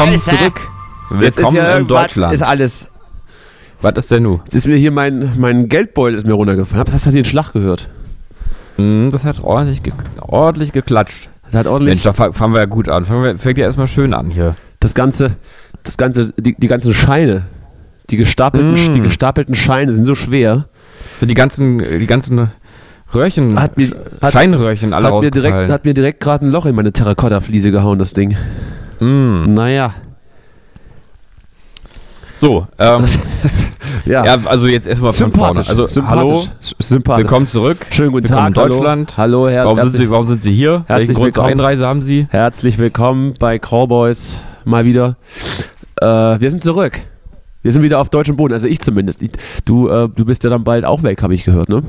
Willkommen 0.00 0.18
zurück. 0.18 0.68
Willkommen 1.10 1.56
ja 1.58 1.76
in 1.76 1.86
Deutschland. 1.86 2.32
Ist 2.32 2.40
alles. 2.42 2.88
Was 3.82 3.92
ist 3.92 4.10
denn 4.10 4.22
nun? 4.22 4.40
Jetzt 4.44 4.54
ist 4.54 4.66
mir 4.66 4.76
hier 4.76 4.90
mein, 4.92 5.32
mein 5.36 5.68
Geldbeutel 5.68 6.16
ist 6.16 6.26
mir 6.26 6.32
runtergefallen. 6.32 6.86
Hast 6.90 7.04
du 7.04 7.10
den 7.10 7.26
Schlag 7.26 7.52
gehört? 7.52 7.90
Hm, 8.76 9.10
das 9.12 9.24
hat 9.24 9.42
ordentlich, 9.42 9.82
ge 9.82 9.92
ordentlich 10.22 10.72
geklatscht. 10.72 11.28
Das 11.44 11.54
hat 11.54 11.66
ordentlich. 11.66 11.96
Mensch, 11.96 12.02
da 12.04 12.14
fa- 12.14 12.32
fangen 12.32 12.54
wir 12.54 12.60
ja 12.60 12.64
gut 12.66 12.88
an. 12.88 13.04
Fangen 13.04 13.24
wir, 13.24 13.36
fängt 13.38 13.58
ja 13.58 13.64
erstmal 13.64 13.88
schön 13.88 14.14
an 14.14 14.30
hier. 14.30 14.56
das 14.80 14.94
ganze, 14.94 15.36
das 15.82 15.98
ganze, 15.98 16.32
die, 16.38 16.54
die 16.56 16.68
ganzen 16.68 16.94
Scheine, 16.94 17.44
die 18.08 18.16
gestapelten, 18.16 18.72
Mm. 18.72 18.92
die 18.94 19.00
gestapelten 19.02 19.54
Scheine 19.54 19.92
sind 19.92 20.06
so 20.06 20.14
schwer. 20.14 20.64
Die 21.20 21.34
ganzen, 21.34 21.78
die 21.78 22.06
ganzen 22.06 22.50
Röhrchen, 23.14 23.60
Hat 23.60 23.76
mir- 23.76 23.90
Scheinröhrchen 24.30 24.94
alle 24.94 25.08
Hat 25.08 25.20
mir 25.20 25.30
direkt, 25.30 25.70
hat 25.70 25.84
mir 25.84 25.92
direkt 25.92 26.20
gerade 26.20 26.46
ein 26.46 26.50
Loch 26.50 26.64
in 26.64 26.74
meine 26.74 26.90
Terrakotta-Fliese 26.92 27.70
gehauen, 27.70 27.98
das 27.98 28.14
Ding. 28.14 28.34
Mm. 29.00 29.54
Naja. 29.54 29.94
So, 32.36 32.66
ähm, 32.78 33.04
Ja. 34.06 34.24
ja, 34.24 34.38
also 34.46 34.66
jetzt 34.68 34.86
erstmal 34.86 35.12
von 35.12 35.32
vorne. 35.32 35.58
Also, 35.60 35.86
hallo, 36.06 36.42
sympathisch. 36.78 37.24
willkommen 37.24 37.46
zurück. 37.46 37.78
Schönen 37.90 38.12
guten 38.12 38.28
Willkommen 38.28 38.54
Tag. 38.54 38.64
in 38.64 38.70
Deutschland. 38.70 39.14
Hallo, 39.18 39.44
hallo 39.44 39.48
Herr, 39.50 39.64
Warum 39.64 39.76
sind, 39.78 39.84
herzlich, 39.86 40.06
Sie, 40.06 40.10
warum 40.10 40.26
sind 40.26 40.42
Sie 40.42 40.52
hier? 40.52 40.84
Herzlich 40.86 41.08
Welchen 41.08 41.20
Grund 41.20 41.34
zur. 41.34 41.44
Einreise 41.44 41.86
haben 41.86 42.02
Sie? 42.02 42.26
herzlich 42.30 42.78
willkommen 42.78 43.34
bei 43.38 43.58
Cowboys 43.58 44.42
mal 44.64 44.84
wieder. 44.84 45.16
Äh, 46.00 46.06
wir 46.06 46.50
sind 46.50 46.62
zurück. 46.62 47.00
Wir 47.62 47.72
sind 47.72 47.82
wieder 47.82 48.00
auf 48.00 48.08
deutschem 48.08 48.36
Boden, 48.36 48.54
also 48.54 48.66
ich 48.66 48.80
zumindest. 48.80 49.20
Du, 49.66 49.88
äh, 49.88 50.08
du 50.08 50.24
bist 50.24 50.44
ja 50.44 50.50
dann 50.50 50.64
bald 50.64 50.84
auch 50.84 51.02
weg, 51.02 51.22
habe 51.22 51.34
ich 51.34 51.44
gehört, 51.44 51.68
ne? 51.68 51.82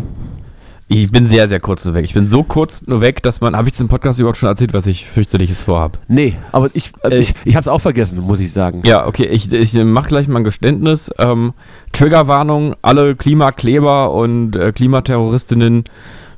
Ich 0.94 1.10
bin 1.10 1.26
sehr, 1.26 1.48
sehr 1.48 1.62
kurz 1.62 1.86
nur 1.86 1.96
weg. 1.96 2.04
Ich 2.04 2.14
bin 2.14 2.28
so 2.28 2.44
kurz 2.44 2.86
nur 2.86 3.00
weg, 3.00 3.24
dass 3.24 3.40
man, 3.40 3.56
habe 3.56 3.70
ich 3.70 3.80
im 3.80 3.88
Podcast 3.88 4.20
überhaupt 4.20 4.38
schon 4.38 4.50
erzählt, 4.50 4.74
was 4.74 4.88
ich 4.88 5.06
fürchterliches 5.06 5.64
vorhabe? 5.64 6.00
Nee, 6.10 6.36
aber 6.52 6.70
ich, 6.74 6.92
Äh, 7.06 7.18
ich, 7.18 7.34
ich 7.46 7.56
habe 7.56 7.62
es 7.62 7.70
auch 7.70 7.80
vergessen, 7.80 8.20
muss 8.20 8.42
ich 8.42 8.52
sagen. 8.52 8.82
Ja, 8.84 9.08
okay, 9.08 9.24
ich, 9.24 9.54
ich 9.54 9.74
mache 9.76 10.10
gleich 10.10 10.28
mal 10.28 10.40
ein 10.40 10.44
Geständnis. 10.44 11.10
Ähm, 11.18 11.54
Triggerwarnung, 11.94 12.76
alle 12.82 13.16
Klimakleber 13.16 14.12
und 14.12 14.58
äh, 14.58 14.74
Klimaterroristinnen 14.74 15.86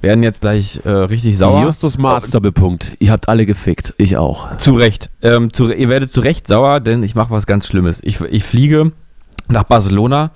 werden 0.02 0.22
jetzt 0.22 0.42
gleich 0.42 0.82
äh, 0.86 0.90
richtig 0.90 1.40
sauer. 1.40 1.64
Justus 1.64 1.98
Marz, 1.98 2.30
Doppelpunkt. 2.30 2.94
Ihr 3.00 3.12
habt 3.12 3.30
alle 3.30 3.48
gefickt, 3.48 3.96
ich 3.98 4.18
auch. 4.18 4.56
Zu 4.58 4.76
Recht. 4.76 5.10
Ähm, 5.24 5.52
zu, 5.52 5.74
ihr 5.74 5.90
werdet 5.90 6.14
zu 6.14 6.22
Recht 6.22 6.46
sauer, 6.46 6.80
denn 6.80 7.02
ich 7.02 7.16
mache 7.16 7.32
was 7.32 7.48
ganz 7.48 7.66
Schlimmes. 7.66 8.02
Ich, 8.04 8.22
ich 8.22 8.44
fliege 8.44 8.92
nach 9.50 9.64
Barcelona, 9.64 10.30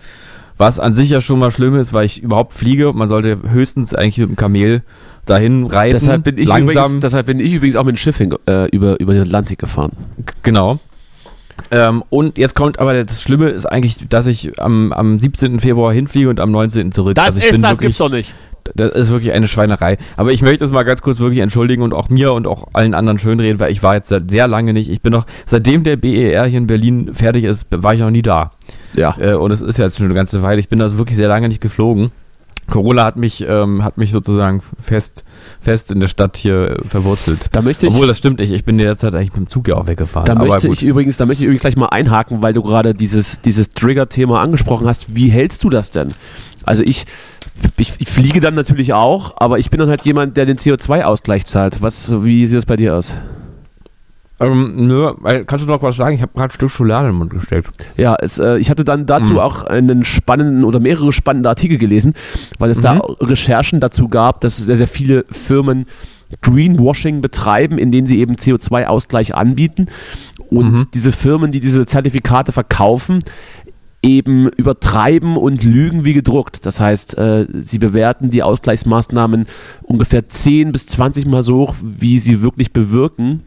was 0.58 0.80
an 0.80 0.96
sich 0.96 1.10
ja 1.10 1.22
schon 1.22 1.40
mal 1.40 1.52
schlimm 1.52 1.76
ist, 1.76 1.94
weil 1.94 2.06
ich 2.06 2.22
überhaupt 2.22 2.54
fliege. 2.54 2.94
Man 2.94 3.10
sollte 3.10 3.40
höchstens 3.50 3.94
eigentlich 3.94 4.18
mit 4.18 4.30
dem 4.30 4.36
Kamel 4.36 4.82
dahin 5.26 5.66
reiten. 5.66 5.94
Deshalb 5.94 6.24
bin, 6.24 6.38
ich 6.38 6.48
langsam. 6.48 6.86
übrigens, 6.86 7.02
deshalb 7.02 7.26
bin 7.28 7.40
ich 7.40 7.54
übrigens 7.54 7.76
auch 7.76 7.84
mit 7.84 7.96
dem 7.96 7.98
Schiff 7.98 8.18
hin, 8.18 8.34
äh, 8.48 8.68
über, 8.70 9.00
über 9.00 9.14
den 9.14 9.24
Atlantik 9.24 9.60
gefahren. 9.60 9.92
Genau. 10.44 10.80
Ähm, 11.72 12.04
und 12.10 12.38
jetzt 12.38 12.56
kommt 12.56 12.80
aber 12.80 13.04
das 13.04 13.22
Schlimme 13.22 13.50
ist 13.50 13.66
eigentlich, 13.66 14.08
dass 14.10 14.28
ich 14.28 14.60
am, 14.60 14.94
am 14.94 15.20
17. 15.20 15.60
Februar 15.60 15.92
hinfliege 15.92 16.30
und 16.30 16.40
am 16.40 16.52
19. 16.52 16.92
zurück. 16.92 17.18
also 17.20 17.42
ich 17.42 17.52
bin 17.52 17.62
wirklich, 17.62 17.98
doch 17.98 18.10
nicht. 18.10 18.36
Das 18.76 18.94
ist 18.94 19.12
wirklich 19.12 19.32
eine 19.34 19.48
Schweinerei. 19.48 19.98
Aber 20.18 20.32
ich 20.32 20.42
möchte 20.42 20.64
es 20.64 20.72
mal 20.72 20.84
ganz 20.84 21.02
kurz 21.02 21.20
wirklich 21.20 21.40
entschuldigen 21.40 21.82
und 21.82 21.94
auch 21.94 22.10
mir 22.10 22.34
und 22.34 22.48
auch 22.48 22.68
allen 22.74 22.94
anderen 22.94 23.18
schönreden, 23.20 23.60
weil 23.60 23.72
ich 23.72 23.82
war 23.82 23.96
jetzt 23.96 24.10
seit 24.10 24.30
sehr 24.30 24.48
lange 24.48 24.74
nicht. 24.74 24.90
Ich 24.90 25.02
bin 25.02 25.14
noch, 25.14 25.26
seitdem 25.46 25.84
der 25.84 25.96
BER 25.96 26.46
hier 26.46 26.58
in 26.58 26.68
Berlin 26.68 27.14
fertig 27.14 27.44
ist, 27.44 27.66
war 27.72 27.94
ich 27.94 28.02
noch 28.02 28.12
nie 28.12 28.22
da. 28.22 28.52
Ja. 28.96 29.16
Äh, 29.20 29.34
und 29.34 29.52
es 29.52 29.62
ist 29.62 29.78
ja 29.78 29.86
jetzt 29.86 29.98
schon 29.98 30.06
eine 30.06 30.16
ganze 30.16 30.42
Weile. 30.42 30.60
Ich 30.60 30.70
bin 30.70 30.82
also 30.82 30.98
wirklich 30.98 31.18
sehr 31.18 31.28
lange 31.28 31.48
nicht 31.48 31.62
geflogen. 31.62 32.12
Corona 32.70 33.06
hat 33.06 33.16
mich, 33.16 33.46
ähm, 33.48 33.84
hat 33.84 33.98
mich 33.98 34.12
sozusagen 34.12 34.62
fest, 34.82 35.24
fest 35.62 35.92
in 35.92 36.02
der 36.02 36.08
Stadt 36.08 36.36
hier 36.36 36.72
äh, 36.72 36.88
verwurzelt. 36.88 37.48
Da 37.54 37.62
möchte 37.62 37.88
ich, 37.88 37.94
Obwohl, 37.94 38.08
das 38.08 38.18
stimmt 38.18 38.40
nicht. 38.40 38.52
Ich 38.52 38.66
bin 38.66 38.78
in 38.78 38.86
der 38.86 38.98
Zeit 38.98 39.16
eigentlich 39.16 39.32
mit 39.34 39.38
dem 39.38 39.48
Zug 39.48 39.70
ja 39.70 39.76
auch 39.76 39.88
weggefahren. 39.88 40.26
da 40.26 40.36
möchte 40.36 40.68
gut. 40.68 40.78
ich 40.78 40.84
übrigens, 40.84 41.16
da 41.18 41.26
möchte 41.26 41.44
ich 41.44 41.46
übrigens 41.46 41.62
gleich 41.62 41.78
mal 41.78 41.88
einhaken, 41.88 42.42
weil 42.42 42.54
du 42.54 42.62
gerade 42.62 42.94
dieses, 42.94 43.40
dieses 43.42 43.72
Trigger-Thema 43.72 44.42
angesprochen 44.42 44.86
hast. 44.86 45.16
Wie 45.16 45.30
hältst 45.30 45.64
du 45.64 45.70
das 45.70 45.92
denn? 45.92 46.10
Also 46.66 46.84
ich, 46.84 47.06
ich, 47.78 47.94
ich 48.00 48.10
fliege 48.10 48.42
dann 48.42 48.56
natürlich 48.56 48.94
auch, 48.94 49.36
aber 49.38 49.60
ich 49.60 49.70
bin 49.70 49.80
dann 49.80 49.90
halt 49.90 50.02
jemand, 50.04 50.36
der 50.36 50.46
den 50.46 50.58
CO2-Ausgleich 50.58 51.46
zahlt. 51.46 51.82
Was, 51.82 52.12
wie 52.24 52.46
sieht 52.46 52.58
das 52.58 52.66
bei 52.66 52.76
dir 52.76 52.96
aus? 52.96 53.14
Ähm, 54.40 54.86
nö, 54.88 55.14
kannst 55.48 55.66
du 55.66 55.70
noch 55.70 55.82
was 55.82 55.96
sagen? 55.96 56.16
Ich 56.16 56.22
habe 56.22 56.32
gerade 56.34 56.50
ein 56.50 56.52
Stück 56.52 56.70
Schokolade 56.70 57.08
in 57.08 57.14
den 57.14 57.18
Mund 57.20 57.32
gesteckt. 57.32 57.70
Ja, 57.98 58.16
es, 58.22 58.38
äh, 58.38 58.58
ich 58.58 58.70
hatte 58.70 58.84
dann 58.84 59.06
dazu 59.08 59.34
Mhm. 59.34 59.40
auch 59.40 59.64
einen 59.64 60.04
spannenden 60.04 60.64
oder 60.64 60.80
mehrere 60.80 61.12
spannende 61.12 61.50
Artikel 61.50 61.78
gelesen, 61.80 62.14
weil 62.60 62.70
es 62.70 62.80
da 62.80 62.96
Mhm. 62.96 63.02
Recherchen 63.22 63.80
dazu 63.80 64.08
gab, 64.10 64.42
dass 64.42 64.58
sehr, 64.58 64.78
sehr 64.78 64.88
viele 64.88 65.26
Firmen 65.32 65.86
Greenwashing 66.42 67.22
betreiben, 67.22 67.78
in 67.78 67.92
denen 67.92 68.06
sie 68.06 68.20
eben 68.20 68.36
CO2-Ausgleich 68.36 69.34
anbieten. 69.34 69.88
Und 70.50 70.72
Mhm. 70.74 70.86
diese 70.94 71.12
Firmen, 71.12 71.52
die 71.52 71.60
diese 71.60 71.86
Zertifikate 71.86 72.52
verkaufen, 72.52 73.20
eben 74.04 74.48
übertreiben 74.50 75.36
und 75.38 75.64
lügen 75.64 76.06
wie 76.06 76.14
gedruckt. 76.14 76.66
Das 76.66 76.80
heißt, 76.80 77.18
äh, 77.18 77.48
sie 77.62 77.80
bewerten 77.80 78.30
die 78.30 78.44
Ausgleichsmaßnahmen 78.44 79.48
ungefähr 79.82 80.30
10 80.30 80.72
bis 80.72 80.86
20 80.86 81.26
Mal 81.26 81.42
so 81.42 81.56
hoch, 81.58 81.76
wie 81.82 82.20
sie 82.20 82.42
wirklich 82.42 82.72
bewirken. 82.72 83.42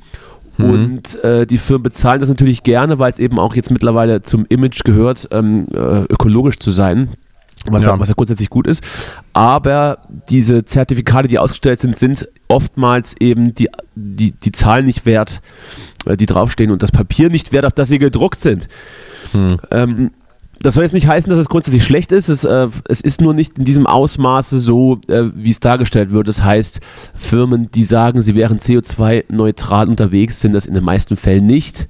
Mhm. 0.60 0.70
Und 0.70 1.24
äh, 1.24 1.46
die 1.46 1.58
Firmen 1.58 1.82
bezahlen 1.82 2.20
das 2.20 2.28
natürlich 2.28 2.62
gerne, 2.62 2.98
weil 2.98 3.12
es 3.12 3.18
eben 3.18 3.38
auch 3.38 3.54
jetzt 3.54 3.70
mittlerweile 3.70 4.22
zum 4.22 4.46
Image 4.48 4.84
gehört, 4.84 5.28
ähm, 5.32 5.66
äh, 5.72 6.02
ökologisch 6.04 6.58
zu 6.58 6.70
sein. 6.70 7.08
Was 7.66 7.84
ja. 7.84 7.98
Was 7.98 8.08
ja 8.08 8.14
grundsätzlich 8.14 8.48
gut 8.48 8.66
ist. 8.66 8.82
Aber 9.34 9.98
diese 10.30 10.64
Zertifikate, 10.64 11.28
die 11.28 11.38
ausgestellt 11.38 11.78
sind, 11.78 11.98
sind 11.98 12.26
oftmals 12.48 13.14
eben 13.20 13.54
die, 13.54 13.68
die, 13.94 14.32
die 14.32 14.52
Zahlen 14.52 14.86
nicht 14.86 15.04
wert, 15.04 15.42
äh, 16.06 16.16
die 16.16 16.26
draufstehen 16.26 16.70
und 16.70 16.82
das 16.82 16.90
Papier 16.90 17.28
nicht 17.28 17.52
wert, 17.52 17.66
auf 17.66 17.74
das 17.74 17.88
sie 17.88 17.98
gedruckt 17.98 18.40
sind. 18.40 18.68
Hm. 19.32 19.58
Ähm, 19.70 20.10
das 20.62 20.74
soll 20.74 20.84
jetzt 20.84 20.92
nicht 20.92 21.06
heißen, 21.08 21.30
dass 21.30 21.38
es 21.38 21.48
grundsätzlich 21.48 21.84
schlecht 21.84 22.12
ist. 22.12 22.28
Es, 22.28 22.44
äh, 22.44 22.68
es 22.88 23.00
ist 23.00 23.20
nur 23.20 23.34
nicht 23.34 23.58
in 23.58 23.64
diesem 23.64 23.86
Ausmaße 23.86 24.58
so, 24.58 25.00
äh, 25.08 25.24
wie 25.34 25.50
es 25.50 25.60
dargestellt 25.60 26.10
wird. 26.10 26.28
Das 26.28 26.42
heißt, 26.42 26.80
Firmen, 27.14 27.66
die 27.74 27.82
sagen, 27.82 28.20
sie 28.20 28.34
wären 28.34 28.58
CO2-neutral 28.58 29.88
unterwegs, 29.88 30.40
sind 30.40 30.52
das 30.52 30.66
in 30.66 30.74
den 30.74 30.84
meisten 30.84 31.16
Fällen 31.16 31.46
nicht. 31.46 31.88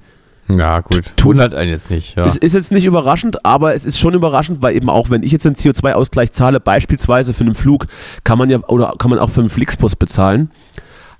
Ja, 0.49 0.79
gut. 0.81 1.03
Tun 1.15 1.39
halt 1.39 1.53
einen 1.53 1.71
jetzt 1.71 1.89
nicht. 1.89 2.17
Ja. 2.17 2.25
Es 2.25 2.35
ist 2.35 2.53
jetzt 2.53 2.71
nicht 2.71 2.85
überraschend, 2.85 3.45
aber 3.45 3.73
es 3.73 3.85
ist 3.85 3.99
schon 3.99 4.13
überraschend, 4.13 4.61
weil 4.61 4.75
eben 4.75 4.89
auch, 4.89 5.09
wenn 5.09 5.23
ich 5.23 5.31
jetzt 5.31 5.45
einen 5.45 5.55
CO2-Ausgleich 5.55 6.31
zahle, 6.31 6.59
beispielsweise 6.59 7.33
für 7.33 7.45
einen 7.45 7.55
Flug, 7.55 7.85
kann 8.23 8.37
man 8.37 8.49
ja 8.49 8.59
oder 8.67 8.93
kann 8.97 9.09
man 9.11 9.19
auch 9.19 9.29
für 9.29 9.41
einen 9.41 9.49
Flixbus 9.49 9.95
bezahlen. 9.95 10.49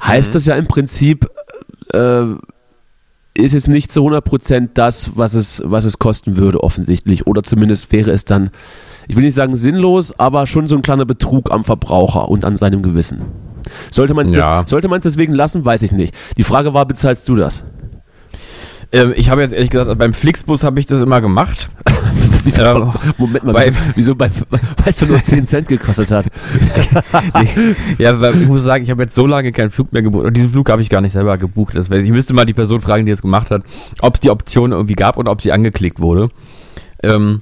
Heißt 0.04 0.30
Mhm. 0.30 0.34
das 0.34 0.46
ja 0.48 0.56
im 0.56 0.68
Prinzip, 0.68 1.30
äh, 1.94 2.24
ist 3.34 3.54
es 3.54 3.68
nicht 3.68 3.92
zu 3.92 4.02
100% 4.02 4.70
das, 4.74 5.12
was 5.16 5.34
es, 5.34 5.62
was 5.66 5.86
es 5.86 6.00
kosten 6.00 6.38
würde, 6.38 6.64
offensichtlich. 6.64 7.28
Oder 7.28 7.44
zumindest 7.44 7.92
wäre 7.92 8.12
es 8.12 8.26
dann, 8.26 8.50
ich 9.08 9.16
will 9.16 9.24
nicht 9.24 9.36
sagen 9.36 9.56
sinnlos, 9.56 10.18
aber 10.20 10.48
schon 10.48 10.68
so 10.68 10.76
ein 10.76 10.82
kleiner 10.82 11.06
Betrug 11.06 11.52
am 11.52 11.64
Verbraucher 11.64 12.30
und 12.30 12.44
an 12.46 12.58
seinem 12.58 12.82
Gewissen. 12.84 13.22
Sollte 13.90 14.14
man 14.14 14.30
es 14.30 14.36
Ja. 14.36 14.62
des, 14.62 14.70
sollte 14.70 14.90
man 14.90 15.00
es 15.00 15.04
deswegen 15.04 15.34
lassen, 15.34 15.64
weiß 15.64 15.82
ich 15.84 15.92
nicht. 15.92 16.14
Die 16.38 16.44
Frage 16.44 16.74
war, 16.74 16.86
bezahlst 16.86 17.28
du 17.30 17.36
das? 17.36 17.64
Ähm, 18.94 19.14
ich 19.16 19.30
habe 19.30 19.42
jetzt 19.42 19.54
ehrlich 19.54 19.70
gesagt, 19.70 19.98
beim 19.98 20.14
Flixbus 20.14 20.64
habe 20.64 20.80
ich 20.80 20.86
das 20.86 21.02
immer 21.02 21.22
gemacht. 21.22 21.70
Wieso, 22.44 22.64
Ähm, 22.64 22.92
Moment 23.20 23.44
mal, 23.44 23.54
bei- 23.54 23.68
wieso, 23.68 23.80
wieso 23.96 24.16
bei, 24.16 24.32
weil 24.50 24.60
es 24.88 25.02
nur 25.08 25.22
10 25.24 25.46
Cent 25.46 25.68
gekostet 25.68 26.10
hat? 26.10 26.26
ja, 28.00 28.20
weil 28.20 28.36
ich 28.42 28.48
muss 28.48 28.64
sagen, 28.64 28.84
ich 28.84 28.90
habe 28.90 29.04
jetzt 29.04 29.14
so 29.14 29.28
lange 29.28 29.52
keinen 29.52 29.70
Flug 29.70 29.94
mehr 29.94 30.02
gebucht. 30.02 30.26
Und 30.26 30.36
diesen 30.36 30.50
Flug 30.50 30.68
habe 30.70 30.82
ich 30.82 30.90
gar 30.90 31.02
nicht 31.02 31.14
selber 31.14 31.38
gebucht. 31.38 31.76
Das 31.76 31.90
weiß 31.92 32.00
ich. 32.00 32.06
ich 32.10 32.12
müsste 32.12 32.34
mal 32.34 32.46
die 32.46 32.54
Person 32.56 32.82
fragen, 32.82 33.06
die 33.06 33.12
das 33.12 33.22
gemacht 33.22 33.52
hat, 33.52 33.62
ob 34.02 34.16
es 34.16 34.20
die 34.22 34.32
Option 34.32 34.72
irgendwie 34.72 34.96
gab 34.96 35.18
oder 35.18 35.32
ob 35.32 35.42
sie 35.42 35.52
angeklickt 35.52 36.00
wurde. 36.00 36.30
Ähm, 37.04 37.42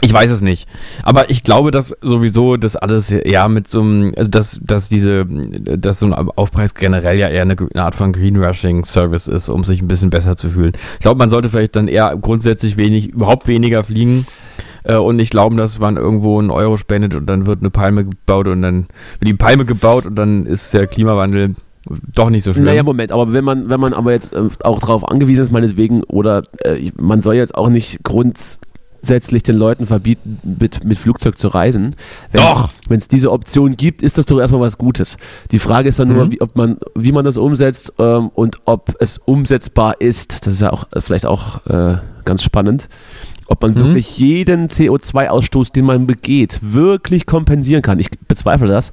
ich 0.00 0.12
weiß 0.12 0.30
es 0.30 0.40
nicht. 0.40 0.68
Aber 1.02 1.30
ich 1.30 1.44
glaube, 1.44 1.70
dass 1.70 1.96
sowieso 2.00 2.56
das 2.56 2.76
alles 2.76 3.14
ja 3.24 3.48
mit 3.48 3.68
so 3.68 3.80
einem, 3.80 4.12
also 4.16 4.30
dass, 4.30 4.60
dass 4.62 4.88
diese, 4.88 5.26
dass 5.26 6.00
so 6.00 6.06
ein 6.06 6.12
Aufpreis 6.12 6.74
generell 6.74 7.18
ja 7.18 7.28
eher 7.28 7.42
eine, 7.42 7.56
eine 7.56 7.82
Art 7.82 7.94
von 7.94 8.12
Greenwashing-Service 8.12 9.28
ist, 9.28 9.48
um 9.48 9.64
sich 9.64 9.82
ein 9.82 9.88
bisschen 9.88 10.10
besser 10.10 10.36
zu 10.36 10.50
fühlen. 10.50 10.72
Ich 10.94 11.00
glaube, 11.00 11.18
man 11.18 11.30
sollte 11.30 11.48
vielleicht 11.48 11.76
dann 11.76 11.88
eher 11.88 12.16
grundsätzlich 12.20 12.76
wenig, 12.76 13.08
überhaupt 13.08 13.48
weniger 13.48 13.84
fliegen 13.84 14.26
äh, 14.84 14.96
und 14.96 15.16
nicht 15.16 15.30
glauben, 15.30 15.56
dass 15.56 15.78
man 15.78 15.96
irgendwo 15.96 16.38
einen 16.38 16.50
Euro 16.50 16.76
spendet 16.76 17.14
und 17.14 17.26
dann 17.26 17.46
wird 17.46 17.60
eine 17.60 17.70
Palme 17.70 18.04
gebaut 18.04 18.46
und 18.46 18.62
dann 18.62 18.86
wird 19.18 19.28
die 19.28 19.34
Palme 19.34 19.64
gebaut 19.64 20.06
und 20.06 20.16
dann 20.16 20.46
ist 20.46 20.72
der 20.74 20.86
Klimawandel 20.86 21.54
doch 22.14 22.30
nicht 22.30 22.44
so 22.44 22.52
schlimm. 22.52 22.64
Naja, 22.64 22.82
Moment, 22.82 23.12
aber 23.12 23.32
wenn 23.32 23.44
man, 23.44 23.68
wenn 23.68 23.80
man 23.80 23.92
aber 23.92 24.12
jetzt 24.12 24.32
äh, 24.32 24.48
auch 24.62 24.80
darauf 24.80 25.08
angewiesen 25.08 25.44
ist, 25.44 25.52
meinetwegen, 25.52 26.02
oder 26.04 26.44
äh, 26.60 26.90
man 26.98 27.22
soll 27.22 27.34
jetzt 27.34 27.54
auch 27.54 27.68
nicht 27.68 28.02
grundsätzlich 29.04 29.42
den 29.42 29.56
Leuten 29.58 29.86
verbieten, 29.86 30.38
mit, 30.58 30.82
mit 30.84 30.98
Flugzeug 30.98 31.36
zu 31.38 31.48
reisen. 31.48 31.94
Doch. 32.32 32.70
Wenn 32.88 32.96
es 32.98 33.06
diese 33.06 33.30
Option 33.32 33.76
gibt, 33.76 34.00
ist 34.00 34.16
das 34.16 34.24
doch 34.24 34.40
erstmal 34.40 34.62
was 34.62 34.78
Gutes. 34.78 35.18
Die 35.50 35.58
Frage 35.58 35.90
ist 35.90 35.98
dann 35.98 36.08
nur, 36.08 36.24
Mhm. 36.26 36.32
wie, 36.32 36.40
ob 36.40 36.56
man, 36.56 36.78
wie 36.94 37.12
man 37.12 37.22
das 37.24 37.36
umsetzt 37.36 37.92
ähm, 37.98 38.30
und 38.34 38.56
ob 38.64 38.94
es 39.00 39.18
umsetzbar 39.18 40.00
ist. 40.00 40.46
Das 40.46 40.54
ist 40.54 40.60
ja 40.62 40.72
auch 40.72 40.86
äh, 40.92 41.02
vielleicht 41.02 41.26
auch 41.26 41.66
äh, 41.66 41.98
ganz 42.24 42.42
spannend. 42.42 42.88
Ob 43.46 43.60
man 43.60 43.72
Mhm. 43.72 43.76
wirklich 43.78 44.16
jeden 44.18 44.68
CO2-Ausstoß, 44.68 45.70
den 45.74 45.84
man 45.84 46.06
begeht, 46.06 46.60
wirklich 46.62 47.26
kompensieren 47.26 47.82
kann. 47.82 47.98
Ich 47.98 48.08
bezweifle 48.26 48.68
das. 48.68 48.90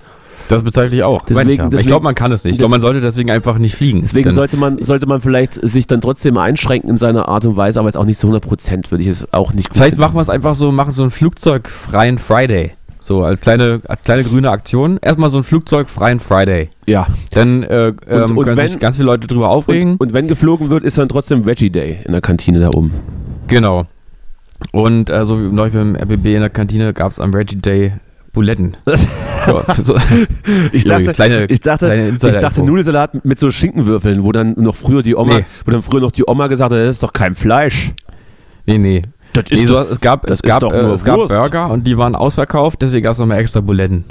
Das 0.52 0.64
bezweifle 0.64 0.96
ich 0.96 1.04
auch. 1.04 1.24
Deswegen- 1.26 1.50
ich 1.50 1.58
ja. 1.58 1.64
ich 1.66 1.70
deswegen- 1.72 1.88
glaube, 1.88 2.04
man 2.04 2.16
kann 2.16 2.32
es 2.32 2.44
nicht. 2.44 2.54
Ich 2.54 2.58
glaube, 2.60 2.72
man 2.72 2.82
sollte 2.82 3.02
deswegen 3.02 3.32
einfach 3.32 3.58
nicht 3.58 3.76
fliegen. 3.76 4.02
Deswegen 4.02 4.26
Denn- 4.30 4.36
sollte 4.36 4.58
man, 4.58 4.82
sollte 4.84 5.08
man 5.08 5.22
vielleicht 5.22 5.54
sich 5.68 5.88
dann 5.88 6.02
trotzdem 6.02 6.38
einschränken 6.38 6.90
in 6.90 6.98
seiner 6.98 7.28
Art 7.28 7.46
und 7.46 7.56
Weise, 7.58 7.80
aber 7.80 7.88
jetzt 7.90 7.96
auch 7.98 8.06
nicht 8.06 8.20
zu 8.20 8.28
100 8.28 8.44
Prozent 8.44 8.92
würde 8.92 9.02
ich 9.04 9.10
es 9.10 9.34
auch 9.34 9.54
nicht 9.54 9.70
gut 9.70 9.78
Vielleicht 9.78 9.92
finden. 9.96 10.02
machen 10.02 10.16
wir 10.16 10.22
es 10.22 10.30
einfach 10.30 10.56
so, 10.56 10.72
machen 10.72 10.92
so 10.92 11.04
einen 11.04 11.12
flugzeugfreien 11.12 12.18
Friday. 12.20 12.72
So 13.04 13.24
als 13.24 13.42
kleine, 13.42 13.82
als 13.88 14.04
kleine 14.04 14.24
grüne 14.24 14.52
Aktion. 14.52 15.00
Erstmal 15.02 15.30
so 15.30 15.38
einen 15.38 15.44
flugzeugfreien 15.44 16.20
Friday. 16.20 16.70
Ja. 16.86 17.08
Dann 17.32 17.64
äh, 17.64 17.94
ähm, 18.08 18.38
und 18.38 18.44
können 18.46 18.58
wenn- 18.58 18.68
sich 18.68 18.78
ganz 18.80 18.98
viele 18.98 19.08
Leute 19.08 19.26
drüber 19.28 19.50
aufregen. 19.50 19.94
Und, 19.94 20.02
und 20.02 20.14
wenn 20.14 20.28
geflogen 20.28 20.70
wird, 20.70 20.84
ist 20.84 20.98
dann 21.00 21.10
trotzdem 21.10 21.46
Veggie 21.48 21.72
Day 21.72 21.98
in 22.06 22.12
der 22.12 22.22
Kantine 22.22 22.60
da 22.60 22.70
oben. 22.70 22.92
genau. 23.48 23.86
Und 24.74 25.10
äh, 25.10 25.26
so 25.26 25.40
wie 25.42 25.48
neulich 25.52 25.74
beim 25.74 25.96
RBB 25.96 26.36
in 26.36 26.42
der 26.42 26.52
Kantine 26.52 26.94
gab 26.94 27.12
es 27.12 27.20
am 27.20 27.34
Reggie 27.34 27.56
Day 27.56 27.94
Buletten. 28.34 28.78
So, 28.86 29.64
so, 29.82 29.98
Ich 30.72 30.86
dachte, 30.86 31.14
kleine- 31.14 31.46
ich 31.48 31.60
dachte, 31.62 31.88
kleine 31.88 32.10
ich 32.10 32.38
dachte 32.38 32.64
Nudelsalat 32.64 33.26
mit 33.26 33.40
so 33.40 33.50
Schinkenwürfeln, 33.52 34.24
wo 34.24 34.32
dann 34.32 34.54
noch 34.58 34.76
früher 34.76 35.02
die 35.04 35.16
Oma, 35.16 35.40
Nee. 35.40 35.46
wo 35.66 35.72
dann 35.72 35.82
früher 35.82 36.00
noch 36.02 36.12
die 36.12 36.24
Oma 36.28 36.48
gesagt 36.48 36.72
hat, 36.72 36.80
das 36.80 36.88
ist 36.90 37.04
doch 37.04 37.12
kein 37.14 37.36
Fleisch. 37.36 37.92
nee, 38.66 38.78
nee. 38.78 39.02
Das 39.34 39.46
nee 39.50 39.66
so, 39.66 39.80
es 39.80 40.00
gab, 40.02 40.28
das 40.28 40.38
es 40.38 40.44
gab, 40.44 40.62
ist 40.64 40.74
äh, 40.74 40.86
es 40.92 41.04
gab. 41.06 41.16
Burger 41.16 41.70
und 41.72 41.88
die 41.88 41.98
waren 41.98 42.16
ausverkauft, 42.16 42.82
deswegen 42.82 43.04
gab 43.04 43.14
es 43.14 43.18
nochmal 43.18 43.40
extra 43.40 43.62
Buletten. 43.62 44.04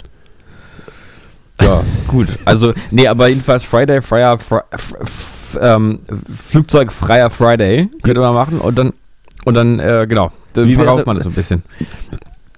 Ja, 1.60 1.82
gut. 2.08 2.28
Also, 2.46 2.72
nee, 2.90 3.06
aber 3.06 3.28
jedenfalls 3.28 3.64
Friday, 3.64 4.00
freier, 4.00 4.38
Fri 4.38 4.60
f, 4.70 4.94
f, 4.98 5.58
ähm, 5.60 6.00
Flugzeugfreier 6.34 7.28
Friday 7.30 7.90
könnte 8.02 8.20
man 8.22 8.32
machen 8.32 8.58
und 8.60 8.78
dann, 8.78 8.92
und 9.44 9.54
dann, 9.54 9.78
äh, 9.78 10.06
genau, 10.08 10.32
dann 10.54 10.66
Wie 10.66 10.74
verkauft 10.74 11.06
man 11.06 11.16
das 11.16 11.24
so 11.24 11.30
ein 11.30 11.34
bisschen. 11.34 11.62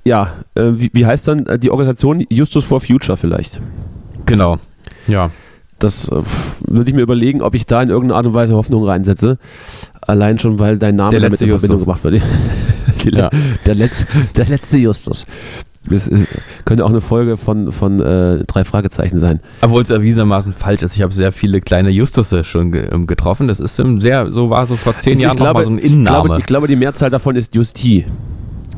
Ja, 0.05 0.33
äh, 0.55 0.65
wie, 0.73 0.91
wie 0.93 1.07
heißt 1.07 1.29
dann 1.29 1.47
äh, 1.47 1.59
die 1.59 1.71
Organisation? 1.71 2.25
Justus 2.29 2.65
for 2.65 2.81
Future 2.81 3.17
vielleicht. 3.17 3.61
Genau. 4.27 4.59
Ja. 5.07 5.31
Das 5.79 6.09
äh, 6.09 6.23
würde 6.67 6.91
ich 6.91 6.95
mir 6.97 7.03
überlegen, 7.03 7.43
ob 7.43 7.55
ich 7.55 7.67
da 7.67 7.83
in 7.83 7.89
irgendeiner 7.91 8.19
Art 8.19 8.27
und 8.27 8.35
Weise 8.35 8.55
Hoffnung 8.55 8.85
reinsetze. 8.85 9.39
Allein 10.01 10.39
schon, 10.39 10.59
weil 10.59 10.79
dein 10.79 10.97
Name 10.97 11.11
Der 11.13 11.21
damit 11.21 11.41
in 11.41 11.49
Verbindung 11.49 11.79
Justus. 11.79 11.85
gemacht 12.03 12.05
wird. 12.05 12.23
Ja. 13.13 13.31
der, 13.67 13.75
letzte, 13.75 14.07
der 14.37 14.45
letzte 14.47 14.79
Justus. 14.79 15.27
Das 15.91 16.07
äh, 16.07 16.25
könnte 16.65 16.85
auch 16.85 16.91
eine 16.91 17.01
Folge 17.01 17.37
von, 17.37 17.73
von 17.73 17.99
äh, 17.99 18.45
drei 18.45 18.63
Fragezeichen 18.63 19.17
sein. 19.17 19.41
Obwohl 19.61 19.83
es 19.83 19.91
erwiesenermaßen 19.91 20.53
falsch 20.53 20.83
ist. 20.83 20.95
Ich 20.95 21.03
habe 21.03 21.13
sehr 21.13 21.33
viele 21.33 21.61
kleine 21.61 21.91
Justusse 21.91 22.45
schon 22.45 22.71
ge 22.71 22.87
ähm, 22.93 23.09
getroffen. 23.09 23.49
Das 23.49 23.59
ist 23.59 23.75
sehr, 23.99 24.31
so 24.31 24.51
war 24.51 24.67
so 24.67 24.77
vor 24.77 24.97
zehn 24.97 25.15
Ich 25.15 25.19
Jahren 25.21 25.33
noch 25.37 25.47
glaube- 25.47 25.59
mal 25.59 25.65
so 25.65 25.71
ein 25.73 25.79
Ich 25.79 25.83
glaube, 25.87 25.97
Innenname. 25.97 26.39
ich 26.39 26.47
glaube, 26.47 26.69
die 26.69 26.77
Mehrzahl 26.77 27.11
davon 27.11 27.35
ist 27.35 27.57
Justi. 27.57 28.05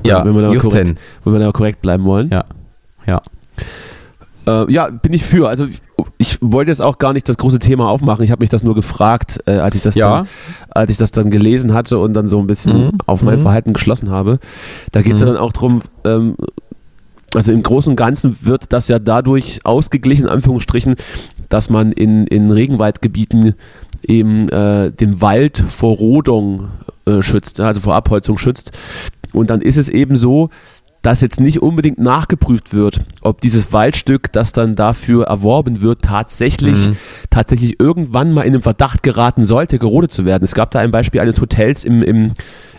Ja, 0.05 0.25
wenn 0.25 0.35
wir 0.35 0.43
da 0.43 0.55
korrekt, 0.55 0.95
wenn 1.25 1.33
wir 1.33 1.41
da 1.41 1.53
korrekt 1.53 1.83
bleiben 1.83 2.05
wollen. 2.05 2.31
Ja. 2.31 2.45
Ja. 3.07 3.23
Äh, 4.47 4.71
ja, 4.73 4.89
bin 4.91 5.13
ich 5.13 5.25
für. 5.25 5.49
Also 5.49 5.67
ich, 6.19 6.39
wollte 6.41 6.71
jetzt 6.71 6.83
auch 6.83 6.99
gar 6.99 7.13
nicht 7.15 7.29
das 7.29 7.39
große 7.39 7.59
Thema 7.59 7.89
aufmachen. 7.89 8.25
Ich 8.25 8.31
habe 8.31 8.43
mich 8.43 8.51
das 8.51 8.63
nur 8.63 8.75
gefragt, 8.75 9.41
äh, 9.47 9.53
als 9.53 9.77
ich 9.77 9.83
das 9.83 9.95
Ja. 9.95 10.19
dann, 10.19 10.29
als 10.71 10.91
ich 10.91 10.99
das 10.99 11.11
dann 11.13 11.31
gelesen 11.31 11.73
hatte 11.73 11.99
und 11.99 12.13
dann 12.13 12.29
so 12.29 12.39
ein 12.39 12.47
bisschen 12.47 12.87
Mhm. 12.87 12.91
auf 13.07 13.23
mein 13.23 13.39
Mhm. 13.39 13.43
Verhalten 13.43 13.73
geschlossen 13.73 14.11
habe. 14.11 14.39
Da 14.93 15.01
geht 15.03 15.15
es 15.15 15.21
ja 15.23 15.29
Mhm. 15.29 15.33
dann 15.35 15.41
auch 15.43 15.53
drum. 15.53 15.83
Ähm, 16.05 16.37
also 17.35 17.53
im 17.53 17.63
Großen 17.63 17.91
und 17.91 17.97
Ganzen 17.97 18.37
wird 18.43 18.73
das 18.73 18.89
ja 18.89 18.99
dadurch 18.99 19.61
ausgeglichen, 19.65 20.25
in 20.27 20.31
Anführungsstrichen, 20.31 20.95
dass 21.49 21.71
man 21.71 21.93
in, 21.93 22.27
in 22.27 22.51
Regenwaldgebieten 22.51 23.55
eben 24.07 24.49
äh, 24.51 24.93
den 24.93 25.21
Wald 25.21 25.65
vor 25.69 25.97
Rodung 25.97 26.69
äh, 27.07 27.23
schützt, 27.23 27.61
also 27.61 27.81
vor 27.81 27.95
Abholzung 27.95 28.39
schützt. 28.39 28.73
Und 29.35 29.51
dann 29.51 29.61
ist 29.61 29.77
es 29.77 29.89
eben 29.89 30.17
so, 30.17 30.49
dass 31.03 31.21
jetzt 31.21 31.39
nicht 31.39 31.61
unbedingt 31.61 31.99
nachgeprüft 31.99 32.73
wird, 32.73 33.03
ob 33.21 33.43
dieses 33.43 33.75
Waldstück, 33.75 34.33
das 34.33 34.53
dann 34.53 34.75
dafür 34.75 35.27
erworben 35.27 35.83
wird, 35.83 36.01
tatsächlich, 36.01 36.89
Mhm. 36.89 36.97
tatsächlich 37.29 37.79
irgendwann 37.79 38.33
mal 38.33 38.43
in 38.43 38.55
den 38.55 38.63
Verdacht 38.63 39.03
geraten 39.03 39.45
sollte, 39.45 39.79
gerodet 39.79 40.13
zu 40.13 40.25
werden. 40.25 40.45
Es 40.45 40.55
gab 40.55 40.71
da 40.71 40.79
ein 40.79 40.93
Beispiel 40.93 41.21
eines 41.21 41.39
Hotels 41.43 41.85
im, 41.85 42.03
im, 42.03 42.33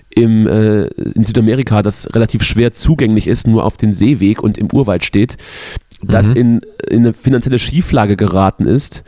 im, 0.10 0.48
äh, 0.48 0.86
in 0.86 1.24
Südamerika, 1.24 1.84
das 1.84 2.16
relativ 2.16 2.42
schwer 2.42 2.74
zugänglich 2.74 3.28
ist, 3.28 3.46
nur 3.46 3.64
auf 3.64 3.78
den 3.78 3.94
Seeweg 3.94 4.42
und 4.42 4.58
im 4.58 4.70
Urwald 4.74 5.06
steht, 5.06 5.38
das 6.02 6.30
Mhm. 6.30 6.36
in, 6.36 6.62
in 6.90 7.00
eine 7.02 7.14
finanzielle 7.14 7.60
Schieflage 7.60 8.16
geraten 8.16 8.66
ist 8.66 9.04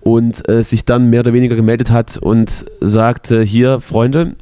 und 0.00 0.48
äh, 0.48 0.64
sich 0.64 0.84
dann 0.84 1.08
mehr 1.08 1.20
oder 1.20 1.32
weniger 1.32 1.54
gemeldet 1.54 1.92
hat 1.92 2.18
und 2.18 2.64
sagte, 2.80 3.42
hier, 3.42 3.78
Freunde, 3.80 4.34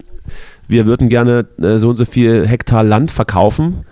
wir 0.69 0.87
würden 0.87 1.09
gerne 1.09 1.47
äh, 1.61 1.79
so 1.79 1.91
und 1.91 1.97
so 1.97 2.05
viel 2.05 2.47
Hektar 2.47 2.83
Land 2.85 3.11
verkaufen 3.11 3.85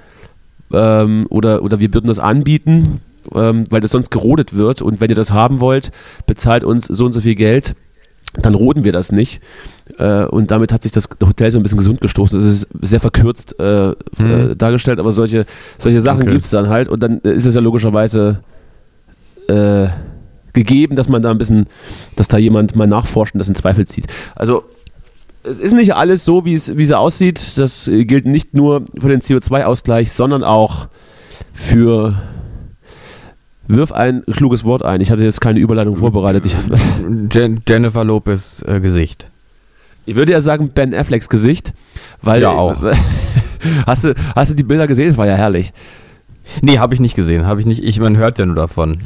ähm, 0.72 1.26
oder, 1.30 1.62
oder 1.62 1.80
wir 1.80 1.92
würden 1.92 2.06
das 2.08 2.19
anbieten, 2.19 3.00
ähm, 3.34 3.64
weil 3.70 3.80
das 3.80 3.90
sonst 3.90 4.10
gerodet 4.10 4.54
wird 4.56 4.82
und 4.82 5.00
wenn 5.00 5.10
ihr 5.10 5.16
das 5.16 5.30
haben 5.32 5.60
wollt, 5.60 5.92
bezahlt 6.26 6.64
uns 6.64 6.86
so 6.86 7.04
und 7.04 7.12
so 7.12 7.20
viel 7.20 7.34
Geld, 7.34 7.74
dann 8.40 8.54
roden 8.54 8.82
wir 8.82 8.92
das 8.92 9.12
nicht. 9.12 9.42
Äh, 9.98 10.24
und 10.24 10.50
damit 10.50 10.72
hat 10.72 10.82
sich 10.82 10.92
das 10.92 11.06
Hotel 11.22 11.50
so 11.50 11.58
ein 11.58 11.62
bisschen 11.62 11.76
gesund 11.76 12.00
gestoßen. 12.00 12.38
Das 12.38 12.48
ist 12.48 12.66
sehr 12.80 13.00
verkürzt 13.00 13.60
äh, 13.60 13.88
Mhm. 14.19 14.30
äh, 14.52 14.56
dargestellt, 14.56 14.98
aber 14.98 15.12
solche, 15.12 15.44
solche 15.78 16.00
Sachen 16.00 16.22
Okay. 16.22 16.30
gibt 16.30 16.44
es 16.44 16.50
dann 16.50 16.69
halt 16.70 16.88
und 16.88 17.02
dann 17.02 17.19
ist 17.20 17.44
es 17.44 17.54
ja 17.54 17.60
logischerweise 17.60 18.40
äh, 19.48 19.88
gegeben, 20.54 20.96
dass 20.96 21.08
man 21.08 21.20
da 21.22 21.30
ein 21.30 21.38
bisschen, 21.38 21.66
dass 22.16 22.28
da 22.28 22.38
jemand 22.38 22.74
mal 22.76 22.86
nachforscht 22.86 23.34
und 23.34 23.38
das 23.38 23.48
in 23.48 23.54
Zweifel 23.54 23.86
zieht. 23.86 24.06
Also 24.34 24.64
es 25.44 25.59
ist 25.59 25.73
nicht 25.73 25.94
alles 25.94 26.25
so, 26.25 26.44
wie 26.44 26.55
es, 26.55 26.77
wie 26.77 26.83
es 26.83 26.93
aussieht. 26.93 27.59
Das 27.59 27.89
äh, 27.89 28.05
gilt 28.05 28.27
nicht 28.27 28.55
nur 28.55 28.85
für 28.99 29.09
den 29.09 29.21
CO2-Ausgleich, 29.21 30.12
sondern 30.12 30.44
auch 30.44 30.89
für. 31.53 32.21
Wirf 33.69 33.93
ein 33.93 34.25
kluges 34.27 34.65
Wort 34.65 34.85
ein. 34.85 35.00
Ich 35.00 35.11
hatte 35.12 35.23
jetzt 35.23 35.41
keine 35.41 35.61
Überleitung 35.61 35.94
vorbereitet. 35.97 36.44
Jen 37.33 37.61
Jennifer 37.67 38.05
Lopez 38.05 38.62
äh, 38.67 38.81
Gesicht. 38.81 39.29
ich 40.05 40.17
würde 40.17 40.33
ja 40.33 40.41
sagen 40.41 40.71
Ben 40.75 40.93
Afflecks 40.93 41.29
Gesicht, 41.29 41.73
weil 42.21 42.43
Ja, 42.43 42.50
auch. 42.50 42.83
hast 43.87 44.03
du 44.05 44.15
hast 44.35 44.50
du 44.50 44.55
die 44.56 44.65
Bilder 44.65 44.89
gesehen? 44.89 45.09
Es 45.09 45.17
war 45.17 45.27
ja 45.29 45.37
herrlich. 45.37 45.73
Nee, 46.61 46.79
habe 46.81 46.93
ich 46.94 47.00
nicht 47.00 47.15
gesehen. 47.15 47.47
Habe 47.47 47.61
ich 47.61 47.67
nicht. 47.67 47.83
Ich, 47.85 48.00
man 48.00 48.17
hört 48.17 48.39
ja 48.41 48.47
nur 48.47 48.56
davon. 48.56 49.00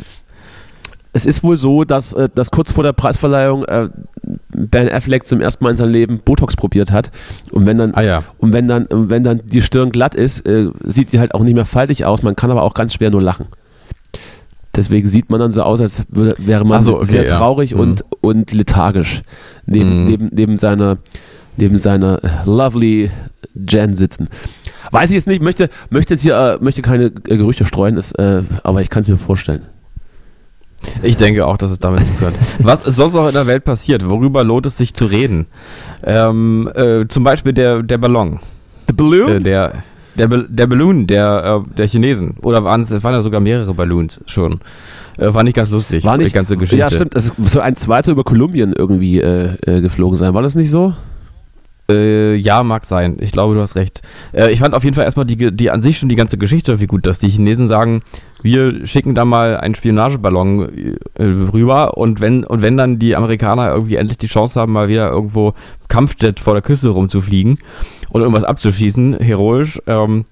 Es 1.16 1.24
ist 1.24 1.42
wohl 1.42 1.56
so, 1.56 1.84
dass, 1.84 2.12
äh, 2.12 2.28
dass 2.34 2.50
kurz 2.50 2.72
vor 2.72 2.84
der 2.84 2.92
Preisverleihung 2.92 3.64
äh, 3.64 3.88
Ben 4.54 4.88
Affleck 4.90 5.26
zum 5.26 5.40
ersten 5.40 5.64
Mal 5.64 5.70
in 5.70 5.76
seinem 5.76 5.92
Leben 5.92 6.18
Botox 6.22 6.56
probiert 6.56 6.92
hat. 6.92 7.10
Und 7.52 7.64
wenn 7.64 7.78
dann, 7.78 7.94
Ah 7.94 8.02
ja. 8.02 8.22
und 8.36 8.52
wenn 8.52 8.68
dann, 8.68 8.86
wenn 8.90 9.24
dann 9.24 9.40
die 9.46 9.62
Stirn 9.62 9.90
glatt 9.90 10.14
ist, 10.14 10.46
äh, 10.46 10.68
sieht 10.84 11.12
die 11.14 11.18
halt 11.18 11.34
auch 11.34 11.42
nicht 11.42 11.54
mehr 11.54 11.64
faltig 11.64 12.04
aus. 12.04 12.22
Man 12.22 12.36
kann 12.36 12.50
aber 12.50 12.62
auch 12.62 12.74
ganz 12.74 12.92
schwer 12.92 13.10
nur 13.10 13.22
lachen. 13.22 13.46
Deswegen 14.74 15.08
sieht 15.08 15.30
man 15.30 15.40
dann 15.40 15.52
so 15.52 15.62
aus, 15.62 15.80
als 15.80 16.02
würde, 16.10 16.36
wäre 16.38 16.66
man 16.66 16.82
so, 16.82 16.96
okay, 16.96 17.06
sehr 17.06 17.24
ja. 17.26 17.34
traurig 17.38 17.72
Mhm. 17.74 17.80
und, 17.80 18.04
und 18.20 18.52
lethargisch 18.52 19.22
neben, 19.64 20.02
Mhm. 20.02 20.04
neben, 20.10 20.28
neben 20.32 20.58
seiner, 20.58 20.98
neben 21.56 21.78
seiner 21.78 22.22
äh, 22.22 22.28
lovely 22.44 23.10
Jen 23.54 23.96
sitzen. 23.96 24.28
Weiß 24.90 25.08
ich 25.08 25.16
jetzt 25.16 25.26
nicht, 25.28 25.40
möchte, 25.42 25.70
möchte 25.88 26.12
jetzt 26.12 26.20
hier, 26.20 26.36
äh, 26.60 26.62
möchte 26.62 26.82
keine 26.82 27.06
äh, 27.06 27.10
Gerüchte 27.38 27.64
streuen, 27.64 27.96
ist, 27.96 28.18
aber 28.18 28.82
ich 28.82 28.90
kann 28.90 29.00
es 29.00 29.08
mir 29.08 29.16
vorstellen. 29.16 29.62
Ich 31.02 31.16
denke 31.16 31.46
auch, 31.46 31.56
dass 31.56 31.70
es 31.70 31.78
damit 31.78 32.00
zu 32.06 32.12
tun 32.14 32.26
hat. 32.28 32.34
Was 32.58 32.82
ist 32.82 32.96
sonst 32.96 33.14
noch 33.14 33.26
in 33.28 33.34
der 33.34 33.46
Welt 33.46 33.64
passiert? 33.64 34.08
Worüber 34.08 34.44
lohnt 34.44 34.66
es 34.66 34.76
sich 34.76 34.94
zu 34.94 35.06
reden? 35.06 35.46
Ähm, 36.04 36.70
äh, 36.74 37.06
zum 37.08 37.24
Beispiel 37.24 37.52
der, 37.52 37.82
der 37.82 37.98
Ballon. 37.98 38.40
The 38.88 38.92
Balloon? 38.92 39.30
Äh, 39.30 39.40
der, 39.40 39.82
der, 40.16 40.28
der 40.28 40.66
Ballon 40.66 41.06
der, 41.06 41.62
äh, 41.64 41.74
der 41.76 41.86
Chinesen. 41.86 42.36
Oder 42.42 42.64
waren 42.64 42.82
es 42.82 42.90
waren 43.02 43.14
ja 43.14 43.20
sogar 43.22 43.40
mehrere 43.40 43.74
Ballons 43.74 44.20
schon. 44.26 44.60
Äh, 45.18 45.32
war 45.32 45.42
nicht 45.42 45.54
ganz 45.54 45.70
lustig, 45.70 46.04
War 46.04 46.16
nicht, 46.16 46.30
die 46.30 46.34
ganze 46.34 46.56
Geschichte. 46.56 46.76
Ja, 46.78 46.90
stimmt. 46.90 47.14
Es 47.14 47.32
soll 47.44 47.62
ein 47.62 47.76
zweiter 47.76 48.12
über 48.12 48.24
Kolumbien 48.24 48.72
irgendwie 48.76 49.20
äh, 49.20 49.56
äh, 49.66 49.80
geflogen 49.80 50.18
sein. 50.18 50.34
War 50.34 50.42
das 50.42 50.54
nicht 50.54 50.70
so? 50.70 50.94
Äh, 51.88 52.34
ja, 52.34 52.62
mag 52.64 52.84
sein. 52.84 53.16
Ich 53.20 53.30
glaube, 53.30 53.54
du 53.54 53.60
hast 53.60 53.76
recht. 53.76 54.02
Äh, 54.32 54.50
ich 54.50 54.58
fand 54.58 54.74
auf 54.74 54.82
jeden 54.82 54.96
Fall 54.96 55.04
erstmal 55.04 55.26
die, 55.26 55.54
die 55.54 55.70
an 55.70 55.82
sich 55.82 55.98
schon 55.98 56.08
die 56.08 56.16
ganze 56.16 56.36
Geschichte 56.36 56.80
wie 56.80 56.86
gut, 56.86 57.06
dass 57.06 57.20
die 57.20 57.28
Chinesen 57.28 57.68
sagen, 57.68 58.02
wir 58.42 58.86
schicken 58.86 59.14
da 59.14 59.24
mal 59.24 59.56
einen 59.56 59.74
Spionageballon 59.74 60.96
äh, 61.14 61.22
rüber 61.22 61.96
und 61.96 62.20
wenn, 62.20 62.44
und 62.44 62.62
wenn 62.62 62.76
dann 62.76 62.98
die 62.98 63.14
Amerikaner 63.14 63.72
irgendwie 63.72 63.96
endlich 63.96 64.18
die 64.18 64.26
Chance 64.26 64.60
haben, 64.60 64.72
mal 64.72 64.88
wieder 64.88 65.10
irgendwo 65.10 65.54
Kampfjet 65.88 66.40
vor 66.40 66.54
der 66.54 66.62
Küste 66.62 66.88
rumzufliegen 66.88 67.58
und 68.10 68.20
irgendwas 68.20 68.44
abzuschießen, 68.44 69.18
heroisch, 69.20 69.80
ähm, 69.86 70.24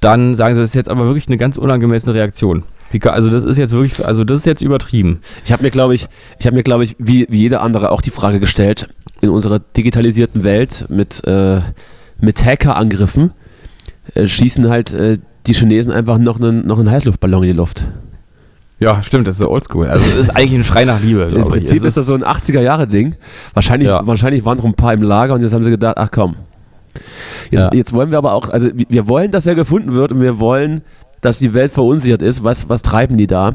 dann 0.00 0.34
sagen 0.34 0.54
sie, 0.54 0.60
das 0.60 0.70
ist 0.70 0.74
jetzt 0.74 0.90
aber 0.90 1.06
wirklich 1.06 1.28
eine 1.28 1.38
ganz 1.38 1.56
unangemessene 1.56 2.14
Reaktion. 2.14 2.64
Also 3.04 3.30
das 3.30 3.44
ist 3.44 3.58
jetzt 3.58 3.72
wirklich, 3.72 4.04
also 4.06 4.24
das 4.24 4.38
ist 4.38 4.46
jetzt 4.46 4.62
übertrieben. 4.62 5.20
Ich 5.44 5.52
habe 5.52 5.62
mir, 5.62 5.70
glaube 5.70 5.94
ich, 5.94 6.08
ich 6.38 6.46
habe 6.46 6.56
mir, 6.56 6.62
glaube 6.62 6.84
ich, 6.84 6.96
wie, 6.98 7.26
wie 7.28 7.38
jeder 7.40 7.60
andere 7.62 7.90
auch 7.90 8.00
die 8.00 8.10
Frage 8.10 8.40
gestellt, 8.40 8.88
in 9.20 9.28
unserer 9.28 9.58
digitalisierten 9.58 10.44
Welt 10.44 10.86
mit, 10.88 11.22
äh, 11.26 11.60
mit 12.20 12.44
Hackerangriffen 12.44 13.32
äh, 14.14 14.26
schießen 14.26 14.68
halt 14.70 14.92
äh, 14.92 15.18
die 15.46 15.52
Chinesen 15.54 15.92
einfach 15.92 16.18
noch 16.18 16.38
einen, 16.40 16.66
noch 16.66 16.78
einen 16.78 16.90
Heißluftballon 16.90 17.42
in 17.44 17.52
die 17.52 17.56
Luft. 17.58 17.84
Ja, 18.78 19.02
stimmt, 19.02 19.26
das 19.26 19.40
ist 19.40 19.46
oldschool. 19.46 19.86
Also 19.88 20.04
es 20.04 20.14
ist 20.14 20.30
eigentlich 20.30 20.60
ein 20.60 20.64
Schrei 20.64 20.84
nach 20.84 21.00
Liebe, 21.00 21.22
Im. 21.22 21.48
Prinzip 21.48 21.82
ist 21.84 21.96
das 21.96 22.06
so 22.06 22.14
ein 22.14 22.22
80er-Jahre-Ding. 22.24 23.14
Wahrscheinlich, 23.54 23.88
Ja. 23.88 24.06
wahrscheinlich 24.06 24.44
waren 24.44 24.58
noch 24.58 24.64
ein 24.64 24.74
paar 24.74 24.92
im 24.92 25.02
Lager 25.02 25.34
und 25.34 25.40
jetzt 25.42 25.52
haben 25.54 25.64
sie 25.64 25.70
gedacht, 25.70 25.96
ach 25.98 26.10
komm. 26.10 26.36
Jetzt, 27.50 27.66
Ja. 27.66 27.72
jetzt 27.72 27.92
wollen 27.92 28.10
wir 28.10 28.18
aber 28.18 28.32
auch, 28.32 28.50
also 28.50 28.68
wir 28.74 29.08
wollen, 29.08 29.30
dass 29.30 29.46
er 29.46 29.54
gefunden 29.54 29.92
wird 29.92 30.12
und 30.12 30.20
wir 30.20 30.38
wollen, 30.38 30.82
dass 31.26 31.38
die 31.38 31.52
Welt 31.52 31.72
verunsichert 31.72 32.22
ist. 32.22 32.44
Was, 32.44 32.68
was 32.68 32.82
treiben 32.82 33.16
die 33.16 33.26
da? 33.26 33.54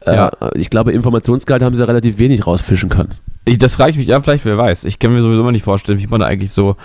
Äh, 0.00 0.14
Ja. 0.14 0.32
Ich 0.54 0.70
glaube, 0.70 0.92
Informationsgehalt 0.92 1.62
haben 1.62 1.76
sie 1.76 1.86
relativ 1.86 2.18
wenig 2.18 2.46
rausfischen 2.46 2.88
können. 2.88 3.10
Ich, 3.44 3.58
das 3.58 3.74
frage 3.74 3.90
ich 3.90 3.96
mich, 3.96 4.06
ja, 4.06 4.20
vielleicht, 4.20 4.44
wer 4.44 4.56
weiß. 4.56 4.84
Ich 4.84 4.98
kann 4.98 5.12
mir 5.12 5.20
sowieso 5.20 5.40
immer 5.40 5.52
nicht 5.52 5.64
vorstellen, 5.64 5.98
wie 5.98 6.06
man 6.06 6.20
da 6.20 6.26
eigentlich 6.26 6.52
so, 6.52 6.76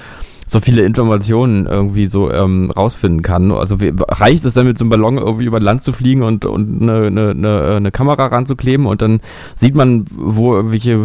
so 0.48 0.60
viele 0.60 0.84
Informationen 0.84 1.66
irgendwie 1.66 2.08
so 2.08 2.32
ähm, 2.32 2.72
rausfinden 2.72 3.22
kann. 3.24 3.52
Also 3.52 3.82
wie, 3.82 3.92
reicht 3.98 4.46
es 4.46 4.54
dann 4.54 4.68
mit 4.68 4.78
so 4.78 4.84
einem 4.86 4.90
Ballon 4.92 5.18
irgendwie 5.18 5.46
über 5.46 5.60
Land 5.60 5.84
zu 5.84 5.92
fliegen 5.92 6.22
und, 6.22 6.46
und 6.46 6.82
eine, 6.84 7.08
eine, 7.08 7.30
eine, 7.32 7.62
eine 7.78 7.92
Kamera 7.92 8.28
ranzukleben 8.28 8.86
und 8.86 9.02
dann 9.02 9.22
sieht 9.56 9.76
man, 9.76 10.06
wo 10.16 10.56
irgendwelche, 10.56 11.00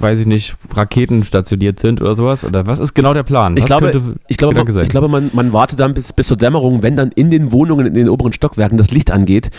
weiß 0.00 0.20
ich 0.20 0.26
nicht, 0.26 0.56
Raketen 0.74 1.24
stationiert 1.24 1.80
sind 1.80 2.00
oder 2.02 2.14
sowas? 2.14 2.44
Oder 2.44 2.66
was 2.66 2.80
ist 2.80 2.92
genau 2.92 3.14
der 3.14 3.22
Plan? 3.22 3.56
Ich 3.56 3.64
was 3.64 3.68
glaube, 3.68 4.16
ich 4.28 4.36
glaube, 4.36 4.62
man, 4.62 4.82
ich 4.82 4.88
glaube 4.90 5.08
man, 5.08 5.30
man 5.32 5.52
wartet 5.52 5.80
dann 5.80 5.94
bis, 5.94 6.12
bis 6.12 6.26
zur 6.26 6.36
Dämmerung, 6.36 6.82
wenn 6.82 6.96
dann 6.96 7.12
in 7.12 7.30
den 7.30 7.50
Wohnungen, 7.50 7.86
in 7.86 7.94
den 7.94 8.08
oberen 8.10 8.32
Stockwerken 8.34 8.76
das 8.76 8.90
Licht 8.90 9.10
angeht 9.10 9.50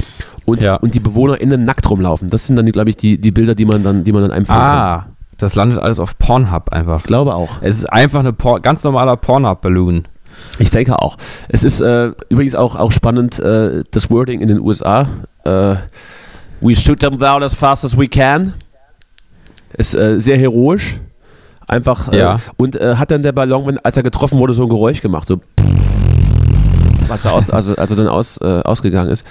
und, 0.45 0.61
Ja. 0.61 0.75
und 0.75 0.93
die 0.93 0.99
BewohnerInnen 0.99 1.65
nackt 1.65 1.89
rumlaufen. 1.89 2.27
Das 2.27 2.45
sind 2.45 2.55
dann, 2.55 2.71
glaube 2.71 2.91
ich, 2.91 2.97
die, 2.97 3.19
die 3.19 3.31
Bilder, 3.31 3.55
die 3.55 3.65
man 3.65 3.81
dann, 3.83 4.03
die 4.03 4.11
man 4.11 4.21
dann 4.21 4.31
einfangen 4.31 4.61
kann. 4.61 5.13
Das 5.37 5.55
landet 5.55 5.79
alles 5.79 5.99
auf 5.99 6.17
Pornhub 6.17 6.69
einfach. 6.69 6.99
Ich 6.99 7.03
glaube 7.05 7.35
auch. 7.35 7.49
Es 7.61 7.77
ist 7.77 7.85
einfach 7.85 8.19
eine 8.19 8.33
Por 8.33 8.59
ganz 8.61 8.83
normaler 8.83 9.17
Pornhub-Balloon. 9.17 10.07
Ich 10.59 10.71
denke 10.71 10.99
auch. 10.99 11.17
Es 11.49 11.63
ist 11.63 11.81
äh, 11.81 12.11
übrigens 12.29 12.55
auch, 12.55 12.75
auch 12.75 12.91
spannend, 12.91 13.39
äh, 13.39 13.83
das 13.91 14.09
Wording 14.09 14.41
in 14.41 14.47
den 14.47 14.59
USA. 14.59 15.07
Äh, 15.43 15.75
we 16.61 16.75
shoot 16.75 16.99
them 16.99 17.17
down 17.17 17.43
as 17.43 17.53
fast 17.53 17.85
as 17.85 17.97
we 17.97 18.07
can. 18.07 18.53
Ist 19.77 19.95
äh, 19.95 20.19
sehr 20.19 20.37
heroisch. 20.37 20.99
Einfach. 21.67 22.11
Äh, 22.11 22.17
Ja. 22.17 22.39
Und 22.57 22.75
äh, 22.75 22.95
hat 22.95 23.11
dann 23.11 23.23
der 23.23 23.31
Ballon, 23.31 23.65
wenn, 23.67 23.79
als 23.79 23.97
er 23.97 24.03
getroffen 24.03 24.39
wurde, 24.39 24.53
so 24.53 24.63
ein 24.63 24.69
Geräusch 24.69 25.01
gemacht. 25.01 25.27
So. 25.27 25.41
Was 27.07 27.25
er 27.25 27.33
aus, 27.33 27.49
also, 27.49 27.75
als 27.75 27.89
er 27.91 27.95
dann 27.97 28.07
aus, 28.07 28.37
ausgegangen 28.39 29.09
ist. 29.09 29.25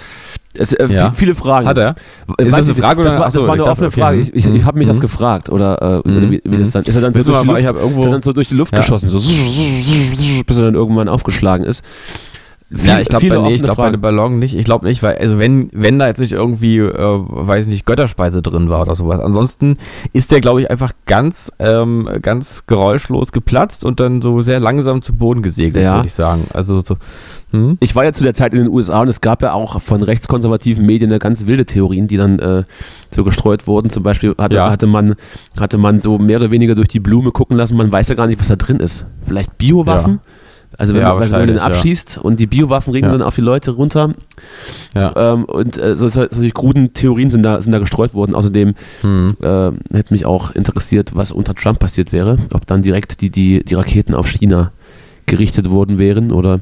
Es, 0.55 0.71
äh, 0.73 0.85
Ja. 0.87 1.07
vi- 1.09 1.15
viele 1.15 1.35
Fragen. 1.35 1.67
Hat 1.67 1.77
er? 1.77 1.95
Ist 2.37 2.51
weiß 2.51 2.65
das 2.67 2.75
eine. 2.75 2.75
Frage 2.75 3.01
Das 3.03 3.13
oder- 3.13 3.19
war, 3.21 3.27
Ach 3.27 3.31
so, 3.31 3.39
das 3.39 3.47
war 3.47 3.53
eine 3.53 3.61
ich 3.63 3.65
dachte, 3.65 3.71
offene 3.71 3.87
okay. 3.87 3.99
Frage. 4.01 4.19
Ich, 4.19 4.33
ich, 4.35 4.45
Mhm. 4.47 4.55
ich 4.55 4.65
habe 4.65 4.77
mich 4.77 4.87
das 4.87 4.97
Mhm. 4.97 5.01
gefragt. 5.01 5.49
Oder 5.49 6.03
äh, 6.05 6.09
Mhm. 6.09 6.31
wie, 6.31 6.41
wie 6.43 6.57
das 6.57 6.71
dann 6.71 6.83
ist. 6.83 6.95
Er 6.95 7.01
dann 7.01 7.13
so 7.13 7.21
durch 7.31 7.41
die 7.41 7.47
Luft, 7.47 7.59
ist 7.59 8.05
er 8.05 8.11
dann 8.11 8.21
so 8.21 8.33
durch 8.33 8.47
die 8.49 8.53
Luft 8.55 8.73
Ja. 8.73 8.79
geschossen, 8.81 9.09
so 9.09 9.17
bis 10.45 10.57
er 10.57 10.63
dann 10.65 10.75
irgendwann 10.75 11.09
aufgeschlagen 11.09 11.65
ist. 11.65 11.83
Ja, 12.75 12.99
ich 12.99 13.07
glaube 13.07 13.25
nee, 13.43 13.53
ich 13.53 13.61
glaub, 13.61 13.77
bei 13.77 13.95
Ballon 13.95 14.39
nicht. 14.39 14.55
Ich 14.55 14.65
glaube 14.65 14.85
nicht, 14.87 15.03
weil, 15.03 15.17
also 15.17 15.37
wenn, 15.37 15.69
wenn 15.73 15.99
da 15.99 16.07
jetzt 16.07 16.19
nicht 16.19 16.31
irgendwie, 16.33 16.79
äh, 16.79 16.91
weiß 16.97 17.67
nicht, 17.67 17.85
Götterspeise 17.85 18.41
drin 18.41 18.69
war 18.69 18.81
oder 18.81 18.95
sowas. 18.95 19.19
Ansonsten 19.19 19.77
ist 20.11 20.31
der, 20.31 20.41
glaube 20.41 20.61
ich, 20.61 20.71
einfach 20.71 20.91
ganz, 21.05 21.51
ähm, 21.59 22.09
ganz 22.21 22.63
geräuschlos 22.65 23.31
geplatzt 23.31 23.85
und 23.85 23.99
dann 23.99 24.21
so 24.21 24.41
sehr 24.41 24.59
langsam 24.59 25.01
zu 25.01 25.13
Boden 25.15 25.41
gesegelt, 25.43 25.83
Ja. 25.83 25.95
würde 25.97 26.07
ich 26.07 26.13
sagen. 26.13 26.45
Also 26.53 26.81
so, 26.83 26.97
hm? 27.51 27.77
Ich 27.79 27.95
war 27.95 28.03
ja 28.05 28.13
zu 28.13 28.23
der 28.23 28.33
Zeit 28.33 28.53
in 28.53 28.63
den 28.63 28.73
USA 28.73 29.01
und 29.01 29.07
es 29.07 29.21
gab 29.21 29.43
ja 29.43 29.53
auch 29.53 29.79
von 29.79 30.01
rechtskonservativen 30.01 30.83
Medien 30.85 31.11
eine 31.11 31.19
ganz 31.19 31.45
wilde 31.45 31.65
Theorien, 31.65 32.07
die 32.07 32.17
dann 32.17 32.39
äh, 32.39 32.63
so 33.11 33.23
gestreut 33.23 33.67
wurden. 33.67 33.91
Zum 33.91 34.01
Beispiel 34.01 34.33
hatte, 34.39 34.55
Ja. 34.57 34.71
hatte, 34.71 34.87
man, 34.87 35.15
hatte 35.59 35.77
man 35.77 35.99
so 35.99 36.17
mehr 36.17 36.37
oder 36.37 36.49
weniger 36.49 36.73
durch 36.73 36.87
die 36.87 36.99
Blume 36.99 37.31
gucken 37.31 37.55
lassen, 37.55 37.77
man 37.77 37.91
weiß 37.91 38.07
ja 38.09 38.15
gar 38.15 38.25
nicht, 38.25 38.39
was 38.39 38.47
da 38.47 38.55
drin 38.55 38.77
ist. 38.77 39.05
Vielleicht 39.21 39.57
Biowaffen? 39.59 40.19
Also 40.77 40.93
wenn, 40.93 41.01
Ja, 41.01 41.13
man, 41.13 41.21
also 41.21 41.33
wenn 41.33 41.39
man 41.41 41.47
den 41.49 41.59
abschießt 41.59 42.17
und 42.17 42.39
die 42.39 42.47
Biowaffen 42.47 42.93
regnen 42.93 43.11
Ja. 43.11 43.17
dann 43.17 43.27
auf 43.27 43.35
die 43.35 43.41
Leute 43.41 43.71
runter. 43.71 44.13
Ja. 44.95 45.33
Ähm, 45.33 45.45
und 45.45 45.77
äh, 45.77 45.95
so, 45.95 46.07
so, 46.09 46.25
solche 46.29 46.51
kruden 46.51 46.93
Theorien 46.93 47.31
sind 47.31 47.43
da, 47.43 47.61
sind 47.61 47.71
da 47.71 47.79
gestreut 47.79 48.13
worden. 48.13 48.35
Außerdem 48.35 48.73
Hm. 49.01 49.27
äh, 49.41 49.71
hätte 49.95 50.13
mich 50.13 50.25
auch 50.25 50.51
interessiert, 50.51 51.11
was 51.15 51.31
unter 51.31 51.53
Trump 51.55 51.79
passiert 51.79 52.11
wäre. 52.11 52.37
Ob 52.53 52.65
dann 52.67 52.81
direkt 52.81 53.21
die, 53.21 53.29
die, 53.29 53.63
die 53.63 53.73
Raketen 53.75 54.13
auf 54.15 54.27
China 54.27 54.71
gerichtet 55.25 55.69
worden 55.69 55.97
wären 55.99 56.31
oder 56.31 56.59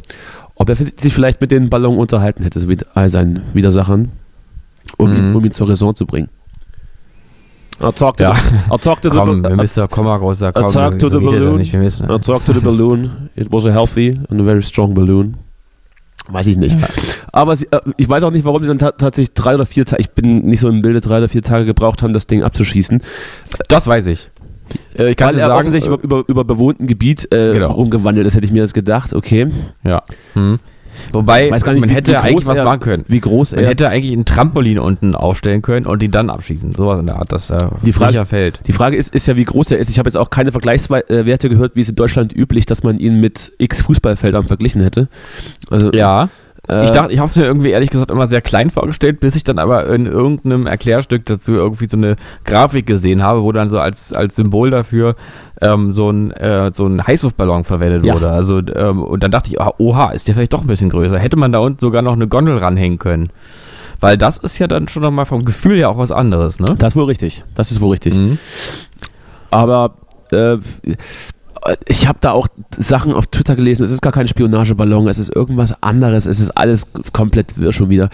ob 0.55 0.69
er 0.69 0.75
sich 0.75 1.13
vielleicht 1.13 1.41
mit 1.41 1.49
den 1.51 1.69
Ballon 1.69 1.97
unterhalten 1.97 2.43
hätte, 2.43 2.59
so 2.59 2.69
wie 2.69 2.77
all 2.93 3.09
seinen 3.09 3.41
Widersachern, 3.53 4.11
um, 4.97 5.11
ihn, 5.13 5.29
Mhm. 5.31 5.35
um 5.35 5.45
ihn 5.45 5.51
zur 5.51 5.67
Raison 5.69 5.95
zu 5.95 6.05
bringen. 6.05 6.29
I'll 7.81 7.91
talk 7.93 8.17
to, 8.17 8.23
Ja. 8.23 8.33
the, 8.33 8.71
I'll 8.71 8.77
talk 8.81 9.01
to 9.01 9.09
the, 9.09 9.17
Komm, 9.17 9.43
I'll, 9.45 9.55
Mr. 9.55 9.87
Komma, 9.87 10.17
großer, 10.17 10.53
komm, 10.53 10.69
talk 10.71 10.99
to 10.99 11.07
so 11.07 11.19
the 11.19 11.25
balloon. 11.25 11.57
nicht, 11.57 11.73
müssen. 11.73 12.07
I'll 12.07 12.19
talk 12.19 12.45
to 12.45 12.53
the 12.53 12.59
balloon. 12.59 13.29
It 13.35 13.51
was 13.51 13.65
a 13.65 13.71
healthy 13.71 14.15
and 14.29 14.39
a 14.39 14.43
very 14.43 14.61
strong 14.61 14.93
balloon. 14.93 15.37
Weiß 16.29 16.45
ich 16.47 16.55
nicht. 16.57 16.77
Aber 17.33 17.55
sie, 17.55 17.65
äh, 17.71 17.79
ich 17.97 18.07
weiß 18.07 18.23
auch 18.23 18.31
nicht, 18.31 18.45
warum 18.45 18.61
sie 18.61 18.67
dann 18.67 18.77
ta 18.79 18.91
tatsächlich 18.91 19.33
drei 19.33 19.55
oder 19.55 19.65
vier 19.65 19.85
Tage, 19.85 20.01
ich 20.01 20.11
bin 20.11 20.39
nicht 20.45 20.59
so 20.59 20.69
im 20.69 20.81
Bilde, 20.83 21.01
drei 21.01 21.17
oder 21.17 21.27
vier 21.29 21.41
Tage 21.41 21.65
gebraucht 21.65 22.03
haben, 22.03 22.13
das 22.13 22.27
Ding 22.27 22.43
abzuschießen. 22.43 23.01
Das 23.67 23.87
weiß 23.87 24.05
ich. 24.07 24.29
Äh, 24.97 25.09
ich 25.11 25.17
kann 25.17 25.29
Weil 25.29 25.39
er 25.39 25.47
sagen, 25.47 25.59
offensichtlich 25.59 25.91
äh, 25.91 26.03
über, 26.03 26.19
über, 26.19 26.29
über 26.29 26.43
bewohnten 26.45 26.85
Gebiet 26.87 27.27
äh, 27.33 27.53
Genau. 27.53 27.71
rumgewandelt 27.71 28.27
ist, 28.27 28.35
hätte 28.35 28.45
ich 28.45 28.51
mir 28.51 28.61
das 28.61 28.73
gedacht. 28.73 29.13
Okay. 29.15 29.47
ja. 29.83 30.03
Hm. 30.33 30.59
Wobei, 31.13 31.49
nicht, 31.49 31.65
man 31.65 31.89
hätte 31.89 32.11
wie 32.13 32.15
eigentlich 32.17 32.45
was 32.45 32.57
er- 32.57 32.65
machen 32.65 32.79
können. 32.79 33.03
Wie 33.07 33.19
groß 33.19 33.53
Man 33.55 33.63
er. 33.63 33.69
hätte 33.69 33.89
eigentlich 33.89 34.13
ein 34.13 34.25
Trampolin 34.25 34.79
unten 34.79 35.15
aufstellen 35.15 35.61
können 35.61 35.85
und 35.85 36.01
ihn 36.03 36.11
dann 36.11 36.29
abschießen. 36.29 36.73
Sowas 36.73 36.99
in 36.99 37.05
der 37.07 37.17
Art, 37.17 37.31
dass 37.31 37.49
er 37.49 37.71
Die 37.85 37.93
Frage- 37.93 38.11
sicher 38.13 38.25
fällt. 38.25 38.59
Die 38.67 38.73
Frage 38.73 38.97
ist, 38.97 39.13
ist 39.13 39.27
ja, 39.27 39.35
wie 39.37 39.45
groß 39.45 39.71
er 39.71 39.79
ist. 39.79 39.89
Ich 39.89 39.99
habe 39.99 40.07
jetzt 40.07 40.17
auch 40.17 40.29
keine 40.29 40.51
Vergleichswerte 40.51 41.49
gehört, 41.49 41.75
wie 41.75 41.81
es 41.81 41.89
in 41.89 41.95
Deutschland 41.95 42.35
üblich, 42.35 42.65
dass 42.65 42.83
man 42.83 42.97
ihn 42.99 43.19
mit 43.19 43.51
x 43.57 43.81
Fußballfeldern 43.81 44.43
verglichen 44.45 44.81
hätte. 44.81 45.07
Also, 45.69 45.91
Ja, 45.93 46.25
äh, 46.25 46.27
ich 46.67 46.91
dachte, 46.91 47.11
ich 47.11 47.17
habe 47.19 47.27
es 47.27 47.35
mir 47.35 47.45
irgendwie 47.45 47.71
ehrlich 47.71 47.89
gesagt 47.89 48.11
immer 48.11 48.27
sehr 48.27 48.41
klein 48.41 48.69
vorgestellt, 48.69 49.19
bis 49.19 49.35
ich 49.35 49.43
dann 49.43 49.57
aber 49.59 49.87
in 49.87 50.05
irgendeinem 50.05 50.67
Erklärstück 50.67 51.25
dazu 51.25 51.53
irgendwie 51.53 51.87
so 51.89 51.97
eine 51.97 52.15
Grafik 52.45 52.85
gesehen 52.85 53.23
habe, 53.23 53.41
wo 53.43 53.51
dann 53.51 53.69
so 53.69 53.79
als, 53.79 54.13
als 54.13 54.35
Symbol 54.35 54.69
dafür 54.69 55.15
ähm, 55.59 55.91
so 55.91 56.09
ein, 56.11 56.31
äh, 56.31 56.71
so 56.73 56.85
ein 56.85 57.05
Heißluftballon 57.05 57.63
verwendet 57.63 58.05
Ja. 58.05 58.13
wurde. 58.13 58.29
Also, 58.29 58.59
ähm, 58.59 59.03
und 59.03 59.23
dann 59.23 59.31
dachte 59.31 59.49
ich, 59.49 59.59
ah, 59.59 59.73
oha, 59.79 60.11
ist 60.11 60.27
der 60.27 60.35
vielleicht 60.35 60.53
doch 60.53 60.61
ein 60.61 60.67
bisschen 60.67 60.89
größer. 60.91 61.17
Hätte 61.19 61.35
man 61.35 61.51
da 61.51 61.59
unten 61.59 61.79
sogar 61.79 62.03
noch 62.03 62.13
eine 62.13 62.27
Gondel 62.27 62.57
ranhängen 62.57 62.99
können. 62.99 63.31
Weil 63.99 64.17
das 64.17 64.37
ist 64.37 64.57
ja 64.59 64.67
dann 64.67 64.87
schon 64.87 65.01
nochmal 65.03 65.25
vom 65.25 65.43
Gefühl 65.45 65.77
her 65.77 65.89
auch 65.89 65.97
was 65.97 66.11
anderes, 66.11 66.59
ne? 66.59 66.75
das 66.77 66.93
ist 66.93 66.95
wohl 66.95 67.05
richtig. 67.05 67.43
Das 67.53 67.69
ist 67.71 67.81
wohl 67.81 67.91
richtig. 67.91 68.15
Mhm. 68.15 68.37
Aber 69.51 69.95
äh, 70.31 70.57
ich 71.87 72.07
habe 72.07 72.17
da 72.21 72.31
auch 72.31 72.47
Sachen 72.77 73.13
auf 73.13 73.27
Twitter 73.27 73.55
gelesen. 73.55 73.83
Es 73.83 73.91
ist 73.91 74.01
gar 74.01 74.11
kein 74.13 74.27
Spionageballon, 74.27 75.07
es 75.07 75.17
ist 75.19 75.35
irgendwas 75.35 75.75
anderes. 75.81 76.25
Es 76.25 76.39
ist 76.39 76.51
alles 76.51 76.87
komplett 77.13 77.57
wirr 77.59 77.73
schon 77.73 77.89
wieder. 77.89 78.09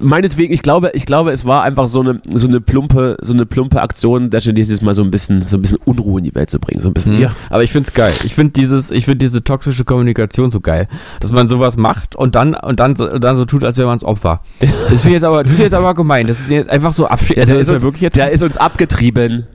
Meinetwegen, 0.00 0.52
ich 0.54 0.62
glaube, 0.62 0.90
ich 0.94 1.06
glaube, 1.06 1.32
es 1.32 1.44
war 1.44 1.64
einfach 1.64 1.88
so 1.88 2.00
eine, 2.00 2.20
so 2.34 2.46
eine 2.46 2.60
plumpe, 2.60 3.16
so 3.20 3.32
eine 3.32 3.46
plumpe 3.46 3.80
Aktion 3.82 4.30
der 4.30 4.40
Chinesen 4.40 4.84
mal 4.84 4.94
so 4.94 5.02
ein 5.02 5.10
bisschen, 5.10 5.44
so 5.48 5.56
ein 5.56 5.62
bisschen 5.62 5.78
Unruhe 5.84 6.18
in 6.20 6.24
die 6.24 6.34
Welt 6.36 6.50
zu 6.50 6.60
bringen. 6.60 6.82
So 6.82 6.88
ein 6.88 6.94
bisschen, 6.94 7.16
Mhm. 7.16 7.22
ja. 7.22 7.30
Aber 7.50 7.64
ich 7.64 7.72
find's 7.72 7.92
geil. 7.92 8.12
Ich 8.22 8.34
find 8.34 8.54
dieses, 8.56 8.92
ich 8.92 9.06
find 9.06 9.20
diese 9.20 9.42
toxische 9.42 9.82
Kommunikation 9.84 10.52
so 10.52 10.60
geil, 10.60 10.86
dass 11.20 11.32
man 11.32 11.48
sowas 11.48 11.76
macht 11.76 12.14
und 12.14 12.36
dann 12.36 12.54
und 12.54 12.78
dann 12.78 12.94
so- 12.94 13.10
und 13.10 13.24
dann 13.24 13.36
so 13.36 13.44
tut, 13.44 13.64
als 13.64 13.76
wäre 13.78 13.88
man 13.88 13.98
das 13.98 14.06
Opfer. 14.06 14.40
Das 14.60 14.68
finde 15.02 15.08
ich 15.08 15.12
jetzt 15.14 15.24
aber, 15.24 15.42
das 15.42 15.52
ist 15.54 15.58
jetzt 15.58 15.74
aber 15.74 15.94
gemein. 15.94 16.28
Das 16.28 16.38
ist 16.38 16.50
jetzt 16.50 16.70
einfach 16.70 16.92
so 16.92 17.06
abschieden. 17.08 17.36
Der, 17.36 17.46
der, 17.46 17.54
ist 17.56 17.62
ist 17.62 17.68
ja 17.68 17.74
uns, 17.74 17.82
wirklich 17.82 18.02
jetzt 18.02 18.16
der 18.16 18.30
ist 18.30 18.42
uns 18.42 18.56
abgetrieben. 18.56 19.46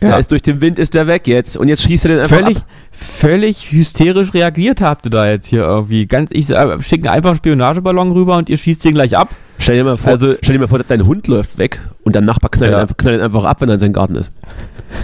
Ja. 0.00 0.08
Der 0.10 0.18
ist 0.18 0.30
durch 0.30 0.42
den 0.42 0.60
Wind 0.60 0.78
ist 0.78 0.92
der 0.92 1.06
weg 1.06 1.26
jetzt 1.26 1.56
und 1.56 1.68
jetzt 1.68 1.82
schießt 1.82 2.04
er 2.04 2.10
den 2.10 2.20
einfach 2.20 2.36
völlig, 2.36 2.58
ab. 2.58 2.64
völlig 2.92 3.72
hysterisch 3.72 4.34
reagiert 4.34 4.82
habt 4.82 5.06
ihr 5.06 5.10
da 5.10 5.26
jetzt 5.26 5.46
hier 5.46 5.62
irgendwie. 5.62 6.06
Ganz, 6.06 6.30
ich 6.32 6.50
äh, 6.50 6.80
schicke 6.82 7.10
einfach 7.10 7.30
einen 7.30 7.38
Spionageballon 7.38 8.12
rüber 8.12 8.36
und 8.36 8.50
ihr 8.50 8.58
schießt 8.58 8.84
den 8.84 8.92
gleich 8.94 9.16
ab. 9.16 9.34
Stell 9.58 9.76
dir 9.76 9.84
mal 9.84 9.96
vor, 9.96 10.12
Also- 10.12 10.34
stell 10.42 10.52
dir 10.52 10.58
mal 10.60 10.68
vor, 10.68 10.80
dein 10.86 11.06
Hund 11.06 11.26
läuft 11.28 11.56
weg 11.56 11.80
und 12.04 12.14
dein 12.14 12.26
Nachbar 12.26 12.50
knallt, 12.50 12.72
Ja. 12.72 12.78
ihn 12.78 12.82
einfach, 12.82 12.96
knallt 12.98 13.16
ihn 13.20 13.22
einfach 13.24 13.44
ab, 13.44 13.60
wenn 13.62 13.70
er 13.70 13.74
in 13.74 13.80
seinem 13.80 13.92
Garten 13.94 14.16
ist. 14.16 14.30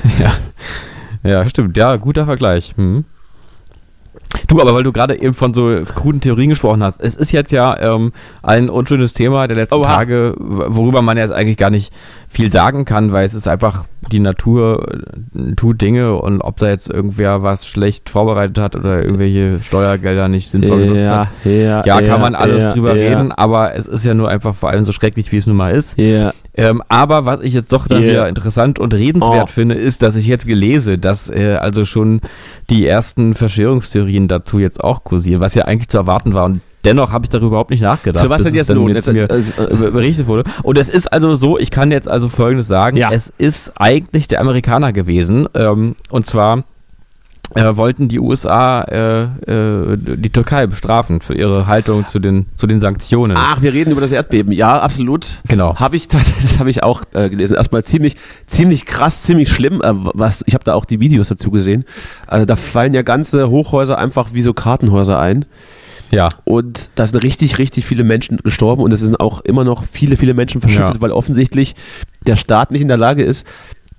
Ja, 1.24 1.48
stimmt. 1.48 1.76
Ja, 1.76 1.96
guter 1.96 2.24
Vergleich. 2.24 2.72
Hm. 2.76 3.04
Du, 4.48 4.60
aber 4.60 4.74
weil 4.74 4.82
du 4.82 4.92
gerade 4.92 5.14
eben 5.20 5.34
von 5.34 5.54
so 5.54 5.70
kruden 5.94 6.20
Theorien 6.20 6.50
gesprochen 6.50 6.82
hast, 6.82 7.00
es 7.00 7.14
ist 7.16 7.32
jetzt 7.32 7.52
ja 7.52 7.78
ähm, 7.78 8.12
ein 8.42 8.68
unschönes 8.70 9.12
Thema 9.12 9.46
der 9.46 9.56
letzten 9.56 9.76
Oha. 9.76 9.94
Tage, 9.94 10.34
worüber 10.38 11.00
man 11.00 11.16
jetzt 11.16 11.30
eigentlich 11.30 11.56
gar 11.58 11.70
nicht 11.70 11.92
viel 12.32 12.50
sagen 12.50 12.86
kann, 12.86 13.12
weil 13.12 13.26
es 13.26 13.34
ist 13.34 13.46
einfach, 13.46 13.84
die 14.10 14.18
Natur 14.18 14.88
äh, 15.34 15.54
tut 15.54 15.82
Dinge 15.82 16.14
und 16.14 16.40
ob 16.40 16.56
da 16.56 16.68
jetzt 16.68 16.88
irgendwer 16.88 17.42
was 17.42 17.66
schlecht 17.66 18.08
vorbereitet 18.08 18.58
hat 18.58 18.74
oder 18.74 19.02
irgendwelche 19.02 19.60
Steuergelder 19.62 20.28
nicht 20.28 20.50
sinnvoll 20.50 20.86
genutzt 20.86 21.10
hat. 21.10 21.28
ja, 21.44 21.84
Ja, 21.84 22.00
kann 22.00 22.22
man 22.22 22.34
alles 22.34 22.62
ja, 22.62 22.72
drüber 22.72 22.96
ja, 22.96 23.08
reden, 23.08 23.32
aber 23.32 23.74
es 23.74 23.86
ist 23.86 24.04
ja 24.06 24.14
nur 24.14 24.30
einfach 24.30 24.54
vor 24.54 24.70
allem 24.70 24.82
so 24.84 24.92
schrecklich, 24.92 25.30
wie 25.30 25.36
es 25.36 25.46
nun 25.46 25.56
mal 25.56 25.74
ist. 25.74 25.98
Ja. 25.98 26.32
Ähm, 26.54 26.82
aber 26.88 27.26
was 27.26 27.40
ich 27.40 27.52
jetzt 27.52 27.72
doch 27.72 27.86
dann 27.86 28.02
wieder 28.02 28.28
interessant 28.28 28.78
und 28.78 28.94
redenswert 28.94 29.48
Oh. 29.48 29.52
finde, 29.52 29.74
ist, 29.74 30.02
dass 30.02 30.16
ich 30.16 30.26
jetzt 30.26 30.46
gelese, 30.46 30.98
dass 30.98 31.28
äh, 31.30 31.56
also 31.60 31.84
schon 31.84 32.20
die 32.70 32.86
ersten 32.86 33.34
Verschwörungstheorien 33.34 34.26
dazu 34.28 34.58
jetzt 34.58 34.82
auch 34.82 35.04
kursieren, 35.04 35.40
was 35.40 35.54
ja 35.54 35.64
eigentlich 35.66 35.88
zu 35.88 35.98
erwarten 35.98 36.34
war. 36.34 36.46
Und 36.46 36.60
dennoch 36.84 37.12
habe 37.12 37.24
ich 37.24 37.30
darüber 37.30 37.48
überhaupt 37.48 37.70
nicht 37.70 37.82
nachgedacht. 37.82 38.22
Zu 38.22 38.30
was 38.30 38.42
denn 38.42 38.54
jetzt 38.54 38.70
nun? 38.70 38.94
Jetzt 38.94 39.12
mir 39.12 39.24
äh, 39.30 39.42
be- 39.76 39.90
berichtet 39.92 40.26
wurde. 40.26 40.44
Und 40.62 40.78
es 40.78 40.88
ist 40.88 41.12
also 41.12 41.34
so, 41.34 41.58
ich 41.58 41.70
kann 41.70 41.90
jetzt 41.90 42.08
also 42.08 42.28
Folgendes 42.28 42.68
sagen. 42.68 42.96
Ja. 42.96 43.10
Es 43.12 43.32
ist 43.38 43.72
eigentlich 43.78 44.28
der 44.28 44.40
Amerikaner 44.40 44.92
gewesen. 44.92 45.48
Ähm, 45.54 45.94
und 46.10 46.26
zwar 46.26 46.64
äh, 47.54 47.76
wollten 47.76 48.08
die 48.08 48.18
USA 48.18 48.80
äh, 48.84 49.22
äh, 49.24 49.96
die 49.98 50.30
Türkei 50.30 50.66
bestrafen 50.66 51.20
für 51.20 51.34
ihre 51.34 51.66
Haltung 51.66 52.06
zu 52.06 52.18
den, 52.18 52.46
zu 52.56 52.66
den 52.66 52.80
Sanktionen. 52.80 53.36
Ach, 53.38 53.60
wir 53.60 53.74
reden 53.74 53.90
über 53.90 54.00
das 54.00 54.10
Erdbeben. 54.10 54.52
Ja, 54.52 54.78
absolut. 54.78 55.42
Genau. 55.48 55.76
Habe 55.76 55.96
ich, 55.96 56.08
das, 56.08 56.22
das 56.42 56.58
habe 56.58 56.70
ich 56.70 56.82
auch 56.82 57.02
äh, 57.12 57.28
gelesen. 57.28 57.56
Erstmal 57.56 57.84
ziemlich, 57.84 58.16
ziemlich 58.46 58.86
krass, 58.86 59.22
ziemlich 59.22 59.50
schlimm. 59.50 59.82
Äh, 59.82 59.92
was, 60.14 60.42
ich 60.46 60.54
habe 60.54 60.64
da 60.64 60.72
auch 60.74 60.86
die 60.86 60.98
Videos 61.00 61.28
dazu 61.28 61.50
gesehen. 61.50 61.84
Also 62.26 62.46
da 62.46 62.56
fallen 62.56 62.94
ja 62.94 63.02
ganze 63.02 63.50
Hochhäuser 63.50 63.98
einfach 63.98 64.28
wie 64.32 64.40
so 64.42 64.54
Kartenhäuser 64.54 65.18
ein. 65.18 65.44
Ja. 66.12 66.28
Und 66.44 66.90
da 66.94 67.06
sind 67.06 67.22
richtig, 67.22 67.58
richtig 67.58 67.86
viele 67.86 68.04
Menschen 68.04 68.36
gestorben 68.38 68.82
und 68.82 68.92
es 68.92 69.00
sind 69.00 69.18
auch 69.18 69.40
immer 69.40 69.64
noch 69.64 69.84
viele, 69.84 70.16
viele 70.16 70.34
Menschen 70.34 70.60
verschüttet, 70.60 70.96
Ja. 70.96 71.00
weil 71.00 71.10
offensichtlich 71.10 71.74
der 72.26 72.36
Staat 72.36 72.70
nicht 72.70 72.82
in 72.82 72.88
der 72.88 72.98
Lage 72.98 73.22
ist, 73.24 73.46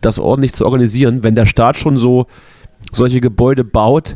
das 0.01 0.19
ordentlich 0.19 0.53
zu 0.53 0.65
organisieren. 0.65 1.23
Wenn 1.23 1.35
der 1.35 1.45
Staat 1.47 1.77
schon 1.77 1.97
so 1.97 2.27
solche 2.91 3.19
Gebäude 3.19 3.63
baut, 3.63 4.15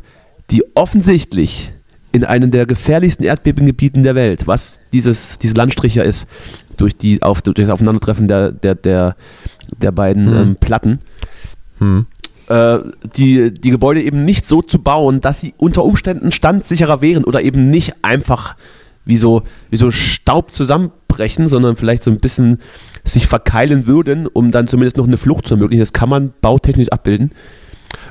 die 0.51 0.63
offensichtlich 0.75 1.73
in 2.11 2.23
einem 2.23 2.51
der 2.51 2.65
gefährlichsten 2.65 3.23
Erdbebengebieten 3.25 4.03
der 4.03 4.15
Welt, 4.15 4.47
was 4.47 4.79
dieses, 4.93 5.37
diese 5.39 5.55
Landstriche 5.55 6.03
ist, 6.03 6.27
durch, 6.77 6.95
die, 6.95 7.21
auf, 7.23 7.41
durch 7.41 7.55
das 7.55 7.69
Aufeinandertreffen 7.69 8.27
der, 8.27 8.51
der, 8.51 8.75
der, 8.75 9.15
der 9.81 9.91
beiden 9.91 10.25
Mhm. 10.25 10.37
ähm, 10.37 10.55
Platten, 10.59 10.99
Hm. 11.79 12.07
Äh, 12.47 12.79
die, 13.15 13.53
die 13.53 13.69
Gebäude 13.69 14.01
eben 14.01 14.25
nicht 14.25 14.45
so 14.47 14.61
zu 14.61 14.79
bauen, 14.79 15.21
dass 15.21 15.39
sie 15.41 15.53
unter 15.57 15.83
Umständen 15.83 16.31
standsicherer 16.31 17.01
wären 17.01 17.23
oder 17.23 17.41
eben 17.41 17.69
nicht 17.69 17.93
einfach 18.03 18.55
wie 19.05 19.17
so, 19.17 19.43
wie 19.69 19.77
so 19.77 19.89
Staub 19.91 20.51
zusammenbrechen, 20.51 21.47
sondern 21.47 21.75
vielleicht 21.75 22.03
so 22.03 22.11
ein 22.11 22.17
bisschen 22.17 22.59
sich 23.05 23.27
verkeilen 23.27 23.87
würden, 23.87 24.27
um 24.27 24.51
dann 24.51 24.67
zumindest 24.67 24.97
noch 24.97 25.07
eine 25.07 25.17
Flucht 25.17 25.47
zu 25.47 25.53
ermöglichen. 25.53 25.79
Das 25.81 25.93
kann 25.93 26.09
man 26.09 26.33
bautechnisch 26.41 26.89
abbilden. 26.89 27.31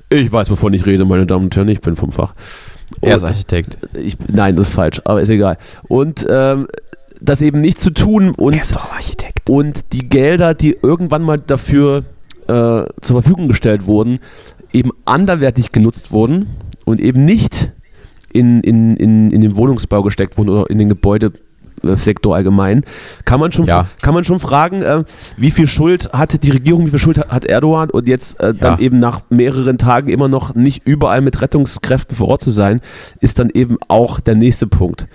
Ich 0.09 0.33
weiß, 0.33 0.51
wovon 0.51 0.73
ich 0.73 0.87
rede, 0.87 1.05
meine 1.05 1.27
Damen 1.27 1.45
und 1.45 1.57
Herren, 1.57 1.69
ich 1.69 1.81
bin 1.81 1.97
vom 1.97 2.13
Fach. 2.13 2.35
Er 3.01 3.17
ist 3.17 3.25
Und- 3.25 3.31
Architekt. 3.31 3.77
ich, 3.95 4.17
nein, 4.33 4.57
das 4.57 4.69
ist 4.69 4.75
falsch, 4.75 5.01
aber 5.05 5.21
ist 5.21 5.29
egal. 5.29 5.59
Und 5.89 6.25
ähm, 6.31 6.67
das 7.21 7.43
eben 7.43 7.61
nicht 7.61 7.81
zu 7.81 7.91
tun 7.91 8.31
und 8.37 8.55
und 9.49 9.93
die 9.93 10.09
Gelder, 10.09 10.55
die 10.55 10.77
irgendwann 10.83 11.23
mal 11.23 11.39
dafür 11.39 12.05
äh, 12.49 12.85
zur 13.01 13.23
Verfügung 13.23 13.49
gestellt 13.49 13.87
wurden, 13.87 14.19
eben 14.73 14.91
anderwertig 15.05 15.73
genutzt 15.73 16.13
wurden 16.13 16.47
und 16.85 17.01
eben 17.01 17.25
nicht 17.25 17.73
in, 18.33 18.61
in, 18.61 18.97
in, 18.97 19.31
in 19.31 19.41
den 19.41 19.57
Wohnungsbau 19.57 20.03
gesteckt 20.03 20.37
wurden 20.37 20.51
oder 20.51 20.71
in 20.71 20.79
den 20.79 20.89
Gebäudesektor 21.81 22.35
allgemein, 22.37 22.85
kann 23.25 23.41
man 23.41 23.53
schon, 23.53 23.67
Ja. 23.67 23.87
kann 24.03 24.15
man 24.15 24.25
schon 24.25 24.39
fragen, 24.39 24.83
äh, 24.83 25.05
wie 25.37 25.51
viel 25.51 25.67
Schuld 25.67 26.11
hatte 26.13 26.39
die 26.39 26.51
Regierung, 26.51 26.87
wie 26.87 26.91
viel 26.91 26.99
Schuld 26.99 27.19
hat- 27.19 27.31
hat 27.31 27.45
Erdogan 27.45 27.91
und 27.91 28.09
jetzt 28.09 28.41
äh, 28.41 28.55
dann 28.55 28.75
Ja. 28.75 28.79
eben 28.81 28.99
nach 28.99 29.21
mehreren 29.31 29.79
Tagen 29.79 30.09
immer 30.09 30.29
noch 30.29 30.55
nicht 30.55 30.87
überall 30.87 31.21
mit 31.21 31.41
Rettungskräften 31.41 32.17
vor 32.17 32.29
Ort 32.29 32.43
zu 32.43 32.51
sein, 32.51 32.81
ist 33.21 33.39
dann 33.39 33.51
eben 33.51 33.77
auch 33.89 34.21
der 34.21 34.35
nächste 34.35 34.67
Punkt. 34.67 35.07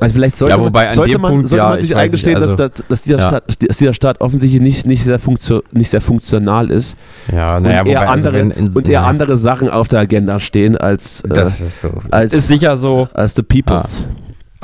Also 0.00 0.14
vielleicht 0.14 0.36
sollte 0.36 0.56
Ja, 0.56 0.62
man, 0.70 0.74
an 0.86 0.90
sollte 0.90 1.18
man, 1.18 1.30
Punkt, 1.32 1.48
sollte 1.48 1.64
man 1.66 1.78
ich 1.78 1.86
sich 1.88 1.96
eingestehen, 1.96 2.34
nicht, 2.40 2.42
also- 2.42 2.56
dass, 2.56 2.72
dass, 2.88 3.02
dieser. 3.02 3.20
Staat, 3.28 3.44
dass 3.68 3.76
dieser 3.78 3.94
Staat 3.94 4.20
offensichtlich 4.20 4.60
nicht, 4.60 4.86
nicht, 4.86 5.04
sehr, 5.04 5.18
funktio, 5.20 5.62
nicht 5.72 5.90
sehr 5.90 6.00
funktional 6.00 6.70
ist 6.70 6.96
Ja, 7.32 7.56
und, 7.56 7.64
eher, 7.66 7.86
wobei, 7.86 7.98
also 8.08 8.28
andere, 8.28 8.32
wenn 8.34 8.50
in- 8.50 8.68
und 8.74 8.88
eher 8.88 9.04
andere 9.04 9.36
Sachen 9.36 9.70
auf 9.70 9.86
der 9.88 10.00
Agenda 10.00 10.40
stehen 10.40 10.76
als, 10.76 11.20
äh, 11.22 11.28
Das 11.28 11.60
ist 11.60 11.80
so. 11.80 11.90
als- 12.10 12.32
ist 12.32 12.48
sicher 12.48 12.76
so. 12.76 13.08
als 13.14 13.34
the 13.36 13.42
Peoples. 13.42 14.04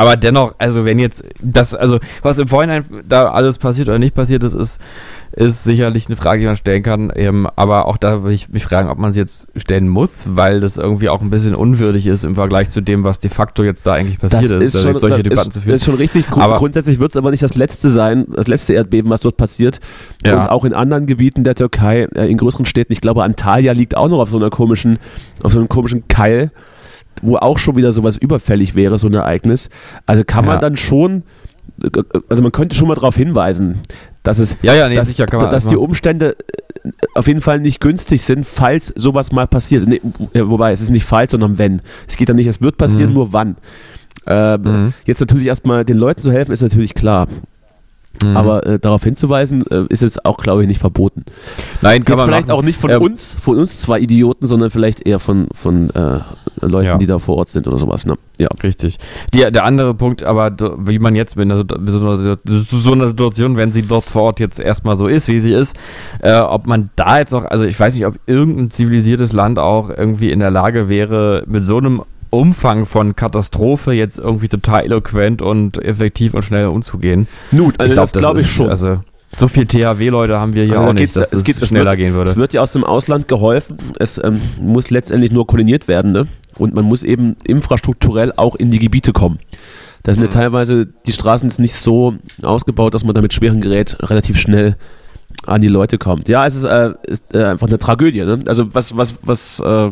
Aber 0.01 0.17
dennoch, 0.17 0.55
also 0.57 0.87
wenn 0.87 0.99
jetzt 0.99 1.23
das, 1.43 1.75
also 1.75 1.99
was 2.23 2.39
im 2.39 2.49
Vorhinein 2.49 2.87
da 3.07 3.33
alles 3.33 3.59
passiert 3.59 3.87
oder 3.91 3.99
nicht 3.99 4.15
passiert 4.15 4.43
ist, 4.43 4.55
ist, 4.55 4.81
ist 5.33 5.63
sicherlich 5.63 6.07
eine 6.07 6.17
Frage, 6.17 6.41
die 6.41 6.47
man 6.47 6.57
stellen 6.57 6.83
kann. 6.83 7.13
Ähm, 7.15 7.47
aber 7.55 7.87
auch 7.87 7.99
da 7.99 8.23
würde 8.23 8.33
ich 8.33 8.49
mich 8.49 8.65
fragen, 8.65 8.89
ob 8.89 8.97
man 8.97 9.13
sie 9.13 9.21
jetzt 9.21 9.49
stellen 9.57 9.89
muss, 9.89 10.23
weil 10.25 10.61
das 10.61 10.79
irgendwie 10.79 11.11
auch 11.11 11.21
ein 11.21 11.29
bisschen 11.29 11.55
unwürdig 11.55 12.07
ist 12.07 12.25
im 12.25 12.35
Vergleich 12.35 12.71
zu 12.71 12.81
dem, 12.81 13.05
was 13.05 13.19
de 13.19 13.31
facto 13.31 13.63
jetzt 13.63 13.87
da 13.87 13.93
eigentlich 13.93 14.19
passiert 14.19 14.45
ist, 14.63 14.75
also 14.75 14.89
jetzt 14.89 15.01
solche 15.03 15.23
das 15.23 15.23
Debatten 15.25 15.49
ist, 15.51 15.53
zu 15.53 15.61
führen. 15.61 15.75
ist 15.75 15.85
schon 15.85 15.97
richtig. 15.97 16.31
Grund, 16.31 16.45
Aber- 16.45 16.57
grundsätzlich 16.57 16.99
wird 16.99 17.11
es 17.13 17.19
aber 17.19 17.31
nicht 17.31 17.43
das 17.43 17.55
letzte 17.55 17.91
sein, 17.91 18.25
das 18.35 18.49
letzte 18.49 18.73
Erdbeben, 18.73 19.11
was 19.11 19.21
dort 19.21 19.37
passiert. 19.37 19.81
Ja. 20.25 20.41
Und 20.41 20.49
auch 20.49 20.65
in 20.65 20.73
anderen 20.73 21.05
Gebieten 21.05 21.45
der 21.45 21.57
Türkei, 21.57 22.09
äh, 22.15 22.27
in 22.27 22.39
größeren 22.39 22.65
Städten, 22.65 22.95
ich 22.95 23.03
glaube 23.03 23.23
Antalya 23.23 23.73
liegt 23.73 23.99
auch 23.99 24.09
noch 24.09 24.21
auf 24.21 24.31
so 24.31 24.39
einer 24.39 24.49
komischen, 24.49 24.99
auf 25.43 25.53
so 25.53 25.59
einem 25.59 25.69
komischen 25.69 26.09
Keil, 26.09 26.53
wo 27.23 27.37
auch 27.37 27.59
schon 27.59 27.77
wieder 27.77 27.93
sowas 27.93 28.17
überfällig 28.17 28.75
wäre, 28.75 28.99
so 28.99 29.07
ein 29.09 29.15
Ereignis. 29.15 29.69
Also 30.07 30.25
kann 30.25 30.45
man 30.45 30.57
Ja. 30.57 30.61
dann 30.61 30.77
schon, 30.77 31.23
also 32.29 32.43
man 32.43 32.53
könnte 32.53 32.75
schon 32.77 32.89
mal 32.89 32.95
darauf 32.95 33.17
hinweisen, 33.17 33.79
dass 34.23 34.39
es 34.39 34.57
ja, 34.63 34.75
ja, 34.75 34.89
nee, 34.89 34.95
dass, 34.95 35.09
sicher 35.09 35.27
dass 35.27 35.67
die 35.67 35.77
Umstände 35.77 36.37
äh, 36.85 36.91
auf 37.15 37.27
jeden 37.27 37.41
Fall 37.41 37.61
nicht 37.61 37.81
günstig 37.81 38.23
sind, 38.23 38.47
falls 38.47 38.89
sowas 38.89 39.33
mal 39.33 39.47
passiert. 39.47 39.87
Nee, 39.87 40.01
wobei, 40.35 40.73
es 40.73 40.81
ist 40.81 40.91
nicht 40.91 41.05
falls, 41.05 41.31
sondern 41.33 41.59
wenn. 41.59 41.81
Es 42.09 42.17
geht 42.17 42.29
dann 42.29 42.37
nicht, 42.37 42.47
es 42.47 42.61
wird 42.61 42.77
passieren, 42.77 43.09
Mhm. 43.11 43.15
nur 43.15 43.33
wann. 43.33 43.57
Ähm, 44.27 44.63
Mhm. 44.63 44.93
Jetzt 45.07 45.21
natürlich 45.21 45.47
erstmal 45.47 45.85
den 45.85 45.97
Leuten 45.97 46.21
zu 46.21 46.31
helfen, 46.33 46.53
ist 46.53 46.61
natürlich 46.63 46.95
klar. 46.95 47.27
Mhm. 48.23 48.37
Aber 48.37 48.67
äh, 48.67 48.79
darauf 48.79 49.03
hinzuweisen, 49.05 49.65
äh, 49.71 49.85
ist 49.89 50.03
es 50.03 50.23
auch, 50.25 50.39
glaube 50.39 50.63
ich, 50.63 50.69
nicht 50.69 50.81
verboten. 50.81 51.25
Nein, 51.81 52.05
kann 52.05 52.15
Jetzt 52.15 52.19
man 52.19 52.27
vielleicht 52.27 52.49
machen. 52.49 52.59
auch 52.59 52.63
nicht 52.63 52.79
von 52.79 52.91
Ähm, 52.91 53.03
uns, 53.03 53.37
von 53.39 53.57
uns 53.59 53.79
zwei 53.81 54.01
Idioten, 54.01 54.47
sondern 54.47 54.69
vielleicht 54.71 55.07
eher 55.07 55.19
von, 55.19 55.47
von 55.53 55.91
äh, 55.91 56.19
Leuten, 56.61 56.87
Ja. 56.87 56.99
die 56.99 57.07
da 57.07 57.19
vor 57.19 57.37
Ort 57.37 57.49
sind 57.51 57.67
oder 57.69 57.79
sowas. 57.79 58.05
Ne? 58.07 58.17
Ja. 58.39 58.49
Richtig. 58.63 58.99
Die, 59.33 59.39
der 59.51 59.65
andere 59.65 59.95
Punkt, 59.95 60.23
aber 60.25 60.55
wie 60.79 60.99
man 60.99 61.15
jetzt 61.15 61.37
mit 61.37 61.45
einer, 61.45 61.57
Situ- 61.59 61.77
so 61.87 62.01
einer, 62.01 62.37
so 62.45 62.93
einer 62.93 63.09
Situation, 63.09 63.57
wenn 63.57 63.73
sie 63.73 63.83
dort 63.83 64.07
vor 64.07 64.23
Ort 64.23 64.41
jetzt 64.41 64.59
erstmal 64.61 64.97
so 64.97 65.07
ist, 65.07 65.29
wie 65.29 65.39
sie 65.41 65.53
ist, 65.53 65.77
äh, 66.21 66.35
ob 66.39 66.67
man 66.67 66.91
da 66.97 67.19
jetzt 67.21 67.33
auch, 67.35 67.45
also 67.45 67.65
ich 67.65 67.79
weiß 67.79 67.95
nicht, 67.95 68.07
ob 68.07 68.17
irgendein 68.27 68.71
zivilisiertes 68.71 69.33
Land 69.33 69.59
auch 69.59 69.89
irgendwie 69.89 70.31
in 70.31 70.41
der 70.41 70.51
Lage 70.51 70.89
wäre, 70.89 71.45
mit 71.47 71.65
so 71.65 71.79
einem 71.79 72.03
Umfang 72.31 72.87
von 72.87 73.17
Katastrophe 73.17 73.93
jetzt 73.93 74.19
irgendwie 74.19 74.49
total 74.49 74.85
eloquent 74.85 75.43
und 75.43 75.79
effektiv 75.85 76.35
und 76.35 76.43
schnell 76.43 76.67
umzugehen. 76.67 77.27
Nun, 77.51 77.73
also 77.79 77.93
glaub, 77.95 78.13
das 78.13 78.21
glaube 78.21 78.41
ich 78.41 78.47
ist- 78.47 78.53
schon. 78.53 78.69
Also 78.71 79.01
so 79.37 79.47
viel 79.49 79.65
THW-Leute 79.67 80.39
haben 80.39 80.55
wir 80.55 80.65
hier 80.65 80.79
Also 80.79 80.91
auch 80.91 80.93
nicht, 80.93 81.15
dass 81.17 81.33
es 81.33 81.45
geht- 81.45 81.61
es 81.61 81.69
schneller 81.69 81.91
wird- 81.91 81.99
gehen 81.99 82.15
würde. 82.15 82.31
Es 82.31 82.37
wird 82.37 82.53
ja 82.53 82.63
aus 82.63 82.73
dem 82.73 82.83
Ausland 82.85 83.29
geholfen. 83.29 83.77
Es 83.99 84.19
ähm, 84.23 84.41
muss 84.61 84.91
letztendlich 84.91 85.31
nur 85.33 85.47
koordiniert 85.47 85.87
werden. 85.89 86.13
Ne? 86.13 86.27
Und 86.59 86.75
man 86.75 86.85
muss 86.85 87.03
eben 87.05 87.37
infrastrukturell 87.45 88.33
auch 88.37 88.57
in 88.57 88.71
die 88.71 88.79
Gebiete 88.81 89.13
kommen. 89.13 89.39
Da 90.03 90.13
sind 90.15 90.23
ja 90.23 90.27
Mhm. 90.29 90.33
teilweise 90.33 90.87
die 91.07 91.13
Straßen 91.13 91.49
jetzt 91.49 91.61
nicht 91.61 91.75
so 91.75 92.15
ausgebaut, 92.43 92.95
dass 92.95 93.05
man 93.05 93.15
da 93.15 93.23
mit 93.23 93.33
schwerem 93.35 93.61
Gerät 93.61 93.97
relativ 94.01 94.39
schnell 94.39 94.77
an 95.47 95.61
die 95.61 95.69
Leute 95.69 95.97
kommt. 95.99 96.29
Ja, 96.29 96.45
es 96.47 96.55
ist, 96.57 96.65
äh, 96.65 96.91
ist 97.07 97.25
äh, 97.35 97.45
einfach 97.45 97.69
eine 97.69 97.79
Tragödie. 97.79 98.25
Ne? 98.25 98.41
Also 98.47 98.75
was, 98.75 98.97
was, 98.97 99.15
was, 99.23 99.61
äh, 99.61 99.91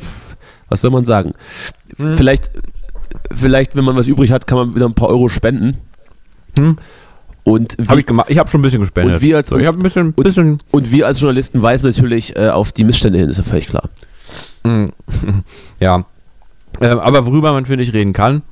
was 0.68 0.80
soll 0.80 0.90
man 0.90 1.04
sagen? 1.04 1.32
Mhm. 1.96 2.14
Vielleicht, 2.14 2.50
vielleicht, 3.34 3.76
wenn 3.76 3.84
man 3.84 3.96
was 3.96 4.06
übrig 4.06 4.32
hat, 4.32 4.46
kann 4.46 4.58
man 4.58 4.74
wieder 4.74 4.86
ein 4.86 4.94
paar 4.94 5.08
Euro 5.08 5.28
spenden. 5.28 5.78
Hm? 6.58 6.76
Und 7.44 7.76
wie, 7.78 7.86
Habe 7.88 8.00
ich 8.00 8.06
gemacht. 8.06 8.28
Ich 8.30 8.38
habe 8.38 8.50
schon 8.50 8.60
ein 8.60 8.62
bisschen 8.62 8.80
gespendet. 8.80 9.16
Und 9.16 9.22
wir 9.22 9.36
als- 9.38 9.48
so, 9.48 9.56
ich 9.56 9.66
ein 9.66 9.78
bisschen, 9.78 10.06
und- 10.08 10.22
bisschen 10.22 10.58
und 10.70 10.92
wir 10.92 11.06
als 11.06 11.20
Journalisten 11.20 11.62
weisen 11.62 11.86
natürlich 11.86 12.36
äh, 12.36 12.48
auf 12.50 12.72
die 12.72 12.84
Missstände 12.84 13.18
hin, 13.18 13.28
ist 13.30 13.38
ja 13.38 13.42
völlig 13.42 13.68
klar. 13.68 13.88
Mm, 14.64 14.86
Ja. 15.80 16.04
Ähm, 16.80 16.98
aber 16.98 17.24
worüber 17.26 17.52
man, 17.52 17.64
finde 17.66 17.84
ich, 17.84 17.92
reden 17.94 18.12
kann, 18.12 18.42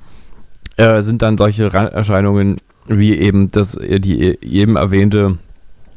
äh, 0.78 1.02
sind 1.02 1.20
dann 1.22 1.36
solche 1.36 1.72
Randerscheinungen 1.74 2.56
wie 2.86 3.16
eben 3.18 3.50
das, 3.50 3.74
äh, 3.74 4.00
die 4.00 4.38
eben 4.42 4.76
erwähnte 4.76 5.38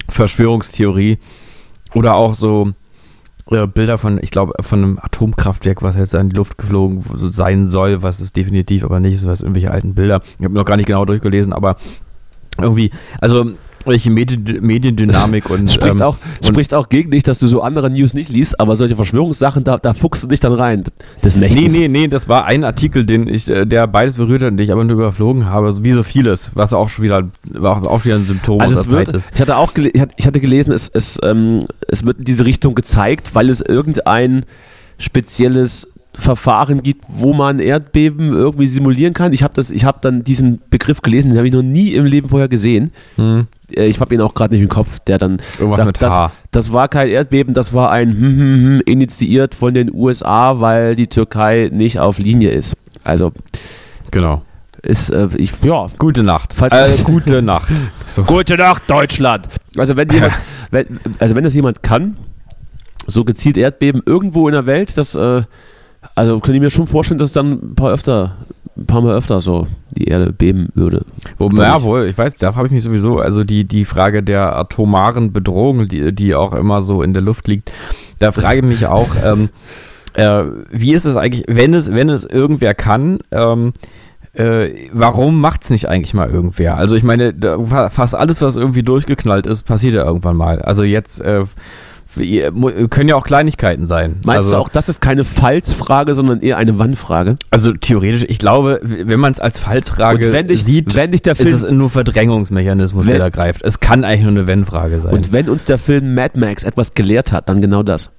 Verschwörungstheorie 0.09 1.19
oder 1.93 2.15
auch 2.15 2.33
so 2.33 2.73
äh, 3.51 3.67
Bilder 3.67 3.97
von, 3.97 4.19
ich 4.21 4.31
glaube, 4.31 4.53
von 4.61 4.83
einem 4.83 4.99
Atomkraftwerk, 5.01 5.81
was 5.81 5.95
jetzt 5.95 6.13
in 6.13 6.29
die 6.29 6.35
Luft 6.35 6.57
geflogen 6.57 7.03
so 7.13 7.29
sein 7.29 7.67
soll, 7.67 8.01
was 8.01 8.19
es 8.19 8.33
definitiv 8.33 8.83
aber 8.83 8.99
nicht 8.99 9.15
ist, 9.15 9.25
was 9.25 9.41
irgendwelche 9.41 9.71
alten 9.71 9.95
Bilder. 9.95 10.21
Ich 10.37 10.45
habe 10.45 10.53
noch 10.53 10.65
gar 10.65 10.77
nicht 10.77 10.87
genau 10.87 11.05
durchgelesen, 11.05 11.53
aber 11.53 11.77
irgendwie, 12.59 12.91
also 13.21 13.51
welche 13.85 14.09
Medien, 14.09 14.45
Mediendynamik 14.61 15.49
und 15.49 15.69
spricht, 15.71 15.95
ähm, 15.95 16.01
auch, 16.01 16.17
spricht 16.43 16.73
auch 16.73 16.89
gegen 16.89 17.11
dich, 17.11 17.23
dass 17.23 17.39
du 17.39 17.47
so 17.47 17.61
andere 17.61 17.89
News 17.89 18.13
nicht 18.13 18.29
liest, 18.29 18.59
aber 18.59 18.75
solche 18.75 18.95
Verschwörungssachen, 18.95 19.63
da, 19.63 19.77
da 19.77 19.93
fuchst 19.93 20.23
du 20.23 20.27
dich 20.27 20.39
dann 20.39 20.53
rein. 20.53 20.83
Das 21.21 21.35
Nee, 21.35 21.47
Nächtens. 21.49 21.77
nee, 21.77 21.87
nee, 21.87 22.07
das 22.07 22.27
war 22.27 22.45
ein 22.45 22.63
Artikel, 22.63 23.05
den 23.05 23.27
ich, 23.27 23.49
äh, 23.49 23.65
der 23.65 23.87
beides 23.87 24.17
berührt 24.17 24.41
hat 24.41 24.51
und 24.51 24.57
den 24.57 24.63
ich 24.65 24.71
aber 24.71 24.83
nur 24.83 24.95
überflogen 24.97 25.45
habe, 25.45 25.83
wie 25.83 25.91
so 25.91 26.03
vieles, 26.03 26.51
was 26.53 26.73
auch 26.73 26.89
schon 26.89 27.05
wieder, 27.05 27.27
auch, 27.61 27.83
auch 27.85 28.05
wieder 28.05 28.15
ein 28.15 28.25
Symptom 28.25 28.59
Also 28.59 28.79
es 28.79 28.89
wird, 28.89 29.09
ist. 29.09 29.31
ich 29.33 29.41
hatte 29.41 29.55
auch 29.57 29.71
ich 29.75 30.25
hatte- 30.27 30.39
gelesen, 30.39 30.71
es, 30.73 30.89
es, 30.93 31.19
ähm, 31.23 31.65
es 31.87 32.05
wird 32.05 32.19
in 32.19 32.25
diese 32.25 32.45
Richtung 32.45 32.75
gezeigt, 32.75 33.33
weil 33.35 33.49
es 33.49 33.61
irgendein 33.61 34.45
spezielles 34.97 35.87
Verfahren 36.13 36.83
gibt, 36.83 37.05
wo 37.07 37.33
man 37.33 37.59
Erdbeben 37.59 38.33
irgendwie 38.33 38.67
simulieren 38.67 39.13
kann. 39.13 39.31
Ich 39.31 39.43
habe 39.43 39.61
habe 39.61 39.97
dann 40.01 40.23
diesen 40.23 40.59
Begriff 40.69 41.01
gelesen, 41.01 41.29
den 41.29 41.37
habe 41.37 41.47
ich 41.47 41.53
noch 41.53 41.61
nie 41.63 41.93
im 41.93 42.05
Leben 42.05 42.27
vorher 42.29 42.49
gesehen. 42.49 42.91
Hm. 43.15 43.47
Äh, 43.75 43.87
Ich 43.87 43.99
habe 43.99 44.13
ihn 44.13 44.21
auch 44.21 44.33
gerade 44.33 44.53
nicht 44.53 44.63
im 44.63 44.69
Kopf, 44.69 44.99
der 44.99 45.17
dann 45.17 45.37
Irgendwas 45.59 45.77
sagt, 45.85 46.01
das, 46.01 46.31
das 46.51 46.71
war 46.73 46.87
kein 46.87 47.07
Erdbeben, 47.09 47.53
das 47.53 47.73
war 47.73 47.91
ein 47.91 48.09
hm, 48.11 48.19
hm, 48.21 48.37
hm, 48.63 48.81
initiiert 48.85 49.55
von 49.55 49.73
den 49.73 49.91
USA, 49.93 50.59
weil 50.59 50.95
die 50.95 51.07
Türkei 51.07 51.69
nicht 51.71 51.99
auf 51.99 52.19
Linie 52.19 52.51
ist. 52.51 52.75
Also 53.03 53.31
Genau. 54.11 54.41
ist, 54.81 55.09
äh, 55.09 55.27
ich, 55.37 55.51
ja, 55.63 55.87
Gute 55.97 56.23
Nacht. 56.23 56.53
Äh, 56.71 56.93
gute 57.03 57.41
Nacht. 57.41 57.69
So. 58.07 58.23
Gute 58.23 58.57
Nacht, 58.57 58.83
Deutschland. 58.87 59.47
Also 59.77 59.95
wenn 59.95 60.09
jemand, 60.09 60.33
wenn, 60.71 60.99
also 61.19 61.35
wenn 61.35 61.43
das 61.43 61.53
jemand 61.53 61.83
kann, 61.83 62.17
so 63.07 63.23
gezielt 63.23 63.57
Erdbeben 63.57 64.01
irgendwo 64.05 64.47
in 64.47 64.53
der 64.53 64.65
Welt, 64.65 64.97
das, 64.97 65.15
äh, 65.15 65.43
also 66.15 66.39
könnte 66.39 66.55
ich 66.57 66.61
mir 66.61 66.69
schon 66.69 66.87
vorstellen, 66.87 67.17
dass 67.17 67.33
dann 67.33 67.51
ein 67.71 67.75
paar 67.75 67.91
öfter, 67.91 68.35
ein 68.79 68.85
paar 68.85 69.01
Mal 69.01 69.15
öfter 69.15 69.41
so 69.41 69.67
die 69.91 70.05
Erde 70.05 70.31
beben 70.31 70.69
würde. 70.73 71.05
Wo, 71.37 71.49
ja, 71.49 71.77
ich. 71.77 71.83
wohl, 71.83 72.05
ich 72.05 72.17
weiß, 72.17 72.35
da 72.35 72.55
habe 72.55 72.67
ich 72.67 72.73
mich 72.73 72.83
sowieso, 72.83 73.19
also 73.19 73.43
die, 73.43 73.65
die 73.65 73.85
Frage 73.85 74.23
der 74.23 74.55
atomaren 74.55 75.33
Bedrohung, 75.33 75.87
die, 75.87 76.13
die 76.13 76.35
auch 76.35 76.53
immer 76.53 76.81
so 76.81 77.01
in 77.03 77.13
der 77.13 77.21
Luft 77.21 77.47
liegt, 77.47 77.71
da 78.19 78.31
frage 78.31 78.59
ich 78.59 78.65
mich 78.65 78.87
auch, 78.87 79.09
ähm, 79.23 79.49
äh, 80.13 80.43
wie 80.71 80.93
ist 80.93 81.05
es 81.05 81.17
eigentlich, 81.17 81.45
wenn 81.47 81.73
es, 81.73 81.91
wenn 81.91 82.09
es 82.09 82.25
irgendwer 82.25 82.73
kann, 82.73 83.19
ähm, 83.31 83.73
äh, 84.33 84.69
warum 84.93 85.41
macht's 85.41 85.69
nicht 85.69 85.89
eigentlich 85.89 86.13
mal 86.13 86.29
irgendwer? 86.29 86.77
Also 86.77 86.95
ich 86.95 87.03
meine, 87.03 87.33
da, 87.33 87.89
fast 87.89 88.15
alles, 88.15 88.41
was 88.41 88.55
irgendwie 88.55 88.83
durchgeknallt 88.83 89.45
ist, 89.45 89.63
passiert 89.63 89.95
ja 89.95 90.05
irgendwann 90.05 90.37
mal. 90.37 90.61
Also 90.61 90.83
jetzt 90.83 91.19
äh, 91.21 91.43
können 92.89 93.09
ja 93.09 93.15
auch 93.15 93.25
Kleinigkeiten 93.25 93.87
sein. 93.87 94.17
Meinst 94.25 94.45
also, 94.45 94.51
du 94.51 94.57
auch, 94.57 94.69
das 94.69 94.89
ist 94.89 95.01
keine 95.01 95.23
Falsfrage, 95.23 96.13
sondern 96.13 96.41
eher 96.41 96.57
eine 96.57 96.77
Wann-Frage? 96.77 97.35
Also 97.49 97.73
theoretisch, 97.73 98.25
ich 98.27 98.39
glaube, 98.39 98.79
wenn 98.83 99.19
man 99.19 99.33
es 99.33 99.39
als 99.39 99.59
Falsfrage 99.59 100.31
wenn 100.31 100.47
dich, 100.47 100.63
sieht, 100.63 100.95
wenn 100.95 101.11
dich 101.11 101.21
der 101.21 101.35
Film, 101.35 101.49
ist 101.49 101.63
es 101.63 101.71
nur 101.71 101.89
Verdrängungsmechanismus, 101.89 103.05
Wenn- 103.05 103.13
der 103.13 103.21
da 103.21 103.29
greift. 103.29 103.63
Es 103.63 103.79
kann 103.79 104.03
eigentlich 104.03 104.21
nur 104.21 104.31
eine 104.31 104.47
Wenn-Frage 104.47 105.01
sein. 105.01 105.13
und 105.13 105.31
wenn 105.31 105.49
uns 105.49 105.65
der 105.65 105.77
Film 105.77 106.13
Mad 106.13 106.39
Max 106.39 106.63
etwas 106.63 106.93
gelehrt 106.93 107.31
hat, 107.31 107.49
dann 107.49 107.61
genau 107.61 107.83
das. 107.83 108.11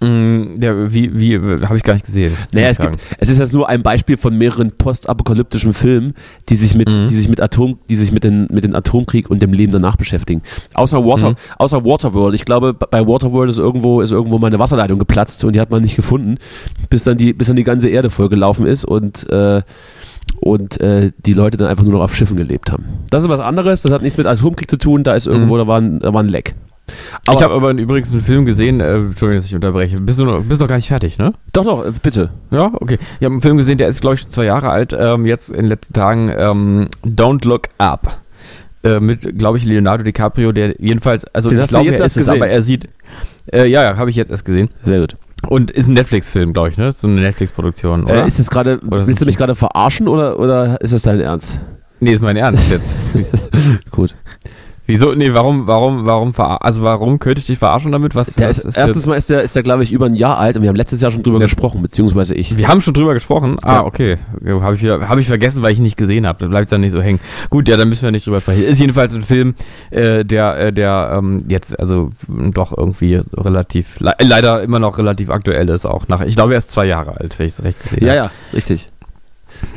Mm, 0.00 0.60
ja, 0.60 0.92
wie, 0.92 1.18
wie, 1.18 1.34
habe 1.66 1.76
ich 1.76 1.82
gar 1.82 1.94
nicht 1.94 2.06
gesehen. 2.06 2.36
Naja, 2.52 2.68
es 2.68 2.78
gibt, 2.78 2.98
es 3.18 3.28
ist 3.28 3.38
jetzt 3.40 3.52
nur 3.52 3.68
ein 3.68 3.82
Beispiel 3.82 4.16
von 4.16 4.36
mehreren 4.38 4.70
postapokalyptischen 4.70 5.74
Filmen, 5.74 6.14
die 6.48 6.54
sich 6.54 6.76
mit, 6.76 6.88
Mhm. 6.88 7.08
die 7.08 7.16
sich 7.16 7.28
mit 7.28 7.40
Atom, 7.40 7.78
die 7.88 7.96
sich 7.96 8.12
mit 8.12 8.22
den, 8.22 8.46
mit 8.52 8.62
den 8.62 8.76
Atomkrieg 8.76 9.28
und 9.28 9.42
dem 9.42 9.52
Leben 9.52 9.72
danach 9.72 9.96
beschäftigen. 9.96 10.42
Außer 10.74 11.04
Water, 11.04 11.30
Mhm. 11.30 11.36
außer 11.58 11.84
Waterworld. 11.84 12.36
Ich 12.36 12.44
glaube, 12.44 12.74
bei 12.74 13.06
Waterworld 13.06 13.50
ist 13.50 13.58
irgendwo, 13.58 14.00
ist 14.00 14.12
irgendwo 14.12 14.38
meine 14.38 14.60
Wasserleitung 14.60 15.00
geplatzt 15.00 15.42
und 15.44 15.56
die 15.56 15.60
hat 15.60 15.70
man 15.72 15.82
nicht 15.82 15.96
gefunden, 15.96 16.36
bis 16.90 17.02
dann 17.02 17.16
die, 17.18 17.32
bis 17.32 17.48
dann 17.48 17.56
die 17.56 17.64
ganze 17.64 17.88
Erde 17.88 18.10
vollgelaufen 18.10 18.66
ist 18.66 18.84
und, 18.84 19.28
äh, 19.30 19.62
und 20.40 20.80
äh, 20.80 21.10
die 21.26 21.32
Leute 21.34 21.56
dann 21.56 21.66
einfach 21.66 21.82
nur 21.82 21.94
noch 21.94 22.02
auf 22.02 22.14
Schiffen 22.14 22.36
gelebt 22.36 22.70
haben. 22.70 22.84
Das 23.10 23.24
ist 23.24 23.28
was 23.28 23.40
anderes, 23.40 23.82
das 23.82 23.90
hat 23.90 24.02
nichts 24.02 24.16
mit 24.18 24.28
Atomkrieg 24.28 24.70
zu 24.70 24.76
tun, 24.76 25.02
da 25.02 25.16
ist 25.16 25.26
irgendwo, 25.26 25.54
Mhm. 25.54 25.58
da, 25.58 25.66
war 25.66 25.80
ein, 25.80 25.98
da 25.98 26.12
war 26.14 26.22
ein 26.22 26.28
Leck. 26.28 26.54
Ich 27.32 27.42
habe 27.42 27.54
aber 27.54 27.70
übrigens 27.72 28.12
einen 28.12 28.20
Film 28.20 28.44
gesehen, 28.44 28.80
äh, 28.80 28.96
Entschuldigung, 28.96 29.36
dass 29.36 29.46
ich 29.46 29.54
unterbreche. 29.54 30.00
Bist 30.00 30.18
du 30.18 30.24
noch, 30.24 30.42
bist 30.42 30.60
noch 30.60 30.68
gar 30.68 30.76
nicht 30.76 30.88
fertig, 30.88 31.18
ne? 31.18 31.32
Doch, 31.52 31.64
doch, 31.64 31.86
äh, 31.86 31.92
bitte. 32.02 32.30
Ja, 32.50 32.70
okay. 32.74 32.98
Ich 33.20 33.24
habe 33.24 33.34
einen 33.34 33.40
Film 33.40 33.56
gesehen, 33.56 33.78
der 33.78 33.88
ist, 33.88 34.00
glaube 34.00 34.14
ich, 34.14 34.20
schon 34.20 34.30
zwei 34.30 34.44
Jahre 34.44 34.70
alt. 34.70 34.96
Ähm, 34.98 35.26
jetzt 35.26 35.50
in 35.50 35.56
den 35.56 35.66
letzten 35.66 35.92
Tagen 35.92 36.32
ähm, 36.36 36.88
Don't 37.04 37.46
Look 37.46 37.68
Up. 37.78 38.20
Äh, 38.84 39.00
mit, 39.00 39.38
glaube 39.38 39.58
ich, 39.58 39.64
Leonardo 39.64 40.04
DiCaprio, 40.04 40.52
der 40.52 40.80
jedenfalls, 40.80 41.24
also 41.34 41.48
Den 41.48 41.60
ich 41.60 41.68
glaube, 41.68 41.86
jetzt 41.86 41.98
er 41.98 42.04
erst 42.04 42.16
ist 42.16 42.22
es, 42.22 42.26
gesehen? 42.28 42.42
aber 42.42 42.50
er 42.50 42.62
sieht. 42.62 42.88
Äh, 43.52 43.66
ja, 43.66 43.82
ja, 43.82 43.96
habe 43.96 44.10
ich 44.10 44.16
jetzt 44.16 44.30
erst 44.30 44.44
gesehen. 44.44 44.70
Sehr 44.84 45.00
gut. 45.00 45.16
Und 45.46 45.70
ist 45.70 45.86
ein 45.86 45.94
Netflix-Film, 45.94 46.52
glaube 46.52 46.70
ich, 46.70 46.76
ne? 46.76 46.92
So 46.92 47.06
eine 47.08 47.20
Netflix-Produktion, 47.20 48.04
oder? 48.04 48.24
Äh, 48.24 48.28
ist 48.28 48.38
das 48.38 48.50
gerade, 48.50 48.80
willst 48.82 49.20
du 49.20 49.26
mich 49.26 49.36
gerade 49.36 49.54
verarschen 49.54 50.08
oder, 50.08 50.38
oder 50.38 50.80
ist 50.80 50.92
das 50.92 51.02
dein 51.02 51.20
Ernst? 51.20 51.58
nee, 52.00 52.12
ist 52.12 52.22
mein 52.22 52.36
Ernst 52.36 52.70
jetzt. 52.70 52.94
Gut. 53.90 54.14
Wieso? 54.90 55.12
Nee, 55.12 55.34
warum, 55.34 55.66
warum, 55.66 56.06
warum, 56.06 56.32
verar- 56.32 56.62
also 56.62 56.82
warum 56.82 57.18
könnte 57.18 57.40
ich 57.40 57.46
dich 57.46 57.58
verarschen 57.58 57.92
damit? 57.92 58.14
Was, 58.14 58.34
Der 58.36 58.48
was 58.48 58.58
ist, 58.64 58.78
erstens 58.78 59.04
mal 59.04 59.16
ist 59.16 59.28
der, 59.28 59.42
ist 59.42 59.54
der 59.54 59.62
glaube 59.62 59.82
ich, 59.82 59.92
über 59.92 60.06
ein 60.06 60.14
Jahr 60.14 60.38
alt 60.38 60.56
und 60.56 60.62
wir 60.62 60.70
haben 60.70 60.76
letztes 60.76 61.02
Jahr 61.02 61.10
schon 61.10 61.22
drüber 61.22 61.38
Ja. 61.38 61.44
gesprochen, 61.44 61.82
beziehungsweise 61.82 62.34
ich. 62.34 62.56
Wir 62.56 62.68
haben 62.68 62.80
schon 62.80 62.94
drüber 62.94 63.12
gesprochen. 63.12 63.58
Ah, 63.60 63.74
Ja. 63.74 63.84
okay. 63.84 64.16
Habe 64.46 64.76
ich, 64.76 64.84
hab 64.84 65.18
ich 65.18 65.26
vergessen, 65.26 65.60
weil 65.60 65.72
ich 65.72 65.78
ihn 65.78 65.82
nicht 65.84 65.98
gesehen 65.98 66.26
habe. 66.26 66.38
Das 66.40 66.48
bleibt 66.48 66.72
dann 66.72 66.80
nicht 66.80 66.92
so 66.92 67.02
hängen. 67.02 67.20
Gut, 67.50 67.68
ja, 67.68 67.76
dann 67.76 67.90
müssen 67.90 68.02
wir 68.02 68.10
nicht 68.12 68.26
drüber 68.26 68.40
sprechen. 68.40 68.64
Ist 68.64 68.80
jedenfalls 68.80 69.14
ein 69.14 69.20
Film, 69.20 69.54
äh, 69.90 70.24
der, 70.24 70.56
äh, 70.58 70.72
der 70.72 71.12
ähm, 71.18 71.44
jetzt 71.48 71.78
also 71.78 72.08
doch 72.28 72.74
irgendwie 72.74 73.20
relativ, 73.36 74.00
le 74.00 74.14
leider 74.20 74.62
immer 74.62 74.78
noch 74.78 74.96
relativ 74.96 75.28
aktuell 75.28 75.68
ist. 75.68 75.84
Auch 75.84 76.08
nach, 76.08 76.22
ich 76.22 76.34
glaube, 76.34 76.54
er 76.54 76.58
ist 76.60 76.70
zwei 76.70 76.86
Jahre 76.86 77.18
alt, 77.20 77.38
wenn 77.38 77.44
ich 77.46 77.52
es 77.52 77.62
recht 77.62 77.78
gesehen 77.82 78.04
Ja, 78.06 78.12
habe. 78.12 78.16
ja, 78.16 78.30
richtig. 78.54 78.88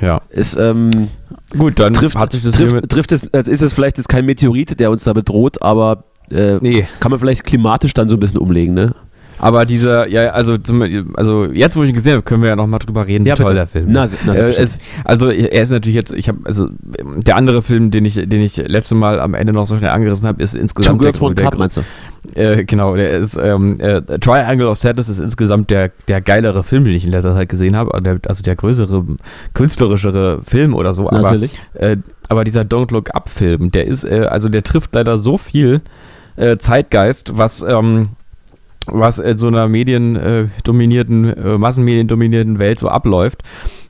Ja. 0.02 0.22
Ist, 0.30 0.56
ähm, 0.56 1.10
Gut, 1.58 1.80
dann 1.80 1.94
trifft, 1.94 2.18
hat 2.18 2.32
sich 2.32 2.42
das 2.42 2.54
trifft, 2.54 2.90
trifft 2.90 3.12
es, 3.12 3.34
also 3.34 3.52
ist 3.52 3.62
es 3.62 3.74
vielleicht 3.74 3.98
jetzt 3.98 4.08
kein 4.08 4.26
Meteorit, 4.26 4.80
der 4.80 4.92
uns 4.92 5.04
da 5.04 5.14
bedroht, 5.14 5.62
aber 5.62 6.06
äh, 6.32 6.58
Nee, 6.62 6.88
kann 7.00 7.12
man 7.12 7.20
vielleicht 7.20 7.44
klimatisch 7.44 7.94
dann 7.94 8.10
so 8.10 8.16
ein 8.16 8.20
bisschen 8.20 8.40
umlegen, 8.40 8.74
ne? 8.74 8.96
Aber 9.42 9.66
dieser, 9.66 10.08
ja, 10.08 10.28
also, 10.28 10.56
zum, 10.56 10.84
also 11.16 11.46
jetzt, 11.46 11.76
wo 11.76 11.82
ich 11.82 11.90
ihn 11.90 11.96
gesehen 11.96 12.14
habe, 12.14 12.22
können 12.22 12.44
wir 12.44 12.50
ja 12.50 12.56
noch 12.56 12.68
mal 12.68 12.78
drüber 12.78 13.08
reden, 13.08 13.26
wie 13.26 13.32
toll 13.32 13.56
der 13.56 13.66
Film 13.66 13.88
ist. 13.90 13.94
Na, 14.24 14.34
na, 14.34 14.34
Äh, 14.36 14.52
es, 14.52 14.78
also 15.04 15.32
er 15.32 15.64
ist 15.64 15.72
natürlich 15.72 15.96
jetzt, 15.96 16.14
ich 16.14 16.28
habe 16.28 16.42
also 16.44 16.68
der 17.26 17.36
andere 17.38 17.64
Film, 17.64 17.90
den 17.90 18.06
ich, 18.06 18.14
den 18.14 18.40
ich 18.42 18.58
letzte 18.58 18.94
Mal 18.94 19.20
am 19.20 19.34
Ende 19.34 19.52
noch 19.52 19.66
so 19.66 19.78
schnell 19.78 19.90
angerissen 19.90 20.28
habe, 20.28 20.44
ist 20.44 20.56
insgesamt 20.56 21.02
One 21.20 21.34
der, 21.34 21.46
Cup, 21.46 21.58
meinst 21.58 21.78
du? 21.78 21.82
äh, 22.36 22.66
genau, 22.66 22.96
der 22.96 23.10
ist 23.14 23.36
ähm, 23.42 23.80
äh, 23.80 24.02
Triangle 24.20 24.68
of 24.68 24.78
Sadness 24.78 25.10
ist 25.10 25.20
insgesamt 25.20 25.72
der 25.72 25.92
der 26.08 26.22
geilere 26.22 26.64
Film, 26.64 26.84
den 26.84 26.94
ich 26.94 27.06
in 27.06 27.10
letzter 27.12 27.34
Zeit 27.34 27.50
gesehen 27.50 27.76
habe, 27.76 27.96
also 27.96 28.04
der, 28.04 28.20
also 28.28 28.44
der 28.44 28.56
größere 28.56 29.04
künstlerischere 29.56 30.42
Film 30.44 30.76
oder 30.76 30.94
so, 30.94 31.10
aber 31.10 31.22
Natürlich. 31.22 31.60
äh, 31.74 31.98
aber 32.30 32.44
dieser 32.44 32.62
Don't 32.62 32.94
Look 32.94 33.16
Up 33.16 33.28
Film, 33.28 33.72
der 33.72 33.88
ist 33.88 34.04
äh, 34.04 34.28
also 34.30 34.50
der 34.50 34.62
trifft 34.64 34.94
leider 34.94 35.18
so 35.18 35.40
viel 35.40 35.82
äh, 36.36 36.58
Zeitgeist, 36.58 37.38
was 37.38 37.64
ähm, 37.64 38.10
was 38.88 39.20
in 39.20 39.38
so 39.38 39.48
einer 39.48 39.68
mediendominierten, 39.68 41.26
äh, 41.38 41.58
massenmediendominierten 41.58 42.58
Welt 42.60 42.80
so 42.80 42.88
abläuft, 42.90 43.44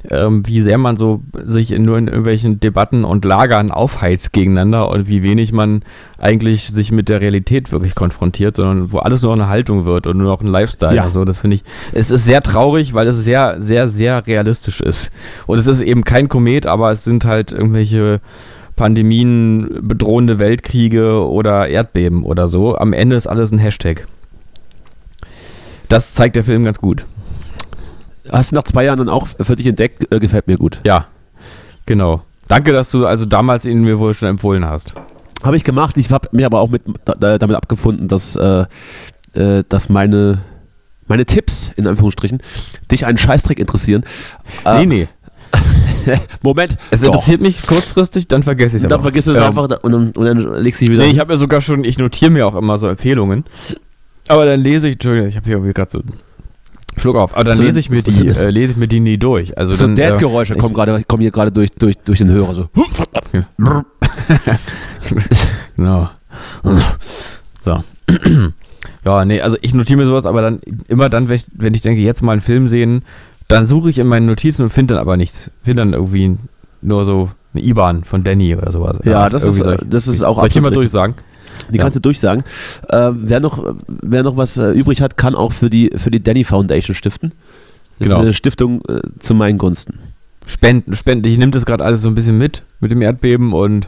ähm, 0.10 0.46
wie 0.48 0.62
sehr 0.62 0.78
man 0.78 0.98
so 0.98 1.22
sich 1.44 1.72
in, 1.72 1.86
nur 1.86 1.98
in 1.98 2.08
irgendwelchen 2.08 2.60
Debatten 2.60 3.04
und 3.06 3.24
Lagern 3.24 3.72
aufheizt 3.72 4.34
gegeneinander 4.34 4.90
und 4.90 5.08
wie 5.08 5.24
wenig 5.24 5.54
man 5.54 5.84
eigentlich 6.18 6.68
sich 6.68 6.92
mit 6.92 7.08
der 7.08 7.22
Realität 7.22 7.72
wirklich 7.72 7.96
konfrontiert, 7.96 8.56
sondern 8.56 8.92
wo 8.92 8.98
alles 8.98 9.22
nur 9.22 9.36
noch 9.36 9.44
eine 9.44 9.50
Haltung 9.52 9.86
wird 9.86 10.08
und 10.08 10.18
nur 10.18 10.28
noch 10.28 10.42
ein 10.42 10.48
Lifestyle 10.48 10.96
Ja. 10.96 11.06
und 11.06 11.14
so. 11.14 11.24
Das 11.24 11.38
finde 11.38 11.56
ich, 11.56 11.64
es 11.94 12.12
ist 12.12 12.26
sehr 12.26 12.42
traurig, 12.42 12.94
weil 12.94 13.08
es 13.08 13.18
sehr, 13.18 13.62
sehr, 13.62 13.88
sehr 13.88 14.26
realistisch 14.28 14.82
ist. 14.82 15.12
Und 15.48 15.58
es 15.58 15.68
ist 15.68 15.82
eben 15.82 16.04
kein 16.04 16.28
Komet, 16.28 16.66
aber 16.66 16.92
es 16.92 17.04
sind 17.04 17.24
halt 17.26 17.52
irgendwelche 17.54 18.20
Pandemien, 18.76 19.70
bedrohende 19.82 20.40
Weltkriege 20.40 21.26
oder 21.28 21.68
Erdbeben 21.68 22.24
oder 22.24 22.48
so. 22.48 22.76
Am 22.76 22.94
Ende 22.94 23.16
ist 23.16 23.28
alles 23.28 23.52
ein 23.52 23.60
Hashtag. 23.60 24.08
Das 25.92 26.14
zeigt 26.14 26.38
der 26.38 26.46
Film 26.46 26.64
ganz 26.64 26.80
gut. 26.80 27.06
Hast 28.32 28.52
du 28.52 28.56
nach 28.56 28.64
zwei 28.64 28.86
Jahren 28.86 29.00
dann 29.00 29.10
auch 29.10 29.28
für 29.28 29.58
dich 29.58 29.68
entdeckt, 29.68 30.10
äh, 30.10 30.20
gefällt 30.22 30.48
mir 30.48 30.58
gut. 30.58 30.80
Ja, 30.86 31.08
genau. 31.86 32.22
Danke, 32.48 32.72
dass 32.72 32.92
du 32.92 33.06
also 33.06 33.26
damals 33.26 33.66
ihn 33.66 33.84
mir 33.84 34.00
wohl 34.00 34.14
schon 34.14 34.30
empfohlen 34.30 34.64
hast. 34.64 34.94
Habe 35.44 35.58
ich 35.58 35.66
gemacht, 35.66 35.98
ich 35.98 36.10
habe 36.10 36.30
mir 36.32 36.46
aber 36.46 36.62
auch 36.62 36.70
mit, 36.70 36.84
da, 37.04 37.38
damit 37.38 37.58
abgefunden, 37.58 38.08
dass, 38.08 38.38
äh, 38.38 38.66
äh, 39.34 39.66
dass 39.68 39.90
meine, 39.90 40.44
meine 41.08 41.26
Tipps, 41.26 41.74
in 41.76 41.86
Anführungsstrichen, 41.86 42.42
dich 42.90 43.06
einen 43.06 43.18
Scheißdreck 43.18 43.60
interessieren. 43.60 44.06
nee, 44.64 44.72
Äh, 44.72 44.86
nee. 44.86 45.08
Moment, 46.42 46.78
Es 46.90 47.02
doch. 47.02 47.08
interessiert 47.08 47.42
mich 47.42 47.68
kurzfristig, 47.68 48.30
dann 48.30 48.44
vergesse 48.44 48.78
ich 48.78 48.84
es 48.84 48.90
Dann 48.90 49.02
vergisst 49.02 49.28
du 49.28 49.34
es 49.34 49.40
Ähm, 49.40 49.44
einfach 49.44 49.64
und 49.82 49.92
dann, 49.92 50.12
und 50.12 50.26
dann 50.26 50.38
legst 50.64 50.80
du 50.80 50.86
dich 50.86 50.94
wieder. 50.94 51.04
Nee, 51.04 51.12
ich 51.12 51.20
habe 51.20 51.34
mir 51.34 51.38
sogar 51.38 51.60
schon, 51.60 51.84
ich 51.84 51.98
notiere 51.98 52.32
mir 52.32 52.48
auch 52.48 52.56
immer 52.56 52.78
so 52.78 52.88
Empfehlungen. 52.88 53.44
Aber 54.28 54.46
dann 54.46 54.60
lese 54.62 54.88
ich, 54.88 54.94
Entschuldigung, 54.94 55.30
ich 55.30 55.36
habe 55.36 55.46
hier 55.46 55.56
irgendwie 55.56 55.74
gerade 55.74 55.92
so 55.92 56.00
einen 56.00 56.14
Schluck 56.98 57.16
auf. 57.16 57.34
Aber 57.36 57.44
dann 57.46 57.58
So- 57.58 57.64
lese 57.64 57.80
ich 57.80 57.90
mir 57.90 58.02
die, 58.02 58.28
äh, 58.28 58.50
lese 58.50 58.74
ich 58.74 58.78
mir 58.78 58.88
die 58.88 59.00
nie 59.00 59.18
durch. 59.18 59.58
Also 59.58 59.74
so 59.74 59.88
Dad-Geräusche 59.88 60.54
ich- 60.56 60.60
kommen, 60.60 60.74
gerade 60.74 61.04
kommen 61.08 61.22
hier 61.22 61.32
gerade 61.32 61.52
durch, 61.52 61.72
durch, 61.72 61.98
durch 61.98 62.20
den 62.20 62.30
Hörer. 62.32 62.54
So. 62.56 62.70
Genau. 65.76 66.10
So. 67.64 67.84
Ja, 69.04 69.26
nee, 69.26 69.42
also 69.42 69.58
ich 69.62 69.74
notiere 69.74 69.98
mir 69.98 70.06
sowas, 70.06 70.26
aber 70.26 70.42
dann 70.42 70.60
immer 70.88 71.10
dann, 71.10 71.28
wenn 71.30 71.36
ich, 71.38 71.46
wenn 71.56 71.74
ich 71.74 71.82
denke, 71.82 72.02
jetzt 72.02 72.22
mal 72.22 72.34
einen 72.34 72.42
Film 72.42 72.68
sehen, 72.68 73.04
dann 73.48 73.68
suche 73.68 73.90
ich 73.90 73.98
in 74.00 74.08
meinen 74.08 74.26
Notizen 74.28 74.64
und 74.64 74.70
finde 74.70 74.94
dann 74.94 75.02
aber 75.02 75.18
nichts. 75.18 75.50
Finde 75.64 75.82
dann 75.82 75.94
irgendwie 75.94 76.38
nur 76.82 77.04
so 77.04 77.30
eine 77.54 77.64
IBAN 77.64 78.04
von 78.04 78.24
Danny 78.24 78.56
oder 78.56 78.72
sowas. 78.72 79.00
Ja, 79.04 79.28
das 79.30 79.44
ist, 79.44 79.60
äh, 79.62 79.78
das 79.86 80.08
ist 80.08 80.24
auch 80.24 80.40
Soll 80.40 80.48
ich 80.48 80.54
hier 80.54 80.62
mal 80.62 80.72
durchsagen? 80.72 81.16
Die 81.70 81.78
Ja. 81.78 81.84
kannst 81.84 81.96
du 81.96 82.00
durchsagen. 82.02 82.44
Äh, 82.90 83.12
wer, 83.14 83.40
noch, 83.40 83.76
wer 83.88 84.24
noch 84.24 84.38
was 84.38 84.58
äh, 84.58 84.72
übrig 84.72 85.02
hat, 85.02 85.18
kann 85.18 85.36
auch 85.36 85.52
für 85.52 85.70
die, 85.70 85.92
für 85.96 86.12
die 86.12 86.22
Danny 86.24 86.44
Foundation 86.44 86.96
stiften. 86.96 87.34
Das 88.00 88.08
Genau. 88.08 88.16
ist 88.18 88.22
eine 88.22 88.34
Stiftung 88.34 88.82
äh, 88.90 89.00
zu 89.20 89.36
meinen 89.36 89.58
Gunsten. 89.58 90.00
Spenden, 90.48 90.96
spenden. 90.96 91.28
Ich 91.28 91.38
nehme 91.38 91.52
das 91.52 91.66
gerade 91.66 91.84
alles 91.86 92.02
so 92.02 92.08
ein 92.10 92.16
bisschen 92.16 92.38
mit, 92.38 92.64
mit 92.80 92.92
dem 92.92 93.02
Erdbeben 93.02 93.54
und 93.54 93.88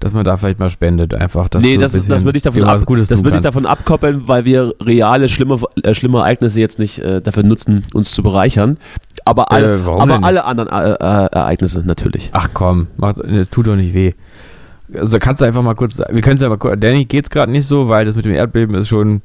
dass 0.00 0.12
man 0.12 0.24
da 0.24 0.36
vielleicht 0.36 0.58
mal 0.58 0.68
spendet. 0.68 1.14
Einfach, 1.14 1.48
dass 1.48 1.62
nee, 1.62 1.76
das, 1.76 1.92
das 1.92 2.24
würde 2.24 2.36
ich, 2.36 2.42
davon 2.42 2.64
ab, 2.64 2.82
das 2.86 3.22
würde 3.22 3.36
ich 3.36 3.42
davon 3.42 3.66
abkoppeln, 3.66 4.26
weil 4.26 4.44
wir 4.44 4.74
reale, 4.80 5.28
schlimme, 5.28 5.60
äh, 5.84 5.94
schlimme 5.94 6.18
Ereignisse 6.18 6.58
jetzt 6.58 6.80
nicht 6.80 6.98
äh, 6.98 7.20
dafür 7.20 7.44
nutzen, 7.44 7.84
uns 7.94 8.12
zu 8.12 8.24
bereichern. 8.24 8.78
Aber 9.24 9.52
alle, 9.52 9.76
Äh, 9.76 9.88
aber 9.88 10.24
alle 10.24 10.44
anderen 10.44 10.70
äh, 10.70 10.94
äh, 10.94 11.26
Ereignisse 11.32 11.84
natürlich. 11.86 12.30
Ach 12.32 12.48
komm, 12.52 12.88
macht, 12.96 13.18
es 13.18 13.48
tut 13.50 13.68
doch 13.68 13.76
nicht 13.76 13.94
weh. 13.94 14.14
Also 14.98 15.18
kannst 15.18 15.40
du 15.40 15.46
einfach 15.46 15.62
mal 15.62 15.74
kurz, 15.74 15.98
wir 15.98 16.20
können 16.20 16.36
es 16.36 16.42
mal 16.48 16.56
kurz, 16.58 16.78
Danny 16.80 17.04
geht's 17.04 17.30
gerade 17.30 17.50
nicht 17.52 17.66
so, 17.66 17.88
weil 17.88 18.04
das 18.04 18.14
mit 18.14 18.24
dem 18.24 18.32
Erdbeben 18.32 18.74
ist 18.76 18.88
schon, 18.88 19.22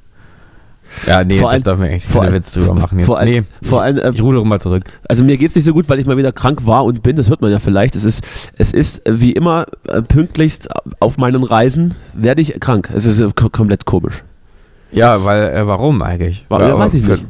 ja, 1.06 1.24
nee, 1.24 1.38
Vor 1.38 1.52
das 1.52 1.64
darf 1.64 1.78
man 1.78 1.90
eigentlich 1.90 2.08
keine 2.08 2.32
Witz 2.32 2.54
drüber 2.54 2.74
machen 2.74 2.98
jetzt. 3.00 3.06
vor 3.08 3.20
allem- 3.20 3.30
nee, 3.30 3.44
Vor 3.68 3.82
allem, 3.82 3.98
äh, 3.98 4.12
ich 4.14 4.22
rudere 4.22 4.46
mal 4.46 4.62
zurück. 4.62 4.84
Also 5.10 5.24
mir 5.26 5.36
geht's 5.38 5.54
nicht 5.56 5.66
so 5.66 5.74
gut, 5.74 5.90
weil 5.90 6.00
ich 6.00 6.06
mal 6.06 6.16
wieder 6.16 6.32
krank 6.32 6.66
war 6.66 6.86
und 6.86 7.04
bin. 7.04 7.18
Das 7.18 7.30
hört 7.30 7.42
man 7.42 7.52
ja 7.52 7.60
vielleicht. 7.60 7.96
Es 7.98 8.06
ist, 8.06 8.24
es 8.58 8.72
ist 8.72 9.06
äh, 9.06 9.20
wie 9.20 9.34
immer 9.34 9.66
äh, 9.90 10.02
pünktlichst 10.02 10.70
auf 11.02 11.18
meinen 11.18 11.44
Reisen 11.44 11.96
werde 12.14 12.42
ich 12.42 12.58
krank. 12.62 12.90
Es 12.96 13.04
ist 13.06 13.20
äh, 13.20 13.30
ko- 13.36 13.50
komplett 13.50 13.84
komisch. 13.86 14.24
Ja, 14.94 15.26
weil, 15.26 15.50
äh, 15.50 15.68
warum 15.68 16.02
eigentlich? 16.02 16.46
Warum? 16.48 16.68
Ja, 16.70 16.80
weiß 16.80 16.94
ich 16.94 17.04
für- 17.04 17.12
nicht. 17.14 17.26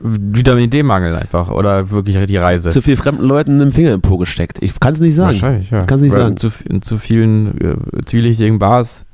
Vitamin 0.00 0.70
D-Mangel 0.70 1.14
einfach 1.14 1.50
oder 1.50 1.90
wirklich 1.90 2.16
die 2.26 2.36
Reise. 2.36 2.70
Zu 2.70 2.82
viel 2.82 2.96
fremden 2.96 3.24
Leuten 3.24 3.60
im 3.60 3.72
Finger 3.72 3.92
im 3.92 4.00
Po 4.00 4.18
gesteckt. 4.18 4.58
Ich 4.62 4.78
kann 4.80 4.92
es 4.92 5.00
nicht 5.00 5.14
sagen. 5.14 5.34
Wahrscheinlich, 5.34 5.70
ja. 5.70 5.84
Kann's 5.84 6.02
nicht 6.02 6.12
Oder 6.12 6.24
sagen. 6.24 6.36
Zu, 6.36 6.50
in 6.68 6.82
zu 6.82 6.98
vielen 6.98 7.60
äh, 7.60 8.04
zwielichtigen 8.04 8.58
Bars 8.58 9.04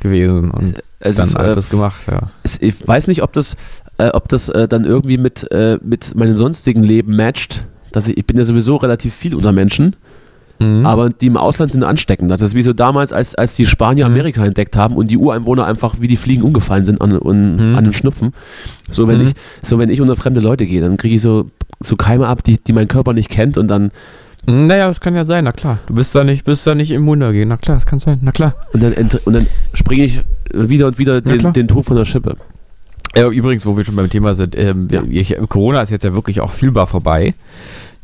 gewesen 0.00 0.50
und 0.50 0.76
Es 0.98 1.16
dann 1.16 1.26
ist, 1.26 1.36
halt 1.36 1.52
äh, 1.52 1.54
das 1.54 1.68
gemacht, 1.70 2.00
ja. 2.10 2.30
es, 2.42 2.60
ich 2.60 2.86
weiß 2.86 3.06
nicht, 3.06 3.22
ob 3.22 3.32
das, 3.32 3.56
äh, 3.98 4.08
ob 4.08 4.28
das 4.28 4.48
äh, 4.48 4.66
dann 4.66 4.84
irgendwie 4.84 5.18
mit, 5.18 5.50
äh, 5.52 5.78
mit 5.82 6.14
meinem 6.14 6.36
sonstigen 6.36 6.82
Leben 6.82 7.16
matcht. 7.16 7.66
dass 7.92 8.06
ich, 8.08 8.16
ich 8.16 8.26
bin 8.26 8.36
ja 8.36 8.44
sowieso 8.44 8.76
relativ 8.76 9.14
viel 9.14 9.34
unter 9.34 9.52
Menschen, 9.52 9.96
Mhm. 10.62 10.84
aber 10.84 11.08
die 11.08 11.26
im 11.26 11.36
Ausland 11.38 11.72
sind 11.72 11.84
ansteckend. 11.84 12.30
Das 12.30 12.42
ist 12.42 12.54
wie 12.54 12.62
so 12.62 12.72
damals, 12.74 13.12
als, 13.14 13.34
als 13.34 13.54
die 13.56 13.64
Spanier 13.66 14.06
Mhm. 14.06 14.12
Amerika 14.14 14.44
entdeckt 14.44 14.76
haben 14.76 14.94
und 14.94 15.10
die 15.10 15.16
Ureinwohner 15.16 15.64
einfach 15.66 16.00
wie 16.00 16.06
die 16.08 16.16
Fliegen 16.18 16.42
umgefallen 16.42 16.84
sind 16.84 17.00
an, 17.00 17.12
an, 17.18 17.70
Mhm. 17.70 17.76
an 17.78 17.84
den 17.84 17.92
Schnupfen. 17.94 18.32
So 18.90 19.08
wenn 19.08 19.18
Mhm. 19.22 19.28
ich, 19.28 19.34
so 19.62 19.78
wenn 19.78 19.88
ich 19.88 20.00
unter 20.02 20.16
fremde 20.16 20.40
Leute 20.40 20.66
gehe, 20.66 20.80
dann 20.82 20.96
kriege 20.98 21.14
ich 21.14 21.22
so, 21.22 21.50
so 21.82 21.96
Keime 21.96 22.26
ab, 22.26 22.42
die, 22.44 22.58
die 22.62 22.72
mein 22.74 22.88
Körper 22.88 23.14
nicht 23.14 23.30
kennt 23.30 23.56
und 23.56 23.68
dann, 23.68 23.90
Naja, 24.46 24.86
das 24.88 25.00
kann 25.00 25.14
ja 25.14 25.24
sein, 25.24 25.44
na 25.44 25.52
klar. 25.52 25.78
Du 25.86 25.94
bist 25.94 26.14
da 26.14 26.24
nicht, 26.24 26.44
bist 26.44 26.66
da 26.66 26.74
nicht 26.74 26.90
immun 26.90 27.20
dagegen. 27.20 27.48
Na 27.48 27.56
klar, 27.58 27.76
das 27.76 27.84
kann 27.86 27.98
sein, 27.98 28.18
na 28.22 28.32
klar. 28.32 28.54
und 28.72 28.82
dann, 28.82 28.94
und 29.24 29.32
dann 29.34 29.46
springe 29.74 30.04
ich 30.04 30.20
wieder 30.54 30.86
und 30.86 30.98
wieder 30.98 31.20
den, 31.20 31.38
klar. 31.38 31.52
den 31.52 31.68
Tod 31.68 31.84
von 31.84 31.96
der 31.96 32.04
Schippe. 32.06 32.36
Übrigens, 33.14 33.66
wo 33.66 33.76
wir 33.76 33.84
schon 33.84 33.96
beim 33.96 34.08
Thema 34.08 34.34
sind, 34.34 34.56
ähm, 34.56 34.88
Ja. 34.92 35.02
ich, 35.08 35.36
Corona 35.48 35.82
ist 35.82 35.90
jetzt 35.90 36.04
ja 36.04 36.14
wirklich 36.14 36.40
auch 36.40 36.52
fühlbar 36.52 36.86
vorbei. 36.86 37.34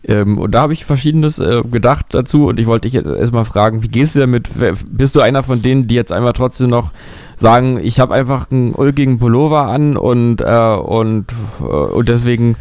Ähm, 0.09 0.39
und 0.39 0.53
da 0.53 0.61
habe 0.63 0.73
ich 0.73 0.85
Verschiedenes 0.85 1.39
äh, 1.41 1.63
gedacht 1.71 2.07
dazu 2.11 2.47
und 2.47 2.61
ich 2.61 2.67
wollte 2.67 2.83
dich 2.87 2.93
jetzt 2.93 3.09
erstmal 3.09 3.45
fragen, 3.45 3.83
wie 3.83 3.89
gehst 3.89 4.15
du 4.15 4.21
damit? 4.21 4.49
Bist 4.89 5.17
du 5.17 5.21
einer 5.21 5.43
von 5.43 5.63
denen, 5.63 5.89
die 5.89 5.97
jetzt 5.97 6.13
einfach 6.13 6.33
trotzdem 6.33 6.69
noch 6.71 6.93
sagen, 7.37 7.81
ich 7.83 7.99
habe 7.99 8.15
einfach 8.15 8.51
einen 8.51 8.73
ulkigen 8.75 9.19
Pullover 9.19 9.63
an 9.67 9.97
und, 9.97 10.41
äh, 10.43 10.75
und, 10.77 11.27
äh, 11.61 11.65
und 11.65 12.09
deswegen 12.09 12.55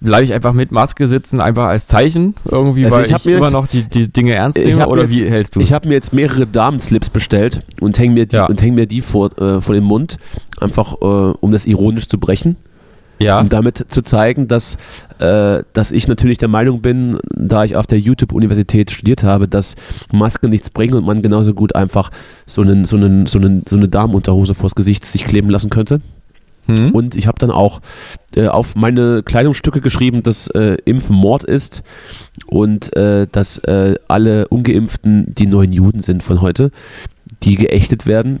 bleibe 0.00 0.22
ich 0.24 0.32
einfach 0.32 0.52
mit 0.52 0.70
Maske 0.70 1.08
sitzen, 1.08 1.40
einfach 1.40 1.64
als 1.66 1.86
Zeichen 1.88 2.34
irgendwie, 2.48 2.84
Also 2.84 2.96
weil 2.98 3.04
ich 3.06 3.12
ich, 3.12 3.26
immer 3.26 3.44
jetzt- 3.46 3.52
noch 3.52 3.66
die, 3.68 3.82
die 3.84 4.12
Dinge 4.12 4.34
ernst 4.34 4.58
nehme 4.58 4.86
oder 4.88 5.02
jetzt- 5.02 5.18
wie 5.18 5.24
hältst 5.28 5.56
du 5.56 5.60
Ich 5.60 5.72
habe 5.72 5.88
mir 5.88 5.94
jetzt 5.94 6.12
mehrere 6.12 6.46
Damenslips 6.46 7.10
bestellt 7.10 7.62
und 7.80 7.98
hänge 7.98 8.14
mir 8.14 8.26
die, 8.26 8.36
Ja. 8.36 8.46
und 8.46 8.60
häng 8.62 8.74
mir 8.74 8.86
die 8.86 9.00
vor, 9.00 9.36
äh, 9.40 9.60
vor 9.60 9.74
den 9.74 9.84
Mund, 9.84 10.18
einfach 10.60 10.94
äh, 11.00 11.04
um 11.40 11.50
das 11.52 11.64
ironisch 11.66 12.06
zu 12.08 12.18
brechen. 12.18 12.56
Ja, 13.18 13.40
um 13.40 13.48
damit 13.48 13.86
zu 13.88 14.02
zeigen, 14.02 14.46
dass, 14.46 14.76
äh, 15.18 15.62
dass 15.72 15.90
ich 15.90 16.06
natürlich 16.06 16.38
der 16.38 16.48
Meinung 16.48 16.80
bin, 16.82 17.18
da 17.34 17.64
ich 17.64 17.74
auf 17.74 17.86
der 17.86 17.98
YouTube-Universität 17.98 18.90
studiert 18.90 19.24
habe, 19.24 19.48
dass 19.48 19.74
Masken 20.12 20.50
nichts 20.50 20.70
bringen 20.70 20.94
und 20.94 21.04
man 21.04 21.20
genauso 21.20 21.52
gut 21.52 21.74
einfach 21.74 22.10
so, 22.46 22.62
einen, 22.62 22.84
so, 22.84 22.96
einen, 22.96 23.26
so, 23.26 23.38
einen, 23.38 23.64
so 23.68 23.76
eine 23.76 23.88
Damenunterhose 23.88 24.54
vors 24.54 24.74
Gesicht 24.74 25.04
sich 25.04 25.24
kleben 25.24 25.50
lassen 25.50 25.70
könnte. 25.70 26.00
hm? 26.66 26.92
Und 26.92 27.16
ich 27.16 27.26
habe 27.26 27.38
dann 27.38 27.50
auch 27.50 27.80
äh, 28.36 28.46
auf 28.46 28.76
meine 28.76 29.22
Kleidungsstücke 29.24 29.80
geschrieben, 29.80 30.22
dass 30.22 30.46
äh, 30.48 30.76
Impfen 30.84 31.16
Mord 31.16 31.42
ist 31.42 31.82
und 32.46 32.94
äh, 32.94 33.26
dass 33.30 33.58
äh, 33.58 33.96
alle 34.06 34.46
Ungeimpften 34.48 35.34
die 35.34 35.46
neuen 35.46 35.72
Juden 35.72 36.02
sind 36.02 36.22
von 36.22 36.40
heute, 36.40 36.70
die 37.42 37.56
geächtet 37.56 38.06
werden 38.06 38.40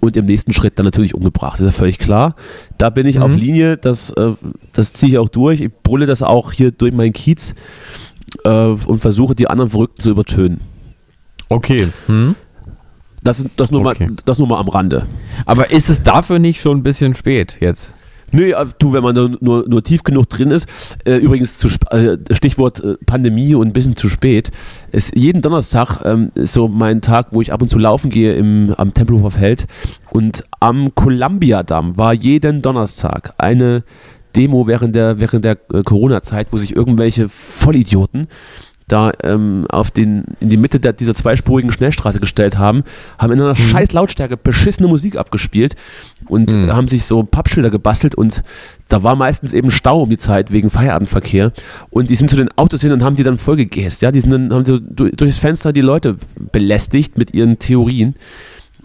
und 0.00 0.16
im 0.16 0.24
nächsten 0.26 0.52
Schritt 0.52 0.78
dann 0.78 0.84
natürlich 0.86 1.14
umgebracht. 1.14 1.54
Das 1.54 1.60
ist 1.60 1.66
ja 1.66 1.72
völlig 1.78 1.98
klar. 1.98 2.34
Da 2.78 2.90
bin 2.90 3.06
ich 3.06 3.16
Mhm. 3.16 3.22
auf 3.22 3.34
Linie, 3.36 3.76
das, 3.76 4.10
äh, 4.10 4.32
das 4.72 4.92
ziehe 4.94 5.12
ich 5.12 5.18
auch 5.18 5.28
durch. 5.28 5.60
Ich 5.60 5.70
brülle 5.82 6.06
das 6.06 6.22
auch 6.22 6.52
hier 6.52 6.70
durch 6.72 6.92
meinen 6.92 7.12
Kiez 7.12 7.54
äh, 8.44 8.48
und 8.50 8.98
versuche 8.98 9.34
die 9.34 9.48
anderen 9.48 9.70
Verrückten 9.70 10.02
zu 10.02 10.10
übertönen. 10.10 10.60
okay. 11.48 11.88
Hm? 12.06 12.34
Das, 13.22 13.44
das, 13.56 13.70
nur 13.70 13.84
Okay. 13.84 14.06
mal, 14.06 14.16
das 14.24 14.38
nur 14.38 14.48
mal 14.48 14.58
am 14.58 14.68
Rande. 14.68 15.06
Aber 15.44 15.70
ist 15.70 15.90
es 15.90 16.02
dafür 16.02 16.38
nicht 16.38 16.60
schon 16.62 16.78
ein 16.78 16.82
bisschen 16.82 17.14
spät 17.14 17.58
jetzt? 17.60 17.92
Nö, 18.32 18.54
also 18.54 18.72
du, 18.78 18.92
wenn 18.92 19.02
man 19.02 19.14
da 19.14 19.28
nur, 19.40 19.68
nur 19.68 19.82
tief 19.82 20.04
genug 20.04 20.28
drin 20.28 20.50
ist, 20.50 20.66
äh, 21.04 21.16
übrigens 21.16 21.58
zu, 21.58 21.68
äh, 21.90 22.16
Stichwort 22.30 22.82
äh, 22.82 22.96
Pandemie 23.06 23.54
und 23.54 23.68
ein 23.68 23.72
bisschen 23.72 23.96
zu 23.96 24.08
spät, 24.08 24.50
ist 24.92 25.16
jeden 25.16 25.42
Donnerstag 25.42 26.04
ähm, 26.04 26.30
ist 26.34 26.52
so 26.52 26.68
mein 26.68 27.00
Tag, 27.00 27.28
wo 27.30 27.40
ich 27.40 27.52
ab 27.52 27.62
und 27.62 27.68
zu 27.68 27.78
laufen 27.78 28.10
gehe 28.10 28.34
im, 28.34 28.74
am 28.76 28.94
Tempelhofer 28.94 29.30
Feld 29.30 29.66
und 30.10 30.44
am 30.60 30.94
Columbia-Damm 30.94 31.96
war 31.96 32.12
jeden 32.12 32.62
Donnerstag 32.62 33.34
eine 33.38 33.82
Demo 34.36 34.66
während 34.66 34.94
der, 34.94 35.18
während 35.18 35.44
der 35.44 35.58
äh, 35.72 35.82
Corona-Zeit, 35.82 36.48
wo 36.50 36.56
sich 36.56 36.74
irgendwelche 36.76 37.28
Vollidioten 37.28 38.28
da 38.92 39.12
ähm, 39.22 39.64
auf 39.68 39.90
den, 39.90 40.24
in 40.40 40.48
die 40.48 40.56
Mitte 40.56 40.80
der, 40.80 40.92
dieser 40.92 41.14
zweispurigen 41.14 41.70
Schnellstraße 41.72 42.18
gestellt 42.20 42.58
haben, 42.58 42.82
haben 43.18 43.32
in 43.32 43.40
einer 43.40 43.54
scheiß 43.54 43.92
Lautstärke 43.92 44.36
beschissene 44.36 44.88
Musik 44.88 45.16
abgespielt 45.16 45.76
und 46.28 46.52
Mhm. 46.54 46.72
haben 46.72 46.88
sich 46.88 47.04
so 47.04 47.22
Pappschilder 47.22 47.70
gebastelt 47.70 48.14
und 48.14 48.42
da 48.88 49.02
war 49.02 49.14
meistens 49.16 49.52
eben 49.52 49.70
Stau 49.70 50.02
um 50.02 50.10
die 50.10 50.16
Zeit 50.16 50.50
wegen 50.50 50.70
Feierabendverkehr 50.70 51.52
und 51.90 52.10
die 52.10 52.16
sind 52.16 52.28
zu 52.28 52.36
den 52.36 52.48
Autos 52.56 52.80
hin 52.82 52.92
und 52.92 53.04
haben 53.04 53.16
die 53.16 53.22
dann 53.22 53.38
vollgegäst, 53.38 54.02
ja, 54.02 54.10
die 54.10 54.20
sind 54.20 54.30
dann, 54.32 54.52
haben 54.52 54.64
so 54.64 54.78
durch, 54.78 55.12
durchs 55.12 55.38
Fenster 55.38 55.72
die 55.72 55.80
Leute 55.82 56.16
belästigt 56.50 57.16
mit 57.16 57.32
ihren 57.32 57.58
Theorien 57.58 58.14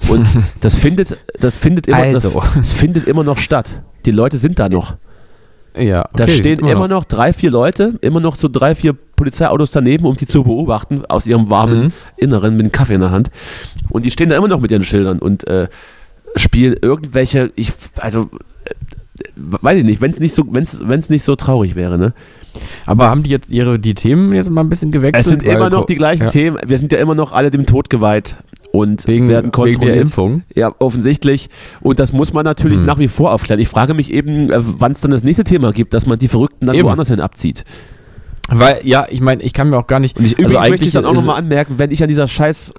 und 0.09 0.27
das 0.61 0.75
findet, 0.75 1.17
das 1.39 1.55
findet 1.55 1.87
immer, 1.87 1.97
Also. 1.97 2.39
das, 2.39 2.53
das 2.55 2.71
findet 2.71 3.07
immer 3.07 3.23
noch 3.23 3.37
statt. 3.37 3.81
Die 4.05 4.11
Leute 4.11 4.37
sind 4.37 4.59
da 4.59 4.69
noch. 4.69 4.95
Ja, 5.77 6.07
Da 6.13 6.23
okay, 6.23 6.33
stehen 6.33 6.43
sieht 6.43 6.61
man 6.61 6.71
immer 6.71 6.87
noch 6.87 7.03
drei, 7.03 7.33
vier 7.33 7.51
Leute, 7.51 7.95
immer 8.01 8.19
noch 8.19 8.35
so 8.35 8.47
drei, 8.47 8.75
vier 8.75 8.93
Polizeiautos 8.93 9.71
daneben, 9.71 10.05
um 10.05 10.15
die 10.15 10.25
zu 10.25 10.43
beobachten, 10.43 11.03
aus 11.07 11.25
ihrem 11.25 11.49
warmen 11.49 11.85
Mhm. 11.85 11.93
Inneren 12.17 12.55
mit 12.55 12.63
einem 12.63 12.71
Kaffee 12.71 12.95
in 12.95 13.01
der 13.01 13.11
Hand. 13.11 13.29
Und 13.89 14.05
die 14.05 14.11
stehen 14.11 14.29
da 14.29 14.37
immer 14.37 14.47
noch 14.47 14.59
mit 14.59 14.71
ihren 14.71 14.83
Schildern 14.83 15.19
und 15.19 15.47
äh, 15.47 15.67
spielen 16.35 16.75
irgendwelche, 16.81 17.51
ich, 17.55 17.71
also, 17.97 18.29
äh, 18.65 18.71
weiß 19.35 19.77
ich 19.79 19.83
nicht, 19.83 20.01
wenn 20.01 20.11
es 20.11 20.19
nicht, 20.19 20.33
so, 20.33 20.45
wenn's, 20.49 20.81
wenn's 20.85 21.09
nicht 21.09 21.23
so 21.23 21.35
traurig 21.35 21.75
wäre, 21.75 21.97
ne? 21.97 22.13
Aber 22.85 23.09
haben 23.09 23.23
die 23.23 23.29
jetzt 23.29 23.51
ihre 23.51 23.79
die 23.79 23.95
Themen 23.95 24.33
jetzt 24.33 24.49
mal 24.49 24.61
ein 24.61 24.69
bisschen 24.69 24.91
gewechselt? 24.91 25.25
Es 25.25 25.29
sind 25.29 25.43
immer 25.43 25.69
noch 25.69 25.85
die 25.85 25.95
gleichen 25.95 26.23
ja. 26.23 26.29
Themen, 26.29 26.57
wir 26.65 26.77
sind 26.77 26.91
ja 26.93 26.99
immer 26.99 27.15
noch 27.15 27.33
alle 27.33 27.51
dem 27.51 27.65
Tod 27.65 27.89
geweiht 27.89 28.37
und 28.75 29.07
wegen, 29.07 29.27
werden 29.27 29.45
wegen 29.45 29.51
kontrolliert. 29.51 29.95
der 29.95 30.01
Impfung. 30.01 30.43
Ja, 30.53 30.73
offensichtlich. 30.79 31.49
Und 31.81 31.99
das 31.99 32.13
muss 32.13 32.33
man 32.33 32.43
natürlich 32.43 32.79
Hm. 32.79 32.85
nach 32.85 32.99
wie 32.99 33.07
vor 33.07 33.31
aufklären. 33.33 33.59
Ich 33.59 33.69
frage 33.69 33.93
mich 33.93 34.11
eben, 34.11 34.51
äh, 34.51 34.59
wann 34.59 34.91
es 34.91 35.01
dann 35.01 35.11
das 35.11 35.23
nächste 35.23 35.43
Thema 35.43 35.71
gibt, 35.73 35.93
dass 35.93 36.05
man 36.05 36.19
die 36.19 36.27
Verrückten 36.27 36.65
dann 36.65 36.75
Eben. 36.75 36.87
woanders 36.87 37.07
hin 37.09 37.19
abzieht. 37.19 37.63
Weil, 38.49 38.81
ja, 38.83 39.07
ich 39.09 39.21
meine, 39.21 39.41
ich 39.41 39.53
kann 39.53 39.69
mir 39.69 39.77
auch 39.77 39.87
gar 39.87 39.99
nicht. 39.99 40.17
Und 40.17 40.25
ich, 40.25 40.33
übrigens 40.33 40.55
also 40.55 40.69
möchte 40.69 40.85
ich 40.85 40.93
dann 40.93 41.05
auch 41.05 41.13
nochmal 41.13 41.37
anmerken, 41.37 41.75
wenn 41.77 41.89
ich 41.91 42.03
an 42.03 42.09
dieser 42.09 42.27
scheiß 42.27 42.73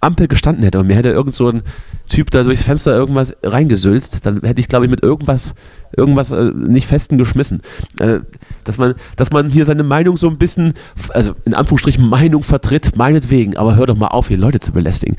Ampel 0.00 0.28
gestanden 0.28 0.62
hätte 0.64 0.78
und 0.78 0.86
mir 0.86 0.94
hätte 0.96 1.10
irgend 1.10 1.34
so 1.34 1.48
ein 1.48 1.62
Typ 2.08 2.30
da 2.30 2.42
durchs 2.44 2.62
Fenster 2.62 2.94
irgendwas 2.94 3.34
reingesülzt, 3.42 4.24
dann 4.24 4.40
hätte 4.42 4.60
ich, 4.60 4.68
glaube 4.68 4.84
ich, 4.86 4.90
mit 4.90 5.02
irgendwas, 5.02 5.54
irgendwas 5.96 6.30
äh, 6.30 6.52
nicht 6.54 6.86
festen 6.86 7.18
geschmissen. 7.18 7.62
Äh, 7.98 8.20
dass, 8.64 8.78
man, 8.78 8.94
dass 9.16 9.30
man 9.30 9.50
hier 9.50 9.64
seine 9.66 9.82
Meinung 9.82 10.16
so 10.16 10.28
ein 10.28 10.38
bisschen, 10.38 10.74
also 11.10 11.34
in 11.44 11.54
Anführungsstrichen 11.54 12.08
Meinung 12.08 12.42
vertritt, 12.42 12.96
meinetwegen, 12.96 13.56
aber 13.56 13.76
hör 13.76 13.86
doch 13.86 13.96
mal 13.96 14.08
auf, 14.08 14.28
hier 14.28 14.38
Leute 14.38 14.60
zu 14.60 14.72
belästigen. 14.72 15.16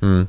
Hm. 0.00 0.26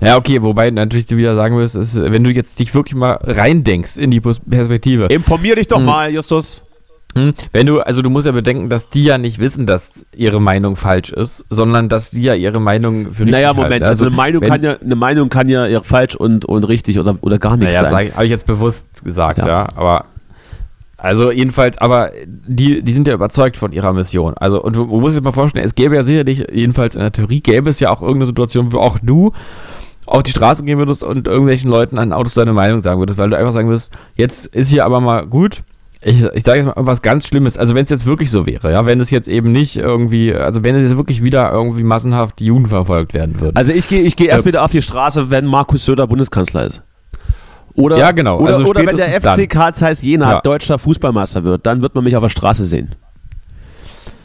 Ja, 0.00 0.16
okay, 0.16 0.42
wobei 0.42 0.70
natürlich 0.70 1.06
du 1.06 1.16
wieder 1.16 1.34
sagen 1.36 1.56
wirst, 1.56 1.76
ist, 1.76 2.00
wenn 2.00 2.22
du 2.24 2.30
jetzt 2.30 2.58
dich 2.58 2.74
wirklich 2.74 2.94
mal 2.94 3.18
reindenkst 3.22 3.96
in 3.96 4.10
die 4.10 4.20
Pers- 4.20 4.40
Perspektive. 4.48 5.06
Informier 5.06 5.56
dich 5.56 5.68
doch 5.68 5.78
Hm. 5.78 5.84
mal, 5.86 6.12
Justus. 6.12 6.62
Hm, 7.16 7.32
Wenn 7.52 7.66
du, 7.66 7.80
also 7.80 8.02
du 8.02 8.10
musst 8.10 8.26
ja 8.26 8.32
bedenken, 8.32 8.68
dass 8.70 8.90
die 8.90 9.04
ja 9.04 9.18
nicht 9.18 9.38
wissen, 9.38 9.66
dass 9.66 10.04
ihre 10.14 10.40
Meinung 10.40 10.76
falsch 10.76 11.10
ist, 11.12 11.44
sondern 11.50 11.88
dass 11.88 12.10
die 12.10 12.22
ja 12.22 12.34
ihre 12.34 12.60
Meinung 12.60 13.06
für 13.12 13.20
richtig 13.22 13.32
Naja, 13.32 13.48
halten. 13.48 13.62
Moment, 13.62 13.82
also, 13.84 14.06
eine 14.06 14.14
Meinung 14.14 14.42
wenn- 14.42 14.48
kann 14.48 14.62
ja, 14.62 14.76
eine 14.78 14.96
Meinung 14.96 15.28
kann 15.28 15.48
ja 15.48 15.66
ja 15.66 15.82
falsch 15.82 16.14
und, 16.14 16.44
und 16.44 16.64
richtig 16.64 16.98
oder, 16.98 17.16
oder 17.22 17.38
gar 17.38 17.56
nichts 17.56 17.74
Naja, 17.74 17.88
sein. 17.90 18.12
habe 18.14 18.24
ich 18.24 18.30
jetzt 18.30 18.46
bewusst 18.46 19.02
gesagt, 19.04 19.38
Ja. 19.38 19.46
ja. 19.46 19.68
Aber 19.76 20.04
also 20.98 21.30
jedenfalls, 21.30 21.76
aber 21.78 22.10
die, 22.26 22.82
die 22.82 22.92
sind 22.92 23.06
ja 23.06 23.14
überzeugt 23.14 23.56
von 23.56 23.72
ihrer 23.72 23.92
Mission. 23.92 24.34
Also 24.36 24.62
und 24.62 24.74
du, 24.76 24.86
du 24.86 25.00
musst 25.00 25.16
dir 25.16 25.20
mal 25.22 25.32
vorstellen, 25.32 25.64
es 25.66 25.74
gäbe 25.74 25.94
ja 25.94 26.02
sicherlich, 26.04 26.46
jedenfalls 26.52 26.94
in 26.94 27.02
der 27.02 27.12
Theorie, 27.12 27.40
gäbe 27.40 27.68
es 27.70 27.80
ja 27.80 27.90
auch 27.90 28.00
irgendeine 28.00 28.26
Situation, 28.26 28.72
wo 28.72 28.78
auch 28.78 28.98
du 29.02 29.32
auf 30.06 30.22
die 30.22 30.30
Straße 30.30 30.64
gehen 30.64 30.78
würdest 30.78 31.04
und 31.04 31.26
irgendwelchen 31.28 31.68
Leuten 31.70 31.98
an 31.98 32.12
Autos 32.12 32.34
deine 32.34 32.52
Meinung 32.52 32.80
sagen 32.80 32.98
würdest, 33.00 33.18
weil 33.18 33.28
du 33.30 33.36
einfach 33.36 33.52
sagen 33.52 33.68
würdest, 33.68 33.92
jetzt 34.14 34.46
ist 34.46 34.70
hier 34.70 34.84
aber 34.84 35.00
mal 35.00 35.26
gut. 35.26 35.62
Ich, 36.02 36.22
ich 36.22 36.44
sage 36.44 36.58
jetzt 36.60 36.66
mal 36.66 36.74
was 36.76 37.00
ganz 37.02 37.26
Schlimmes. 37.26 37.56
Also 37.56 37.74
wenn 37.74 37.84
es 37.84 37.90
jetzt 37.90 38.04
wirklich 38.06 38.30
so 38.30 38.46
wäre, 38.46 38.70
ja, 38.70 38.84
wenn 38.86 39.00
es 39.00 39.10
jetzt 39.10 39.28
eben 39.28 39.50
nicht 39.50 39.76
irgendwie, 39.76 40.34
also 40.34 40.62
wenn 40.62 40.74
es 40.76 40.96
wirklich 40.96 41.22
wieder 41.22 41.50
irgendwie 41.50 41.82
massenhaft 41.82 42.38
die 42.38 42.46
Juden 42.46 42.66
verfolgt 42.66 43.14
werden 43.14 43.40
würden. 43.40 43.56
Also 43.56 43.72
ich 43.72 43.88
gehe 43.88 44.02
ich 44.02 44.14
geh 44.14 44.26
erst 44.26 44.44
Äh, 44.44 44.48
wieder 44.48 44.64
auf 44.64 44.70
die 44.70 44.82
Straße, 44.82 45.30
wenn 45.30 45.46
Markus 45.46 45.84
Söder 45.84 46.06
Bundeskanzler 46.06 46.64
ist. 46.66 46.82
Oder, 47.74 47.96
Ja, 47.98 48.10
genau. 48.12 48.38
Oder, 48.40 48.48
Also 48.48 48.64
oder 48.66 48.86
wenn 48.86 48.96
der 48.96 49.08
FC 49.20 49.48
Karl 49.48 49.74
Zeiss 49.74 50.02
Jena 50.02 50.30
Ja. 50.30 50.40
deutscher 50.40 50.78
Fußballmeister 50.78 51.44
wird, 51.44 51.66
dann 51.66 51.82
wird 51.82 51.94
man 51.94 52.04
mich 52.04 52.14
auf 52.16 52.22
der 52.22 52.30
Straße 52.30 52.64
sehen. 52.64 52.90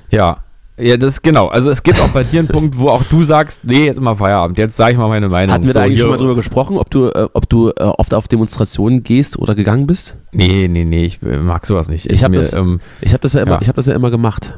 Ja. 0.10 0.38
Ja, 0.78 0.98
das 0.98 1.22
genau. 1.22 1.48
Also 1.48 1.70
es 1.70 1.84
gibt 1.84 2.02
auch 2.02 2.08
bei 2.10 2.24
dir 2.24 2.40
einen 2.40 2.48
Punkt, 2.48 2.78
wo 2.78 2.90
auch 2.90 3.04
du 3.04 3.22
sagst, 3.22 3.64
nee, 3.66 3.86
jetzt 3.86 4.02
mal 4.02 4.16
Feierabend, 4.16 4.58
jetzt 4.58 4.76
sage 4.78 4.94
ich 4.94 4.98
mal 4.98 5.10
meine 5.10 5.30
Meinung. 5.30 5.54
Hatten 5.54 5.68
wir 5.68 5.74
da 5.74 5.82
So, 5.82 5.84
eigentlich 5.86 5.96
hier- 5.96 6.02
schon 6.04 6.12
mal 6.12 6.18
drüber 6.18 6.36
gesprochen, 6.36 6.78
ob 6.78 6.90
du, 6.90 7.08
äh, 7.10 7.28
ob 7.34 7.48
du 7.50 7.70
äh, 7.70 7.74
oft 7.84 8.14
auf 8.14 8.28
Demonstrationen 8.28 9.04
gehst 9.04 9.38
oder 9.38 9.54
gegangen 9.54 9.86
bist? 9.86 10.18
Nee, 10.32 10.68
nee, 10.68 10.84
nee, 10.86 11.04
ich 11.06 11.22
äh, 11.22 11.38
mag 11.38 11.66
sowas 11.68 11.90
nicht. 11.90 12.10
Ich 12.10 12.24
hab 12.24 12.32
mir, 12.32 12.38
das- 12.38 12.54
ähm, 12.54 12.80
Ich 13.02 13.12
habe 13.14 13.22
das 13.22 13.34
ja 13.34 13.42
immer, 13.42 13.54
Ja. 13.56 13.62
ich 13.62 13.68
habe 13.68 13.76
das 13.76 13.86
ja 13.86 13.94
immer 13.94 14.10
gemacht. 14.10 14.58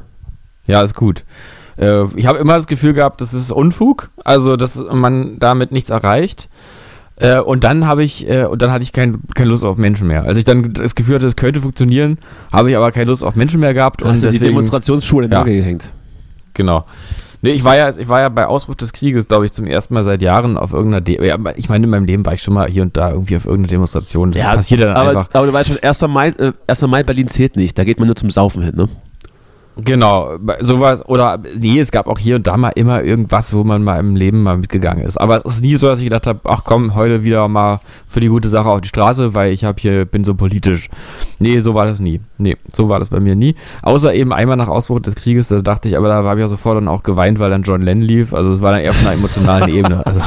ja, 0.65 0.81
ist 0.81 0.95
gut. 0.95 1.25
Äh, 1.77 2.03
ich 2.15 2.25
habe 2.27 2.37
immer 2.37 2.55
das 2.55 2.67
Gefühl 2.67 2.93
gehabt, 2.93 3.19
das 3.19 3.33
ist 3.33 3.51
Unfug, 3.51 4.09
also 4.23 4.55
dass 4.55 4.81
man 4.93 5.39
damit 5.39 5.71
nichts 5.73 5.89
erreicht. 5.89 6.47
Äh, 7.17 7.39
und 7.39 7.63
dann 7.63 7.85
habe 7.85 8.03
ich, 8.03 8.29
äh, 8.29 8.45
und 8.45 8.61
dann 8.61 8.71
hatte 8.71 8.83
ich 8.83 8.93
kein, 8.93 9.19
keine 9.35 9.49
Lust 9.49 9.65
auf 9.65 9.77
Menschen 9.77 10.07
mehr. 10.07 10.23
Als 10.23 10.37
ich 10.37 10.45
dann 10.45 10.73
das 10.73 10.95
Gefühl 10.95 11.15
hatte, 11.15 11.25
es 11.27 11.35
könnte 11.35 11.59
funktionieren, 11.61 12.17
habe 12.51 12.69
ich 12.71 12.77
aber 12.77 12.91
keine 12.91 13.05
Lust 13.05 13.23
auf 13.23 13.35
Menschen 13.35 13.59
mehr 13.59 13.73
gehabt. 13.73 14.01
Und 14.01 14.09
hast 14.11 14.23
du 14.23 14.27
die 14.27 14.33
deswegen- 14.33 14.51
Demonstrationsschuhe 14.51 15.23
in 15.25 15.29
den 15.29 15.37
Ja. 15.37 15.43
Gehängt. 15.43 15.91
Genau. 16.53 16.83
Nee, 17.41 17.51
ich 17.51 17.65
war 17.65 17.75
ja, 17.75 17.93
ich 17.97 18.07
war 18.07 18.21
ja 18.21 18.29
bei 18.29 18.47
Ausbruch 18.47 18.75
des 18.75 18.93
Krieges, 18.93 19.27
glaube 19.27 19.45
ich, 19.45 19.51
zum 19.51 19.65
ersten 19.65 19.93
Mal 19.93 20.03
seit 20.03 20.21
Jahren 20.21 20.57
auf 20.57 20.71
irgendeiner 20.71 21.01
De 21.01 21.27
ja, 21.27 21.37
Ich 21.57 21.67
meine, 21.67 21.83
in 21.83 21.89
meinem 21.89 22.05
Leben 22.05 22.25
war 22.25 22.33
ich 22.33 22.41
schon 22.41 22.53
mal 22.53 22.69
hier 22.69 22.83
und 22.83 22.95
da 22.95 23.11
irgendwie 23.11 23.35
auf 23.35 23.45
irgendeiner 23.45 23.71
Demonstration. 23.71 24.31
Das 24.31 24.41
passiert 24.43 24.79
ja 24.79 24.87
dann 24.87 24.95
aber, 24.95 25.09
einfach. 25.09 25.29
aber 25.33 25.47
du 25.47 25.51
weißt 25.51 25.69
schon, 25.69 25.79
1. 25.83 26.01
Mai, 26.07 26.29
äh, 26.29 26.53
1. 26.67 26.83
Mai 26.83 27.03
Berlin 27.03 27.27
zählt 27.27 27.57
nicht. 27.57 27.77
Da 27.77 27.83
geht 27.83 27.99
man 27.99 28.07
nur 28.07 28.15
zum 28.15 28.29
Saufen 28.29 28.63
hin, 28.63 28.75
ne? 28.77 28.87
Genau, 29.75 30.37
sowas 30.59 31.03
oder 31.07 31.39
nee, 31.57 31.79
es 31.79 31.91
gab 31.91 32.05
auch 32.07 32.19
hier 32.19 32.35
und 32.35 32.45
da 32.45 32.57
mal 32.57 32.69
immer 32.75 33.03
irgendwas, 33.03 33.53
wo 33.55 33.63
man 33.63 33.83
mal 33.83 33.99
im 33.99 34.15
Leben 34.15 34.43
mal 34.43 34.57
mitgegangen 34.57 35.03
ist. 35.03 35.17
Aber 35.17 35.43
es 35.45 35.55
ist 35.55 35.61
nie 35.63 35.75
so, 35.77 35.87
dass 35.87 35.97
ich 35.97 36.03
gedacht 36.03 36.27
habe, 36.27 36.41
ach 36.43 36.63
komm, 36.63 36.93
heute 36.93 37.23
wieder 37.23 37.47
mal 37.47 37.79
für 38.07 38.19
die 38.19 38.27
gute 38.27 38.49
Sache 38.49 38.69
auf 38.69 38.81
die 38.81 38.87
Straße, 38.89 39.33
weil 39.33 39.51
ich 39.51 39.63
habe 39.63 39.81
hier 39.81 40.05
bin 40.05 40.23
so 40.23 40.35
politisch. 40.35 40.89
Nee, 41.39 41.59
so 41.59 41.73
war 41.73 41.85
das 41.87 41.99
nie. 41.99 42.21
Nee, 42.37 42.57
so 42.71 42.87
war 42.89 42.99
das 42.99 43.09
bei 43.09 43.19
mir 43.19 43.35
nie. 43.35 43.55
Außer 43.81 44.13
eben 44.13 44.31
einmal 44.31 44.57
nach 44.57 44.67
Ausbruch 44.67 44.99
des 44.99 45.15
Krieges, 45.15 45.47
da 45.47 45.61
dachte 45.61 45.87
ich, 45.87 45.97
aber 45.97 46.07
da 46.07 46.23
habe 46.23 46.39
ich 46.39 46.43
ja 46.43 46.47
sofort 46.47 46.77
dann 46.77 46.87
auch 46.87 47.01
geweint, 47.01 47.39
weil 47.39 47.49
dann 47.49 47.63
John 47.63 47.81
Lennon 47.81 48.03
lief. 48.03 48.33
Also 48.33 48.51
es 48.51 48.61
war 48.61 48.73
dann 48.73 48.81
eher 48.81 48.91
auf 48.91 49.01
einer 49.05 49.15
emotionalen 49.15 49.69
Ebene. 49.73 50.05
Also, 50.05 50.21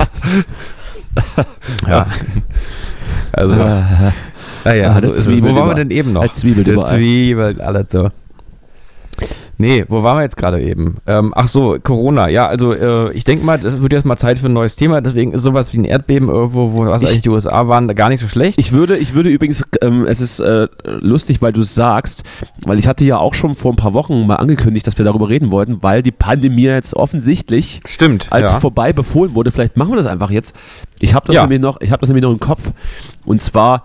ja. 1.88 2.06
Also, 3.32 3.54
naja, 4.64 4.90
Ah, 4.90 4.94
so 4.94 5.00
der 5.02 5.10
ist 5.12 5.18
es. 5.18 5.24
Zwiebel 5.26 5.52
wo 5.52 5.56
waren 5.60 5.68
wir 5.68 5.74
denn 5.76 5.90
eben 5.90 6.12
noch? 6.12 6.22
der 6.22 6.32
Zwiebel 6.32 6.68
überall. 6.68 6.90
Zwiebel, 6.94 7.60
alles 7.60 7.86
so. 7.90 8.08
Nee, 9.58 9.86
wo 9.88 10.02
waren 10.02 10.18
wir 10.18 10.22
jetzt 10.22 10.36
gerade 10.36 10.60
eben? 10.62 10.96
Ähm, 11.06 11.32
ach 11.34 11.48
so, 11.48 11.78
Corona. 11.82 12.28
Ja, 12.28 12.46
also 12.46 12.72
äh, 12.74 13.12
ich 13.12 13.24
denke 13.24 13.44
mal, 13.44 13.58
das 13.58 13.80
wird 13.80 13.92
jetzt 13.94 14.04
mal 14.04 14.18
Zeit 14.18 14.38
für 14.38 14.46
ein 14.46 14.52
neues 14.52 14.76
Thema. 14.76 15.00
Deswegen 15.00 15.32
ist 15.32 15.42
sowas 15.44 15.72
wie 15.72 15.78
ein 15.78 15.84
Erdbeben 15.84 16.28
irgendwo, 16.28 16.72
wo 16.72 16.84
was 16.86 17.00
Ich- 17.00 17.08
eigentlich 17.08 17.22
die 17.22 17.30
USA 17.30 17.66
waren, 17.66 17.88
gar 17.94 18.10
nicht 18.10 18.20
so 18.20 18.28
schlecht. 18.28 18.58
Ich 18.58 18.72
würde, 18.72 18.98
ich 18.98 19.14
würde 19.14 19.30
übrigens, 19.30 19.64
ähm, 19.80 20.04
es 20.06 20.20
ist 20.20 20.40
äh, 20.40 20.68
lustig, 20.84 21.40
weil 21.40 21.52
du 21.54 21.62
es 21.62 21.74
sagst, 21.74 22.22
weil 22.66 22.78
ich 22.78 22.86
hatte 22.86 23.04
ja 23.04 23.16
auch 23.16 23.32
schon 23.34 23.54
vor 23.54 23.72
ein 23.72 23.76
paar 23.76 23.94
Wochen 23.94 24.26
mal 24.26 24.36
angekündigt, 24.36 24.86
dass 24.86 24.98
wir 24.98 25.04
darüber 25.06 25.28
reden 25.30 25.50
wollten, 25.50 25.82
weil 25.82 26.02
die 26.02 26.12
Pandemie 26.12 26.62
jetzt 26.64 26.94
offensichtlich 26.94 27.80
Stimmt. 27.86 28.26
als 28.30 28.50
ja. 28.50 28.60
vorbei 28.60 28.92
befohlen 28.92 29.34
wurde. 29.34 29.50
Vielleicht 29.52 29.76
machen 29.78 29.92
wir 29.92 29.96
das 29.96 30.06
einfach 30.06 30.30
jetzt. 30.30 30.54
Ich 31.00 31.14
habe 31.14 31.26
das 31.26 31.36
Ja. 31.36 31.42
nämlich 31.42 31.60
noch, 31.60 31.80
ich 31.80 31.92
habe 31.92 32.00
das 32.00 32.08
nämlich 32.10 32.22
noch 32.24 32.32
im 32.32 32.40
Kopf. 32.40 32.72
Und 33.24 33.40
zwar 33.40 33.84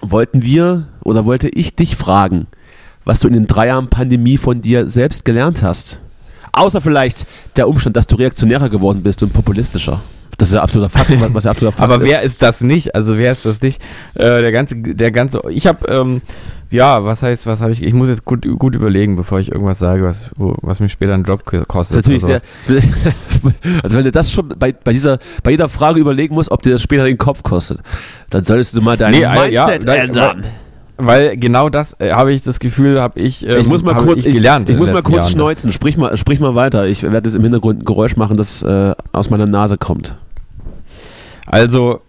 wollten 0.00 0.42
wir 0.42 0.88
oder 1.04 1.24
wollte 1.24 1.48
ich 1.48 1.74
dich 1.76 1.96
fragen, 1.96 2.46
was 3.08 3.20
du 3.20 3.26
in 3.28 3.32
den 3.34 3.46
drei 3.46 3.68
Jahren 3.68 3.88
Pandemie 3.88 4.36
von 4.36 4.60
dir 4.60 4.86
selbst 4.88 5.24
gelernt 5.24 5.62
hast. 5.62 5.98
Außer 6.52 6.80
vielleicht 6.82 7.26
der 7.56 7.66
Umstand, 7.68 7.96
dass 7.96 8.06
du 8.06 8.16
reaktionärer 8.16 8.68
geworden 8.68 9.02
bist 9.02 9.22
und 9.22 9.32
populistischer. 9.32 10.00
Das 10.36 10.50
ist 10.50 10.54
ja 10.54 10.62
absoluter 10.62 10.90
Fakt, 10.90 11.10
was- 11.34 11.44
ja 11.44 11.50
absoluter 11.50 11.76
Fakt 11.76 11.90
Aber 11.90 12.04
wer 12.04 12.22
ist 12.22 12.42
das 12.42 12.60
nicht? 12.60 12.94
Also 12.94 13.16
wer 13.18 13.32
ist 13.32 13.44
das 13.46 13.60
nicht? 13.62 13.80
Äh, 14.14 14.40
der 14.42 14.52
ganze, 14.52 14.76
der 14.76 15.10
ganze. 15.10 15.40
Ich 15.50 15.66
habe, 15.66 15.88
ähm, 15.88 16.20
ja, 16.70 17.02
was 17.04 17.22
heißt, 17.22 17.46
was 17.46 17.60
habe 17.62 17.72
ich? 17.72 17.82
Ich 17.82 17.94
muss 17.94 18.08
jetzt 18.08 18.24
gut, 18.26 18.46
gut 18.58 18.74
überlegen, 18.74 19.16
bevor 19.16 19.40
ich 19.40 19.50
irgendwas 19.50 19.78
sage, 19.78 20.04
was, 20.04 20.30
wo, 20.36 20.54
was 20.60 20.80
mich 20.80 20.92
später 20.92 21.14
einen 21.14 21.24
Job 21.24 21.44
ko- 21.44 21.64
kostet. 21.66 21.96
Natürlich 21.96 22.22
sehr, 22.22 22.40
sehr 22.60 22.82
also 23.82 23.96
wenn 23.96 24.04
du 24.04 24.12
das 24.12 24.30
schon 24.30 24.48
bei, 24.58 24.72
bei 24.72 24.92
dieser 24.92 25.18
bei 25.42 25.50
jeder 25.52 25.68
Frage 25.68 25.98
überlegen 25.98 26.34
musst, 26.34 26.50
ob 26.50 26.62
dir 26.62 26.72
das 26.72 26.82
später 26.82 27.04
den 27.04 27.18
Kopf 27.18 27.42
kostet, 27.42 27.80
dann 28.30 28.44
solltest 28.44 28.76
du 28.76 28.80
mal 28.82 28.96
dein 28.96 29.12
Nee, 29.12 29.22
äh, 29.22 29.52
ja, 29.52 29.66
Mindset 29.66 29.88
da- 29.88 29.94
ändern. 29.94 30.44
Weil 31.00 31.36
genau 31.36 31.68
das 31.68 31.94
äh, 32.00 32.10
habe 32.10 32.32
ich 32.32 32.42
das 32.42 32.58
Gefühl, 32.58 33.00
habe 33.00 33.20
ich, 33.20 33.46
ähm, 33.46 33.58
ich 33.58 33.68
muss 33.68 33.84
mal 33.84 33.94
kurz, 33.94 34.18
ich 34.18 34.26
ich, 34.26 34.34
gelernt. 34.34 34.68
ich, 34.68 34.74
in 34.74 34.80
muss 34.80 34.90
mal 34.90 35.02
kurz 35.02 35.26
Jahren. 35.26 35.30
schneuzen. 35.30 35.70
Sprich 35.70 35.96
mal, 35.96 36.16
sprich 36.16 36.40
mal 36.40 36.56
weiter. 36.56 36.86
Ich 36.86 37.04
werde 37.04 37.28
jetzt 37.28 37.36
im 37.36 37.42
Hintergrund 37.42 37.82
ein 37.82 37.84
Geräusch 37.84 38.16
machen, 38.16 38.36
das 38.36 38.62
äh, 38.62 38.94
aus 39.12 39.30
meiner 39.30 39.46
Nase 39.46 39.78
kommt. 39.78 40.16
Also, 41.46 42.00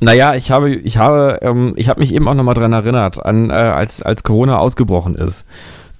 naja, 0.00 0.34
ich 0.34 0.50
habe, 0.50 0.70
ich 0.74 0.98
habe, 0.98 1.38
ähm, 1.42 1.74
ich 1.76 1.88
habe 1.88 2.00
mich 2.00 2.12
eben 2.12 2.26
auch 2.26 2.34
nochmal 2.34 2.54
dran 2.54 2.72
erinnert, 2.72 3.24
an, 3.24 3.50
äh, 3.50 3.52
als, 3.52 4.02
als 4.02 4.24
Corona 4.24 4.58
ausgebrochen 4.58 5.14
ist. 5.14 5.46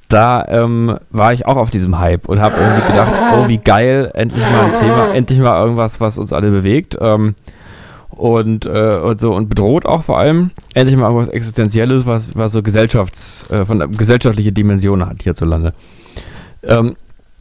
Da 0.09 0.45
ähm, 0.49 0.99
war 1.11 1.33
ich 1.33 1.47
auch 1.47 1.57
auf 1.57 1.71
diesem 1.71 2.01
Hype 2.01 2.29
und 2.29 2.41
habe 2.41 2.57
irgendwie 2.59 2.89
gedacht, 2.89 3.13
oh 3.37 3.47
wie 3.47 3.59
geil, 3.59 4.11
endlich 4.15 4.43
mal 4.43 4.65
ein 4.65 4.81
Thema, 4.81 5.15
endlich 5.15 5.39
mal 5.39 5.63
irgendwas, 5.63 6.01
was 6.01 6.19
uns 6.19 6.33
alle 6.33 6.51
bewegt. 6.51 6.97
Ähm, 7.01 7.37
und, 8.21 8.67
äh, 8.67 8.99
und 9.03 9.19
so 9.19 9.33
und 9.35 9.49
bedroht 9.49 9.87
auch 9.87 10.05
vor 10.05 10.19
allem 10.19 10.51
endlich 10.75 10.97
mal 10.97 11.07
irgendwas 11.07 11.29
Existenzielles, 11.29 12.07
was, 12.07 12.37
was 12.37 12.53
so 12.53 12.63
Gesellschafts, 12.63 13.51
äh, 13.51 13.65
von 13.65 13.91
gesellschaftliche 13.97 14.53
Dimension 14.53 15.07
hat 15.07 15.23
hierzulande. 15.23 15.73
Ähm, 16.63 16.97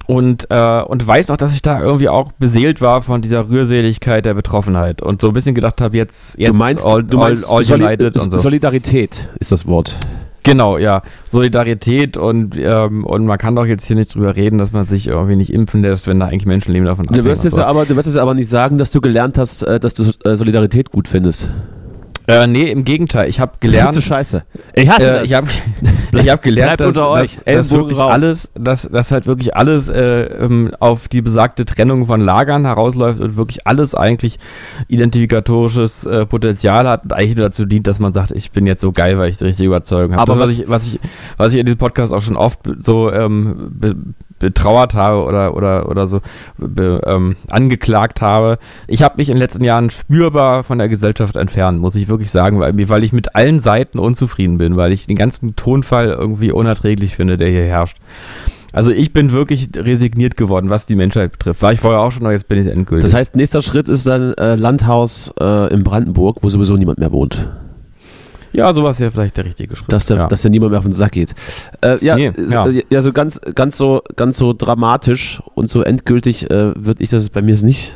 und, 0.07 0.47
äh, 0.49 0.81
und 0.81 1.05
weiß 1.05 1.27
noch, 1.27 1.37
dass 1.37 1.53
ich 1.53 1.61
da 1.61 1.81
irgendwie 1.81 2.09
auch 2.09 2.31
beseelt 2.31 2.81
war 2.81 3.03
von 3.03 3.21
dieser 3.21 3.47
Rührseligkeit 3.47 4.25
der 4.25 4.33
Betroffenheit 4.33 5.03
und 5.03 5.21
so 5.21 5.27
ein 5.27 5.33
bisschen 5.33 5.53
gedacht 5.53 5.81
habe, 5.81 5.97
jetzt, 5.97 6.39
jetzt 6.39 6.49
du 6.49 6.53
meinst, 6.55 6.83
all, 6.83 7.03
du 7.03 7.17
meinst 7.17 7.47
all, 7.47 7.57
all 7.57 7.63
Soli- 7.63 7.83
united 7.83 8.17
und 8.17 8.31
so. 8.31 8.37
Solidarität 8.37 9.29
ist 9.39 9.51
das 9.51 9.67
Wort. 9.67 9.97
Genau, 10.43 10.77
ja. 10.77 11.01
Solidarität 11.29 12.17
und, 12.17 12.55
ähm, 12.57 13.05
und 13.05 13.25
man 13.25 13.37
kann 13.37 13.55
doch 13.55 13.65
jetzt 13.65 13.85
hier 13.85 13.95
nicht 13.95 14.15
drüber 14.15 14.35
reden, 14.35 14.57
dass 14.57 14.71
man 14.71 14.87
sich 14.87 15.07
irgendwie 15.07 15.35
nicht 15.35 15.51
impfen 15.53 15.81
lässt, 15.81 16.07
wenn 16.07 16.19
da 16.19 16.27
eigentlich 16.27 16.45
Menschenleben 16.45 16.85
davon 16.85 17.07
Du 17.07 17.23
wirst, 17.25 17.41
abhängen. 17.41 17.57
jetzt 17.57 17.59
aber, 17.59 17.85
du 17.85 17.95
wirst 17.95 18.07
jetzt 18.07 18.17
aber 18.17 18.33
nicht 18.33 18.49
sagen, 18.49 18.77
dass 18.77 18.91
du 18.91 19.01
gelernt 19.01 19.37
hast, 19.37 19.63
äh, 19.63 19.79
dass 19.79 19.93
du 19.93 20.03
äh, 20.23 20.35
Solidarität 20.35 20.91
gut 20.91 21.07
findest. 21.07 21.49
Äh, 22.29 22.47
nee, 22.47 22.69
im 22.69 22.83
Gegenteil. 22.85 23.27
Ich 23.27 23.39
habe 23.39 23.53
gelernt. 23.59 23.95
du 23.95 24.01
scheiße. 24.01 24.43
Ich 24.75 24.87
hasse 24.89 25.03
Äh, 25.03 25.13
das. 25.13 25.23
ich 25.23 25.33
habe 25.33 25.47
ich 26.13 26.29
hab 26.29 26.41
gelernt, 26.43 26.79
dass, 26.79 26.93
dass, 26.93 27.41
dass 27.43 27.71
wirklich 27.71 27.97
raus. 27.99 28.11
alles, 28.11 28.51
dass, 28.55 28.83
dass 28.83 29.11
halt 29.11 29.25
wirklich 29.25 29.55
alles 29.55 29.89
äh, 29.89 30.23
ähm, 30.25 30.71
auf 30.79 31.07
die 31.07 31.21
besagte 31.21 31.65
Trennung 31.65 32.05
von 32.05 32.21
Lagern 32.21 32.65
herausläuft 32.65 33.19
und 33.19 33.35
wirklich 33.35 33.65
alles 33.65 33.95
eigentlich 33.95 34.37
identifikatorisches 34.87 36.05
äh, 36.05 36.25
Potenzial 36.25 36.87
hat 36.87 37.03
und 37.03 37.13
eigentlich 37.13 37.35
nur 37.35 37.45
dazu 37.47 37.65
dient, 37.65 37.87
dass 37.87 37.99
man 37.99 38.13
sagt, 38.13 38.31
ich 38.31 38.51
bin 38.51 38.67
jetzt 38.67 38.81
so 38.81 38.91
geil, 38.91 39.17
weil 39.17 39.29
ich 39.29 39.37
die 39.37 39.45
richtige 39.45 39.67
Überzeugung 39.67 40.15
habe. 40.15 40.21
Aber 40.31 40.39
Das, 40.39 40.49
was, 40.49 40.49
was- 40.49 40.59
ich, 40.59 40.69
was, 40.69 40.87
ich, 40.87 40.99
was 41.37 41.53
ich 41.53 41.59
in 41.59 41.65
diesem 41.65 41.77
Podcast 41.79 42.13
auch 42.13 42.21
schon 42.21 42.37
oft 42.37 42.59
so 42.79 43.11
ähm, 43.11 43.71
betrauert 44.39 44.93
habe 44.93 45.23
oder, 45.23 45.55
oder, 45.55 45.89
oder 45.89 46.07
so 46.07 46.21
be, 46.57 47.01
ähm, 47.05 47.35
angeklagt 47.49 48.21
habe. 48.21 48.57
Ich 48.87 49.03
habe 49.03 49.15
mich 49.17 49.29
in 49.29 49.35
den 49.35 49.41
letzten 49.41 49.63
Jahren 49.63 49.89
spürbar 49.89 50.63
von 50.63 50.77
der 50.77 50.89
Gesellschaft 50.89 51.35
entfernt, 51.35 51.79
muss 51.79 51.95
ich 51.95 52.07
wirklich 52.07 52.31
sagen, 52.31 52.59
weil, 52.59 52.89
weil 52.89 53.03
ich 53.03 53.13
mit 53.13 53.35
allen 53.35 53.59
Seiten 53.59 53.99
unzufrieden 53.99 54.57
bin, 54.57 54.77
weil 54.77 54.91
ich 54.91 55.07
den 55.07 55.17
ganzen 55.17 55.55
Tonfall 55.55 56.09
irgendwie 56.09 56.51
unerträglich 56.51 57.15
finde, 57.15 57.37
der 57.37 57.49
hier 57.49 57.65
herrscht. 57.65 57.97
Also 58.71 58.91
ich 58.91 59.13
bin 59.13 59.31
wirklich 59.31 59.69
resigniert 59.75 60.37
geworden, 60.37 60.69
was 60.69 60.85
die 60.85 60.95
Menschheit 60.95 61.31
betrifft. 61.31 61.61
War 61.61 61.73
ich 61.73 61.79
vorher 61.79 62.01
auch 62.01 62.11
schon, 62.11 62.23
aber 62.23 62.33
jetzt 62.33 62.47
bin 62.47 62.59
ich 62.59 62.67
endgültig. 62.67 63.03
Das 63.03 63.13
heißt, 63.13 63.35
nächster 63.35 63.61
Schritt 63.61 63.89
ist 63.89 64.05
dann 64.05 64.33
äh, 64.33 64.55
Landhaus 64.55 65.33
äh, 65.39 65.73
in 65.73 65.83
Brandenburg, 65.83 66.37
wo 66.41 66.49
sowieso 66.49 66.75
niemand 66.75 66.99
mehr 66.99 67.11
wohnt. 67.11 67.49
Ja, 68.53 68.73
sowas 68.73 68.99
wäre 68.99 69.11
vielleicht 69.11 69.37
der 69.37 69.45
richtige 69.45 69.75
Schritt. 69.75 69.91
Dass 69.91 70.05
der, 70.05 70.17
ja. 70.17 70.27
dass 70.27 70.41
der 70.41 70.51
niemand 70.51 70.71
mehr 70.71 70.79
auf 70.79 70.85
den 70.85 70.93
Sack 70.93 71.13
geht. 71.13 71.35
Äh, 71.81 72.03
ja, 72.03 72.15
Nee, 72.15 72.27
äh, 72.27 72.51
ja. 72.51 72.67
ja. 72.89 73.01
so 73.01 73.13
ganz, 73.13 73.39
ganz 73.55 73.77
so, 73.77 74.01
ganz 74.15 74.37
so 74.37 74.53
dramatisch 74.53 75.41
und 75.55 75.69
so 75.69 75.81
endgültig 75.83 76.49
äh, 76.49 76.73
würde 76.75 77.03
ich 77.03 77.09
das 77.09 77.29
bei 77.29 77.41
mir 77.41 77.55
nicht 77.61 77.93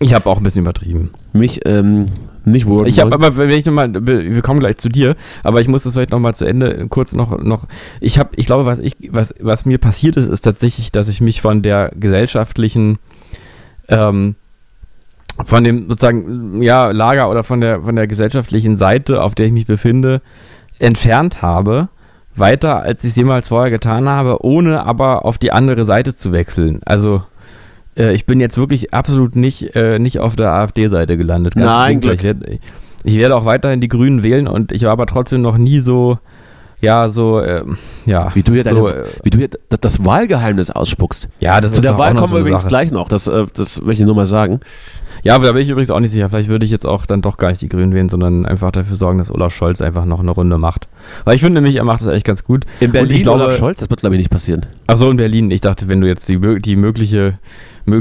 ich 0.00 0.14
habe 0.14 0.28
auch 0.28 0.38
ein 0.38 0.42
bisschen 0.42 0.62
übertrieben. 0.62 1.10
mich 1.32 1.60
ähm, 1.64 2.06
nicht 2.44 2.66
wohl. 2.66 2.86
Ich 2.86 3.00
habe 3.00 3.12
aber, 3.12 3.36
wenn 3.36 3.50
ich 3.50 3.66
nochmal, 3.66 3.92
wir 3.94 4.42
kommen 4.42 4.60
gleich 4.60 4.78
zu 4.78 4.88
dir, 4.88 5.16
aber 5.42 5.60
ich 5.60 5.68
muss 5.68 5.82
das 5.82 5.92
vielleicht 5.94 6.10
nochmal 6.10 6.34
zu 6.34 6.44
Ende 6.44 6.86
kurz 6.88 7.14
noch, 7.14 7.38
noch, 7.42 7.66
ich 8.00 8.18
habe, 8.18 8.30
ich 8.36 8.46
glaube, 8.46 8.64
was 8.64 8.78
ich, 8.78 8.94
was, 9.10 9.34
was 9.40 9.64
mir 9.64 9.78
passiert 9.78 10.16
ist, 10.16 10.28
ist 10.28 10.42
tatsächlich, 10.42 10.92
dass 10.92 11.08
ich 11.08 11.20
mich 11.20 11.40
von 11.40 11.62
der 11.62 11.90
gesellschaftlichen, 11.98 12.98
ähm, 13.88 14.36
von 15.44 15.64
dem 15.64 15.88
sozusagen, 15.88 16.62
ja, 16.62 16.90
Lager 16.90 17.30
oder 17.30 17.44
von 17.44 17.60
der, 17.60 17.82
von 17.82 17.96
der 17.96 18.06
gesellschaftlichen 18.06 18.76
Seite, 18.76 19.22
auf 19.22 19.34
der 19.34 19.46
ich 19.46 19.52
mich 19.52 19.66
befinde, 19.66 20.20
entfernt 20.78 21.42
habe, 21.42 21.88
weiter 22.34 22.82
als 22.82 23.04
ich 23.04 23.10
es 23.10 23.16
jemals 23.16 23.48
vorher 23.48 23.70
getan 23.70 24.08
habe, 24.08 24.44
ohne 24.44 24.84
aber 24.84 25.24
auf 25.24 25.38
die 25.38 25.52
andere 25.52 25.84
Seite 25.84 26.14
zu 26.14 26.32
wechseln. 26.32 26.80
Also, 26.84 27.22
äh, 27.96 28.12
ich 28.12 28.26
bin 28.26 28.40
jetzt 28.40 28.56
wirklich 28.56 28.94
absolut 28.94 29.36
nicht, 29.36 29.74
äh, 29.74 29.98
nicht 29.98 30.20
auf 30.20 30.36
der 30.36 30.52
AfD-Seite 30.52 31.16
gelandet. 31.16 31.54
Nein, 31.56 32.00
Gegenteil. 32.00 32.38
Ich 32.46 32.60
ich 33.04 33.16
werde 33.16 33.36
auch 33.36 33.44
weiterhin 33.44 33.80
die 33.80 33.88
Grünen 33.88 34.22
wählen 34.22 34.48
und 34.48 34.72
ich 34.72 34.82
war 34.82 34.90
aber 34.90 35.06
trotzdem 35.06 35.42
noch 35.42 35.56
nie 35.56 35.80
so, 35.80 36.18
ja, 36.80 37.08
so, 37.08 37.42
ähm, 37.42 37.76
ja. 38.06 38.30
Wie 38.34 38.42
du 38.42 38.52
hier, 38.52 38.62
so, 38.64 38.86
deine, 38.88 39.00
äh, 39.00 39.04
wie 39.24 39.30
du 39.30 39.38
hier 39.38 39.48
das, 39.68 39.80
das 39.80 40.04
Wahlgeheimnis 40.04 40.70
ausspuckst. 40.70 41.28
ja, 41.40 41.60
das 41.60 41.72
Zu 41.72 41.80
ist 41.80 41.84
der 41.84 41.98
Wahl 41.98 42.14
kommen 42.14 42.26
so 42.28 42.32
wir 42.32 42.36
eine 42.36 42.40
übrigens 42.42 42.62
Sache. 42.62 42.68
gleich 42.68 42.90
noch. 42.90 43.08
Das, 43.08 43.26
äh, 43.26 43.46
das 43.54 43.80
möchte 43.82 44.02
ich 44.02 44.06
nur 44.06 44.14
mal 44.16 44.26
sagen. 44.26 44.60
Ja, 45.24 45.34
aber 45.34 45.46
da 45.46 45.52
bin 45.52 45.62
ich 45.62 45.68
übrigens 45.68 45.90
auch 45.90 45.98
nicht 45.98 46.12
sicher. 46.12 46.28
Vielleicht 46.28 46.48
würde 46.48 46.64
ich 46.64 46.70
jetzt 46.70 46.86
auch 46.86 47.04
dann 47.04 47.22
doch 47.22 47.38
gar 47.38 47.48
nicht 47.50 47.60
die 47.60 47.68
Grünen 47.68 47.92
wählen, 47.92 48.08
sondern 48.08 48.46
einfach 48.46 48.70
dafür 48.70 48.96
sorgen, 48.96 49.18
dass 49.18 49.30
Olaf 49.32 49.52
Scholz 49.52 49.80
einfach 49.80 50.04
noch 50.04 50.20
eine 50.20 50.30
Runde 50.30 50.58
macht. 50.58 50.86
Weil 51.24 51.34
ich 51.34 51.40
finde 51.40 51.60
nämlich, 51.60 51.74
er 51.76 51.84
macht 51.84 52.00
das 52.02 52.06
eigentlich 52.08 52.22
ganz 52.24 52.44
gut. 52.44 52.64
In 52.78 52.92
Berlin 52.92 53.16
ich 53.16 53.22
glaube, 53.24 53.42
Olaf 53.44 53.56
Scholz, 53.56 53.80
das 53.80 53.90
wird 53.90 54.00
glaube 54.00 54.14
ich 54.14 54.20
nicht 54.20 54.30
passieren. 54.30 54.66
Ach 54.86 54.96
so, 54.96 55.10
in 55.10 55.16
Berlin. 55.16 55.50
Ich 55.50 55.60
dachte, 55.60 55.88
wenn 55.88 56.00
du 56.00 56.06
jetzt 56.06 56.28
die, 56.28 56.38
die 56.60 56.76
mögliche, 56.76 57.18
mög- 57.28 57.34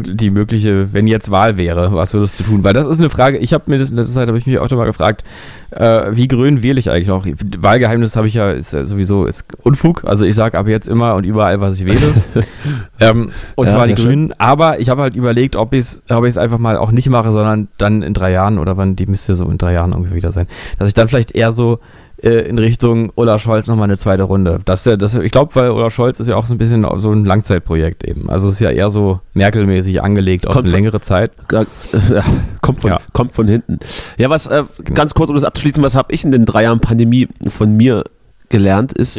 die 0.02 0.30
mögliche, 0.30 0.94
wenn 0.94 1.08
jetzt 1.08 1.32
Wahl 1.32 1.58
wäre, 1.58 1.94
was 1.94 2.14
würdest 2.14 2.40
du 2.40 2.44
tun? 2.44 2.64
Weil 2.64 2.74
das 2.74 2.86
ist 2.86 3.00
eine 3.00 3.10
Frage, 3.10 3.38
ich 3.38 3.54
habe 3.54 3.66
mir 3.68 3.78
das 3.78 3.90
in 3.90 3.98
letzter 3.98 4.14
Zeit, 4.14 4.28
habe 4.28 4.38
ich 4.38 4.46
mich 4.46 4.60
auch 4.60 4.70
schon 4.70 4.78
mal 4.78 4.86
gefragt, 4.86 5.24
äh, 5.72 6.12
wie 6.12 6.28
grün 6.28 6.64
wähle 6.64 6.80
ich 6.80 6.90
eigentlich 6.90 7.08
noch? 7.08 7.26
Wahlgeheimnis 7.60 8.16
habe 8.16 8.28
ich 8.28 8.36
ja, 8.36 8.52
ist 8.52 8.74
ja 8.74 8.86
sowieso 8.86 9.26
ist 9.26 9.46
Unfug. 9.64 10.04
Also 10.06 10.26
ich 10.26 10.36
sage 10.36 10.58
ab 10.58 10.68
jetzt 10.68 10.88
immer 10.88 11.16
und 11.16 11.26
überall, 11.26 11.60
was 11.62 11.80
ich 11.80 11.86
wähle. 11.86 12.14
ähm, 13.00 13.32
und 13.56 13.66
Ja, 13.68 13.74
zwar 13.74 13.88
die. 13.88 13.96
Grünen. 13.96 14.34
Aber 14.38 14.80
ich 14.80 14.90
habe 14.90 15.02
halt 15.02 15.16
überlegt, 15.16 15.56
ob 15.56 15.74
ich 15.74 15.80
es 15.80 16.04
ob 16.10 16.26
ich's 16.26 16.38
einfach 16.38 16.60
mal 16.60 16.78
auch 16.78 16.92
nicht 16.92 17.10
mache, 17.10 17.32
sondern 17.32 17.68
dann 17.78 18.02
in 18.02 18.14
drei 18.14 18.32
Jahren 18.32 18.60
oder 18.60 18.78
wann, 18.78 18.96
die 18.96 19.06
müsste 19.06 19.36
so 19.36 19.50
in 19.50 19.58
drei 19.58 19.74
Jahren 19.74 19.92
irgendwie 19.92 20.16
wieder 20.16 20.32
sein, 20.32 20.48
dass 20.80 20.88
ich 20.88 20.94
dann 20.94 21.08
vielleicht 21.08 21.36
eher 21.36 21.52
so 21.52 21.80
äh, 22.24 22.48
in 22.48 22.58
Richtung 22.58 23.12
Olaf 23.16 23.42
Scholz 23.44 23.68
nochmal 23.68 23.86
eine 23.86 23.98
zweite 23.98 24.24
Runde. 24.24 24.60
Das, 24.66 24.86
ja- 24.86 24.98
das, 24.98 25.16
ich 25.16 25.32
glaube, 25.32 25.54
weil 25.56 25.70
Olaf 25.72 25.94
Scholz 25.94 26.20
ist 26.20 26.28
ja 26.28 26.36
auch 26.36 26.48
so 26.48 26.54
ein 26.54 26.58
bisschen 26.58 26.86
so 26.98 27.12
ein 27.12 27.26
Langzeitprojekt 27.26 28.04
eben. 28.04 28.30
Also 28.30 28.48
es 28.48 28.56
ist 28.56 28.60
ja 28.60 28.72
eher 28.72 28.90
so 28.90 29.20
Merkel-mäßig 29.34 30.02
angelegt 30.02 30.48
auf 30.48 30.54
Kommt 30.54 30.66
eine 30.66 30.72
von- 30.72 30.78
längere 30.80 31.02
Zeit. 31.02 31.32
Ja, 31.52 31.66
ja, 32.10 32.24
kommt, 32.62 32.82
von, 32.82 32.92
Ja. 32.92 33.00
kommt 33.14 33.34
von 33.34 33.48
hinten. 33.48 33.80
Ja, 34.18 34.30
was 34.30 34.48
äh, 34.48 34.64
ganz 34.94 35.14
kurz, 35.14 35.30
um 35.30 35.36
das 35.36 35.44
abzuschließen, 35.46 35.84
was 35.84 35.96
habe 35.96 36.14
ich 36.14 36.24
in 36.24 36.32
den 36.32 36.46
drei 36.46 36.64
Jahren 36.64 36.80
Pandemie 36.80 37.28
von 37.48 37.76
mir 37.78 38.04
gelernt, 38.50 38.94
ist, 38.94 39.18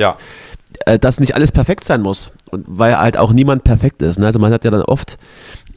äh, 0.87 0.99
dass 0.99 1.21
nicht 1.21 1.35
alles 1.35 1.53
perfekt 1.53 1.85
sein 1.85 2.03
muss. 2.03 2.33
und 2.51 2.65
weil 2.67 2.99
halt 2.99 3.17
auch 3.19 3.33
niemand 3.33 3.63
perfekt 3.65 4.01
ist. 4.03 4.19
Ne? 4.19 4.27
Also 4.27 4.39
man 4.39 4.53
hat 4.53 4.65
ja 4.65 4.71
dann 4.71 4.83
oft 4.83 5.19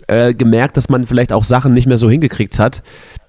äh, 0.07 0.33
gemerkt, 0.33 0.77
dass 0.77 0.89
man 0.89 1.05
vielleicht 1.05 1.33
auch 1.33 1.43
Sachen 1.43 1.73
nicht 1.73 1.85
mehr 1.85 1.97
so 1.97 2.09
hingekriegt 2.09 2.59
hat, 2.59 2.81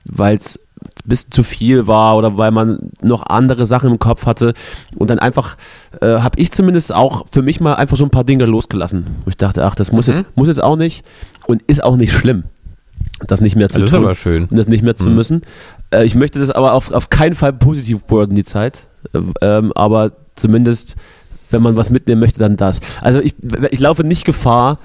weil 0.05 0.37
es 0.37 0.59
ein 0.85 1.09
bisschen 1.09 1.31
zu 1.33 1.43
viel 1.43 1.87
war 1.87 2.17
oder 2.17 2.37
weil 2.39 2.51
man 2.51 2.91
noch 3.03 3.23
andere 3.27 3.67
Sachen 3.67 3.91
im 3.91 3.99
Kopf 3.99 4.27
hatte. 4.27 4.55
Und 4.97 5.11
dann 5.11 5.19
einfach 5.19 5.57
äh, 6.01 6.19
habe 6.21 6.39
ich 6.39 6.53
zumindest 6.53 6.95
auch 6.95 7.27
für 7.33 7.43
mich 7.43 7.61
mal 7.61 7.75
einfach 7.75 7.97
so 7.97 8.05
ein 8.05 8.11
paar 8.11 8.25
Dinge 8.25 8.47
losgelassen. 8.47 9.07
Wo 9.25 9.31
ich 9.31 9.37
dachte, 9.37 9.65
ach, 9.65 9.75
das 9.75 9.93
muss, 9.93 10.07
Mhm. 10.07 10.13
jetzt, 10.15 10.25
muss 10.37 10.49
jetzt 10.49 10.63
auch 10.63 10.77
nicht 10.77 11.05
und 11.47 11.63
ist 11.63 11.83
auch 11.83 11.97
nicht 11.97 12.13
schlimm, 12.13 12.45
das 13.27 13.41
nicht 13.41 13.57
mehr 13.57 13.69
zu 13.69 13.79
Das 13.79 13.87
ist 13.87 13.97
tun 13.97 14.05
aber 14.05 14.15
schön. 14.15 14.45
und 14.47 14.57
das 14.57 14.69
nicht 14.69 14.83
mehr 14.83 14.97
zu 14.97 15.09
Mhm. 15.09 15.15
müssen. 15.17 15.43
Äh, 15.91 16.05
ich 16.05 16.15
möchte 16.15 16.39
das 16.39 16.51
aber 16.51 16.73
auf, 16.73 16.93
auf 16.93 17.11
keinen 17.11 17.35
Fall 17.35 17.53
positiv 17.53 18.01
worden, 18.09 18.35
die 18.35 18.45
Zeit. 18.45 18.85
Äh, 19.13 19.21
ähm, 19.41 19.73
aber 19.75 20.13
zumindest, 20.37 20.97
wenn 21.51 21.63
man 21.63 21.77
was 21.77 21.91
mitnehmen 21.91 22.21
möchte, 22.21 22.39
dann 22.39 22.57
das. 22.57 22.81
Also 23.01 23.21
ich, 23.21 23.35
ich 23.71 23.81
laufe 23.81 24.05
nicht 24.05 24.25
Gefahr, 24.25 24.79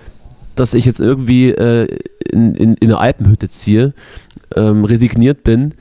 dass 0.56 0.74
ich 0.74 0.86
jetzt 0.86 1.00
irgendwie 1.00 1.50
äh, 1.52 1.88
in, 2.32 2.56
in, 2.56 2.74
in 2.76 2.90
eine 2.90 2.98
Alpenhütte 2.98 3.48
ziehe, 3.48 3.94
ähm, 4.56 4.86
resigniert 4.86 5.44
bin 5.44 5.74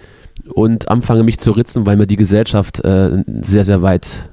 und 0.55 0.89
anfange 0.89 1.23
mich 1.23 1.39
zu 1.39 1.53
ritzen, 1.53 1.87
weil 1.87 1.97
mir 1.97 2.07
die 2.07 2.17
Gesellschaft 2.17 2.85
äh, 2.85 3.23
sehr, 3.43 3.64
sehr 3.64 3.83
weit 3.83 4.29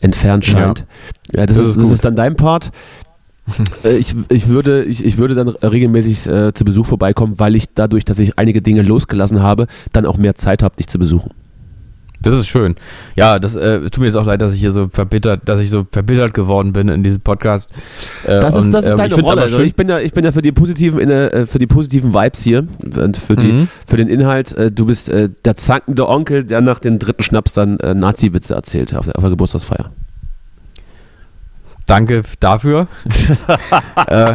entfernt 0.00 0.44
scheint. 0.44 0.86
Ja, 1.32 1.46
das, 1.46 1.56
Das 1.56 1.66
ist, 1.66 1.76
ist 1.76 1.84
das 1.84 1.92
ist 1.92 2.04
dann 2.04 2.16
dein 2.16 2.36
Part. 2.36 2.70
Äh, 3.84 3.96
ich, 3.96 4.14
ich, 4.28 4.46
würde, 4.46 4.84
ich, 4.84 5.04
ich 5.04 5.18
würde 5.18 5.34
dann 5.34 5.48
regelmäßig 5.48 6.28
äh, 6.28 6.54
zu 6.54 6.64
Besuch 6.64 6.86
vorbeikommen, 6.86 7.40
weil 7.40 7.56
ich 7.56 7.74
dadurch, 7.74 8.04
dass 8.04 8.20
ich 8.20 8.38
einige 8.38 8.62
Dinge 8.62 8.82
losgelassen 8.82 9.42
habe, 9.42 9.66
dann 9.92 10.06
auch 10.06 10.16
mehr 10.16 10.36
Zeit 10.36 10.62
habe, 10.62 10.76
dich 10.76 10.86
zu 10.86 11.00
besuchen. 11.00 11.32
Das 12.22 12.36
ist 12.36 12.46
schön. 12.46 12.76
Ja, 13.16 13.38
das 13.38 13.56
äh, 13.56 13.80
tut 13.80 13.98
mir 13.98 14.06
jetzt 14.06 14.16
auch 14.16 14.26
leid, 14.26 14.40
dass 14.40 14.54
ich 14.54 14.60
hier 14.60 14.70
so 14.70 14.88
verbittert, 14.88 15.42
dass 15.48 15.60
ich 15.60 15.70
so 15.70 15.86
verbittert 15.90 16.32
geworden 16.34 16.72
bin 16.72 16.88
in 16.88 17.02
diesem 17.02 17.20
Podcast. 17.20 17.68
Äh, 18.24 18.38
Das 18.40 18.54
ist, 18.54 18.64
und, 18.66 18.74
das 18.74 18.84
ist 18.84 18.90
ähm, 18.92 18.96
deine 18.96 19.08
ich 19.08 19.14
find's 19.14 19.28
Rolle. 19.30 19.42
Also 19.42 19.60
ich, 19.60 19.74
bin 19.74 19.88
ja, 19.88 19.98
ich 19.98 20.12
bin 20.12 20.24
ja 20.24 20.32
für 20.32 20.42
die 20.42 20.52
positiven, 20.52 20.98
äh, 21.10 21.46
für 21.46 21.58
die 21.58 21.66
positiven 21.66 22.14
Vibes 22.14 22.42
hier 22.42 22.66
und 22.96 23.16
für, 23.16 23.36
die, 23.36 23.52
Mhm. 23.52 23.68
für 23.86 23.96
den 23.96 24.08
Inhalt. 24.08 24.52
Äh, 24.52 24.70
du 24.70 24.86
bist 24.86 25.08
äh, 25.08 25.28
der 25.44 25.56
zankende 25.56 26.08
Onkel, 26.08 26.44
der 26.44 26.60
nach 26.60 26.78
dem 26.78 26.98
dritten 26.98 27.22
Schnaps 27.22 27.52
dann 27.52 27.78
äh, 27.80 27.94
Nazi-Witze 27.94 28.54
erzählt 28.54 28.94
auf 28.94 29.06
der, 29.06 29.16
auf 29.16 29.22
der 29.22 29.30
Geburtstagsfeier. 29.30 29.90
Danke 31.86 32.22
dafür. 32.40 32.86
äh, 34.06 34.34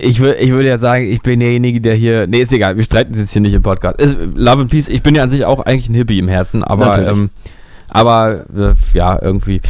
ich, 0.00 0.20
wür, 0.20 0.38
ich 0.38 0.50
würde 0.50 0.68
ja 0.68 0.78
sagen, 0.78 1.04
ich 1.04 1.22
bin 1.22 1.40
derjenige, 1.40 1.80
der 1.80 1.94
hier. 1.94 2.26
Nee, 2.26 2.40
ist 2.40 2.52
egal, 2.52 2.76
wir 2.76 2.82
streiten 2.82 3.10
uns 3.10 3.18
jetzt 3.18 3.32
hier 3.32 3.42
nicht 3.42 3.54
im 3.54 3.62
Podcast. 3.62 4.00
Ist, 4.00 4.18
Love 4.34 4.62
and 4.62 4.70
Peace, 4.70 4.88
ich 4.88 5.02
bin 5.02 5.14
ja 5.14 5.22
an 5.22 5.30
sich 5.30 5.44
auch 5.44 5.60
eigentlich 5.60 5.88
ein 5.88 5.94
Hippie 5.94 6.18
im 6.18 6.28
Herzen, 6.28 6.64
aber. 6.64 7.06
Ähm, 7.06 7.30
aber 7.88 8.44
äh, 8.56 8.74
ja, 8.94 9.20
irgendwie. 9.20 9.60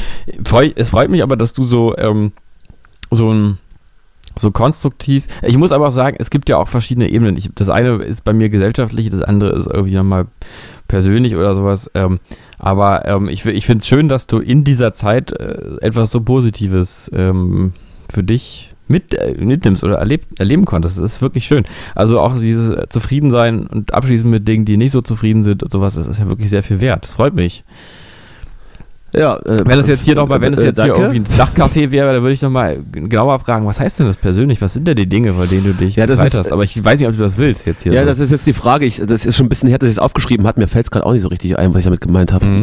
Freu, 0.44 0.70
es 0.74 0.88
freut 0.88 1.10
mich 1.10 1.22
aber, 1.22 1.36
dass 1.36 1.52
du 1.52 1.62
so, 1.62 1.96
ähm, 1.96 2.32
so 3.10 3.32
ein. 3.32 3.58
So 4.38 4.50
konstruktiv. 4.50 5.24
Ich 5.40 5.56
muss 5.56 5.72
aber 5.72 5.86
auch 5.86 5.92
sagen, 5.92 6.18
es 6.20 6.28
gibt 6.28 6.50
ja 6.50 6.58
auch 6.58 6.68
verschiedene 6.68 7.08
Ebenen. 7.08 7.38
Ich, 7.38 7.48
das 7.54 7.70
eine 7.70 8.02
ist 8.02 8.22
bei 8.22 8.34
mir 8.34 8.50
gesellschaftlich, 8.50 9.08
das 9.08 9.22
andere 9.22 9.52
ist 9.52 9.66
irgendwie 9.66 9.94
nochmal 9.94 10.26
persönlich 10.88 11.36
oder 11.36 11.54
sowas. 11.54 11.90
Ähm, 11.94 12.18
aber 12.58 13.06
ähm, 13.06 13.30
ich, 13.30 13.46
ich 13.46 13.64
finde 13.64 13.80
es 13.80 13.88
schön, 13.88 14.10
dass 14.10 14.26
du 14.26 14.38
in 14.38 14.62
dieser 14.62 14.92
Zeit 14.92 15.32
äh, 15.32 15.78
etwas 15.80 16.10
so 16.10 16.20
Positives 16.20 17.10
ähm, 17.14 17.72
für 18.10 18.22
dich 18.22 18.75
mit, 18.88 19.14
äh, 19.14 19.34
mitnimmst 19.38 19.84
oder 19.84 19.96
erleb, 19.96 20.22
erleben 20.38 20.64
konntest. 20.64 20.98
Das 20.98 21.04
ist 21.04 21.22
wirklich 21.22 21.46
schön. 21.46 21.64
Also 21.94 22.20
auch 22.20 22.38
dieses 22.38 22.76
Zufriedensein 22.88 23.66
und 23.66 23.94
Abschließen 23.94 24.28
mit 24.28 24.46
Dingen, 24.46 24.64
die 24.64 24.76
nicht 24.76 24.92
so 24.92 25.02
zufrieden 25.02 25.42
sind 25.42 25.62
und 25.62 25.72
sowas, 25.72 25.94
das 25.94 26.06
ist 26.06 26.18
ja 26.18 26.28
wirklich 26.28 26.50
sehr 26.50 26.62
viel 26.62 26.80
wert. 26.80 27.06
Freut 27.06 27.34
mich. 27.34 27.64
Ja, 29.12 29.36
äh, 29.36 29.56
Wenn 29.64 29.78
es 29.78 29.86
jetzt 29.88 30.04
hier 30.04 30.14
noch 30.16 30.28
mal, 30.28 30.40
wenn 30.40 30.52
es 30.52 30.60
äh, 30.60 30.66
jetzt 30.66 30.82
hier 30.82 30.92
danke. 30.92 31.14
irgendwie 31.16 31.32
ein 31.32 31.38
Dachcafé 31.38 31.90
wäre, 31.90 32.12
dann 32.12 32.22
würde 32.22 32.34
ich 32.34 32.42
noch 32.42 32.50
mal 32.50 32.78
genauer 32.92 33.38
fragen, 33.38 33.64
was 33.64 33.80
heißt 33.80 34.00
denn 34.00 34.06
das 34.06 34.16
persönlich? 34.16 34.60
Was 34.60 34.74
sind 34.74 34.86
denn 34.86 34.96
die 34.96 35.06
Dinge, 35.08 35.32
von 35.32 35.48
denen 35.48 35.64
du 35.64 35.72
dich 35.74 35.96
Ja, 35.96 36.06
das 36.06 36.20
ist- 36.22 36.36
hast? 36.36 36.52
Aber 36.52 36.64
ich 36.64 36.84
weiß 36.84 36.98
nicht, 37.00 37.08
ob 37.08 37.16
du 37.16 37.22
das 37.22 37.38
willst 37.38 37.64
jetzt 37.66 37.84
hier. 37.84 37.92
Ja, 37.92 38.00
so. 38.02 38.08
das 38.08 38.18
ist 38.18 38.30
jetzt 38.32 38.46
die 38.46 38.52
Frage. 38.52 38.84
Ich, 38.84 39.00
das 39.06 39.24
ist 39.24 39.36
schon 39.36 39.46
ein 39.46 39.48
bisschen 39.48 39.68
her, 39.68 39.78
dass 39.78 39.88
ich 39.88 39.94
es 39.94 39.98
aufgeschrieben 40.00 40.46
habe. 40.46 40.60
Mir 40.60 40.66
fällt 40.66 40.86
es 40.86 40.90
gerade 40.90 41.06
auch 41.06 41.12
nicht 41.12 41.22
so 41.22 41.28
richtig 41.28 41.56
ein, 41.58 41.72
was 41.72 41.78
ich 41.78 41.84
damit 41.84 42.00
gemeint 42.00 42.32
habe. 42.32 42.44
Mhm. 42.46 42.60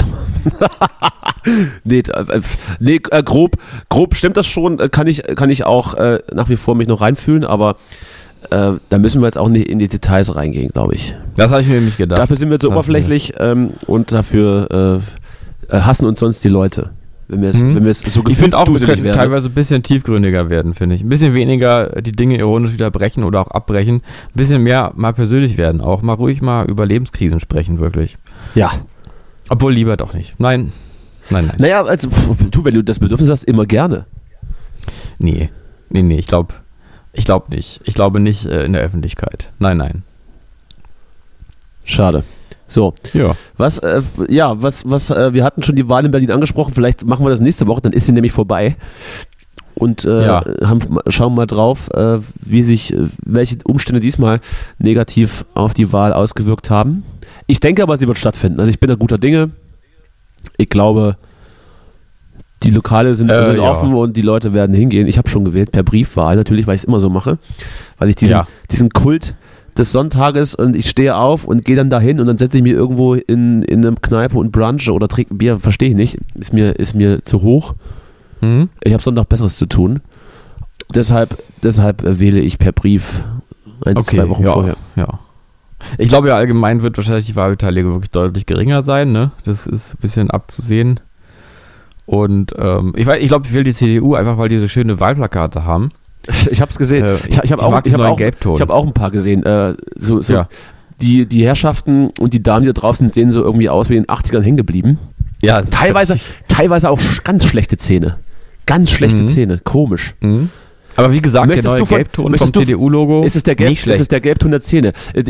nee, 1.86 2.00
äh, 2.00 2.02
äh, 2.02 2.41
nee 2.80 3.00
äh, 3.10 3.24
grob, 3.24 3.56
grob 3.89 4.16
stimmt 4.16 4.38
das 4.38 4.46
schon. 4.46 4.80
Äh, 4.80 4.89
Kann 4.89 5.08
ich, 5.08 5.24
kann 5.24 5.50
ich 5.50 5.66
auch 5.66 5.94
äh, 5.96 6.20
nach 6.34 6.50
wie 6.50 6.56
vor 6.58 6.76
mich 6.76 6.88
noch 6.88 7.02
reinfühlen, 7.02 7.46
aber 7.46 7.78
äh, 8.52 8.74
da 8.89 8.98
müssen 9.00 9.22
wir 9.22 9.26
jetzt 9.28 9.38
auch 9.38 9.50
nicht 9.50 9.68
in 9.70 9.80
die 9.80 9.88
Details 9.88 10.36
reingehen, 10.36 10.70
glaube 10.70 10.96
ich. 10.96 11.16
Das 11.36 11.52
habe 11.52 11.62
ich 11.62 11.68
mir 11.68 11.76
nämlich 11.76 11.98
gedacht. 11.98 12.20
Dafür 12.20 12.36
sind 12.36 12.50
wir 12.50 12.60
zu 12.60 12.68
Dafür. 12.68 12.78
oberflächlich 12.80 13.34
ähm, 13.39 13.72
und 13.88 14.12
dafür 14.12 15.02
äh, 15.74 15.78
äh, 15.78 15.82
hassen 15.82 16.05
uns 16.05 16.19
sonst 16.19 16.43
die 16.43 16.49
Leute. 16.49 16.91
Wenn 17.30 17.41
wir 17.41 17.49
es, 17.49 17.61
Mhm. 17.61 17.76
wenn 17.76 17.84
wir 17.86 17.91
es 17.91 17.99
so 18.01 18.21
Ich 18.28 18.38
finde 18.38 18.57
auch, 18.57 18.67
wir 18.67 18.80
könnten 18.86 19.03
werden. 19.05 19.15
teilweise 19.15 19.47
ein 19.49 19.53
bisschen 19.53 19.82
tiefgründiger 19.82 20.49
werden, 20.49 20.74
finde 20.74 20.95
ich. 20.95 21.01
Ein 21.03 21.09
bisschen 21.09 21.34
weniger 21.34 22.01
die 22.01 22.11
Dinge 22.11 22.38
ironisch 22.38 22.74
wieder 22.74 22.91
brechen 22.91 23.24
oder 23.24 23.39
auch 23.41 23.49
abbrechen. 23.51 23.95
Ein 23.97 24.36
bisschen 24.36 24.61
mehr 24.61 24.91
mal 24.95 25.13
persönlich 25.13 25.57
werden. 25.57 25.80
Auch 25.82 26.01
mal 26.01 26.13
ruhig 26.13 26.41
mal 26.41 26.69
über 26.69 26.86
Lebenskrisen 26.86 27.39
sprechen, 27.39 27.80
wirklich. 27.80 28.17
Ja. 28.55 28.71
Obwohl 29.49 29.74
lieber 29.74 29.95
doch 29.97 30.13
nicht. 30.13 30.39
Nein. 30.39 30.74
Nein, 31.30 31.45
nein. 31.47 31.55
Naja, 31.59 31.84
also 31.86 32.09
du, 32.51 32.65
wenn 32.65 32.74
du 32.76 32.84
das 32.84 32.99
Bedürfnis 32.99 33.30
hast, 33.30 33.43
immer 33.43 33.65
gerne. 33.65 34.05
Nee. 35.19 35.49
Nee, 35.89 36.01
nee, 36.03 36.17
ich 36.19 36.28
glaube 36.28 36.55
ich 37.13 37.24
glaub 37.26 37.49
nicht. 37.49 37.80
Ich 37.86 37.93
glaube 37.93 38.19
nicht 38.19 38.45
äh, 38.45 38.65
in 38.65 38.74
der 38.74 38.82
Öffentlichkeit. 38.82 39.51
Nein, 39.59 39.78
nein. 39.78 40.03
Schade. 41.86 42.24
So, 42.74 42.93
Ja. 43.13 43.36
was, 43.57 43.78
äh, 43.80 44.01
ja, 44.30 44.61
was, 44.61 44.89
was, 44.89 45.09
äh, 45.11 45.34
wir 45.34 45.43
hatten 45.43 45.61
schon 45.63 45.76
die 45.76 45.88
Wahl 45.89 46.05
in 46.05 46.11
Berlin 46.11 46.32
angesprochen, 46.32 46.74
vielleicht 46.74 47.05
machen 47.05 47.24
wir 47.24 47.30
das 47.30 47.39
nächste 47.39 47.67
Woche, 47.67 47.82
dann 47.82 47.93
ist 47.93 48.07
sie 48.07 48.11
nämlich 48.11 48.32
vorbei. 48.32 48.76
Und 49.76 50.05
äh, 50.05 50.26
Ja. 50.26 50.43
haben, 50.65 50.82
schauen 51.07 51.36
mal 51.36 51.45
drauf, 51.47 51.89
äh, 51.93 52.17
wie 52.41 52.63
sich, 52.63 52.93
äh, 52.93 53.07
welche 53.26 53.57
Umstände 53.63 53.99
diesmal 53.99 54.39
negativ 54.80 55.45
auf 55.53 55.74
die 55.74 55.91
Wahl 55.93 56.13
ausgewirkt 56.13 56.69
haben. 56.69 57.03
Ich 57.47 57.59
denke 57.59 57.84
aber, 57.84 57.97
sie 57.97 58.07
wird 58.07 58.17
stattfinden. 58.17 58.59
Also 58.59 58.69
ich 58.71 58.80
bin 58.80 58.88
da 58.89 58.95
guter 58.95 59.17
Dinge. 59.17 59.51
Ich 60.57 60.69
glaube, 60.69 61.17
die 62.63 62.71
Lokale 62.71 63.13
sind, 63.15 63.30
Äh, 63.30 63.43
sind 63.43 63.57
ja. 63.57 63.63
offen 63.69 63.93
und 63.93 64.15
die 64.15 64.21
Leute 64.21 64.53
werden 64.53 64.76
hingehen. 64.76 65.07
Ich 65.07 65.17
habe 65.17 65.28
schon 65.30 65.43
gewählt, 65.43 65.71
per 65.71 65.84
Briefwahl 65.84 66.36
natürlich, 66.38 66.65
weil 66.67 66.76
ich 66.76 66.82
es 66.82 66.86
immer 66.88 66.99
so 66.99 67.09
mache. 67.09 67.38
Weil 67.97 68.09
ich 68.09 68.15
diesen, 68.15 68.32
Ja. 68.34 68.47
diesen 68.71 68.89
Kult 68.89 69.36
des 69.74 69.91
Sonntages 69.91 70.55
und 70.55 70.76
ich 70.76 70.89
stehe 70.89 71.15
auf 71.15 71.45
und 71.45 71.65
gehe 71.65 71.76
dann 71.76 71.89
dahin 71.89 72.19
und 72.19 72.28
dann 72.28 72.38
setze 72.38 72.57
ich 72.57 72.63
mich 72.63 72.74
irgendwo 72.74 73.15
in, 73.15 73.61
in 73.63 73.86
eine 73.86 73.95
Kneipe 73.95 74.38
und 74.38 74.51
brunche 74.51 74.91
oder 74.93 75.07
trinke 75.07 75.34
ein 75.34 75.38
Bier, 75.38 75.59
verstehe 75.59 75.89
ich 75.89 75.95
nicht. 75.95 76.17
Ist 76.36 76.53
mir, 76.53 76.80
ist 76.80 76.93
mir 76.93 77.24
zu 77.24 77.41
hoch. 77.41 77.76
Hm? 78.41 78.69
Ich 78.84 78.93
habe 78.93 79.03
Sonntag 79.03 79.30
Besseres 79.30 79.57
zu 79.57 79.65
tun. 79.65 80.01
Deshalb, 80.93 81.41
deshalb 81.63 82.03
äh, 82.03 82.19
wähle 82.19 82.39
ich 82.39 82.59
per 82.59 82.71
Brief 82.71 83.24
ein, 83.86 84.03
zwei 84.03 84.30
Wochen 84.30 84.43
ja, 84.43 84.53
vorher. 84.53 84.78
Ja. 84.95 85.19
Ich 85.97 86.09
glaube 86.09 86.30
ja, 86.30 86.36
allgemein 86.36 86.82
wird 86.82 86.97
wahrscheinlich 86.97 87.26
die 87.26 87.36
Wahlbeteiligung 87.36 87.93
wirklich 87.93 88.11
deutlich 88.11 88.45
geringer 88.45 88.82
sein, 88.82 89.11
ne? 89.11 89.32
Das 89.43 89.67
ist 89.67 89.95
ein 89.95 89.97
bisschen 90.01 90.32
abzusehen. 90.32 90.99
Und 92.05 92.53
ähm, 92.57 92.93
ich 92.95 93.05
weiß, 93.05 93.21
ich 93.21 93.28
glaube, 93.28 93.47
ich 93.47 93.53
will 93.53 93.63
die 93.63 93.74
CDU 93.74 94.15
einfach, 94.15 94.38
weil 94.38 94.49
die 94.49 94.59
so 94.59 94.67
schöne 94.67 94.99
Wahlplakate 94.99 95.65
haben. 95.65 95.89
Ich 96.51 96.61
habe 96.61 96.71
es 96.71 96.78
gesehen. 96.78 97.03
Äh, 97.05 97.15
ich 97.28 97.38
ich 97.43 97.51
habe 97.51 97.61
auch, 97.63 97.82
ich 97.86 97.93
hab 97.93 98.01
auch, 98.01 98.19
ich 98.19 98.61
hab 98.61 98.69
auch 98.69 98.86
ein 98.86 98.93
paar 98.93 99.11
gesehen. 99.11 99.43
Äh, 99.43 99.76
so, 99.95 100.21
so 100.21 100.34
Ja. 100.34 100.49
die, 101.01 101.26
die 101.26 101.45
Herrschaften 101.45 102.09
und 102.19 102.34
die 102.34 102.41
Damen, 102.41 102.61
die 102.63 102.67
da 102.67 102.74
draußen 102.74 103.11
sehen 103.11 103.30
so 103.32 103.41
irgendwie 103.43 103.69
aus 103.69 103.89
wie 103.89 103.97
in 103.97 104.03
den 104.03 104.09
80ern 104.15 104.41
hängen 104.41 104.57
geblieben. 104.57 104.99
Ja, 105.41 105.59
ist 105.59 105.74
Teilweise, 105.74 106.17
teilweise 106.47 106.89
auch 106.89 106.99
ganz 107.24 107.45
schlechte 107.45 107.76
Zähne. 107.78 108.17
Ganz 108.65 108.91
schlechte 108.91 109.24
Mhm. 109.24 109.28
Zähne. 109.28 109.57
Komisch. 109.63 110.15
Mhm. 110.21 110.49
Aber 110.95 111.11
wie 111.11 111.21
gesagt, 111.21 111.47
Möchtest 111.47 111.65
der 111.65 111.71
neue 111.74 111.80
du 111.80 111.86
von- 111.88 111.97
Gelbton 111.97 112.36
vom 112.36 112.53
CDU-Logo 112.53 113.24
Ist 113.24 113.36
es 113.36 113.41
der 113.43 113.55
Gelb, 113.55 113.71
nicht 113.71 113.80
ist 113.80 113.84
schlecht. 113.84 113.99
es 113.99 114.07
der 114.07 114.21
Gelbton 114.21 114.51
der 114.51 114.61
Zähne? 114.61 114.93
Äh, 115.13 115.24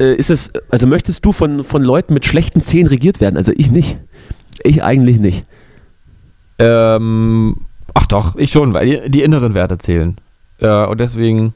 äh, 0.00 0.14
Ist 0.16 0.30
es, 0.30 0.50
also 0.70 0.86
möchtest 0.86 1.24
du 1.24 1.32
von, 1.32 1.62
von 1.64 1.82
Leuten 1.84 2.14
mit 2.14 2.24
schlechten 2.26 2.62
Zähnen 2.62 2.86
regiert 2.88 3.20
werden? 3.20 3.36
Also 3.36 3.52
ich 3.54 3.70
nicht. 3.70 3.98
Ich 4.64 4.82
eigentlich 4.82 5.18
nicht. 5.20 5.44
ähm, 6.58 7.56
ach 7.94 8.06
doch, 8.06 8.36
ich 8.36 8.50
schon, 8.50 8.74
weil 8.74 8.86
die, 8.86 9.10
die 9.10 9.22
inneren 9.22 9.54
Werte 9.54 9.78
zählen. 9.78 10.16
Äh, 10.58 10.86
und 10.86 11.00
deswegen, 11.00 11.54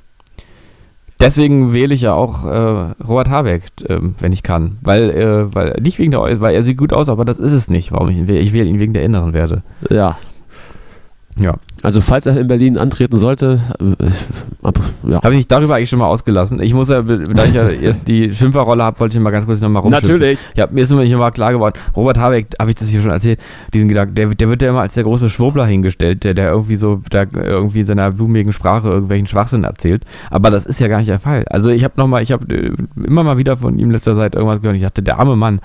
deswegen 1.20 1.74
wähle 1.74 1.94
ich 1.94 2.02
ja 2.02 2.14
auch 2.14 2.44
äh, 2.44 2.94
Robert 3.04 3.30
Habeck, 3.30 3.64
ähm, 3.88 4.14
wenn 4.18 4.32
ich 4.32 4.42
kann. 4.42 4.78
Weil, 4.82 5.10
äh, 5.10 5.54
weil, 5.54 5.78
nicht 5.80 5.98
wegen 5.98 6.10
der, 6.10 6.40
weil 6.40 6.54
er 6.54 6.62
sieht 6.62 6.78
gut 6.78 6.92
aus, 6.92 7.08
aber 7.08 7.24
das 7.24 7.40
ist 7.40 7.52
es 7.52 7.70
nicht, 7.70 7.92
warum 7.92 8.08
ich 8.08 8.16
ihn 8.16 8.28
wähle. 8.28 8.40
Ich 8.40 8.52
wähle 8.52 8.68
ihn 8.68 8.80
wegen 8.80 8.94
der 8.94 9.04
inneren 9.04 9.32
Werte. 9.32 9.62
Ja. 9.90 10.18
Ja. 11.38 11.54
Also 11.82 12.00
falls 12.00 12.26
er 12.26 12.36
in 12.38 12.46
Berlin 12.46 12.78
antreten 12.78 13.18
sollte, 13.18 13.60
äh, 13.80 14.66
ab, 14.66 14.80
ja. 15.06 15.16
Habe 15.16 15.30
ich 15.30 15.36
mich 15.36 15.48
darüber 15.48 15.76
eigentlich 15.76 15.90
schon 15.90 15.98
mal 15.98 16.06
ausgelassen? 16.06 16.60
Ich 16.60 16.72
muss 16.72 16.88
ja, 16.88 17.02
da 17.02 17.14
ich 17.44 17.52
ja 17.52 17.92
die 18.06 18.32
Schimpferrolle 18.32 18.82
habe, 18.82 18.98
wollte 18.98 19.16
ich 19.16 19.22
mal 19.22 19.30
ganz 19.30 19.46
kurz 19.46 19.60
nochmal 19.60 19.82
rumschimpfen. 19.82 20.14
Natürlich. 20.14 20.38
Ja, 20.54 20.68
mir 20.70 20.80
ist 20.80 20.92
immer 20.92 21.02
nicht 21.02 21.12
immer 21.12 21.30
klar 21.30 21.52
geworden, 21.52 21.78
Robert 21.94 22.18
Habeck, 22.18 22.48
habe 22.58 22.70
ich 22.70 22.76
das 22.76 22.88
hier 22.88 23.00
schon 23.00 23.10
erzählt, 23.10 23.38
diesen 23.74 23.88
Gedanken, 23.88 24.14
der, 24.14 24.28
der 24.28 24.48
wird 24.48 24.62
ja 24.62 24.70
immer 24.70 24.80
als 24.80 24.94
der 24.94 25.04
große 25.04 25.28
Schwurbler 25.28 25.66
hingestellt, 25.66 26.24
der, 26.24 26.34
der 26.34 26.50
irgendwie 26.50 26.76
so, 26.76 27.02
der 27.12 27.28
irgendwie 27.34 27.80
in 27.80 27.86
seiner 27.86 28.10
blumigen 28.10 28.52
Sprache 28.52 28.88
irgendwelchen 28.88 29.26
Schwachsinn 29.26 29.64
erzählt. 29.64 30.04
Aber 30.30 30.50
das 30.50 30.66
ist 30.66 30.80
ja 30.80 30.88
gar 30.88 30.98
nicht 30.98 31.10
der 31.10 31.18
Fall. 31.18 31.44
Also 31.48 31.70
ich 31.70 31.84
habe 31.84 31.94
nochmal, 31.96 32.22
ich 32.22 32.32
habe 32.32 32.54
äh, 32.54 32.72
immer 33.04 33.22
mal 33.22 33.38
wieder 33.38 33.56
von 33.56 33.78
ihm 33.78 33.90
letzter 33.90 34.14
Zeit 34.14 34.34
irgendwas 34.34 34.60
gehört. 34.60 34.76
Ich 34.76 34.82
dachte, 34.82 35.02
der 35.02 35.18
arme 35.18 35.36
Mann, 35.36 35.60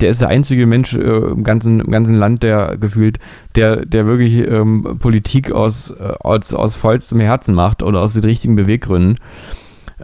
der 0.00 0.10
ist 0.10 0.20
der 0.20 0.28
einzige 0.28 0.66
Mensch 0.66 0.94
äh, 0.94 0.98
im, 1.00 1.44
ganzen, 1.44 1.80
im 1.80 1.90
ganzen 1.90 2.16
Land, 2.16 2.42
der 2.42 2.76
gefühlt, 2.78 3.18
der, 3.54 3.84
der 3.84 4.06
wirklich 4.06 4.46
ähm, 4.46 4.98
Politik 4.98 5.52
aus, 5.56 5.90
äh, 5.90 6.12
aus, 6.20 6.54
aus 6.54 6.76
vollstem 6.76 7.20
Herzen 7.20 7.54
macht 7.54 7.82
oder 7.82 8.00
aus 8.00 8.12
den 8.12 8.24
richtigen 8.24 8.54
Beweggründen. 8.54 9.18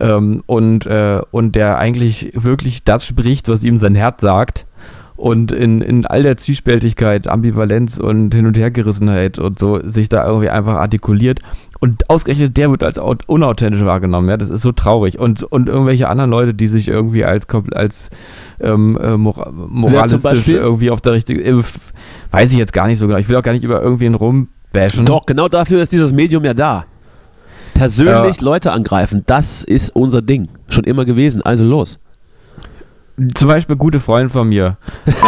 Ähm, 0.01 0.43
und, 0.47 0.87
äh, 0.87 1.21
und 1.31 1.55
der 1.55 1.79
eigentlich 1.79 2.33
wirklich 2.35 2.83
das 2.83 3.05
spricht, 3.05 3.49
was 3.49 3.63
ihm 3.63 3.79
sein 3.79 3.95
Herz 3.95 4.23
sagt. 4.23 4.67
Und 5.15 5.53
in, 5.53 5.83
in 5.83 6.05
all 6.05 6.25
der 6.25 6.37
Zwiespältigkeit, 6.37 7.29
Ambivalenz 7.29 7.99
und 7.99 8.35
Hin- 8.35 8.47
und 8.47 8.57
Hergerissenheit 8.57 9.39
und 9.39 9.57
so 9.57 9.79
sich 9.85 10.09
da 10.09 10.27
irgendwie 10.27 10.49
einfach 10.49 10.75
artikuliert. 10.77 11.41
Und 11.79 12.11
ausgerechnet 12.11 12.57
der 12.57 12.71
wird 12.71 12.83
als 12.83 12.99
au- 12.99 13.15
unauthentisch 13.27 13.85
wahrgenommen. 13.85 14.29
Ja, 14.31 14.37
das 14.37 14.51
ist 14.51 14.63
so 14.63 14.73
traurig. 14.73 15.21
Und, 15.21 15.45
und 15.45 15.69
irgendwelche 15.69 16.09
anderen 16.09 16.31
Leute, 16.31 16.55
die 16.55 16.67
sich 16.67 16.89
irgendwie 16.89 17.25
als, 17.25 17.47
als 17.75 18.11
ähm, 18.61 18.99
äh, 19.01 19.17
mora 19.17 19.53
moralistisch 19.53 20.49
irgendwie 20.49 20.91
auf 20.91 21.01
der 21.01 21.13
richtigen. 21.13 21.41
Äh, 21.41 21.63
weiß 22.33 22.51
ich 22.51 22.59
jetzt 22.59 22.73
gar 22.73 22.89
nicht 22.89 22.99
so 22.99 23.07
genau. 23.07 23.19
Ich 23.19 23.29
will 23.29 23.37
auch 23.37 23.43
gar 23.45 23.53
nicht 23.53 23.65
über 23.65 23.81
irgendwen 23.81 24.15
rumbashen. 24.75 25.05
Doch, 25.05 25.27
genau 25.27 25.49
dafür 25.49 25.83
ist 25.83 25.93
dieses 25.93 26.13
Medium 26.13 26.45
ja 26.45 26.55
da. 26.55 26.85
Persönlich 27.75 28.41
Leute 28.41 28.73
angreifen, 28.73 29.23
das 29.27 29.63
ist 29.63 29.91
unser 29.97 30.23
Ding. 30.23 30.49
Schon 30.69 30.85
immer 30.85 31.05
gewesen. 31.05 31.43
Also 31.43 31.65
los. 31.65 31.99
Zum 33.35 33.49
Beispiel 33.49 33.77
gute 33.77 33.99
Freunde 34.01 34.31
von 34.31 34.49
mir. 34.49 34.77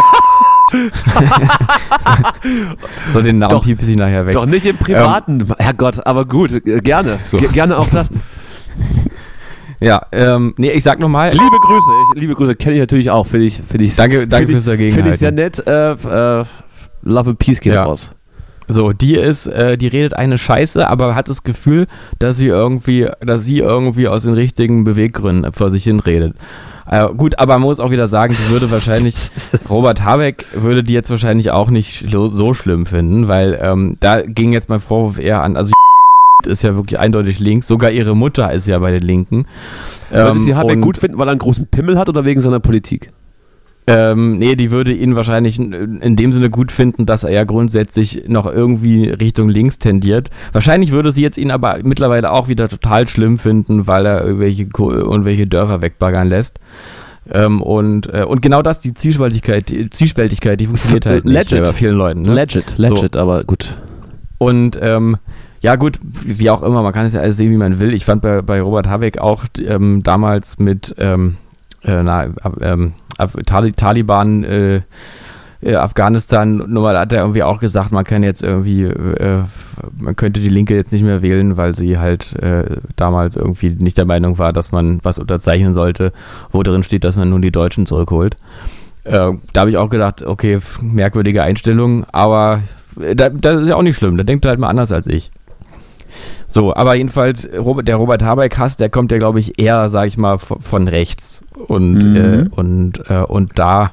so 3.12 3.20
den 3.22 3.38
Namen 3.38 3.50
Doch. 3.50 3.66
ich 3.66 3.96
nachher 3.96 4.26
weg. 4.26 4.32
Doch 4.32 4.46
nicht 4.46 4.66
im 4.66 4.76
Privaten, 4.76 5.46
Herrgott, 5.58 6.06
aber 6.06 6.24
gut, 6.24 6.52
äh, 6.52 6.80
gerne. 6.80 7.18
So. 7.30 7.38
Ge- 7.38 7.48
Gerne 7.52 7.78
auch 7.78 7.88
das. 7.88 8.10
Ja, 9.80 10.06
ähm, 10.12 10.54
nee, 10.56 10.70
ich 10.70 10.82
sag 10.84 10.98
nochmal. 11.00 11.30
Liebe 11.32 11.58
Grüße, 11.60 11.90
ich, 12.14 12.20
liebe 12.20 12.34
Grüße 12.34 12.54
kenne 12.54 12.76
ich 12.76 12.80
natürlich 12.80 13.10
auch. 13.10 13.26
Finde 13.26 13.44
ich, 13.46 13.60
finde 13.60 13.84
ich, 13.84 13.94
Danke, 13.94 14.20
danke 14.26 14.46
finde 14.46 14.52
fürs 14.52 14.64
Dagegenhalten. 14.64 15.12
Finde 15.12 15.14
ich 15.14 15.18
sehr 15.18 15.32
nett. 15.32 15.58
Äh, 15.66 16.40
äh, 16.40 16.44
Love 17.02 17.30
and 17.30 17.38
Peace 17.38 17.60
geht 17.60 17.74
Ja. 17.74 17.82
raus. 17.82 18.13
So, 18.68 18.92
die 18.92 19.14
ist, 19.16 19.46
äh, 19.46 19.76
die 19.76 19.88
redet 19.88 20.16
eine 20.16 20.38
Scheiße, 20.38 20.88
aber 20.88 21.14
hat 21.14 21.28
das 21.28 21.42
Gefühl, 21.42 21.86
dass 22.18 22.36
sie 22.36 22.46
irgendwie, 22.46 23.08
dass 23.20 23.44
sie 23.44 23.58
irgendwie 23.58 24.08
aus 24.08 24.22
den 24.22 24.34
richtigen 24.34 24.84
Beweggründen 24.84 25.52
vor 25.52 25.70
sich 25.70 25.84
hin 25.84 26.00
redet. 26.00 26.34
Äh, 26.86 27.08
gut, 27.14 27.38
aber 27.38 27.54
man 27.54 27.62
muss 27.62 27.80
auch 27.80 27.90
wieder 27.90 28.08
sagen, 28.08 28.32
sie 28.34 28.52
würde 28.52 28.70
wahrscheinlich, 28.70 29.14
Robert 29.70 30.04
Habeck 30.04 30.46
würde 30.54 30.84
die 30.84 30.92
jetzt 30.92 31.10
wahrscheinlich 31.10 31.50
auch 31.50 31.70
nicht 31.70 32.06
so, 32.10 32.54
schlimm 32.54 32.86
finden, 32.86 33.28
weil 33.28 33.58
ähm, 33.60 33.96
da 34.00 34.22
ging 34.22 34.52
jetzt 34.52 34.68
mein 34.68 34.80
Vorwurf 34.80 35.18
eher 35.18 35.42
an, 35.42 35.56
also 35.56 35.72
ist 36.46 36.62
ja 36.62 36.74
wirklich 36.76 36.98
eindeutig 36.98 37.38
links, 37.38 37.66
sogar 37.66 37.90
ihre 37.90 38.14
Mutter 38.14 38.52
ist 38.52 38.66
ja 38.66 38.78
bei 38.78 38.90
den 38.90 39.02
Linken. 39.02 39.46
Würde 40.10 40.32
Ähm, 40.32 40.44
sie 40.44 40.54
Habeck 40.54 40.80
gut 40.82 40.98
finden, 40.98 41.16
weil 41.16 41.28
er 41.28 41.32
einen 41.32 41.38
großen 41.38 41.66
Pimmel 41.68 41.98
hat 41.98 42.10
oder 42.10 42.26
wegen 42.26 42.42
seiner 42.42 42.60
Politik? 42.60 43.10
Ähm, 43.86 44.38
nee, 44.38 44.56
die 44.56 44.70
würde 44.70 44.94
ihn 44.94 45.14
wahrscheinlich 45.14 45.58
in, 45.58 46.16
dem 46.16 46.32
Sinne 46.32 46.48
gut 46.48 46.72
finden, 46.72 47.04
dass 47.04 47.22
er 47.22 47.32
ja 47.32 47.44
grundsätzlich 47.44 48.24
noch 48.28 48.46
irgendwie 48.46 49.10
Richtung 49.10 49.50
links 49.50 49.78
tendiert. 49.78 50.30
Wahrscheinlich 50.52 50.90
würde 50.90 51.10
sie 51.10 51.20
jetzt 51.20 51.36
ihn 51.36 51.50
aber 51.50 51.78
mittlerweile 51.82 52.32
auch 52.32 52.48
wieder 52.48 52.68
total 52.68 53.06
schlimm 53.08 53.38
finden, 53.38 53.86
weil 53.86 54.06
er 54.06 54.24
irgendwelche, 54.24 54.68
irgendwelche 54.78 55.46
Dörfer 55.46 55.82
wegbaggern 55.82 56.28
lässt. 56.28 56.60
Ähm, 57.30 57.60
und, 57.60 58.12
äh, 58.12 58.24
und 58.24 58.40
genau 58.40 58.62
das, 58.62 58.80
die 58.80 58.94
Zwiespältigkeit, 58.94 59.68
die 59.68 59.90
Zwiespältigkeit, 59.90 60.60
die 60.60 60.66
funktioniert 60.66 61.06
halt 61.06 61.24
nicht 61.26 61.50
Legit. 61.50 61.64
bei 61.64 61.72
vielen 61.72 61.96
Leuten. 61.96 62.22
Ne? 62.22 62.34
Legit, 62.34 62.78
legit, 62.78 63.16
aber 63.16 63.44
gut. 63.44 63.78
Und 64.38 64.78
ähm, 64.80 65.16
ja 65.60 65.76
gut, 65.76 65.98
wie 66.02 66.50
auch 66.50 66.62
immer, 66.62 66.82
man 66.82 66.92
kann 66.92 67.06
es 67.06 67.12
ja 67.12 67.20
alles 67.20 67.36
sehen, 67.36 67.50
wie 67.50 67.56
man 67.56 67.80
will. 67.80 67.94
Ich 67.94 68.04
fand 68.04 68.22
bei, 68.22 68.42
bei 68.42 68.60
Robert 68.60 68.88
Habeck 68.88 69.18
auch 69.18 69.44
ähm, 69.58 70.02
damals 70.02 70.58
mit 70.58 70.94
ähm, 70.98 71.36
äh, 71.84 72.02
na, 72.02 72.28
ähm, 72.60 72.92
Af- 73.18 73.36
Tali 73.46 73.72
Taliban 73.72 74.44
äh, 74.44 74.80
äh, 75.62 75.76
Afghanistan 75.76 76.56
Nummer 76.56 76.98
hat 76.98 77.12
er 77.12 77.20
irgendwie 77.20 77.42
auch 77.42 77.58
gesagt, 77.60 77.90
man 77.90 78.04
kann 78.04 78.22
jetzt 78.22 78.42
irgendwie, 78.42 78.82
äh, 78.84 79.42
man 79.98 80.14
könnte 80.14 80.40
die 80.40 80.48
Linke 80.48 80.74
jetzt 80.74 80.92
nicht 80.92 81.02
mehr 81.02 81.22
wählen, 81.22 81.56
weil 81.56 81.74
sie 81.74 81.98
halt 81.98 82.34
äh, 82.42 82.76
damals 82.96 83.36
irgendwie 83.36 83.70
nicht 83.70 83.96
der 83.96 84.04
Meinung 84.04 84.38
war, 84.38 84.52
dass 84.52 84.72
man 84.72 85.00
was 85.02 85.18
unterzeichnen 85.18 85.72
sollte, 85.72 86.12
wo 86.50 86.62
drin 86.62 86.82
steht, 86.82 87.04
dass 87.04 87.16
man 87.16 87.30
nun 87.30 87.40
die 87.42 87.50
Deutschen 87.52 87.86
zurückholt. 87.86 88.36
Äh, 89.04 89.32
da 89.52 89.60
habe 89.60 89.70
ich 89.70 89.76
auch 89.78 89.88
gedacht, 89.90 90.22
okay, 90.22 90.58
merkwürdige 90.82 91.42
Einstellung, 91.42 92.04
aber 92.12 92.62
äh, 93.00 93.16
da, 93.16 93.30
das 93.30 93.62
ist 93.62 93.68
ja 93.68 93.76
auch 93.76 93.82
nicht 93.82 93.96
schlimm, 93.96 94.16
da 94.16 94.24
denkt 94.24 94.44
er 94.44 94.50
halt 94.50 94.60
mal 94.60 94.68
anders 94.68 94.92
als 94.92 95.06
ich. 95.06 95.30
So, 96.48 96.74
aber 96.74 96.94
jedenfalls, 96.94 97.48
Robert, 97.56 97.88
der 97.88 97.96
Robert 97.96 98.22
Habeck-Hass, 98.22 98.76
der 98.76 98.90
kommt 98.90 99.10
ja, 99.12 99.18
glaube 99.18 99.40
ich, 99.40 99.58
eher, 99.58 99.90
sag 99.90 100.06
ich 100.06 100.16
mal, 100.18 100.38
von, 100.38 100.60
von 100.60 100.88
rechts. 100.88 101.42
Und, 101.68 102.04
Mhm. 102.04 102.16
äh, 102.16 102.46
und, 102.50 103.10
äh, 103.10 103.22
und 103.22 103.58
da, 103.58 103.92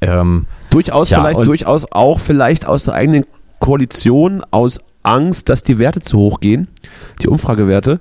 ähm, 0.00 0.46
Durchaus 0.70 1.10
Ja, 1.10 1.20
vielleicht, 1.20 1.46
durchaus 1.46 1.90
auch 1.92 2.18
vielleicht 2.20 2.66
aus 2.66 2.84
der 2.84 2.94
eigenen 2.94 3.24
Koalition, 3.58 4.42
aus 4.50 4.80
Angst, 5.02 5.48
dass 5.48 5.62
die 5.62 5.78
Werte 5.78 6.00
zu 6.00 6.18
hoch 6.18 6.40
gehen, 6.40 6.68
die 7.20 7.28
Umfragewerte. 7.28 7.98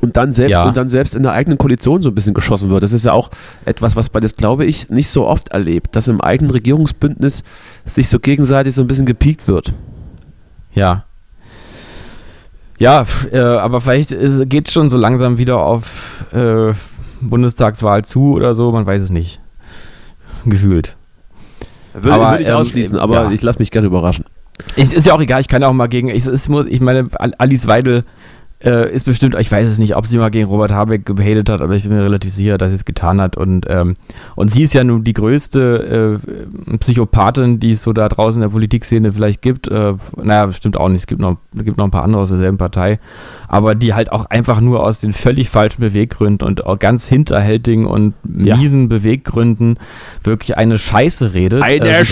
Und 0.00 0.16
dann 0.16 0.32
selbst 0.32 0.52
Ja. 0.52 0.66
und 0.66 0.76
dann 0.76 0.88
selbst 0.88 1.14
in 1.14 1.22
der 1.22 1.32
eigenen 1.32 1.58
Koalition 1.58 2.00
so 2.00 2.10
ein 2.10 2.14
bisschen 2.14 2.32
geschossen 2.34 2.70
wird. 2.70 2.82
Das 2.82 2.92
ist 2.92 3.04
ja 3.04 3.12
auch 3.12 3.30
etwas, 3.66 3.96
was 3.96 4.08
bei 4.08 4.18
das, 4.20 4.34
glaube 4.36 4.64
ich, 4.64 4.88
nicht 4.88 5.08
so 5.10 5.26
oft 5.26 5.48
erlebt, 5.50 5.94
dass 5.94 6.08
im 6.08 6.20
eigenen 6.20 6.50
Regierungsbündnis 6.50 7.42
sich 7.84 8.08
so 8.08 8.18
gegenseitig 8.18 8.74
so 8.74 8.80
ein 8.82 8.86
bisschen 8.86 9.06
gepiekt 9.06 9.46
wird. 9.46 9.72
ja. 10.74 11.04
Ja, 12.80 13.04
äh, 13.30 13.38
aber 13.38 13.80
vielleicht 13.80 14.10
äh, 14.10 14.46
geht 14.46 14.66
es 14.66 14.72
schon 14.72 14.88
so 14.90 14.96
langsam 14.96 15.36
wieder 15.38 15.58
auf 15.58 16.24
äh, 16.32 16.72
Bundestagswahl 17.20 18.04
zu 18.04 18.32
oder 18.32 18.54
so, 18.54 18.72
man 18.72 18.86
weiß 18.86 19.02
es 19.02 19.10
nicht. 19.10 19.38
Gefühlt. 20.46 20.96
Würde, 21.92 22.14
Aber, 22.14 22.30
würde 22.30 22.42
ich 22.44 22.48
ähm, 22.48 22.56
ausschließen, 22.56 22.98
aber 22.98 23.24
ja. 23.24 23.30
ich 23.30 23.42
lasse 23.42 23.58
mich 23.58 23.70
gerne 23.70 23.86
überraschen. 23.86 24.24
Ich, 24.76 24.94
ist 24.94 25.06
ja 25.06 25.12
auch 25.14 25.20
egal, 25.20 25.40
ich 25.42 25.48
kann 25.48 25.62
auch 25.62 25.72
mal 25.74 25.88
gegen, 25.88 26.08
ich, 26.08 26.26
es 26.26 26.48
muss, 26.48 26.66
ich 26.66 26.80
meine, 26.80 27.08
Al- 27.12 27.34
Alice 27.36 27.66
Weidel 27.66 28.04
äh, 28.62 28.92
ist 28.92 29.04
bestimmt, 29.04 29.34
ich 29.38 29.50
weiß 29.50 29.68
es 29.68 29.78
nicht, 29.78 29.96
ob 29.96 30.06
sie 30.06 30.18
mal 30.18 30.30
gegen 30.30 30.46
Robert 30.48 30.72
Habeck 30.72 31.06
gehatet 31.06 31.48
hat, 31.48 31.62
aber 31.62 31.74
ich 31.74 31.84
bin 31.84 31.92
mir 31.92 32.04
relativ 32.04 32.32
sicher, 32.32 32.58
dass 32.58 32.70
sie 32.70 32.74
es 32.74 32.84
getan 32.84 33.20
hat. 33.20 33.36
Und, 33.36 33.66
ähm, 33.68 33.96
und 34.36 34.50
sie 34.50 34.62
ist 34.62 34.74
ja 34.74 34.84
nun 34.84 35.02
die 35.02 35.14
größte 35.14 36.20
äh, 36.68 36.76
Psychopathin, 36.78 37.58
die 37.60 37.72
es 37.72 37.82
so 37.82 37.92
da 37.92 38.08
draußen 38.08 38.40
in 38.42 38.48
der 38.48 38.52
Politikszene 38.52 39.12
vielleicht 39.12 39.40
gibt. 39.42 39.68
Äh, 39.68 39.94
naja, 40.22 40.52
stimmt 40.52 40.76
auch 40.76 40.88
nicht, 40.88 41.00
es 41.00 41.06
gibt 41.06 41.20
noch, 41.20 41.38
gibt 41.54 41.78
noch 41.78 41.84
ein 41.86 41.90
paar 41.90 42.04
andere 42.04 42.22
aus 42.22 42.28
derselben 42.28 42.58
Partei, 42.58 42.98
aber 43.48 43.74
die 43.74 43.94
halt 43.94 44.12
auch 44.12 44.26
einfach 44.26 44.60
nur 44.60 44.84
aus 44.84 45.00
den 45.00 45.12
völlig 45.12 45.48
falschen 45.48 45.80
Beweggründen 45.80 46.46
und 46.46 46.66
auch 46.66 46.78
ganz 46.78 47.08
hinterhältigen 47.08 47.86
und 47.86 48.14
Ja. 48.36 48.56
miesen 48.56 48.88
Beweggründen 48.88 49.78
wirklich 50.22 50.58
eine 50.58 50.78
Scheiße 50.78 51.32
redet. 51.34 51.62
Eine 51.62 51.88
äh, 51.88 52.04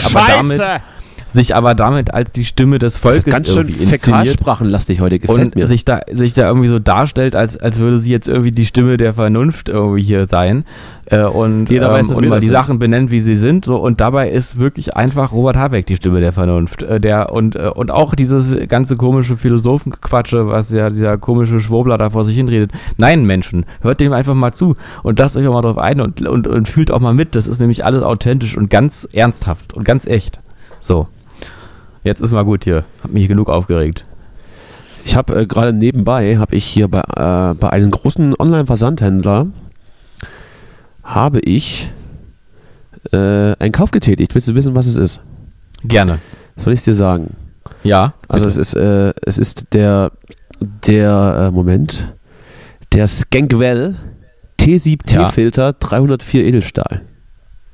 sich 1.28 1.54
aber 1.54 1.74
damit, 1.74 2.12
als 2.12 2.32
die 2.32 2.44
Stimme 2.44 2.78
des 2.78 2.94
Das 2.94 3.02
Volkes 3.02 3.26
ist 3.26 3.32
ganz 3.32 3.48
schön 3.48 3.68
irgendwie 3.68 3.82
inszeniert 3.84 4.28
fäkalsprachenlastig 4.28 5.00
heute, 5.00 5.18
gefällt 5.18 5.38
und 5.38 5.56
mir. 5.56 5.66
sich 5.66 5.84
da, 5.84 6.00
sich 6.10 6.34
da 6.34 6.48
irgendwie 6.48 6.68
so 6.68 6.78
darstellt, 6.78 7.36
als, 7.36 7.56
als 7.56 7.78
würde 7.78 7.98
sie 7.98 8.10
jetzt 8.10 8.28
irgendwie 8.28 8.52
die 8.52 8.66
Stimme 8.66 8.96
der 8.96 9.14
Vernunft 9.14 9.68
irgendwie 9.68 10.02
hier 10.02 10.26
sein 10.26 10.64
äh, 11.10 11.22
und, 11.22 11.70
Jeder 11.70 11.90
weiß, 11.90 12.02
ähm, 12.02 12.08
dass 12.08 12.18
und 12.18 12.28
mal 12.28 12.34
das 12.36 12.40
die 12.40 12.48
sind. 12.48 12.52
Sachen 12.52 12.78
benennt, 12.78 13.10
wie 13.10 13.20
sie 13.20 13.34
sind. 13.34 13.64
So, 13.64 13.76
und 13.76 14.00
dabei 14.00 14.28
ist 14.30 14.58
wirklich 14.58 14.96
einfach 14.96 15.32
Robert 15.32 15.56
Habeck 15.56 15.86
die 15.86 15.96
Stimme 15.96 16.20
der 16.20 16.32
Vernunft. 16.32 16.82
Äh, 16.82 17.00
der, 17.00 17.32
und, 17.32 17.56
äh, 17.56 17.70
und 17.74 17.90
auch 17.90 18.14
dieses 18.14 18.56
ganze 18.68 18.96
komische 18.96 19.36
Philosophenquatsche, 19.36 20.48
was 20.48 20.70
ja 20.70 20.90
dieser 20.90 21.16
komische 21.16 21.60
Schwurbler 21.60 21.96
da 21.98 22.10
vor 22.10 22.24
sich 22.24 22.36
hinredet. 22.36 22.72
Nein, 22.96 23.24
Menschen, 23.24 23.64
hört 23.80 24.00
dem 24.00 24.12
einfach 24.12 24.34
mal 24.34 24.52
zu 24.52 24.76
und 25.02 25.18
lasst 25.18 25.36
euch 25.36 25.46
auch 25.46 25.54
mal 25.54 25.62
drauf 25.62 25.78
ein 25.78 26.00
und, 26.00 26.26
und, 26.26 26.46
und 26.46 26.68
fühlt 26.68 26.90
auch 26.90 27.00
mal 27.00 27.14
mit. 27.14 27.34
Das 27.34 27.46
ist 27.46 27.60
nämlich 27.60 27.84
alles 27.84 28.02
authentisch 28.02 28.56
und 28.56 28.68
ganz 28.68 29.08
ernsthaft 29.12 29.72
und 29.72 29.84
ganz 29.84 30.06
echt. 30.06 30.40
So. 30.80 31.08
Jetzt 32.08 32.22
ist 32.22 32.30
mal 32.30 32.42
gut 32.42 32.64
hier. 32.64 32.84
Hab 33.02 33.12
mich 33.12 33.28
genug 33.28 33.50
aufgeregt. 33.50 34.06
Ich 35.04 35.14
habe 35.14 35.42
äh, 35.42 35.46
gerade 35.46 35.74
nebenbei, 35.74 36.38
habe 36.38 36.56
ich 36.56 36.64
hier 36.64 36.88
bei, 36.88 37.00
äh, 37.00 37.52
bei 37.52 37.68
einem 37.68 37.90
großen 37.90 38.34
Online-Versandhändler, 38.34 39.48
habe 41.04 41.40
ich 41.40 41.92
äh, 43.12 43.52
einen 43.58 43.72
Kauf 43.72 43.90
getätigt. 43.90 44.34
Willst 44.34 44.48
du 44.48 44.54
wissen, 44.54 44.74
was 44.74 44.86
es 44.86 44.96
ist? 44.96 45.20
Gerne. 45.84 46.18
Soll 46.56 46.72
ich 46.72 46.78
es 46.78 46.86
dir 46.86 46.94
sagen? 46.94 47.36
Ja. 47.82 48.14
Also 48.26 48.46
bitte. 48.46 48.58
es 48.58 48.68
ist, 48.68 48.74
äh, 48.76 49.12
es 49.26 49.36
ist 49.36 49.74
der, 49.74 50.12
der, 50.86 51.48
äh, 51.48 51.50
Moment, 51.50 52.14
der 52.94 53.06
Skankwell 53.06 53.96
T7T-Filter 54.58 55.74
304 55.74 56.46
Edelstahl. 56.46 57.02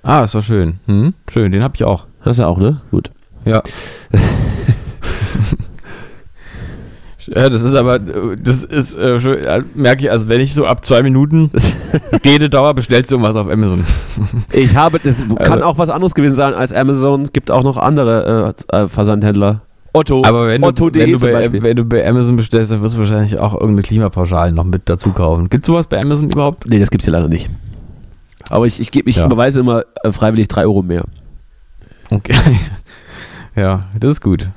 Ah, 0.03 0.25
ist 0.25 0.35
doch 0.35 0.43
schön. 0.43 0.81
Hm? 0.87 1.15
Schön, 1.31 1.53
den 1.53 1.63
hab 1.63 1.77
ich 1.77 1.85
auch. 1.85 2.09
Hast 2.23 2.41
du 2.41 2.49
auch, 2.49 2.59
ne? 2.59 2.81
Gut. 2.91 3.13
Ja. 3.45 3.63
ja, 7.27 7.49
das 7.49 7.63
ist 7.63 7.75
aber, 7.75 7.99
das 7.99 8.65
ist, 8.65 8.95
äh, 8.97 9.63
merke 9.75 10.05
ich, 10.05 10.11
also 10.11 10.29
wenn 10.29 10.41
ich 10.41 10.53
so 10.55 10.67
ab 10.67 10.85
zwei 10.85 11.03
Minuten 11.03 11.51
Rededauer 12.25 12.75
bestellst 12.75 13.11
du 13.11 13.17
irgendwas 13.17 13.37
auf 13.37 13.49
Amazon. 13.51 13.85
Ich 14.53 14.75
habe, 14.77 15.01
das 15.03 15.19
kann 15.43 15.55
Also- 15.55 15.65
auch 15.65 15.79
was 15.79 15.91
anderes 15.91 16.15
gewesen 16.15 16.35
sein 16.35 16.55
als 16.55 16.73
Amazon. 16.73 17.23
Es 17.23 17.33
gibt 17.33 17.51
auch 17.51 17.65
noch 17.65 17.77
andere 17.77 18.55
äh, 18.71 18.77
äh, 18.77 18.89
Versandhändler. 18.89 19.63
Otto. 19.97 20.25
Aber 20.25 20.49
wenn 20.49 20.61
du, 20.61 20.67
Otto.de 20.69 21.03
wenn, 21.03 21.13
du 21.13 21.19
bei, 21.21 21.63
wenn 21.63 21.77
du 21.77 21.85
bei 21.85 22.07
Amazon 22.07 22.35
bestellst, 22.37 22.73
dann 22.73 22.83
wirst 22.83 22.97
du 22.97 22.99
wahrscheinlich 22.99 23.39
auch 23.39 23.55
irgendeine 23.55 23.83
Klimapauschale 23.83 24.53
noch 24.53 24.65
mit 24.65 24.83
dazu 24.89 25.13
kaufen. 25.13 25.49
Gibt's 25.49 25.69
sowas 25.69 25.87
bei 25.87 26.01
Amazon 26.01 26.31
überhaupt? 26.31 26.67
Nee, 26.69 26.81
das 26.81 26.91
gibt's 26.91 27.05
hier 27.05 27.13
leider 27.13 27.29
nicht. 27.29 27.49
Aber 28.51 28.67
ich, 28.67 28.81
ich, 28.81 28.91
geb- 28.91 29.07
ich 29.07 29.17
Ja. 29.17 29.27
überweise 29.27 29.61
immer 29.61 29.85
äh, 30.03 30.11
freiwillig 30.11 30.49
3 30.49 30.65
Euro 30.65 30.83
mehr. 30.83 31.05
Okay. 32.11 32.35
Ja, 33.57 33.85
das 33.99 34.13
ist 34.13 34.21
gut. 34.21 34.49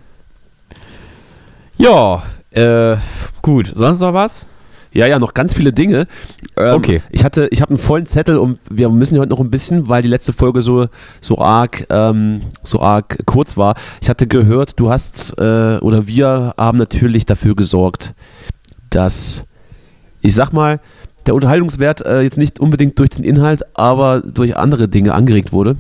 Ja, 1.78 2.24
äh, 2.52 2.98
gut. 3.42 3.72
Sonst 3.76 4.00
noch 4.00 4.14
was? 4.14 4.48
Ja, 4.92 5.06
ja, 5.06 5.20
noch 5.20 5.34
ganz 5.36 5.54
viele 5.54 5.74
Dinge. 5.74 6.08
Ähm, 6.56 6.76
Okay. 6.76 7.02
Ich 7.12 7.24
hatte, 7.24 7.48
ich 7.52 7.62
habe 7.62 7.70
einen 7.70 7.78
vollen 7.78 8.08
Zettel 8.08 8.38
und 8.38 8.58
wir 8.70 8.90
müssen 8.90 9.16
ja 9.16 9.22
heute 9.22 9.30
noch 9.30 9.40
ein 9.40 9.52
bisschen, 9.52 9.90
weil 9.90 10.02
die 10.02 10.08
letzte 10.08 10.34
Folge 10.34 10.62
so 10.62 10.88
so 11.22 11.38
arg 11.38 11.86
ähm, 11.92 12.42
so 12.64 12.82
arg 12.82 13.20
kurz 13.26 13.58
war. 13.58 13.76
Ich 14.02 14.10
hatte 14.10 14.26
gehört, 14.26 14.80
du 14.80 14.90
hast 14.90 15.38
äh, 15.38 15.78
oder 15.82 16.08
wir 16.08 16.56
haben 16.58 16.80
natürlich 16.80 17.26
dafür 17.28 17.56
gesorgt, 17.56 18.16
dass 18.90 19.44
ich 20.22 20.34
sag 20.34 20.52
mal 20.52 20.80
der 21.28 21.36
Unterhaltungswert 21.36 22.06
äh, 22.06 22.22
jetzt 22.22 22.38
nicht 22.38 22.60
unbedingt 22.60 22.98
durch 22.98 23.10
den 23.10 23.24
Inhalt, 23.24 23.64
aber 23.78 24.22
durch 24.22 24.58
andere 24.58 24.88
Dinge 24.88 25.14
angeregt 25.14 25.52
wurde. 25.52 25.76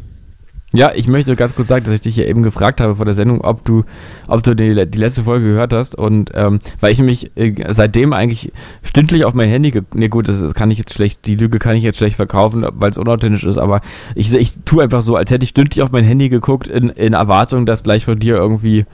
Ja, 0.73 0.91
ich 0.93 1.07
möchte 1.07 1.33
ganz 1.37 1.55
kurz 1.55 1.69
sagen, 1.69 1.85
dass 1.85 1.93
ich 1.93 2.01
dich 2.01 2.17
ja 2.17 2.25
eben 2.25 2.43
gefragt 2.43 2.81
habe 2.81 2.95
vor 2.95 3.05
der 3.05 3.13
Sendung, 3.13 3.39
ob 3.39 3.63
du, 3.63 3.85
ob 4.27 4.43
du 4.43 4.53
die, 4.53 4.85
die 4.85 4.97
letzte 4.97 5.23
Folge 5.23 5.45
gehört 5.45 5.71
hast. 5.71 5.95
Und 5.95 6.31
ähm, 6.33 6.59
weil 6.81 6.91
ich 6.91 6.99
nämlich 6.99 7.31
äh, 7.37 7.53
seitdem 7.69 8.11
eigentlich 8.11 8.51
stündlich 8.83 9.23
auf 9.23 9.33
mein 9.33 9.49
Handy, 9.49 9.71
ge 9.71 9.83
ne 9.93 10.09
gut, 10.09 10.27
das 10.27 10.53
kann 10.55 10.69
ich 10.69 10.77
jetzt 10.77 10.93
schlecht, 10.93 11.25
die 11.25 11.35
Lüge 11.35 11.59
kann 11.59 11.77
ich 11.77 11.83
jetzt 11.83 11.97
schlecht 11.97 12.17
verkaufen, 12.17 12.67
weil 12.73 12.91
es 12.91 12.97
unauthentisch 12.97 13.45
ist, 13.45 13.57
aber 13.57 13.79
ich, 14.13 14.33
ich 14.33 14.51
tue 14.65 14.83
einfach 14.83 15.01
so, 15.01 15.15
als 15.15 15.31
hätte 15.31 15.45
ich 15.45 15.51
stündlich 15.51 15.81
auf 15.83 15.91
mein 15.91 16.03
Handy 16.03 16.27
geguckt, 16.27 16.67
in, 16.67 16.89
in 16.89 17.13
Erwartung, 17.13 17.65
dass 17.65 17.83
gleich 17.83 18.03
von 18.03 18.19
dir 18.19 18.35
irgendwie 18.35 18.85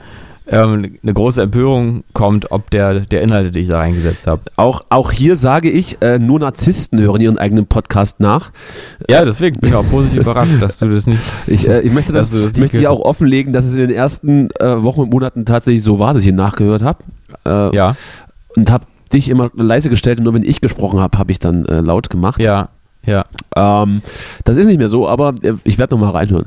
ähm, 0.47 0.97
eine 1.01 1.13
große 1.13 1.41
Empörung 1.41 2.03
kommt, 2.13 2.51
ob 2.51 2.69
der, 2.69 3.01
der 3.01 3.21
Inhalte, 3.21 3.51
die 3.51 3.59
ich 3.59 3.69
da 3.69 3.77
reingesetzt 3.79 4.27
habe. 4.27 4.41
Auch, 4.55 4.81
auch 4.89 5.11
hier 5.11 5.35
sage 5.37 5.69
ich, 5.69 6.01
äh, 6.01 6.19
nur 6.19 6.39
Narzissten 6.39 6.99
hören 6.99 7.21
ihren 7.21 7.37
eigenen 7.37 7.65
Podcast 7.65 8.19
nach. 8.19 8.51
Ja, 9.09 9.23
deswegen 9.25 9.59
bin 9.59 9.69
ich 9.69 9.75
auch 9.75 9.89
positiv 9.89 10.21
überrascht, 10.21 10.61
dass 10.61 10.79
du 10.79 10.89
das 10.89 11.07
nicht. 11.07 11.21
Ich, 11.47 11.67
äh, 11.67 11.81
ich 11.81 11.91
möchte 11.91 12.11
das, 12.13 12.31
das 12.31 12.51
ich 12.51 12.57
möchte 12.57 12.77
gehört 12.79 12.91
auch 12.99 13.05
offenlegen, 13.05 13.53
dass 13.53 13.65
es 13.65 13.73
in 13.73 13.79
den 13.79 13.91
ersten 13.91 14.49
äh, 14.59 14.83
Wochen 14.83 15.01
und 15.01 15.11
Monaten 15.11 15.45
tatsächlich 15.45 15.83
so 15.83 15.99
war, 15.99 16.13
dass 16.13 16.23
ich 16.23 16.29
ihn 16.29 16.35
nachgehört 16.35 16.83
habe. 16.83 17.03
Äh, 17.45 17.75
Ja, 17.75 17.95
Und 18.55 18.69
habe 18.71 18.85
dich 19.13 19.29
immer 19.29 19.51
leise 19.55 19.89
gestellt 19.89 20.17
und 20.17 20.23
nur 20.25 20.33
wenn 20.33 20.43
ich 20.43 20.59
gesprochen 20.59 20.99
habe, 20.99 21.17
habe 21.17 21.31
ich 21.31 21.39
dann 21.39 21.65
äh, 21.65 21.79
laut 21.81 22.09
gemacht. 22.09 22.41
ja, 22.41 22.69
ja. 23.05 23.23
Ähm, 23.55 24.01
das 24.45 24.57
ist 24.57 24.65
nicht 24.65 24.77
mehr 24.77 24.89
so, 24.89 25.07
aber 25.07 25.33
äh, 25.41 25.53
ich 25.63 25.77
werde 25.77 25.95
nochmal 25.95 26.11
reinhören. 26.11 26.45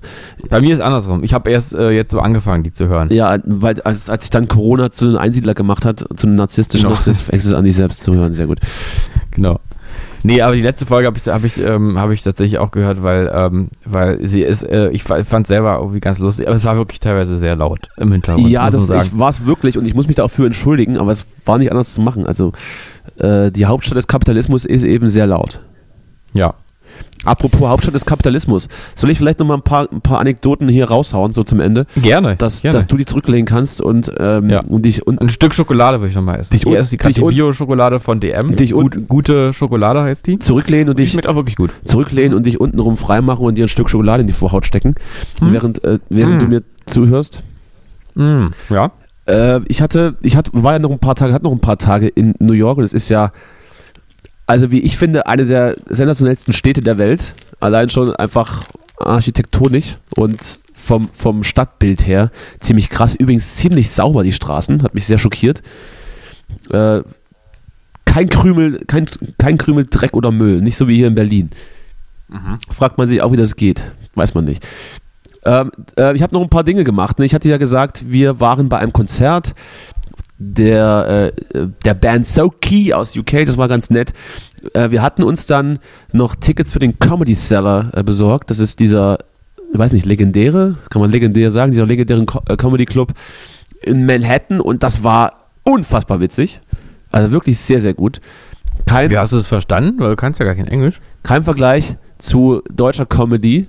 Bei 0.50 0.60
mir 0.60 0.72
ist 0.72 0.80
andersrum. 0.80 1.22
Ich 1.22 1.34
habe 1.34 1.50
erst 1.50 1.74
äh, 1.74 1.90
jetzt 1.90 2.10
so 2.10 2.20
angefangen, 2.20 2.62
die 2.62 2.72
zu 2.72 2.88
hören. 2.88 3.10
Ja, 3.12 3.38
weil 3.44 3.80
als, 3.82 4.08
als 4.10 4.24
ich 4.24 4.30
dann 4.30 4.48
Corona 4.48 4.90
zu 4.90 5.06
einem 5.06 5.18
Einsiedler 5.18 5.54
gemacht 5.54 5.84
hat, 5.84 6.04
zu 6.16 6.26
einem 6.26 6.36
narzisstischen, 6.36 6.88
Genau. 6.88 6.98
es 7.30 7.52
an, 7.52 7.64
dich 7.64 7.76
selbst 7.76 8.02
zu 8.02 8.14
hören. 8.14 8.32
Sehr 8.32 8.46
gut. 8.46 8.58
Genau. 9.30 9.60
Nee, 10.22 10.42
aber 10.42 10.56
die 10.56 10.62
letzte 10.62 10.86
Folge 10.86 11.06
habe 11.06 11.18
ich, 11.18 11.28
hab 11.28 11.44
ich, 11.44 11.56
ähm, 11.58 12.00
hab 12.00 12.10
ich 12.10 12.22
tatsächlich 12.22 12.58
auch 12.58 12.72
gehört, 12.72 13.02
weil, 13.02 13.30
ähm, 13.32 13.68
weil 13.84 14.26
sie 14.26 14.42
ist, 14.42 14.64
äh, 14.64 14.90
ich 14.90 15.04
fand 15.04 15.22
es 15.24 15.46
selber 15.48 15.76
irgendwie 15.78 16.00
ganz 16.00 16.18
lustig, 16.18 16.48
aber 16.48 16.56
es 16.56 16.64
war 16.64 16.76
wirklich 16.76 16.98
teilweise 16.98 17.38
sehr 17.38 17.54
laut 17.54 17.88
im 17.96 18.10
Hintergrund. 18.10 18.48
Ja, 18.48 18.68
das 18.68 18.88
war 18.88 19.28
es 19.28 19.46
wirklich 19.46 19.78
und 19.78 19.86
ich 19.86 19.94
muss 19.94 20.08
mich 20.08 20.16
dafür 20.16 20.46
entschuldigen, 20.46 20.96
aber 20.96 21.12
es 21.12 21.26
war 21.44 21.58
nicht 21.58 21.70
anders 21.70 21.94
zu 21.94 22.00
machen. 22.00 22.26
Also 22.26 22.52
äh, 23.18 23.52
die 23.52 23.66
Hauptstadt 23.66 23.96
des 23.98 24.08
Kapitalismus 24.08 24.64
ist 24.64 24.82
eben 24.82 25.06
sehr 25.06 25.28
laut. 25.28 25.60
Ja. 26.36 26.54
Apropos 27.24 27.68
Hauptstadt 27.68 27.94
des 27.94 28.06
Kapitalismus, 28.06 28.68
soll 28.94 29.10
ich 29.10 29.18
vielleicht 29.18 29.38
nochmal 29.40 29.56
ein 29.58 29.62
paar, 29.62 29.88
ein 29.92 30.00
paar 30.00 30.18
Anekdoten 30.20 30.68
hier 30.68 30.88
raushauen, 30.88 31.32
so 31.32 31.42
zum 31.42 31.60
Ende, 31.60 31.86
Gerne. 31.96 32.36
dass, 32.36 32.62
gerne. 32.62 32.76
dass 32.76 32.86
du 32.86 32.96
die 32.96 33.04
zurücklegen 33.04 33.44
kannst 33.46 33.80
und, 33.80 34.12
ähm, 34.18 34.48
Ja. 34.48 34.60
und 34.60 34.82
dich 34.86 35.06
und 35.06 35.20
ein 35.20 35.28
Stück 35.28 35.52
Schokolade 35.54 35.98
würde 36.00 36.10
ich 36.10 36.14
nochmal 36.14 36.38
essen. 36.38 36.52
Dich 36.52 36.62
die 36.62 36.68
un- 36.68 36.74
erste, 36.76 36.96
die, 36.96 37.12
die 37.14 37.20
Bio-Schokolade 37.20 37.98
von 38.00 38.20
DM. 38.20 38.54
Dich 38.54 38.72
Gut, 38.72 39.08
gute 39.08 39.52
Schokolade 39.52 40.02
heißt 40.02 40.26
die. 40.26 40.38
zurücklehnen 40.38 40.88
und 40.90 40.98
dich 40.98 41.10
schmeckt 41.10 41.26
auch 41.26 41.34
wirklich 41.34 41.56
gut. 41.56 41.70
zurücklehnen 41.84 42.32
und 42.34 42.46
dich 42.46 42.60
untenrum 42.60 42.96
freimachen 42.96 43.44
und 43.44 43.58
dir 43.58 43.64
ein 43.66 43.68
Stück 43.68 43.90
Schokolade 43.90 44.20
in 44.20 44.28
die 44.28 44.32
Vorhaut 44.32 44.64
stecken, 44.64 44.94
Hm. 45.40 45.52
während, 45.52 45.84
äh, 45.84 45.98
während 46.08 46.40
Hm. 46.40 46.48
du 46.48 46.54
mir 46.56 46.62
zuhörst. 46.86 47.42
Mm, 48.14 48.44
ja. 48.70 48.92
Äh, 49.26 49.60
ich 49.66 49.82
hatte, 49.82 50.14
ich 50.22 50.36
hatte, 50.36 50.52
war 50.54 50.74
ja 50.74 50.78
noch 50.78 50.90
ein 50.92 51.00
paar 51.00 51.16
Tage, 51.16 51.32
hatte 51.34 51.44
noch 51.44 51.52
ein 51.52 51.60
paar 51.60 51.78
Tage 51.78 52.06
in 52.06 52.34
New 52.38 52.52
York 52.52 52.78
und 52.78 52.84
es 52.84 52.94
ist 52.94 53.08
ja, 53.08 53.32
also 54.46 54.70
wie 54.70 54.80
ich 54.80 54.96
finde, 54.96 55.26
eine 55.26 55.46
der 55.46 55.76
sensationellsten 55.88 56.52
Städte 56.52 56.80
der 56.80 56.98
Welt. 56.98 57.34
Allein 57.60 57.88
schon 57.88 58.14
einfach 58.16 58.64
architektonisch 58.98 59.96
und 60.16 60.58
vom, 60.72 61.08
vom 61.08 61.42
Stadtbild 61.42 62.06
her 62.06 62.30
ziemlich 62.60 62.90
krass. 62.90 63.14
Übrigens 63.14 63.56
ziemlich 63.56 63.90
sauber 63.90 64.22
die 64.22 64.32
Straßen, 64.32 64.82
hat 64.82 64.94
mich 64.94 65.06
sehr 65.06 65.18
schockiert. 65.18 65.62
Äh, 66.70 67.00
kein 68.04 68.28
Krümel, 68.28 68.84
kein, 68.86 69.06
kein 69.38 69.58
Krümel 69.58 69.86
Dreck 69.90 70.14
oder 70.14 70.30
Müll, 70.30 70.60
nicht 70.62 70.76
so 70.76 70.88
wie 70.88 70.96
hier 70.96 71.08
in 71.08 71.14
Berlin. 71.14 71.50
Fragt 72.70 72.98
man 72.98 73.08
sich 73.08 73.22
auch, 73.22 73.32
wie 73.32 73.36
das 73.36 73.56
geht. 73.56 73.92
Weiß 74.14 74.34
man 74.34 74.44
nicht. 74.44 74.66
Ähm, 75.44 75.70
äh, 75.96 76.14
ich 76.14 76.22
habe 76.22 76.34
noch 76.34 76.42
ein 76.42 76.48
paar 76.48 76.64
Dinge 76.64 76.82
gemacht. 76.82 77.18
Ne? 77.18 77.24
Ich 77.24 77.34
hatte 77.34 77.48
ja 77.48 77.56
gesagt, 77.56 78.10
wir 78.10 78.40
waren 78.40 78.68
bei 78.68 78.78
einem 78.78 78.92
Konzert 78.92 79.54
der, 80.38 81.32
äh, 81.54 81.66
der 81.84 81.94
Band 81.94 82.26
So 82.26 82.50
Key 82.50 82.92
aus 82.92 83.16
UK, 83.16 83.44
das 83.46 83.56
war 83.56 83.68
ganz 83.68 83.90
nett. 83.90 84.12
Äh, 84.74 84.90
wir 84.90 85.02
hatten 85.02 85.22
uns 85.22 85.46
dann 85.46 85.78
noch 86.12 86.34
Tickets 86.36 86.72
für 86.72 86.78
den 86.78 86.98
Comedy 86.98 87.34
Cellar 87.34 87.90
äh, 87.94 88.02
besorgt. 88.02 88.50
Das 88.50 88.58
ist 88.58 88.78
dieser, 88.78 89.18
ich 89.72 89.78
weiß 89.78 89.92
nicht, 89.92 90.04
legendäre, 90.06 90.76
kann 90.90 91.00
man 91.00 91.10
legendär 91.10 91.50
sagen, 91.50 91.72
dieser 91.72 91.86
legendäre 91.86 92.24
Co 92.26 92.42
äh, 92.48 92.56
Comedy 92.56 92.84
Club 92.84 93.12
in 93.82 94.04
Manhattan 94.06 94.60
und 94.60 94.82
das 94.82 95.02
war 95.04 95.32
unfassbar 95.62 96.20
witzig. 96.20 96.60
Also 97.10 97.32
wirklich 97.32 97.58
sehr, 97.58 97.80
sehr 97.80 97.94
gut. 97.94 98.20
Kein, 98.84 99.10
Wie 99.10 99.16
hast 99.18 99.32
du 99.32 99.38
es 99.38 99.46
verstanden? 99.46 99.98
Weil 99.98 100.10
du 100.10 100.16
kannst 100.16 100.38
ja 100.38 100.44
gar 100.44 100.54
kein 100.54 100.68
Englisch. 100.68 101.00
kein 101.22 101.44
Vergleich 101.44 101.96
zu 102.18 102.62
deutscher 102.70 103.06
Comedy, 103.06 103.68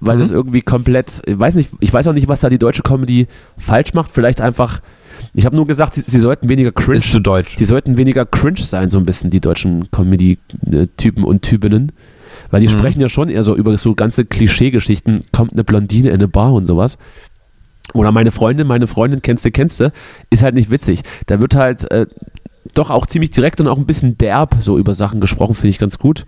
weil 0.00 0.16
Mhm. 0.16 0.20
das 0.20 0.30
irgendwie 0.30 0.60
komplett, 0.62 1.20
ich 1.26 1.36
weiß 1.38 1.56
nicht, 1.56 1.70
ich 1.80 1.92
weiß 1.92 2.06
auch 2.06 2.12
nicht, 2.12 2.28
was 2.28 2.40
da 2.40 2.48
die 2.48 2.58
deutsche 2.58 2.82
Comedy 2.82 3.26
falsch 3.58 3.92
macht. 3.92 4.12
Vielleicht 4.12 4.40
einfach, 4.40 4.80
ich 5.34 5.46
habe 5.46 5.56
nur 5.56 5.66
gesagt, 5.66 5.94
sie, 5.94 6.02
sie 6.06 6.20
sollten 6.20 6.48
weniger 6.48 6.72
cringe, 6.72 6.98
Ist 6.98 7.10
zu 7.12 7.20
deutsch. 7.20 7.56
die 7.56 7.64
sollten 7.64 7.96
weniger 7.96 8.24
cringe 8.26 8.58
sein, 8.60 8.88
so 8.90 8.98
ein 8.98 9.04
bisschen 9.04 9.30
die 9.30 9.40
deutschen 9.40 9.90
Comedy-Typen 9.90 11.24
und 11.24 11.42
Typinnen. 11.42 11.92
Weil 12.50 12.60
die 12.62 12.66
Mhm. 12.68 12.72
sprechen 12.78 13.00
ja 13.00 13.08
schon 13.08 13.28
eher 13.28 13.42
so 13.42 13.54
über 13.56 13.76
so 13.78 13.94
ganze 13.94 14.24
Klischee-Geschichten, 14.24 15.20
kommt 15.32 15.52
eine 15.52 15.64
Blondine 15.64 16.08
in 16.08 16.14
eine 16.14 16.28
Bar 16.28 16.52
und 16.52 16.64
sowas. 16.66 16.98
Oder 17.92 18.12
meine 18.12 18.30
Freundin, 18.30 18.66
meine 18.66 18.86
Freundin, 18.86 19.20
kennst 19.22 19.44
du, 19.44 19.50
kennst 19.50 19.80
du, 19.80 19.92
ist 20.30 20.42
halt 20.42 20.54
nicht 20.54 20.70
witzig. 20.70 21.02
Da 21.26 21.40
wird 21.40 21.54
halt 21.54 21.90
äh, 21.90 22.06
doch 22.74 22.90
auch 22.90 23.06
ziemlich 23.06 23.30
direkt 23.30 23.60
und 23.60 23.68
auch 23.68 23.78
ein 23.78 23.86
bisschen 23.86 24.16
derb 24.18 24.56
so 24.60 24.78
über 24.78 24.94
Sachen 24.94 25.20
gesprochen, 25.20 25.54
finde 25.54 25.68
ich 25.70 25.78
ganz 25.78 25.98
gut. 25.98 26.24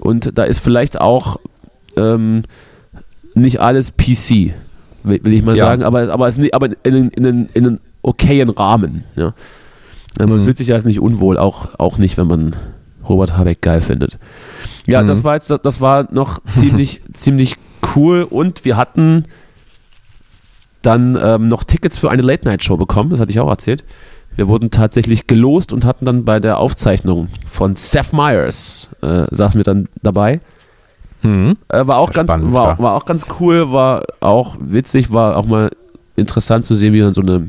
Und 0.00 0.38
da 0.38 0.44
ist 0.44 0.58
vielleicht 0.58 1.00
auch 1.00 1.40
ähm, 1.96 2.42
nicht 3.34 3.60
alles 3.60 3.92
PC, 3.92 4.52
will, 5.02 5.20
will 5.24 5.32
ich 5.32 5.42
mal 5.44 5.56
Ja. 5.56 5.64
sagen, 5.64 5.82
aber, 5.82 6.10
aber, 6.12 6.28
es, 6.28 6.38
aber 6.52 6.68
in, 6.84 7.10
in, 7.10 7.24
in, 7.24 7.48
in 7.54 7.80
okayen 8.02 8.48
Rahmen. 8.50 9.04
Ja. 9.16 9.34
Man 10.18 10.30
Mhm. 10.36 10.40
fühlt 10.40 10.58
sich 10.58 10.68
ja 10.68 10.74
jetzt 10.76 10.84
nicht 10.86 11.00
unwohl, 11.00 11.38
auch, 11.38 11.78
auch 11.78 11.98
nicht, 11.98 12.16
wenn 12.16 12.26
man 12.26 12.56
Robert 13.08 13.36
Habeck 13.36 13.60
geil 13.62 13.80
findet. 13.82 14.18
Ja, 14.86 15.02
Mhm. 15.02 15.06
das 15.06 15.24
war 15.24 15.34
jetzt, 15.34 15.50
das, 15.50 15.62
das 15.62 15.80
war 15.80 16.08
noch 16.12 16.40
ziemlich, 16.52 17.00
ziemlich 17.14 17.54
cool 17.94 18.22
und 18.28 18.64
wir 18.64 18.76
hatten 18.76 19.24
dann 20.82 21.18
ähm, 21.20 21.48
noch 21.48 21.64
Tickets 21.64 21.98
für 21.98 22.10
eine 22.10 22.22
Late-Night-Show 22.22 22.76
bekommen, 22.76 23.10
das 23.10 23.20
hatte 23.20 23.30
ich 23.30 23.40
auch 23.40 23.48
erzählt. 23.48 23.84
Wir 24.36 24.46
wurden 24.46 24.70
tatsächlich 24.70 25.26
gelost 25.26 25.72
und 25.72 25.84
hatten 25.84 26.04
dann 26.04 26.24
bei 26.24 26.38
der 26.38 26.58
Aufzeichnung 26.58 27.28
von 27.44 27.74
Seth 27.74 28.12
Meyers, 28.12 28.88
äh, 29.02 29.24
saßen 29.30 29.58
wir 29.58 29.64
dann 29.64 29.88
dabei. 30.02 30.40
Mhm. 31.22 31.56
Äh, 31.68 31.84
war, 31.88 31.98
auch 31.98 32.12
ganz, 32.12 32.30
Spannend, 32.30 32.52
war, 32.52 32.78
war 32.78 32.94
auch 32.94 33.04
ganz 33.04 33.22
cool, 33.40 33.72
war 33.72 34.04
auch 34.20 34.56
witzig, 34.60 35.12
war 35.12 35.36
auch 35.36 35.46
mal 35.46 35.70
interessant 36.14 36.64
zu 36.64 36.76
sehen, 36.76 36.92
wie 36.94 37.00
dann 37.00 37.12
so 37.12 37.22
eine 37.22 37.48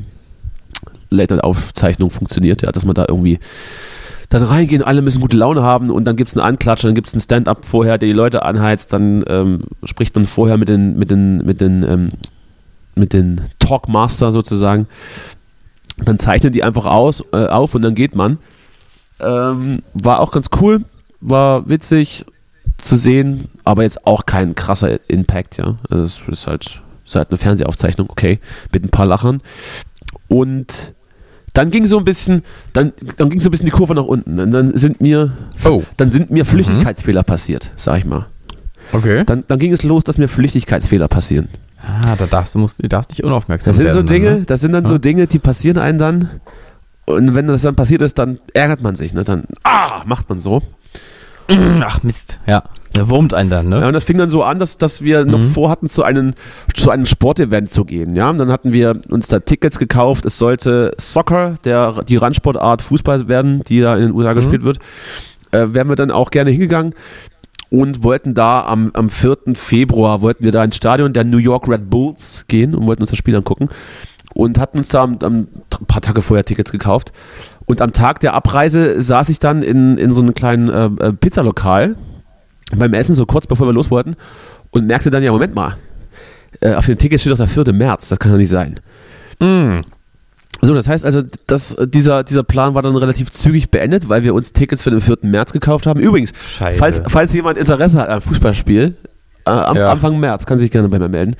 Late-Night-Aufzeichnung 1.09 2.09
funktioniert, 2.09 2.61
ja, 2.61 2.71
dass 2.71 2.85
man 2.85 2.95
da 2.95 3.05
irgendwie 3.07 3.39
dann 4.29 4.43
reingehen, 4.43 4.83
alle 4.83 5.01
müssen 5.01 5.21
gute 5.21 5.37
Laune 5.37 5.63
haben 5.63 5.89
und 5.89 6.05
dann 6.05 6.15
gibt 6.15 6.29
es 6.29 6.37
einen 6.37 6.45
Anklatscher, 6.45 6.87
dann 6.87 6.95
gibt 6.95 7.07
es 7.07 7.13
einen 7.13 7.21
Stand-up 7.21 7.65
vorher, 7.65 7.97
der 7.97 8.07
die 8.07 8.13
Leute 8.13 8.43
anheizt, 8.43 8.93
dann 8.93 9.23
ähm, 9.27 9.61
spricht 9.83 10.13
man 10.15 10.25
vorher 10.25 10.57
mit 10.57 10.69
den, 10.69 10.97
mit 10.97 11.09
den, 11.09 11.37
mit 11.37 11.61
den, 11.61 11.83
ähm, 11.83 12.09
mit 12.95 13.13
den 13.13 13.41
Talkmaster 13.57 14.31
sozusagen. 14.31 14.87
Dann 15.97 16.19
zeichnen 16.19 16.53
die 16.53 16.63
einfach 16.63 16.85
aus, 16.85 17.23
äh, 17.33 17.47
auf 17.47 17.73
und 17.73 17.81
dann 17.81 17.95
geht 17.95 18.15
man. 18.15 18.37
Ähm, 19.19 19.81
war 19.93 20.19
auch 20.19 20.31
ganz 20.31 20.49
cool, 20.61 20.85
war 21.19 21.67
witzig 21.67 22.25
zu 22.77 22.95
sehen, 22.95 23.49
aber 23.63 23.83
jetzt 23.83 24.05
auch 24.05 24.25
kein 24.25 24.53
krasser 24.53 24.99
Impact, 25.09 25.57
ja. 25.57 25.77
Also 25.89 26.03
es 26.03 26.21
ist 26.27 26.47
halt, 26.47 26.65
es 27.03 27.09
ist 27.09 27.15
halt 27.15 27.29
eine 27.29 27.37
Fernsehaufzeichnung, 27.37 28.09
okay, 28.09 28.39
mit 28.71 28.83
ein 28.83 28.89
paar 28.89 29.07
Lachern. 29.07 29.41
Und 30.27 30.93
dann 31.59 31.71
ging 31.71 31.85
so 31.85 31.97
ein 31.97 32.05
bisschen, 32.05 32.43
dann, 32.71 32.93
dann 33.17 33.29
ging 33.29 33.41
so 33.41 33.49
ein 33.49 33.51
bisschen 33.51 33.65
die 33.65 33.71
Kurve 33.71 33.93
nach 33.93 34.03
unten. 34.05 34.39
Und 34.39 34.51
dann 34.51 34.75
sind 34.77 35.01
mir, 35.01 35.31
Oh, 35.65 35.83
dann 35.97 36.09
sind 36.09 36.31
mir 36.31 36.45
Flüchtigkeitsfehler 36.45 37.23
passiert, 37.23 37.71
sag 37.75 37.97
ich 37.99 38.05
mal. 38.05 38.27
okay. 38.93 39.23
Dann, 39.25 39.43
dann 39.47 39.59
ging 39.59 39.73
es 39.73 39.83
los, 39.83 40.05
dass 40.05 40.17
mir 40.17 40.29
Flüchtigkeitsfehler 40.29 41.09
passieren. 41.09 41.49
Ah, 41.81 42.15
da 42.17 42.25
darfst 42.27 42.55
du, 42.55 42.59
musst, 42.59 42.81
du 42.81 42.87
darfst 42.87 43.09
nicht 43.11 43.23
unaufmerksam 43.25 43.71
Das 43.71 43.77
sind 43.77 43.89
so 43.91 43.97
werden, 43.97 44.07
Dinge, 44.07 44.31
Ne? 44.35 44.43
das 44.45 44.61
sind 44.61 44.71
dann 44.71 44.85
so 44.85 44.93
Ja. 44.93 44.99
Dinge, 44.99 45.27
die 45.27 45.39
passieren 45.39 45.77
einem 45.77 45.97
dann. 45.99 46.29
Und 47.05 47.35
wenn 47.35 47.47
das 47.47 47.63
dann 47.63 47.75
passiert 47.75 48.01
ist, 48.03 48.17
dann 48.19 48.39
ärgert 48.53 48.81
man 48.81 48.95
sich, 48.95 49.13
ne? 49.13 49.23
Dann, 49.25 49.43
ah, 49.63 50.03
macht 50.05 50.29
man 50.29 50.39
so. 50.39 50.61
Ach, 51.47 52.03
Mist. 52.03 52.37
Ja. 52.45 52.63
Der 52.95 53.09
wurmt 53.09 53.33
einen 53.33 53.49
dann, 53.49 53.69
ne? 53.69 53.81
Ja, 53.81 53.87
und 53.87 53.93
das 53.93 54.03
fing 54.03 54.17
dann 54.17 54.29
so 54.29 54.43
an, 54.43 54.57
dass, 54.57 54.77
dass 54.77 55.03
wir 55.03 55.25
noch 55.25 55.41
vorhatten, 55.41 55.87
zu 55.87 56.03
einem, 56.03 56.33
zu 56.75 56.89
einem 56.89 57.05
Sportevent 57.05 57.71
zu 57.71 57.85
gehen. 57.85 58.15
Ja, 58.15 58.29
und 58.29 58.37
dann 58.37 58.51
hatten 58.51 58.73
wir 58.73 58.99
uns 59.09 59.27
da 59.27 59.39
Tickets 59.39 59.77
gekauft. 59.77 60.25
Es 60.25 60.37
sollte 60.37 60.93
Soccer, 60.97 61.55
der, 61.63 62.03
die 62.07 62.17
Randsportart 62.17 62.81
Fußball 62.81 63.27
werden, 63.27 63.63
die 63.67 63.81
da 63.81 63.95
in 63.95 64.07
den 64.07 64.11
USA 64.13 64.33
gespielt 64.33 64.63
wird. 64.63 64.79
Äh, 65.51 65.67
wären 65.73 65.87
wir 65.87 65.95
dann 65.95 66.11
auch 66.11 66.31
gerne 66.31 66.51
hingegangen 66.51 66.93
und 67.69 68.03
wollten 68.03 68.33
da 68.33 68.65
am, 68.65 68.91
am 68.93 69.09
4. 69.09 69.37
Februar, 69.53 70.21
wollten 70.21 70.43
wir 70.43 70.51
da 70.51 70.63
ins 70.63 70.75
Stadion 70.75 71.13
der 71.13 71.25
New 71.25 71.37
York 71.37 71.67
Red 71.67 71.89
Bulls 71.89 72.45
gehen 72.47 72.73
und 72.73 72.87
wollten 72.87 73.03
uns 73.03 73.11
das 73.11 73.19
Spiel 73.19 73.35
angucken. 73.35 73.69
Und 74.33 74.59
hatten 74.59 74.79
uns 74.79 74.89
da 74.89 75.03
am, 75.03 75.17
am, 75.21 75.47
ein 75.79 75.85
paar 75.87 76.01
Tage 76.01 76.21
vorher 76.21 76.45
Tickets 76.45 76.71
gekauft. 76.71 77.11
Und 77.65 77.81
am 77.81 77.93
Tag 77.93 78.19
der 78.19 78.33
Abreise 78.33 79.01
saß 79.01 79.29
ich 79.29 79.39
dann 79.39 79.61
in, 79.63 79.97
in 79.97 80.13
so 80.13 80.21
einem 80.21 80.33
kleinen 80.33 80.69
äh, 80.69 81.07
äh, 81.07 81.13
Pizzalokal 81.13 81.95
beim 82.75 82.93
Essen, 82.93 83.15
so 83.15 83.25
kurz 83.25 83.47
bevor 83.47 83.67
wir 83.67 83.73
los 83.73 83.89
wollten, 83.91 84.15
und 84.71 84.87
merkte 84.87 85.09
dann, 85.09 85.23
ja, 85.23 85.31
Moment 85.31 85.55
mal, 85.55 85.77
äh, 86.61 86.73
auf 86.73 86.85
den 86.85 86.97
Ticket 86.97 87.19
steht 87.21 87.31
doch 87.31 87.37
der 87.37 87.47
4. 87.47 87.73
März, 87.73 88.09
das 88.09 88.19
kann 88.19 88.31
doch 88.31 88.37
nicht 88.37 88.49
sein. 88.49 88.79
Mm. 89.39 89.81
So, 90.61 90.73
das 90.73 90.89
heißt 90.89 91.05
also, 91.05 91.21
dass 91.47 91.77
dieser, 91.85 92.23
dieser 92.23 92.43
Plan 92.43 92.73
war 92.73 92.81
dann 92.81 92.95
relativ 92.95 93.31
zügig 93.31 93.71
beendet, 93.71 94.09
weil 94.09 94.23
wir 94.23 94.33
uns 94.33 94.51
Tickets 94.51 94.83
für 94.83 94.89
den 94.91 94.99
4. 94.99 95.19
März 95.21 95.53
gekauft 95.53 95.85
haben. 95.87 95.99
Übrigens, 96.01 96.33
Scheiße. 96.57 96.77
falls, 96.77 97.01
falls 97.07 97.33
jemand 97.33 97.57
Interesse 97.57 97.99
hat 97.99 98.09
an 98.09 98.19
Fußballspiel, 98.19 98.95
äh, 99.45 99.49
am 99.49 99.77
Ja. 99.77 99.89
Anfang 99.91 100.19
März, 100.19 100.45
kann 100.45 100.59
sich 100.59 100.69
gerne 100.69 100.89
bei 100.89 100.99
mir 100.99 101.07
melden. 101.07 101.35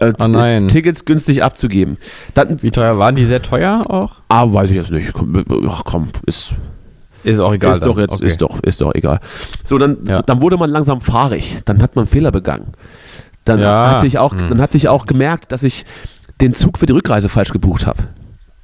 Äh, 0.00 0.12
Oh 0.18 0.26
nein. 0.28 0.68
Tickets 0.68 1.04
günstig 1.04 1.42
abzugeben. 1.42 1.96
Dann, 2.34 2.60
Wie 2.62 2.70
teuer 2.70 2.98
waren 2.98 3.14
die? 3.16 3.24
Sehr 3.24 3.40
teuer 3.40 3.82
auch? 3.88 4.16
ah, 4.28 4.52
weiß 4.52 4.68
ich 4.70 4.76
jetzt 4.76 4.90
nicht. 4.90 5.12
Komm, 5.14 5.42
ach 5.70 5.82
komm, 5.84 6.08
ist, 6.26 6.54
Ist 7.24 7.40
auch 7.40 7.52
egal. 7.52 7.72
ist 7.72 7.84
doch 7.84 7.94
dann. 7.94 8.04
jetzt, 8.04 8.14
Okay. 8.14 8.26
ist 8.26 8.40
doch, 8.42 8.62
ist 8.62 8.80
doch 8.80 8.94
egal. 8.94 9.20
So, 9.64 9.78
dann, 9.78 9.98
Ja. 10.06 10.22
dann 10.22 10.40
wurde 10.42 10.56
man 10.56 10.70
langsam 10.70 11.00
fahrig. 11.00 11.58
Dann 11.64 11.82
hat 11.82 11.96
man 11.96 12.06
Fehler 12.06 12.30
begangen. 12.30 12.72
Dann 13.44 13.60
Ja. 13.60 13.90
hatte 13.90 14.06
ich 14.06 14.18
auch, 14.18 14.32
Hm. 14.32 14.48
dann 14.50 14.60
hatte 14.60 14.76
ich 14.76 14.88
auch 14.88 15.06
gemerkt, 15.06 15.50
dass 15.52 15.62
ich 15.62 15.84
den 16.40 16.54
Zug 16.54 16.78
für 16.78 16.86
die 16.86 16.92
Rückreise 16.92 17.28
falsch 17.28 17.50
gebucht 17.50 17.86
habe. 17.86 18.04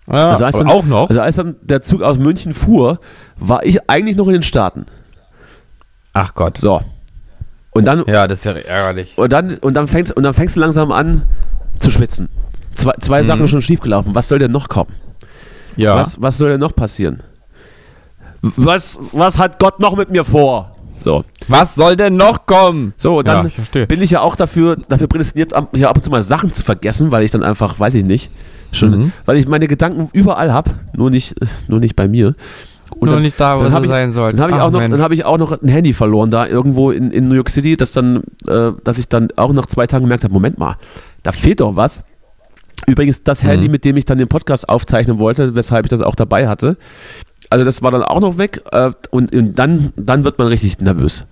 Ja, 0.07 0.31
Also 0.31 0.45
als 0.45 0.57
dann- 0.59 0.69
auch 0.69 0.85
noch? 0.85 1.09
Also 1.09 1.21
als 1.21 1.37
dann 1.37 1.57
der 1.63 1.83
Zug 1.83 2.03
aus 2.03 2.19
München 2.19 2.53
fuhr, 2.55 2.99
war 3.39 3.65
ich 3.65 3.89
eigentlich 3.89 4.17
noch 4.17 4.27
in 4.27 4.33
den 4.35 4.43
Staaten. 4.43 4.87
Ach 6.13 6.35
Gott. 6.35 6.59
So. 6.59 6.81
Und 7.73 7.85
dann, 7.85 8.05
Ja, 8.07 8.27
das 8.27 8.41
ist 8.41 8.45
ja 8.45 8.53
ärgerlich. 8.53 9.17
und 9.17 9.33
dann, 9.33 9.57
und 9.59 9.75
dann, 9.75 9.87
fängst, 9.87 10.13
und 10.17 10.23
dann 10.25 10.35
fängst 10.35 10.57
du 10.57 10.61
langsam 10.61 10.91
an 10.91 11.23
zu 11.79 11.91
schwitzen. 11.91 12.29
Zwei, 12.75 12.93
zwei 13.01 13.23
Sachen 13.23 13.43
Mhm. 13.43 13.49
schon 13.49 13.63
schiefgelaufen. 13.63 14.15
Was 14.15 14.29
soll 14.29 14.39
denn 14.41 14.51
noch 14.51 14.69
kommen? 14.69 14.91
Ja. 15.77 15.95
Was, 15.97 16.21
was 16.21 16.37
soll 16.39 16.51
denn 16.51 16.61
noch 16.61 16.75
passieren? 16.75 17.23
Was, 18.43 18.99
was 19.13 19.39
hat 19.39 19.59
Gott 19.59 19.81
noch 19.81 19.97
mit 19.97 20.11
mir 20.11 20.25
vor? 20.25 20.75
So. 20.99 21.25
Was 21.49 21.75
soll 21.75 21.97
denn 21.97 22.17
noch 22.17 22.47
kommen? 22.47 22.93
So, 22.97 23.19
und 23.19 23.27
Ja, 23.27 23.43
dann 23.43 23.47
ich 23.47 23.89
bin 23.89 24.03
ich 24.03 24.11
ja 24.11 24.21
auch 24.21 24.37
dafür, 24.37 24.77
dafür 24.89 25.07
prädestiniert, 25.07 25.53
hier 25.75 25.89
ab 25.89 25.97
und 25.97 26.03
zu 26.05 26.11
mal 26.11 26.23
Sachen 26.23 26.53
zu 26.53 26.63
vergessen, 26.63 27.11
weil 27.11 27.23
ich 27.25 27.31
dann 27.31 27.43
einfach, 27.43 27.81
weiß 27.81 27.95
ich 27.95 28.05
nicht, 28.05 28.31
schon, 28.73 28.91
Mhm. 28.91 29.13
weil 29.25 29.37
ich 29.37 29.49
meine 29.49 29.67
Gedanken 29.67 30.09
überall 30.13 30.53
habe, 30.53 30.73
nur 30.95 31.11
nicht, 31.11 31.35
nur 31.69 31.81
nicht 31.81 31.97
bei 31.97 32.07
mir. 32.09 32.35
Und 32.91 33.07
Nur 33.07 33.15
dann, 33.15 33.23
nicht 33.23 33.39
da, 33.41 33.57
wo 33.57 33.63
dann 33.63 33.71
sie 33.71 33.77
hab 33.77 33.83
ich, 33.85 33.89
sein 33.89 34.13
sollten. 34.13 34.37
Dann 34.37 34.45
habe 34.49 34.57
ich, 34.57 34.63
auch 34.63 34.71
noch- 34.71 34.81
dann 34.81 35.01
hab 35.03 35.13
ich 35.13 35.25
auch 35.25 35.39
noch 35.39 35.63
ein 35.63 35.69
Handy 35.69 35.93
verloren 35.93 36.31
da 36.31 36.47
irgendwo 36.47 36.91
in, 36.91 37.11
in 37.13 37.29
New 37.29 37.35
York 37.37 37.49
City, 37.49 37.77
das 37.77 37.93
dann, 37.93 38.23
äh, 38.49 38.73
dass 38.85 38.99
ich 38.99 39.09
dann 39.09 39.29
auch 39.37 39.53
nach 39.53 39.67
zwei 39.67 39.87
Tagen 39.87 40.05
gemerkt 40.05 40.25
habe, 40.25 40.33
Moment 40.35 40.59
mal, 40.59 40.77
da 41.23 41.33
fehlt 41.33 41.61
doch 41.61 41.77
was. 41.77 42.01
Übrigens 42.87 43.23
das 43.23 43.43
Handy, 43.45 43.67
Mhm. 43.67 43.73
mit 43.73 43.85
dem 43.85 43.97
ich 43.97 44.07
dann 44.07 44.19
den 44.19 44.29
Podcast 44.29 44.69
aufzeichnen 44.69 45.19
wollte, 45.19 45.55
weshalb 45.55 45.87
ich 45.87 45.91
das 45.91 46.01
auch 46.01 46.15
dabei 46.15 46.49
hatte. 46.49 46.77
Also 47.51 47.65
das 47.65 47.83
war 47.83 47.91
dann 47.91 48.03
auch 48.03 48.21
noch 48.21 48.39
weg 48.39 48.63
äh, 48.73 48.91
und, 49.11 49.35
und 49.35 49.59
dann, 49.59 49.93
dann 49.97 50.25
wird 50.25 50.39
man 50.39 50.47
richtig 50.47 50.79
nervös. 50.81 51.27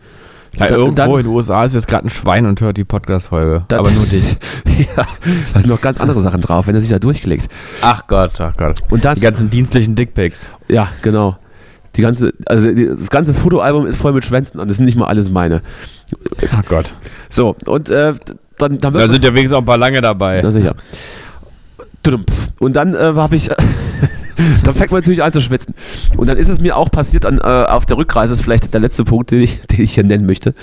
Ja, 0.56 0.66
Da- 0.66 0.74
irgendwo 0.76 0.94
dann- 0.94 1.10
in 1.12 1.16
den 1.18 1.26
USA 1.28 1.64
ist 1.64 1.74
jetzt 1.74 1.86
gerade 1.86 2.06
ein 2.06 2.10
Schwein 2.10 2.44
und 2.46 2.60
hört 2.60 2.76
die 2.76 2.84
Podcast-Folge. 2.84 3.64
Aber 3.72 3.90
nur 3.90 4.04
dich. 4.10 4.36
ja, 4.96 5.04
da 5.54 5.60
sind 5.60 5.70
noch 5.70 5.80
ganz 5.80 6.00
andere 6.00 6.20
Sachen 6.20 6.40
drauf, 6.40 6.66
wenn 6.66 6.74
er 6.74 6.80
sich 6.80 6.90
da 6.90 6.98
durchklickt. 6.98 7.48
Ach 7.82 8.06
Gott, 8.08 8.40
ach 8.40 8.56
Gott. 8.56 8.80
Und 8.90 9.04
das, 9.04 9.18
Die 9.18 9.24
ganzen 9.24 9.48
dienstlichen 9.50 9.94
Dickpics. 9.94 10.46
ja, 10.68 10.88
genau. 11.02 11.36
Die 11.96 12.02
ganze, 12.02 12.32
also 12.46 12.70
die, 12.72 12.86
das 12.86 13.10
ganze 13.10 13.34
Fotoalbum 13.34 13.86
ist 13.86 13.96
voll 13.96 14.12
mit 14.12 14.24
Schwänzen 14.24 14.60
und 14.60 14.68
das 14.70 14.76
sind 14.76 14.86
nicht 14.86 14.96
mal 14.96 15.06
alles 15.06 15.30
meine. 15.30 15.62
Ach 16.52 16.62
Gott. 16.68 16.92
So, 17.28 17.56
und 17.66 17.90
äh, 17.90 18.14
dann, 18.58 18.78
dann 18.78 18.92
Da 18.92 19.08
sind 19.08 19.24
ja 19.24 19.32
wenigstens 19.34 19.54
auch 19.56 19.62
ein 19.62 19.66
paar 19.66 19.78
lange 19.78 20.00
dabei. 20.00 20.40
Na 20.42 20.50
sicher. 20.50 20.74
Und 22.58 22.74
dann 22.76 22.94
äh, 22.94 22.98
habe 23.16 23.36
ich, 23.36 23.50
dann 24.64 24.74
fängt 24.74 24.90
man 24.90 25.00
natürlich 25.00 25.22
an 25.22 25.32
zu 25.32 25.40
schwitzen. 25.40 25.74
Und 26.16 26.28
dann 26.28 26.36
ist 26.36 26.48
es 26.48 26.60
mir 26.60 26.76
auch 26.76 26.90
passiert 26.90 27.26
an, 27.26 27.38
äh, 27.38 27.42
auf 27.42 27.86
der 27.86 27.96
Rückreise, 27.96 28.30
das 28.32 28.40
ist 28.40 28.44
vielleicht 28.44 28.72
der 28.72 28.80
letzte 28.80 29.04
Punkt, 29.04 29.30
den 29.30 29.42
ich, 29.42 29.60
den 29.70 29.80
ich 29.82 29.94
hier 29.94 30.04
nennen 30.04 30.26
möchte, 30.26 30.54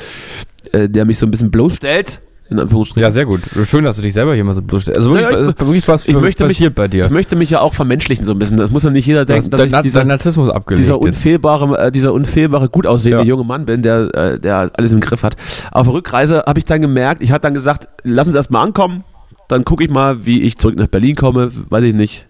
äh, 0.72 0.90
der 0.90 1.06
mich 1.06 1.18
so 1.20 1.26
ein 1.26 1.32
bisschen 1.32 1.52
bloßstellt, 1.52 2.22
in 2.48 2.60
Anführungsstrichen. 2.60 3.02
Ja, 3.02 3.10
sehr 3.10 3.26
gut. 3.26 3.42
Schön, 3.66 3.86
dass 3.86 3.96
du 3.96 4.04
dich 4.04 4.14
selber 4.14 4.36
hier 4.36 4.44
mal 4.44 4.54
so 4.54 4.62
bloßstellst. 4.62 4.98
Also 5.00 5.10
wirklich, 5.12 5.32
Ja, 5.32 5.40
ich- 5.42 5.48
ist 5.50 5.60
wirklich 5.60 5.88
was 5.88 6.08
ich 6.08 6.14
möchte 6.16 6.44
mich- 6.46 6.58
passiert 6.58 6.76
bei 6.76 6.88
dir. 6.88 7.06
Ich 7.06 7.10
möchte 7.12 7.36
mich 7.36 7.50
ja 7.50 7.60
auch 7.62 7.74
vermenschlichen 7.74 8.24
so 8.24 8.34
ein 8.34 8.40
bisschen. 8.40 8.58
Das 8.58 8.70
muss 8.70 8.84
ja 8.84 8.92
nicht 8.92 9.08
jeder 9.08 9.26
denken, 9.26 9.42
hast 9.46 9.52
dass 9.54 9.72
dein, 9.72 9.80
ich 9.80 9.82
dieser, 9.84 10.04
Narzissmus 10.04 10.52
abgelegt. 10.52 10.80
dieser, 10.86 11.02
unfehlbare, 11.02 11.88
äh, 11.88 11.92
dieser 11.92 12.14
unfehlbare, 12.14 12.70
gut 12.70 12.86
aussehende 12.86 13.24
Ja. 13.24 13.28
junge 13.30 13.46
Mann 13.46 13.66
bin, 13.66 13.82
der, 13.82 14.14
äh, 14.14 14.40
der 14.40 14.70
alles 14.78 14.92
im 14.92 15.00
Griff 15.00 15.24
hat. 15.24 15.36
Auf 15.72 15.88
der 15.88 15.96
Rückreise 15.96 16.44
habe 16.46 16.60
ich 16.60 16.66
dann 16.66 16.82
gemerkt, 16.82 17.24
ich 17.24 17.32
hatte 17.32 17.42
dann 17.42 17.56
gesagt, 17.56 17.88
lass 18.04 18.28
uns 18.28 18.36
erstmal 18.36 18.64
ankommen, 18.64 19.04
dann 19.48 19.66
gucke 19.66 19.84
ich 19.84 19.90
mal, 19.90 20.28
wie 20.28 20.44
ich 20.44 20.60
zurück 20.60 20.78
nach 20.78 20.88
Berlin 20.88 21.16
komme, 21.16 21.50
weiß 21.70 21.84
ich 21.84 21.96
nicht. 21.96 22.28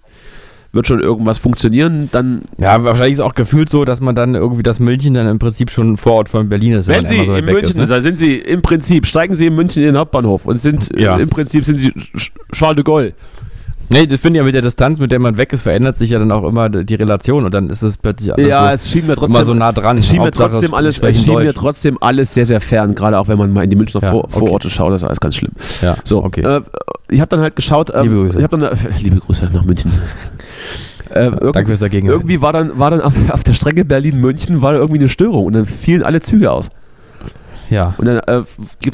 Wird 0.75 0.85
schon 0.87 0.99
irgendwas 0.99 1.37
funktionieren, 1.39 2.09
dann 2.11 2.41
Ja, 2.57 2.83
wahrscheinlich 2.83 3.13
ist 3.13 3.19
es 3.19 3.25
auch 3.25 3.33
gefühlt 3.33 3.69
so, 3.69 3.85
dass 3.85 4.01
man 4.01 4.13
dann 4.13 4.35
irgendwie 4.35 4.61
das 4.61 4.79
München 4.79 5.13
dann 5.15 5.27
im 5.27 5.39
Prinzip 5.39 5.71
schon 5.71 5.97
vor 5.97 6.13
Ort 6.13 6.29
von 6.29 6.49
Berlin 6.49 6.73
ist. 6.73 6.87
Wenn 6.87 7.03
man 7.03 7.11
Sie 7.11 7.25
so 7.25 7.33
in 7.35 7.45
München, 7.45 7.63
ist, 7.63 7.75
ne? 7.77 7.87
da 7.87 8.01
sind 8.01 8.17
Sie 8.17 8.35
im 8.35 8.61
Prinzip, 8.61 9.07
steigen 9.07 9.33
Sie 9.35 9.47
in 9.47 9.55
München 9.55 9.81
in 9.81 9.89
den 9.93 9.97
Hauptbahnhof 9.97 10.45
und 10.45 10.59
sind 10.59 10.89
Ja. 10.95 11.17
äh, 11.17 11.21
im 11.23 11.29
Prinzip 11.29 11.63
sind 11.65 11.79
Sie 11.79 11.91
Charles 12.53 12.75
de 12.75 12.83
Gaulle. 12.83 13.13
Nee, 13.87 14.07
das 14.07 14.19
finde 14.19 14.37
ich 14.37 14.41
ja 14.41 14.43
mit 14.45 14.55
der 14.55 14.63
Distanz, 14.63 14.99
mit 14.99 15.11
der 15.11 15.19
man 15.19 15.37
weg 15.37 15.53
ist, 15.53 15.61
verändert 15.61 15.95
sich 15.95 16.09
ja 16.09 16.17
dann 16.17 16.31
auch 16.31 16.43
immer 16.43 16.69
die 16.69 16.95
Relation 16.95 17.45
und 17.45 17.53
dann 17.53 17.69
ist 17.69 17.83
es 17.83 17.99
plötzlich 17.99 18.33
alles 18.33 18.47
Ja, 18.49 18.67
so 18.69 18.73
es 18.73 18.89
schien 18.89 19.05
mir 19.05 19.13
trotzdem, 19.15 19.35
immer 19.35 19.45
so 19.45 19.53
nah 19.53 19.71
dran. 19.71 19.99
es 19.99 20.07
schien 20.07 20.17
mir 20.17 20.25
Hauptsache, 20.25 20.49
trotzdem 20.49 20.69
es 20.71 20.73
alles, 20.73 20.99
es 21.03 21.27
mir 21.27 21.33
Deutsch. 21.35 21.53
trotzdem 21.55 21.97
alles 22.01 22.33
sehr, 22.33 22.47
sehr 22.47 22.61
fern, 22.61 22.95
gerade 22.95 23.19
auch 23.19 23.27
wenn 23.27 23.37
man 23.37 23.53
mal 23.53 23.63
in 23.63 23.69
die 23.69 23.75
Münchner 23.75 24.01
Ja, 24.01 24.09
Vor 24.09 24.23
okay. 24.23 24.39
Vororte 24.39 24.69
schaut, 24.71 24.91
das 24.91 25.03
ist 25.03 25.07
alles 25.07 25.19
ganz 25.19 25.35
schlimm. 25.35 25.51
Ja, 25.83 25.97
So, 26.03 26.23
okay. 26.23 26.41
äh, 26.41 26.61
ich 27.11 27.21
habe 27.21 27.29
dann 27.29 27.41
halt 27.41 27.55
geschaut, 27.55 27.91
ähm, 27.93 28.01
Liebe 28.03 28.15
Grüße. 28.15 28.37
ich 28.39 28.43
habe 28.43 28.57
dann, 28.57 28.71
äh, 28.71 28.75
liebe 29.03 29.17
Grüße 29.17 29.49
nach 29.53 29.63
München. 29.63 29.91
Äh, 31.15 31.31
Danke 31.31 31.67
fürs 31.67 31.79
Dagegen. 31.79 32.07
irgendwie 32.07 32.41
war 32.41 32.51
dann, 32.51 32.77
war 32.77 32.91
dann 32.91 33.01
auf, 33.01 33.43
der 33.47 33.53
Strecke 33.53 33.85
Berlin-München 33.85 34.61
war 34.61 34.73
irgendwie 34.73 34.99
eine 34.99 35.09
Störung 35.09 35.45
und 35.45 35.53
dann 35.53 35.65
fielen 35.65 36.03
alle 36.03 36.19
Züge 36.19 36.51
aus. 36.51 36.69
Ja. 37.69 37.95
Und 37.97 38.05
dann 38.05 38.19
äh, 38.19 38.43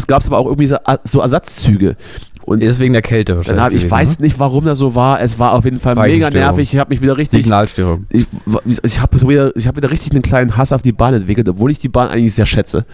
gab 0.07 0.21
es 0.21 0.27
aber 0.27 0.37
auch 0.37 0.45
irgendwie 0.45 0.67
so, 0.67 0.77
so 1.03 1.19
Ersatzzüge. 1.19 1.97
Und 2.43 2.63
Ist 2.63 2.79
wegen 2.79 2.93
der 2.93 3.01
Kälte 3.01 3.37
wahrscheinlich. 3.37 3.63
habe 3.63 3.75
ich 3.75 3.81
gewesen, 3.81 3.91
weiß 3.91 4.19
nicht, 4.19 4.39
warum 4.39 4.65
das 4.65 4.77
so 4.77 4.95
war. 4.95 5.21
Es 5.21 5.37
war 5.39 5.53
auf 5.53 5.63
jeden 5.65 5.79
Fall 5.79 5.95
mega 5.95 6.29
nervig. 6.29 6.73
Ich 6.73 6.79
habe 6.79 6.89
mich 6.89 7.01
wieder 7.01 7.13
ne? 7.13 7.19
richtig, 7.19 7.43
Signalstörung. 7.43 8.07
ich, 8.09 8.27
ich 8.83 8.99
habe 8.99 9.21
wieder, 9.27 9.55
ich 9.55 9.67
habe 9.67 9.77
wieder 9.77 9.91
richtig 9.91 10.11
einen 10.11 10.21
kleinen 10.21 10.57
Hass 10.57 10.73
auf 10.73 10.81
die 10.81 10.91
Bahn 10.91 11.13
entwickelt, 11.13 11.47
obwohl 11.49 11.71
ich 11.71 11.79
die 11.79 11.89
Bahn 11.89 12.09
eigentlich 12.09 12.33
sehr 12.33 12.45
schätze. 12.45 12.85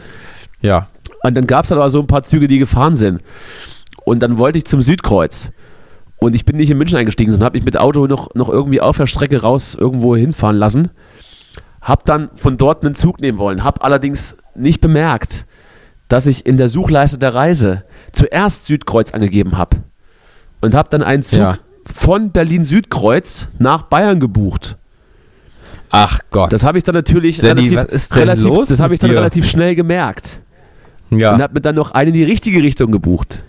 Ja. 0.62 0.88
Und 1.24 1.36
dann 1.36 1.48
gab 1.48 1.66
es 1.66 1.72
aber 1.72 1.90
so 1.90 2.00
ein 2.00 2.08
paar 2.08 2.24
Züge, 2.24 2.48
die 2.48 2.60
gefahren 2.60 2.96
sind. 2.96 3.22
Und 4.04 4.22
dann 4.22 4.38
wollte 4.38 4.58
ich 4.58 4.66
zum 4.66 4.82
Südkreuz. 4.82 5.52
Und 6.20 6.36
ich 6.36 6.46
bin 6.46 6.56
nicht 6.58 6.72
in 6.72 6.78
München 6.78 6.98
eingestiegen, 6.98 7.32
sondern 7.32 7.46
habe 7.48 7.58
mich 7.58 7.66
mit 7.66 7.78
Auto 7.78 8.08
noch, 8.08 8.34
noch 8.34 8.50
irgendwie 8.50 8.82
auf 8.82 8.98
der 8.98 9.08
Strecke 9.08 9.42
raus 9.42 9.76
irgendwo 9.80 10.16
hinfahren 10.16 10.58
lassen. 10.58 10.90
Hab 11.82 12.06
dann 12.06 12.30
von 12.34 12.58
dort 12.58 12.84
einen 12.84 12.96
Zug 12.96 13.22
nehmen 13.22 13.38
wollen. 13.38 13.64
Hab 13.64 13.84
allerdings 13.84 14.36
nicht 14.56 14.82
bemerkt, 14.82 15.46
dass 16.08 16.26
ich 16.26 16.46
in 16.46 16.58
der 16.58 16.70
Suchleiste 16.70 17.18
der 17.18 17.36
Reise 17.36 17.84
zuerst 18.14 18.66
Südkreuz 18.66 19.12
angegeben 19.12 19.58
habe. 19.58 19.78
Und 20.60 20.74
habe 20.74 20.90
dann 20.90 21.04
einen 21.04 21.24
Zug 21.24 21.40
Ja. 21.40 21.58
von 21.86 22.32
Berlin-Südkreuz 22.32 23.50
nach 23.60 23.84
Bayern 23.84 24.20
gebucht. 24.20 24.78
Ach 25.90 26.20
Gott. 26.32 26.52
Das 26.52 26.64
habe 26.64 26.78
ich 26.80 26.84
dann 26.84 26.96
natürlich 26.96 27.38
Sandy, 27.38 27.70
relativ, 27.70 28.16
relativ, 28.16 28.68
das 28.68 28.80
habe 28.80 28.94
ich 28.94 29.00
dann 29.00 29.12
dir? 29.12 29.18
relativ 29.18 29.48
schnell 29.48 29.76
gemerkt 29.76 30.42
ja. 31.12 31.34
und 31.34 31.42
habe 31.42 31.54
mir 31.54 31.62
dann 31.62 31.76
noch 31.76 31.92
einen 31.92 32.10
in 32.10 32.14
die 32.16 32.24
richtige 32.24 32.62
Richtung 32.62 32.92
gebucht. 32.92 33.44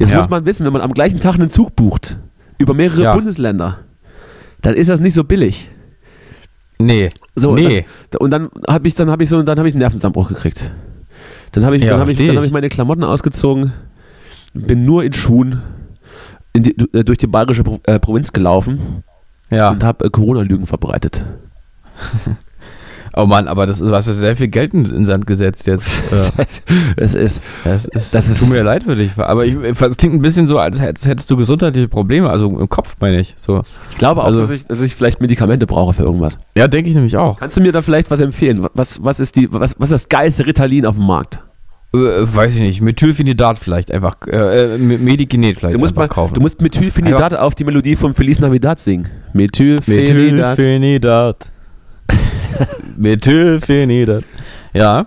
Jetzt 0.00 0.10
Ja. 0.10 0.16
muss 0.16 0.28
man 0.30 0.44
wissen, 0.46 0.64
wenn 0.66 0.72
man 0.72 0.82
am 0.82 0.92
gleichen 0.94 1.20
Tag 1.20 1.34
einen 1.34 1.48
Zug 1.50 1.76
bucht, 1.76 2.18
über 2.58 2.74
mehrere 2.74 3.02
Ja. 3.02 3.12
Bundesländer, 3.12 3.78
dann 4.62 4.74
ist 4.74 4.88
das 4.88 4.98
nicht 4.98 5.14
so 5.14 5.22
billig. 5.24 5.68
nee. 6.78 7.10
So, 7.36 7.54
nee. 7.54 7.84
Und 8.18 8.30
dann, 8.30 8.48
habe 8.66 8.88
ich, 8.88 8.94
dann 8.96 9.10
habe 9.10 9.22
ich 9.22 9.28
so, 9.28 9.40
dann 9.42 9.58
habe 9.58 9.68
ich 9.68 9.74
einen 9.74 9.78
Nervenzusammenbruch 9.80 10.28
gekriegt. 10.28 10.72
Dann 11.52 11.64
habe 11.64 11.76
ich, 11.76 11.82
Ja, 11.82 11.90
dann 11.92 12.00
habe 12.00 12.12
ich, 12.12 12.18
dann 12.18 12.42
ich. 12.44 12.50
meine 12.50 12.68
Klamotten 12.68 13.04
ausgezogen, 13.04 13.72
bin 14.54 14.84
nur 14.84 15.04
in 15.04 15.12
Schuhen 15.12 15.60
in 16.52 16.62
die, 16.64 16.74
äh, 16.92 17.04
durch 17.04 17.18
die 17.18 17.26
bayerische 17.28 17.62
äh, 17.84 17.98
Provinz 17.98 18.32
gelaufen 18.32 19.04
Ja. 19.50 19.70
und 19.70 19.84
habe 19.84 20.06
äh, 20.06 20.10
Corona-Lügen 20.10 20.66
verbreitet. 20.66 21.24
Oh 23.16 23.26
Mann, 23.26 23.48
aber 23.48 23.66
das 23.66 23.80
ist, 23.80 23.88
du 23.90 23.94
hast 23.94 24.06
ja 24.06 24.12
sehr 24.12 24.36
viel 24.36 24.48
Geld 24.48 24.72
in 24.72 24.84
den 24.84 25.04
Sand 25.04 25.26
gesetzt 25.26 25.66
jetzt. 25.66 26.02
Es 26.96 27.14
ist, 27.14 27.42
Das 27.64 27.86
ist, 27.86 28.14
Das 28.14 28.28
ist- 28.28 28.40
tut 28.40 28.50
mir 28.50 28.62
leid 28.62 28.84
für 28.84 28.94
dich. 28.96 29.10
Aber 29.16 29.44
ich, 29.44 29.56
es 29.56 29.96
klingt 29.96 30.14
ein 30.14 30.22
bisschen 30.22 30.46
so, 30.46 30.58
als 30.58 30.80
hättest, 30.80 31.30
du 31.30 31.36
gesundheitliche 31.36 31.88
Probleme, 31.88 32.30
also 32.30 32.46
im 32.58 32.68
Kopf 32.68 32.96
meine 33.00 33.18
ich. 33.20 33.34
So. 33.36 33.62
ich 33.90 33.96
glaube 33.98 34.20
auch, 34.22 34.26
Also- 34.26 34.40
dass, 34.40 34.50
ich, 34.50 34.64
dass 34.66 34.80
ich 34.80 34.94
vielleicht 34.94 35.20
Medikamente 35.20 35.66
brauche 35.66 35.92
für 35.94 36.02
irgendwas. 36.04 36.38
Ja, 36.54 36.68
denke 36.68 36.88
ich 36.90 36.94
nämlich 36.94 37.16
auch. 37.16 37.38
Kannst 37.40 37.56
du 37.56 37.60
mir 37.60 37.72
da 37.72 37.82
vielleicht 37.82 38.10
was 38.10 38.20
empfehlen? 38.20 38.66
Was, 38.74 39.02
was, 39.02 39.18
ist, 39.20 39.36
die, 39.36 39.52
was, 39.52 39.74
was 39.78 39.90
ist 39.90 40.04
das 40.04 40.08
geilste 40.08 40.46
Ritalin 40.46 40.86
auf 40.86 40.96
dem 40.96 41.06
Markt? 41.06 41.40
Äh, 41.92 41.98
weiß 41.98 42.54
ich 42.54 42.60
nicht. 42.60 42.80
Methylphenidat 42.80 43.58
vielleicht 43.58 43.90
einfach. 43.90 44.14
Äh, 44.28 44.74
äh, 44.74 44.78
Medikinet 44.78 45.56
vielleicht 45.58 45.74
Du 45.74 45.78
musst, 45.80 45.96
mal, 45.96 46.02
einfach 46.04 46.14
kaufen. 46.14 46.34
du 46.34 46.40
musst 46.40 46.60
Methylphenidat 46.62 47.34
auf 47.34 47.56
die 47.56 47.64
Melodie 47.64 47.96
von 47.96 48.14
Feliz 48.14 48.38
Navidad 48.38 48.78
singen. 48.78 49.08
Methylphenidat. 49.32 50.56
Methylphenidat. 50.58 51.50
Methylphenidat. 52.96 54.24
Ja, 54.72 55.06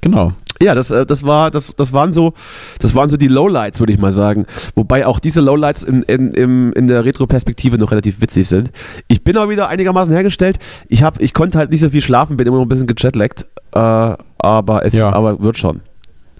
genau. 0.00 0.32
Ja, 0.60 0.74
das, 0.74 0.90
äh, 0.90 1.06
das, 1.06 1.22
war, 1.22 1.50
das, 1.52 1.72
das, 1.76 1.92
waren 1.92 2.12
so, 2.12 2.32
das 2.80 2.94
waren 2.96 3.08
so 3.08 3.16
die 3.16 3.28
Lowlights, 3.28 3.78
würde 3.78 3.92
ich 3.92 3.98
mal 3.98 4.10
sagen. 4.10 4.44
Wobei 4.74 5.06
auch 5.06 5.20
diese 5.20 5.40
Lowlights 5.40 5.84
in, 5.84 6.02
in, 6.02 6.32
in, 6.32 6.72
in 6.72 6.86
der 6.88 7.04
Retro-Perspektive 7.04 7.78
noch 7.78 7.92
relativ 7.92 8.20
witzig 8.20 8.48
sind. 8.48 8.72
Ich 9.06 9.22
bin 9.22 9.36
auch 9.36 9.48
wieder 9.48 9.68
einigermaßen 9.68 10.12
hergestellt. 10.12 10.58
Ich, 10.88 11.04
hab, 11.04 11.20
ich 11.20 11.32
konnte 11.32 11.58
halt 11.58 11.70
nicht 11.70 11.80
so 11.80 11.90
viel 11.90 12.00
schlafen, 12.00 12.36
bin 12.36 12.46
immer 12.46 12.56
noch 12.56 12.64
ein 12.64 12.68
bisschen 12.68 12.88
gechatlaggt. 12.88 13.46
Äh, 13.72 13.78
aber 13.78 14.84
es 14.84 14.94
Ja. 14.94 15.12
aber 15.12 15.40
wird 15.40 15.58
schon. 15.58 15.80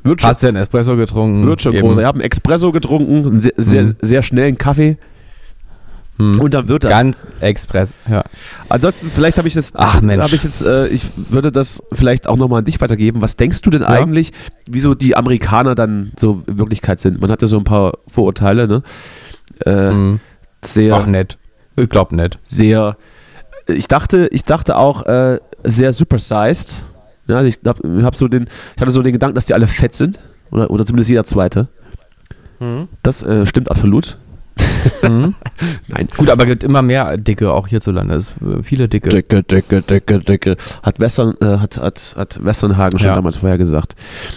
Wird 0.02 0.20
schon, 0.22 0.30
Hast 0.30 0.42
du 0.42 0.48
einen 0.48 0.56
Espresso 0.56 0.96
getrunken? 0.96 1.46
wird 1.46 1.62
schon 1.62 1.76
groß. 1.76 1.98
Ich 1.98 2.04
habe 2.04 2.18
einen 2.20 2.28
Espresso 2.30 2.72
getrunken, 2.72 3.24
einen 3.26 3.40
sehr, 3.40 3.52
sehr, 3.56 3.82
Mhm. 3.84 3.96
sehr 4.02 4.22
schnellen 4.22 4.58
Kaffee. 4.58 4.96
Hm. 6.18 6.40
Und 6.40 6.52
dann 6.54 6.66
wird 6.68 6.84
das. 6.84 6.90
Ganz 6.90 7.26
express. 7.40 7.94
Ja. 8.10 8.24
Ansonsten, 8.68 9.08
vielleicht 9.08 9.38
habe 9.38 9.46
ich 9.48 9.54
das. 9.54 9.72
Ach, 9.74 10.00
Mensch. 10.02 10.32
Ich 10.32 10.42
jetzt, 10.42 10.62
äh, 10.62 10.88
ich 10.88 11.04
würde 11.16 11.52
das 11.52 11.82
vielleicht 11.92 12.26
auch 12.28 12.36
nochmal 12.36 12.58
an 12.60 12.64
dich 12.64 12.80
weitergeben. 12.80 13.22
Was 13.22 13.36
denkst 13.36 13.62
du 13.62 13.70
denn 13.70 13.82
Ja. 13.82 13.88
eigentlich, 13.88 14.32
wieso 14.66 14.94
die 14.94 15.14
Amerikaner 15.16 15.74
dann 15.74 16.12
so 16.18 16.42
in 16.46 16.58
Wirklichkeit 16.58 16.98
sind? 17.00 17.20
Man 17.20 17.30
hat 17.30 17.40
ja 17.42 17.46
so 17.48 17.56
ein 17.56 17.64
paar 17.64 17.92
Vorurteile, 18.08 18.66
ne? 18.66 18.82
Äh, 19.64 19.90
Hm. 19.90 20.20
Sehr, 20.64 20.96
Auch 20.96 21.06
nett. 21.06 21.38
Ich 21.76 21.88
glaube 21.88 22.16
nett. 22.16 22.38
sehr. 22.44 22.96
Ich 23.68 23.86
dachte, 23.86 24.28
ich 24.32 24.42
dachte 24.42 24.76
auch 24.76 25.06
äh, 25.06 25.38
sehr 25.62 25.92
supersized. 25.92 26.84
Ja, 27.28 27.36
also 27.36 27.46
ich, 27.48 27.60
hab, 27.64 27.78
hab 28.02 28.16
so 28.16 28.26
den, 28.26 28.48
ich 28.74 28.80
hatte 28.80 28.90
so 28.90 29.02
den 29.02 29.12
Gedanken, 29.12 29.36
dass 29.36 29.46
die 29.46 29.54
alle 29.54 29.66
fett 29.68 29.94
sind. 29.94 30.18
Oder, 30.50 30.70
oder 30.70 30.84
zumindest 30.84 31.10
jeder 31.10 31.24
zweite. 31.24 31.68
Das 33.04 33.22
äh, 33.22 33.46
stimmt 33.46 33.70
absolut. 33.70 34.18
Mhm. 35.02 35.34
Nein. 35.88 36.08
Gut, 36.16 36.28
aber 36.30 36.44
es 36.44 36.48
gibt 36.48 36.64
immer 36.64 36.82
mehr 36.82 37.16
Dicke 37.16 37.52
auch 37.52 37.68
hierzulande. 37.68 38.14
Es 38.14 38.30
äh, 38.42 38.62
viele 38.62 38.88
Dicke. 38.88 39.08
Dicke, 39.08 39.42
dicke, 39.42 39.82
dicke, 39.82 40.18
dicke. 40.20 40.56
Hat, 40.82 41.00
Western, 41.00 41.34
äh, 41.40 41.58
hat, 41.58 41.76
hat, 41.78 42.14
hat 42.16 42.44
Westernhagen 42.44 42.98
schon 42.98 43.08
Ja. 43.08 43.14
damals 43.14 43.36
vorher 43.36 43.58
gesagt. 43.58 43.94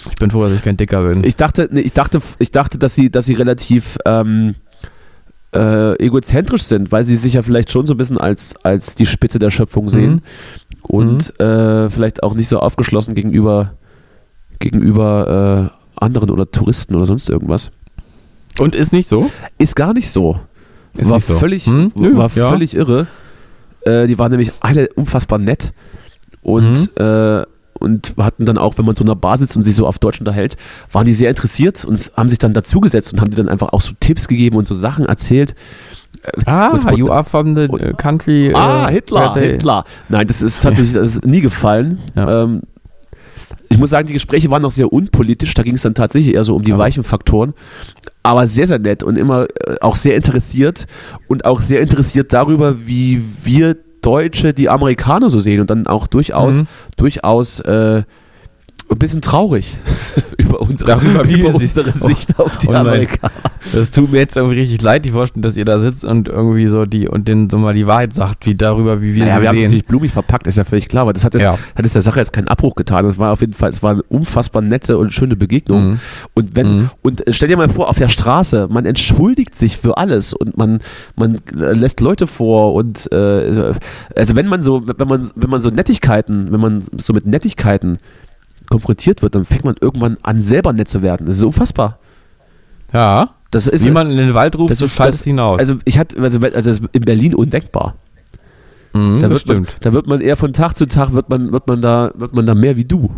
Ich 0.09 0.15
bin 0.15 0.31
froh, 0.31 0.43
dass 0.43 0.53
ich 0.53 0.61
kein 0.61 0.77
Dicker 0.77 1.03
bin. 1.07 1.23
Ich 1.23 1.35
dachte, 1.35 1.69
nee, 1.71 1.81
ich 1.81 1.93
dachte, 1.93 2.19
ich 2.39 2.51
dachte, 2.51 2.77
dass 2.77 2.95
sie, 2.95 3.09
dass 3.09 3.25
sie 3.25 3.33
relativ 3.33 3.97
ähm, 4.05 4.55
äh, 5.53 5.95
egozentrisch 6.03 6.63
sind, 6.63 6.91
weil 6.91 7.03
sie 7.03 7.15
sich 7.17 7.33
ja 7.33 7.41
vielleicht 7.41 7.71
schon 7.71 7.85
so 7.85 7.93
ein 7.93 7.97
bisschen 7.97 8.17
als, 8.17 8.55
als 8.63 8.95
die 8.95 9.05
Spitze 9.05 9.37
der 9.39 9.49
Schöpfung 9.49 9.89
sehen 9.89 10.21
und 10.83 11.37
äh, 11.39 11.89
vielleicht 11.89 12.23
auch 12.23 12.35
nicht 12.35 12.47
so 12.47 12.59
aufgeschlossen 12.59 13.15
gegenüber, 13.15 13.73
gegenüber 14.59 15.71
äh, 15.73 16.01
anderen 16.03 16.29
oder 16.29 16.49
Touristen 16.49 16.95
oder 16.95 17.05
sonst 17.05 17.29
irgendwas. 17.29 17.71
Und 18.59 18.75
ist 18.75 18.93
nicht 18.93 19.07
so? 19.07 19.29
Ist 19.57 19.75
gar 19.75 19.93
nicht 19.93 20.09
so. 20.09 20.39
Ist 20.97 21.09
war 21.09 21.19
so. 21.19 21.35
völlig, 21.35 21.65
Hm? 21.65 21.91
Nö, 21.95 22.17
war 22.17 22.29
ja. 22.35 22.49
völlig 22.49 22.75
irre. 22.75 23.07
Äh, 23.85 24.07
die 24.07 24.19
waren 24.19 24.31
nämlich 24.31 24.51
alle 24.59 24.89
unfassbar 24.95 25.39
nett 25.39 25.73
und, 26.41 26.71
Mhm. 26.71 27.03
äh, 27.03 27.43
und 27.79 28.13
hatten 28.17 28.45
dann 28.45 28.57
auch, 28.59 28.77
wenn 28.77 28.85
man 28.85 28.95
so 28.95 29.03
in 29.03 29.09
einer 29.09 29.15
Bar 29.15 29.37
sitzt 29.37 29.57
und 29.57 29.63
sich 29.63 29.73
so 29.75 29.87
auf 29.87 29.97
Deutsch 29.97 30.19
unterhält, 30.19 30.55
waren 30.91 31.05
die 31.05 31.13
sehr 31.15 31.29
interessiert 31.29 31.83
und 31.85 32.11
haben 32.15 32.29
sich 32.29 32.37
dann 32.37 32.53
dazugesetzt 32.53 33.13
und 33.13 33.21
haben 33.21 33.31
dir 33.31 33.37
dann 33.37 33.49
einfach 33.49 33.69
auch 33.73 33.81
so 33.81 33.93
Tipps 33.99 34.27
gegeben 34.27 34.55
und 34.57 34.65
so 34.67 34.75
Sachen 34.75 35.05
erzählt. 35.05 35.55
Ah, 36.45 36.67
Und- 36.67 36.97
you 36.97 37.09
are 37.09 37.23
from 37.23 37.55
the 37.55 37.61
äh, 37.61 37.93
country. 37.93 38.53
ah, 38.53 38.87
äh, 38.89 38.93
Hitler, 38.93 39.33
Hitler. 39.35 39.85
Nein, 40.09 40.27
das 40.27 40.41
ist 40.43 40.61
tatsächlich 40.61 40.93
das 40.93 41.13
ist 41.15 41.25
nie 41.25 41.41
gefallen. 41.41 41.97
Ja. 42.15 42.43
Ähm, 42.43 42.61
ich 43.69 43.77
muss 43.79 43.89
sagen, 43.89 44.05
die 44.07 44.13
Gespräche 44.13 44.51
waren 44.51 44.61
noch 44.61 44.71
sehr 44.71 44.91
unpolitisch. 44.91 45.53
Da 45.53 45.63
ging 45.63 45.75
es 45.75 45.81
dann 45.81 45.95
tatsächlich 45.95 46.35
eher 46.35 46.43
so 46.43 46.55
um 46.55 46.61
die 46.61 46.73
Also. 46.73 46.83
weichen 46.83 47.03
Faktoren. 47.03 47.53
Aber 48.23 48.45
sehr, 48.47 48.67
sehr 48.67 48.79
nett 48.79 49.03
und 49.03 49.17
immer 49.17 49.47
äh, 49.65 49.77
auch 49.81 49.95
sehr 49.95 50.15
interessiert 50.15 50.85
und 51.27 51.45
auch 51.45 51.61
sehr 51.61 51.81
interessiert 51.81 52.33
darüber, 52.33 52.85
wie 52.87 53.23
wir 53.43 53.75
Deutsche 54.01 54.53
die 54.53 54.69
Amerikaner 54.69 55.29
so 55.29 55.39
sehen 55.39 55.61
und 55.61 55.69
dann 55.69 55.87
auch 55.87 56.07
durchaus, 56.07 56.61
Mhm. 56.61 56.67
durchaus 56.97 57.59
äh, 57.61 58.03
ein 58.95 58.99
bisschen 58.99 59.21
traurig 59.21 59.77
über 60.37 60.61
unsere, 60.61 60.91
Darüber, 60.91 61.23
über 61.23 61.53
unsere 61.55 61.93
Sicht 61.93 62.37
auf 62.39 62.57
die. 62.57 62.67
Amerikaner. 62.69 63.31
Das 63.73 63.91
tut 63.91 64.11
mir 64.11 64.17
jetzt 64.17 64.35
irgendwie 64.35 64.59
richtig 64.59 64.81
leid, 64.81 65.05
die 65.05 65.11
Vorstellung, 65.11 65.43
dass 65.43 65.55
ihr 65.55 65.65
da 65.65 65.79
sitzt 65.79 66.03
und 66.03 66.27
irgendwie 66.27 66.65
so 66.67 66.85
die 66.85 67.07
und 67.07 67.27
den 67.27 67.49
so 67.49 67.57
mal 67.57 67.73
die 67.75 67.85
Wahrheit 67.87 68.13
sagt, 68.13 68.45
wie 68.47 68.55
darüber, 68.55 69.01
wie 69.01 69.13
wir 69.15 69.25
Ja, 69.25 69.35
sie 69.35 69.41
wir 69.43 69.49
haben 69.49 69.55
es 69.55 69.61
natürlich 69.63 69.85
blumig 69.85 70.11
verpackt, 70.11 70.47
ist 70.47 70.57
ja 70.57 70.63
völlig 70.63 70.87
klar, 70.87 71.03
aber 71.03 71.13
das 71.13 71.23
hat, 71.23 71.33
jetzt, 71.35 71.43
Ja. 71.43 71.57
hat 71.75 71.85
es 71.85 71.93
der 71.93 72.01
Sache 72.01 72.19
jetzt 72.19 72.33
keinen 72.33 72.47
Abbruch 72.47 72.75
getan. 72.75 73.05
Das 73.05 73.17
war 73.19 73.31
auf 73.31 73.41
jeden 73.41 73.53
Fall, 73.53 73.69
es 73.69 73.83
war 73.83 73.91
eine 73.91 74.03
unfassbar 74.03 74.61
nette 74.61 74.97
und 74.97 75.13
schöne 75.13 75.35
Begegnung. 75.35 75.91
Mhm. 75.91 75.99
Und 76.33 76.55
wenn, 76.55 76.71
Mhm. 76.77 76.89
und 77.03 77.27
äh, 77.27 77.33
stell 77.33 77.49
dir 77.49 77.57
mal 77.57 77.69
vor, 77.69 77.87
auf 77.89 77.97
der 77.97 78.09
Straße, 78.09 78.67
man 78.71 78.85
entschuldigt 78.85 79.55
sich 79.55 79.77
für 79.77 79.97
alles 79.97 80.33
und 80.33 80.57
man, 80.57 80.79
man 81.15 81.35
äh, 81.57 81.73
lässt 81.73 82.01
Leute 82.01 82.25
vor 82.27 82.73
und 82.73 83.11
äh, 83.11 83.73
also 84.15 84.35
wenn 84.35 84.47
man 84.47 84.63
so, 84.63 84.83
wenn 84.87 85.07
man, 85.07 85.29
wenn 85.35 85.49
man 85.49 85.61
so 85.61 85.69
Nettigkeiten, 85.69 86.51
wenn 86.51 86.59
man 86.59 86.83
so 86.97 87.13
mit 87.13 87.25
Nettigkeiten 87.27 87.97
konfrontiert 88.71 89.21
wird, 89.21 89.35
dann 89.35 89.45
fängt 89.45 89.63
man 89.65 89.75
irgendwann 89.79 90.17
an, 90.23 90.39
selber 90.39 90.73
nett 90.73 90.87
zu 90.87 91.03
werden. 91.03 91.27
Das 91.27 91.35
ist 91.35 91.43
unfassbar. 91.43 91.99
Ja. 92.91 93.29
Das 93.51 93.67
ist, 93.67 93.85
Wie 93.85 93.91
man 93.91 94.09
in 94.09 94.17
den 94.17 94.33
Wald 94.33 94.57
ruft, 94.57 94.71
das 94.71 94.81
ist- 94.81 94.95
schaltet 94.95 95.19
das- 95.19 95.23
hinaus. 95.25 95.59
also 95.59 95.75
ich 95.85 95.99
hatte, 95.99 96.17
also, 96.21 96.39
also 96.39 96.85
in 96.93 97.01
Berlin 97.01 97.35
undenkbar. 97.35 97.95
Mhm, 98.93 99.19
Da 99.19 99.27
das 99.27 99.45
wird, 99.45 99.47
man, 99.47 99.65
stimmt. 99.65 99.85
da 99.85 99.93
wird 99.93 100.07
man 100.07 100.21
eher 100.21 100.37
von 100.37 100.53
Tag 100.53 100.75
zu 100.77 100.85
Tag 100.87 101.13
wird 101.13 101.29
man, 101.29 101.51
wird 101.53 101.67
man 101.67 101.81
da, 101.81 102.11
wird 102.15 102.33
man 102.33 102.45
da 102.45 102.55
mehr 102.55 102.75
wie 102.77 102.85
du. 102.85 103.09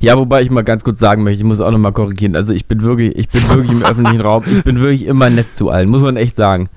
Ja, 0.00 0.16
wobei 0.16 0.42
ich 0.42 0.50
mal 0.50 0.62
ganz 0.62 0.84
kurz 0.84 1.00
sagen 1.00 1.24
möchte, 1.24 1.38
ich 1.40 1.44
muss 1.44 1.60
auch 1.60 1.70
nochmal 1.70 1.92
korrigieren. 1.92 2.36
Also 2.36 2.52
ich 2.54 2.66
bin 2.66 2.82
wirklich, 2.82 3.16
ich 3.16 3.28
bin 3.28 3.48
wirklich 3.48 3.72
im 3.72 3.82
öffentlichen 3.84 4.20
Raum, 4.20 4.44
ich 4.46 4.62
bin 4.62 4.78
wirklich 4.80 5.04
immer 5.06 5.30
nett 5.30 5.56
zu 5.56 5.68
allen, 5.70 5.88
muss 5.88 6.02
man 6.02 6.16
echt 6.16 6.36
sagen. 6.36 6.68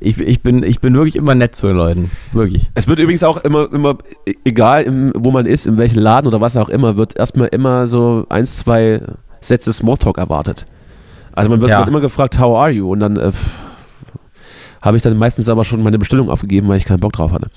Ich, 0.00 0.18
ich, 0.18 0.42
bin, 0.42 0.62
ich 0.62 0.80
bin 0.80 0.94
wirklich 0.94 1.14
immer 1.16 1.34
nett 1.34 1.54
zu 1.54 1.66
den 1.66 1.76
Leuten. 1.76 2.10
Wirklich. 2.32 2.70
Es 2.74 2.88
wird 2.88 2.98
übrigens 2.98 3.22
auch 3.22 3.36
immer, 3.44 3.70
immer 3.72 3.98
e- 4.26 4.34
egal 4.44 4.82
im, 4.84 5.12
wo 5.14 5.30
man 5.30 5.44
ist, 5.46 5.66
in 5.66 5.76
welchem 5.76 5.98
Laden 6.00 6.26
oder 6.26 6.40
was 6.40 6.56
auch 6.56 6.70
immer, 6.70 6.96
wird 6.96 7.16
erstmal 7.16 7.48
immer 7.48 7.86
so 7.86 8.24
eins, 8.30 8.56
zwei 8.56 9.02
Sätze 9.42 9.72
Smalltalk 9.72 10.16
erwartet. 10.18 10.64
Also 11.32 11.50
man 11.50 11.60
wird, 11.60 11.70
Ja. 11.70 11.80
wird 11.80 11.88
immer 11.88 12.00
gefragt, 12.00 12.38
how 12.40 12.58
are 12.58 12.70
you? 12.70 12.90
Und 12.90 13.00
dann 13.00 13.16
äh, 13.16 13.30
habe 14.82 14.96
ich 14.96 15.02
dann 15.02 15.16
meistens 15.18 15.48
aber 15.48 15.64
schon 15.64 15.82
meine 15.82 15.98
Bestellung 15.98 16.30
aufgegeben, 16.30 16.68
weil 16.68 16.78
ich 16.78 16.84
keinen 16.86 17.00
Bock 17.00 17.12
drauf 17.12 17.32
hatte. 17.32 17.48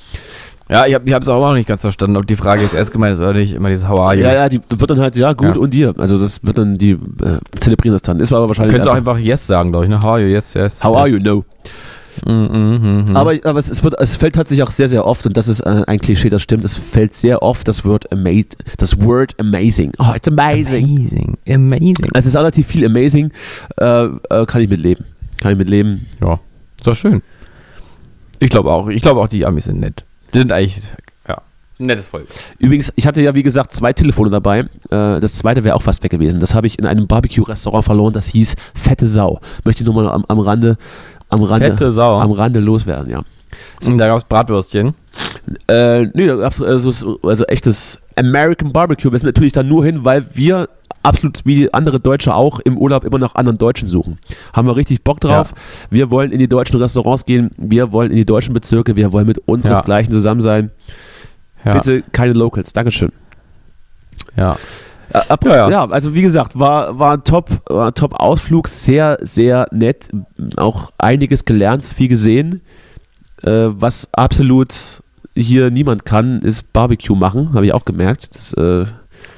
Ja, 0.69 0.85
ich 0.85 0.93
habe 0.95 1.09
es 1.09 1.27
auch 1.29 1.39
noch 1.41 1.53
nicht 1.53 1.67
ganz 1.67 1.81
verstanden, 1.81 2.15
ob 2.17 2.25
die 2.25 2.35
Frage 2.37 2.61
jetzt 2.63 2.73
erst 2.73 2.91
gemeint 2.91 3.13
ist 3.13 3.19
oder 3.19 3.33
nicht. 3.33 3.53
Immer 3.53 3.69
dieses 3.69 3.87
How 3.87 3.99
are 3.99 4.15
you? 4.15 4.23
Ja, 4.23 4.33
ja, 4.33 4.49
die 4.49 4.61
wird 4.77 4.89
dann 4.89 4.99
halt, 4.99 5.15
ja, 5.15 5.33
gut 5.33 5.55
Ja. 5.55 5.61
und 5.61 5.73
dir. 5.73 5.93
Also 5.97 6.17
das 6.17 6.41
wird 6.43 6.57
dann, 6.57 6.77
die 6.77 6.91
äh, 6.91 7.39
zelebrieren 7.59 7.93
das 7.95 8.01
dann. 8.01 8.19
Ist 8.19 8.31
aber 8.31 8.47
wahrscheinlich. 8.47 8.71
Könntest 8.71 8.87
du 8.87 8.91
auch 8.91 8.95
einfach 8.95 9.17
Yes 9.17 9.45
sagen, 9.45 9.71
glaube 9.71 9.85
ich. 9.85 9.89
Ne? 9.91 9.97
How 9.99 10.05
are 10.11 10.21
you? 10.21 10.27
Yes, 10.27 10.53
yes. 10.53 10.83
How 10.83 10.95
are 10.95 11.07
yes. 11.07 11.17
you? 11.17 11.23
No. 11.23 11.45
Mm, 12.25 12.31
mm, 12.31 13.11
mm. 13.11 13.15
Aber, 13.15 13.33
aber 13.43 13.59
es, 13.59 13.69
es, 13.69 13.83
wird, 13.83 13.99
es 13.99 14.15
fällt 14.15 14.35
tatsächlich 14.35 14.63
auch 14.63 14.71
sehr, 14.71 14.89
sehr 14.89 15.05
oft, 15.05 15.25
und 15.25 15.35
das 15.35 15.47
ist 15.47 15.61
äh, 15.61 15.83
ein 15.87 15.99
Klischee, 15.99 16.29
das 16.29 16.41
stimmt, 16.41 16.63
es 16.63 16.75
fällt 16.75 17.15
sehr 17.15 17.41
oft 17.41 17.67
das 17.67 17.83
Wort, 17.85 18.11
ama 18.11 18.29
das 18.77 19.01
Word 19.01 19.39
amazing. 19.39 19.91
Oh, 19.99 20.13
it's 20.15 20.27
amazing. 20.27 20.85
amazing. 20.85 21.37
Amazing. 21.47 22.09
Es 22.13 22.25
ist 22.25 22.35
relativ 22.35 22.67
viel 22.67 22.85
amazing, 22.85 23.31
äh, 23.77 24.05
äh, 24.05 24.45
kann 24.45 24.61
ich 24.61 24.69
mitleben. 24.69 25.05
Kann 25.41 25.51
ich 25.51 25.57
mitleben. 25.57 26.05
Ja, 26.21 26.39
ist 26.77 26.87
doch 26.87 26.95
schön. 26.95 27.21
Ich 28.39 28.49
glaube 28.49 28.71
auch. 28.71 28.87
Ich 28.89 29.01
glaube 29.01 29.19
auch, 29.21 29.27
die 29.27 29.45
Amis 29.45 29.65
sind 29.65 29.79
nett. 29.79 30.05
Die 30.33 30.39
sind 30.39 30.51
eigentlich, 30.51 30.81
nettes 31.79 32.05
Volk. 32.05 32.27
Übrigens, 32.59 32.91
ich 32.95 33.07
hatte 33.07 33.21
ja 33.21 33.35
wie 33.35 33.43
gesagt 33.43 33.73
zwei 33.73 33.93
Telefone 33.93 34.29
dabei. 34.29 34.59
Äh, 34.89 35.19
das 35.19 35.35
zweite 35.35 35.63
wäre 35.63 35.75
auch 35.75 35.81
fast 35.81 36.03
weg 36.03 36.11
gewesen. 36.11 36.39
Das 36.39 36.53
habe 36.53 36.67
ich 36.67 36.79
in 36.79 36.85
einem 36.85 37.07
Barbecue-Restaurant 37.07 37.83
verloren, 37.83 38.13
das 38.13 38.27
hieß 38.27 38.55
Fette 38.73 39.07
Sau. 39.07 39.39
Möchte 39.63 39.83
ich 39.83 39.85
nur 39.85 39.95
mal 39.95 40.09
am, 40.09 40.25
am 40.27 40.39
Rande, 40.39 40.77
am 41.33 41.43
Rande, 41.43 41.69
Fette 41.71 41.91
Sau. 41.91 42.19
am 42.19 42.31
Rande 42.31 42.59
loswerden, 42.59 43.09
ja. 43.09 43.21
Und 43.85 43.97
da 43.97 44.07
gab 44.07 44.17
es 44.17 44.23
Bratwürstchen. 44.23 44.93
Äh, 45.67 46.03
nee, 46.13 46.27
da 46.27 46.35
gab 46.35 46.53
es 46.53 46.61
also, 46.61 47.19
also 47.21 47.43
echtes 47.45 47.99
American 48.15 48.71
Barbecue. 48.71 49.11
Wir 49.11 49.19
sind 49.19 49.27
natürlich 49.27 49.53
da 49.53 49.63
nur 49.63 49.83
hin, 49.83 50.03
weil 50.03 50.25
wir 50.33 50.67
absolut 51.03 51.41
wie 51.45 51.71
andere 51.73 51.99
Deutsche 51.99 52.33
auch 52.33 52.59
im 52.59 52.77
Urlaub 52.77 53.03
immer 53.03 53.19
nach 53.19 53.35
anderen 53.35 53.57
Deutschen 53.57 53.87
suchen. 53.87 54.17
Haben 54.53 54.67
wir 54.67 54.75
richtig 54.75 55.03
Bock 55.03 55.19
drauf. 55.19 55.53
Wir 55.89 56.09
wollen 56.09 56.31
in 56.31 56.39
die 56.39 56.47
deutschen 56.47 56.79
Restaurants 56.79 57.25
gehen, 57.25 57.51
wir 57.57 57.91
wollen 57.91 58.09
in 58.11 58.17
die 58.17 58.25
deutschen 58.25 58.53
Bezirke, 58.53 58.95
wir 58.95 59.11
wollen 59.11 59.27
mit 59.27 59.39
unseresgleichen 59.39 60.11
zusammen 60.11 60.41
sein. 60.41 60.71
Ja. 61.65 61.73
Bitte 61.73 62.03
keine 62.11 62.33
Locals. 62.33 62.73
Dankeschön. 62.73 63.11
Ja. 64.35 64.57
Äh, 65.11 65.19
Ja, 65.45 65.55
ja, 65.55 65.69
ja. 65.69 65.85
also 65.89 66.13
wie 66.13 66.21
gesagt, 66.21 66.57
war, 66.59 66.97
war 66.99 67.13
ein 67.13 67.23
Top, 67.23 67.49
war 67.69 67.87
ein 67.87 67.93
Top-Ausflug, 67.93 68.67
sehr, 68.67 69.17
sehr 69.21 69.67
nett. 69.71 70.09
Auch 70.57 70.91
einiges 70.97 71.45
gelernt, 71.45 71.83
viel 71.83 72.07
gesehen, 72.07 72.61
äh, 73.43 73.67
was 73.69 74.07
absolut 74.13 75.01
hier 75.35 75.71
niemand 75.71 76.05
kann, 76.05 76.39
ist 76.41 76.73
Barbecue 76.73 77.15
machen, 77.15 77.53
habe 77.53 77.65
ich 77.65 77.73
auch 77.73 77.85
gemerkt. 77.85 78.35
Das, 78.35 78.53
äh, 78.53 78.85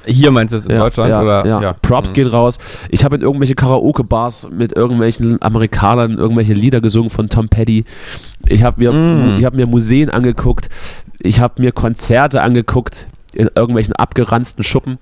Hier 0.06 0.30
meinst 0.32 0.54
du 0.54 0.58
es 0.58 0.66
in 0.66 0.74
ja, 0.74 0.78
Deutschland? 0.80 1.10
ja, 1.10 1.22
oder? 1.22 1.46
ja. 1.62 1.74
Props 1.74 2.10
Mhm. 2.12 2.14
geht 2.16 2.32
raus. 2.34 2.58
Ich 2.90 3.04
habe 3.06 3.16
in 3.16 3.22
irgendwelche 3.22 3.56
Karaoke-Bars 3.56 4.50
mit 4.52 4.74
irgendwelchen 4.76 5.42
Amerikanern 5.42 6.18
irgendwelche 6.18 6.54
Lieder 6.54 6.82
gesungen 6.82 7.10
von 7.10 7.30
Tom 7.30 7.50
Petty. 7.50 7.86
Ich 8.46 8.64
habe 8.64 8.80
mir, 8.82 9.38
ich 9.38 9.46
hab 9.46 9.54
mir 9.54 9.68
Museen 9.68 10.10
angeguckt. 10.10 10.70
Ich 11.20 11.40
habe 11.40 11.62
mir 11.62 11.72
Konzerte 11.72 12.42
angeguckt 12.42 13.08
in 13.34 13.50
irgendwelchen 13.56 13.94
abgeranzten 13.96 14.64
Schuppen. 14.64 14.98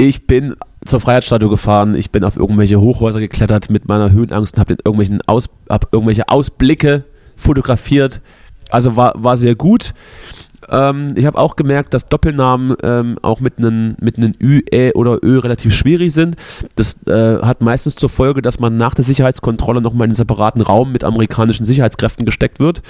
Ich 0.00 0.28
bin 0.28 0.54
zur 0.86 1.00
Freiheitsstatue 1.00 1.50
gefahren. 1.50 1.96
Ich 1.96 2.12
bin 2.12 2.22
auf 2.22 2.36
irgendwelche 2.36 2.80
Hochhäuser 2.80 3.18
geklettert 3.18 3.68
mit 3.68 3.88
meiner 3.88 4.12
Höhenangst 4.12 4.54
und 4.54 4.60
habe 4.60 4.74
irgendwelchen 4.74 5.20
Aus, 5.26 5.50
hab 5.68 5.92
irgendwelche 5.92 6.28
Ausblicke 6.28 7.02
fotografiert. 7.34 8.20
Also 8.70 8.94
war, 8.94 9.12
war 9.16 9.36
sehr 9.36 9.56
gut. 9.56 9.94
Ähm, 10.68 11.08
ich 11.16 11.26
habe 11.26 11.36
auch 11.36 11.56
gemerkt, 11.56 11.94
dass 11.94 12.08
Doppelnamen 12.08 12.76
ähm, 12.84 13.18
auch 13.22 13.40
mit 13.40 13.58
einem 13.58 13.96
mit 14.00 14.18
einem 14.18 14.34
Ü, 14.40 14.60
Ä 14.72 14.92
oder 14.92 15.18
Ö 15.24 15.40
relativ 15.40 15.74
schwierig 15.74 16.12
sind. 16.12 16.36
Das 16.76 17.04
äh, 17.08 17.38
hat 17.42 17.60
meistens 17.60 17.96
zur 17.96 18.08
Folge, 18.08 18.40
dass 18.40 18.60
man 18.60 18.76
nach 18.76 18.94
der 18.94 19.04
Sicherheitskontrolle 19.04 19.80
nochmal 19.80 20.04
in 20.04 20.10
einen 20.10 20.16
separaten 20.16 20.60
Raum 20.60 20.92
mit 20.92 21.02
amerikanischen 21.02 21.64
Sicherheitskräften 21.64 22.24
gesteckt 22.24 22.60
wird, 22.60 22.82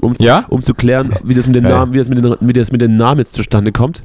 um, 0.00 0.16
Ja? 0.18 0.46
um 0.48 0.64
zu 0.64 0.74
klären, 0.74 1.14
wie 1.22 1.34
das 1.34 1.46
mit 1.46 1.54
den 1.54 1.62
Geil. 1.62 1.74
Namen, 1.74 1.92
wie 1.92 1.98
das 1.98 2.08
mit 2.08 2.24
den, 2.24 2.36
wie 2.40 2.52
das 2.52 2.72
mit 2.72 2.80
den 2.80 2.96
Namen 2.96 3.20
jetzt 3.20 3.34
zustande 3.34 3.70
kommt. 3.70 4.02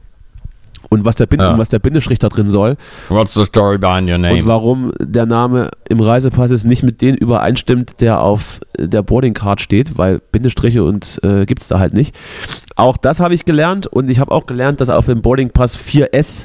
Und 0.94 1.06
was 1.06 1.16
der, 1.16 1.26
Bin 1.26 1.40
Ja. 1.40 1.54
und 1.54 1.58
was 1.58 1.70
der 1.70 1.80
Bindestrich 1.80 2.20
da 2.20 2.28
drin 2.28 2.50
soll 2.50 2.76
What's 3.08 3.34
the 3.34 3.46
story 3.46 3.78
behind 3.78 4.10
your 4.10 4.16
und 4.16 4.22
name? 4.24 4.46
warum 4.46 4.92
der 5.00 5.26
Name 5.26 5.72
im 5.88 6.02
Reisepass 6.02 6.52
ist 6.52 6.66
nicht 6.66 6.84
mit 6.84 7.02
dem 7.02 7.16
übereinstimmt, 7.16 8.02
der 8.02 8.20
auf 8.20 8.60
der 8.78 9.02
Boardingcard 9.02 9.62
steht, 9.62 9.98
weil 9.98 10.20
Bindestriche 10.34 10.84
und 10.84 11.18
äh, 11.24 11.46
gibt 11.46 11.62
es 11.62 11.70
da 11.70 11.80
halt 11.80 11.94
nicht. 11.94 12.14
Auch 12.76 12.98
das 12.98 13.22
habe 13.22 13.34
ich 13.34 13.46
gelernt 13.46 13.88
und 13.88 14.10
ich 14.10 14.20
habe 14.20 14.32
auch 14.34 14.46
gelernt, 14.46 14.82
dass 14.82 14.90
auf 14.90 15.06
dem 15.06 15.22
Boardingpass 15.22 15.78
4S 15.78 16.44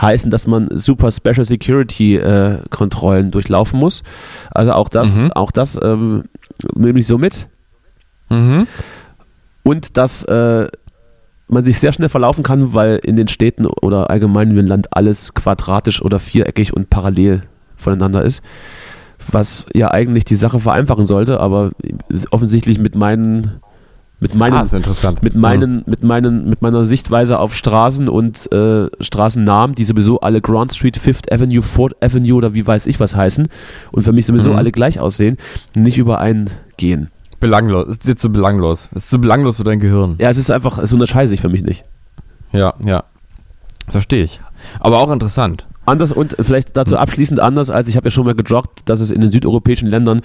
heißen, 0.00 0.30
dass 0.30 0.46
man 0.46 0.68
Super 0.78 1.10
Special 1.10 1.44
Security 1.44 2.16
äh, 2.18 2.58
Kontrollen 2.70 3.32
durchlaufen 3.32 3.80
muss. 3.80 4.04
Also 4.52 4.74
auch 4.74 4.88
das, 4.88 5.16
Mhm. 5.16 5.32
auch 5.32 5.50
das 5.50 5.76
ähm, 5.82 6.22
nehme 6.76 7.00
ich 7.00 7.06
so 7.08 7.18
mit. 7.18 7.48
Mhm. 8.30 8.68
Und 9.64 9.96
dass 9.96 10.22
äh, 10.22 10.68
man 11.48 11.64
sich 11.64 11.78
sehr 11.80 11.92
schnell 11.92 12.08
verlaufen 12.08 12.42
kann, 12.44 12.74
weil 12.74 12.96
in 13.02 13.16
den 13.16 13.28
Städten 13.28 13.66
oder 13.66 14.10
allgemein 14.10 14.56
im 14.56 14.66
Land 14.66 14.88
alles 14.96 15.34
quadratisch 15.34 16.02
oder 16.02 16.18
viereckig 16.18 16.74
und 16.74 16.90
parallel 16.90 17.42
voneinander 17.76 18.22
ist. 18.22 18.42
Was 19.30 19.66
ja 19.74 19.90
eigentlich 19.90 20.24
die 20.24 20.36
Sache 20.36 20.60
vereinfachen 20.60 21.06
sollte, 21.06 21.40
aber 21.40 21.70
offensichtlich 22.30 22.78
mit 22.78 22.94
meinen 22.94 23.60
mit 24.20 24.34
meinen 24.34 24.54
Ah, 24.54 24.66
mit 25.22 25.36
meinen, 25.36 25.84
mit 25.86 26.02
meinen, 26.02 26.48
mit 26.48 26.60
meiner 26.60 26.84
Sichtweise 26.86 27.38
auf 27.38 27.54
Straßen 27.54 28.08
und 28.08 28.50
äh, 28.52 28.88
Straßennamen, 29.00 29.76
die 29.76 29.84
sowieso 29.84 30.18
alle 30.18 30.40
Grand 30.40 30.72
Street, 30.74 30.96
Fifth 30.96 31.30
Avenue, 31.32 31.62
Fourth 31.62 31.94
Avenue 32.02 32.34
oder 32.34 32.52
wie 32.52 32.66
weiß 32.66 32.86
ich 32.86 32.98
was 32.98 33.14
heißen 33.14 33.46
und 33.92 34.02
für 34.02 34.12
mich 34.12 34.26
sowieso 34.26 34.50
Mhm. 34.50 34.56
alle 34.56 34.72
gleich 34.72 34.98
aussehen, 34.98 35.36
nicht 35.76 35.98
übereingehen. 35.98 37.10
Belanglos. 37.40 37.86
Es 37.88 37.96
ist 37.98 38.08
jetzt 38.08 38.22
so 38.22 38.30
belanglos. 38.30 38.88
Es 38.94 39.04
ist 39.04 39.10
so 39.10 39.18
belanglos 39.18 39.58
für 39.58 39.64
dein 39.64 39.80
Gehirn. 39.80 40.16
Ja, 40.18 40.28
es 40.28 40.38
ist 40.38 40.50
einfach, 40.50 40.78
es 40.78 40.92
unterscheidet 40.92 41.30
sich 41.30 41.40
für 41.40 41.48
mich 41.48 41.62
nicht. 41.62 41.84
Ja, 42.52 42.74
ja. 42.84 43.04
Verstehe 43.88 44.24
ich. 44.24 44.40
Aber 44.80 44.98
auch 44.98 45.10
interessant. 45.10 45.66
Anders 45.86 46.12
und 46.12 46.36
vielleicht 46.40 46.76
dazu 46.76 46.98
abschließend 46.98 47.40
anders, 47.40 47.70
als 47.70 47.88
ich 47.88 47.96
habe 47.96 48.08
ja 48.08 48.10
schon 48.10 48.26
mal 48.26 48.34
gejoggt, 48.34 48.82
dass 48.84 49.00
es 49.00 49.10
in 49.10 49.22
den 49.22 49.30
südeuropäischen 49.30 49.88
Ländern 49.88 50.20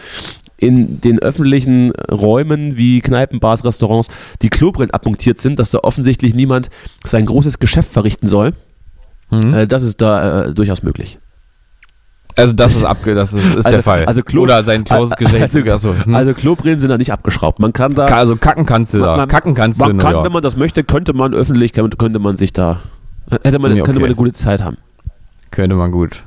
in 0.57 0.99
den 1.01 1.19
öffentlichen 1.19 1.91
Räumen 2.11 2.77
wie 2.77 3.01
Kneipen, 3.01 3.39
Bars, 3.39 3.63
Restaurants 3.63 4.09
die 4.41 4.49
Klobrillen 4.49 4.91
abmontiert 4.91 5.39
sind, 5.39 5.59
dass 5.59 5.71
da 5.71 5.79
offensichtlich 5.79 6.33
niemand 6.33 6.69
sein 7.05 7.25
großes 7.25 7.59
Geschäft 7.59 7.91
verrichten 7.91 8.27
soll. 8.27 8.53
Mhm. 9.29 9.67
Das 9.67 9.83
ist 9.83 10.01
da 10.01 10.45
äh, 10.45 10.53
durchaus 10.53 10.83
möglich. 10.83 11.19
Also 12.35 12.53
das 12.53 12.75
ist 12.75 12.83
abge 12.83 13.13
das 13.15 13.33
ist, 13.33 13.45
ist 13.45 13.65
Also- 13.65 13.69
der 13.69 13.83
Fall. 13.83 14.05
also 14.05 14.21
Klo- 14.21 14.41
Oder 14.41 14.63
sein 14.63 14.83
closes 14.83 15.13
also-. 15.13 15.59
Also, 15.71 15.95
hm. 16.05 16.15
Also 16.15 16.33
Klobrillen 16.33 16.79
sind 16.79 16.89
da 16.89 16.97
nicht 16.97 17.11
abgeschraubt. 17.11 17.59
Man 17.59 17.73
kann 17.73 17.93
da, 17.93 18.05
also 18.05 18.35
kacken 18.35 18.65
kannst 18.65 18.93
du 18.93 18.99
da. 18.99 19.05
Man- 19.07 19.17
man- 19.17 19.27
kacken 19.29 19.53
kannst 19.55 19.79
du 19.79 19.85
in 19.85 19.97
man 19.97 19.99
kann, 19.99 20.13
York. 20.13 20.25
wenn 20.25 20.31
man 20.33 20.41
das 20.43 20.57
möchte, 20.57 20.83
könnte 20.83 21.13
man 21.13 21.33
öffentlich, 21.33 21.73
könnte 21.73 22.19
man 22.19 22.37
sich 22.37 22.51
da, 22.53 22.79
hätte 23.43 23.59
man, 23.59 23.75
Ja, 23.75 23.83
könnte 23.83 23.99
man 23.99 24.03
okay. 24.03 24.05
eine 24.05 24.15
gute 24.15 24.31
Zeit 24.33 24.63
haben. 24.63 24.77
Könnte 25.51 25.75
man 25.75 25.91
gut. 25.91 26.23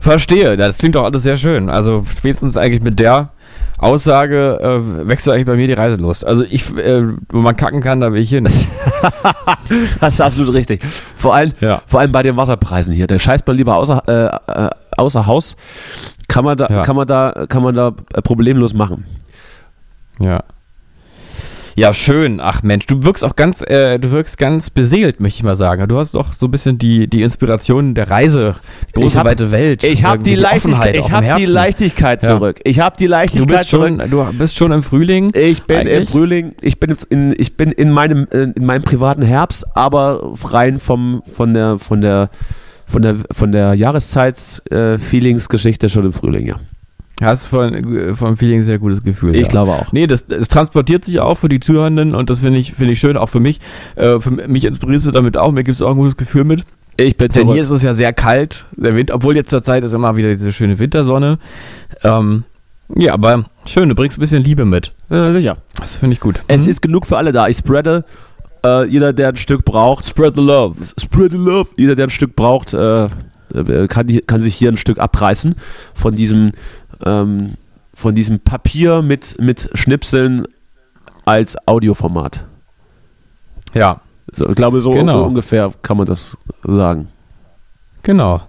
Verstehe, 0.00 0.56
das 0.56 0.78
klingt 0.78 0.94
doch 0.94 1.04
alles 1.04 1.22
sehr 1.22 1.36
schön. 1.36 1.68
Also 1.70 2.04
spätestens 2.16 2.56
eigentlich 2.56 2.82
mit 2.82 3.00
der 3.00 3.30
Aussage 3.78 4.60
äh, 4.62 5.08
wächst 5.08 5.28
eigentlich 5.28 5.46
bei 5.46 5.56
mir 5.56 5.66
die 5.66 5.72
Reiselust. 5.72 6.24
Also 6.26 6.44
ich, 6.48 6.76
äh, 6.76 7.02
wo 7.30 7.38
man 7.38 7.56
kacken 7.56 7.80
kann, 7.80 8.00
da 8.00 8.12
will 8.12 8.20
ich 8.20 8.30
hin. 8.30 8.48
Das 10.00 10.14
ist 10.14 10.20
absolut 10.20 10.54
richtig. 10.54 10.82
Vor 11.16 11.34
allem, 11.34 11.52
Ja. 11.60 11.82
vor 11.86 12.00
allem 12.00 12.12
bei 12.12 12.22
den 12.22 12.36
Wasserpreisen 12.36 12.92
hier. 12.94 13.06
Da 13.06 13.18
scheißt 13.18 13.46
man 13.46 13.56
lieber 13.56 13.76
außer, 13.76 14.02
äh, 14.06 14.62
äh, 14.66 14.70
außer 14.98 15.26
Haus. 15.26 15.56
Kann 16.28 16.44
man 16.44 16.56
da, 16.56 16.68
Ja. 16.70 16.82
kann 16.82 16.96
man 16.96 17.06
da, 17.06 17.46
kann 17.48 17.62
man 17.62 17.74
da 17.74 17.94
äh, 18.14 18.22
problemlos 18.22 18.74
machen. 18.74 19.04
Ja. 20.20 20.42
Ja, 21.76 21.92
schön. 21.92 22.38
Ach 22.40 22.62
Mensch, 22.62 22.86
du 22.86 23.02
wirkst 23.02 23.24
auch 23.24 23.34
ganz, 23.34 23.60
äh, 23.62 23.98
du 23.98 24.12
wirkst 24.12 24.38
ganz 24.38 24.70
beseelt, 24.70 25.18
möchte 25.18 25.38
ich 25.38 25.42
mal 25.42 25.56
sagen. 25.56 25.88
Du 25.88 25.98
hast 25.98 26.14
doch 26.14 26.32
so 26.32 26.46
ein 26.46 26.52
bisschen 26.52 26.78
die, 26.78 27.08
die 27.08 27.22
Inspiration 27.22 27.96
der 27.96 28.08
Reise, 28.08 28.54
die 28.94 29.00
große 29.00 29.18
hab- 29.18 29.26
weite 29.26 29.50
Welt. 29.50 29.82
Ich 29.82 30.04
habe 30.04 30.22
die 30.22 30.36
Leichtigkeit, 30.36 30.94
ich 30.94 31.06
im 31.08 31.12
habe 31.12 31.36
die. 31.38 31.46
Leichtigkeit 31.46 32.22
Ja. 32.22 32.28
zurück. 32.28 32.60
Ich 32.62 32.78
habe 32.78 32.96
die 32.96 33.06
Du 33.06 33.10
Leichtigkeit 33.10 33.48
bist 33.48 33.68
zurück. 33.70 33.88
schon, 34.00 34.08
du 34.08 34.24
bist 34.38 34.56
schon 34.56 34.70
im 34.70 34.84
Frühling. 34.84 35.32
Ich 35.34 35.64
bin 35.64 35.80
im 35.80 35.88
Eigentlich? 35.88 36.10
Frühling, 36.10 36.54
ich 36.62 36.78
bin 36.78 36.96
in, 37.10 37.34
ich 37.36 37.56
bin 37.56 37.72
in 37.72 37.90
meinem, 37.90 38.28
äh, 38.30 38.52
in 38.54 38.64
meinem 38.64 38.82
privaten 38.82 39.22
Herbst, 39.22 39.66
aber 39.76 40.32
rein 40.44 40.78
vom, 40.78 41.22
von 41.26 41.54
der, 41.54 41.78
von 41.80 42.00
der, 42.00 42.30
von 42.86 43.02
der, 43.02 43.16
von 43.30 43.52
der 43.52 43.74
Jahreszeits-Feelings-Geschichte 43.74 45.88
schon 45.88 46.04
im 46.04 46.12
Frühling, 46.12 46.46
ja. 46.46 46.56
Hast 47.22 47.46
von, 47.46 48.14
vom 48.16 48.36
Feeling 48.36 48.62
ein 48.62 48.66
sehr 48.66 48.80
gutes 48.80 49.02
Gefühl. 49.02 49.36
Ich 49.36 49.42
ja. 49.42 49.48
glaube 49.48 49.70
auch. 49.72 49.92
Nee, 49.92 50.08
das, 50.08 50.26
das 50.26 50.48
transportiert 50.48 51.04
sich 51.04 51.20
auch 51.20 51.36
für 51.36 51.48
die 51.48 51.60
Zuhörenden 51.60 52.14
und 52.14 52.28
das 52.28 52.40
finde 52.40 52.58
ich, 52.58 52.72
finde 52.72 52.94
ich 52.94 53.00
schön, 53.00 53.16
auch 53.16 53.28
für 53.28 53.40
mich. 53.40 53.60
Äh, 53.94 54.18
für 54.18 54.32
mich 54.32 54.64
inspirierst 54.64 55.06
du 55.06 55.10
damit 55.12 55.36
auch, 55.36 55.52
mir 55.52 55.62
gibst 55.62 55.80
du 55.80 55.86
auch 55.86 55.90
ein 55.92 55.96
gutes 55.96 56.16
Gefühl 56.16 56.44
mit. 56.44 56.64
Ich 56.96 57.16
bin 57.16 57.28
Denn 57.28 57.48
hier 57.48 57.62
ist 57.62 57.70
es 57.70 57.82
ja 57.82 57.94
sehr 57.94 58.12
kalt, 58.12 58.66
der 58.76 58.94
Wind, 58.96 59.10
obwohl 59.10 59.36
jetzt 59.36 59.50
zur 59.50 59.62
Zeit 59.62 59.84
ist 59.84 59.92
immer 59.92 60.16
wieder 60.16 60.28
diese 60.28 60.52
schöne 60.52 60.78
Wintersonne. 60.78 61.38
Ähm, 62.02 62.44
ja, 62.96 63.14
aber 63.14 63.44
schön, 63.66 63.88
du 63.88 63.94
bringst 63.94 64.18
ein 64.18 64.20
bisschen 64.20 64.44
Liebe 64.44 64.64
mit. 64.64 64.92
Ja, 65.08 65.32
sicher. 65.32 65.56
Das 65.78 65.96
finde 65.96 66.14
ich 66.14 66.20
gut. 66.20 66.40
Es 66.48 66.64
Mhm. 66.64 66.70
ist 66.70 66.82
genug 66.82 67.06
für 67.06 67.16
alle 67.16 67.32
da. 67.32 67.48
Ich 67.48 67.58
spreade. 67.58 68.04
Äh, 68.64 68.86
jeder, 68.86 69.12
der 69.12 69.28
ein 69.28 69.36
Stück 69.36 69.64
braucht, 69.64 70.06
Spread 70.06 70.34
the 70.36 70.40
love. 70.42 70.76
spread 70.98 71.32
the 71.32 71.36
love. 71.38 71.68
Jeder, 71.76 71.94
der 71.94 72.06
ein 72.06 72.10
Stück 72.10 72.34
braucht, 72.34 72.72
äh, 72.74 73.04
äh, 73.54 73.86
kann, 73.88 74.08
kann 74.26 74.40
sich 74.42 74.54
hier 74.56 74.70
ein 74.72 74.76
Stück 74.76 74.98
abreißen 74.98 75.54
von 75.94 76.14
diesem, 76.14 76.50
ähm, 77.04 77.54
von 77.94 78.14
diesem 78.14 78.40
Papier 78.40 79.02
mit, 79.02 79.40
mit 79.40 79.70
Schnipseln 79.74 80.46
als 81.24 81.56
Audioformat. 81.68 82.44
Ja, 83.74 84.00
So, 84.32 84.48
ich 84.48 84.54
glaube, 84.54 84.80
so 84.80 84.90
Genau. 84.92 85.24
ungefähr 85.24 85.70
kann 85.82 85.96
man 85.96 86.06
das 86.06 86.36
sagen. 86.64 87.08
genau. 88.02 88.42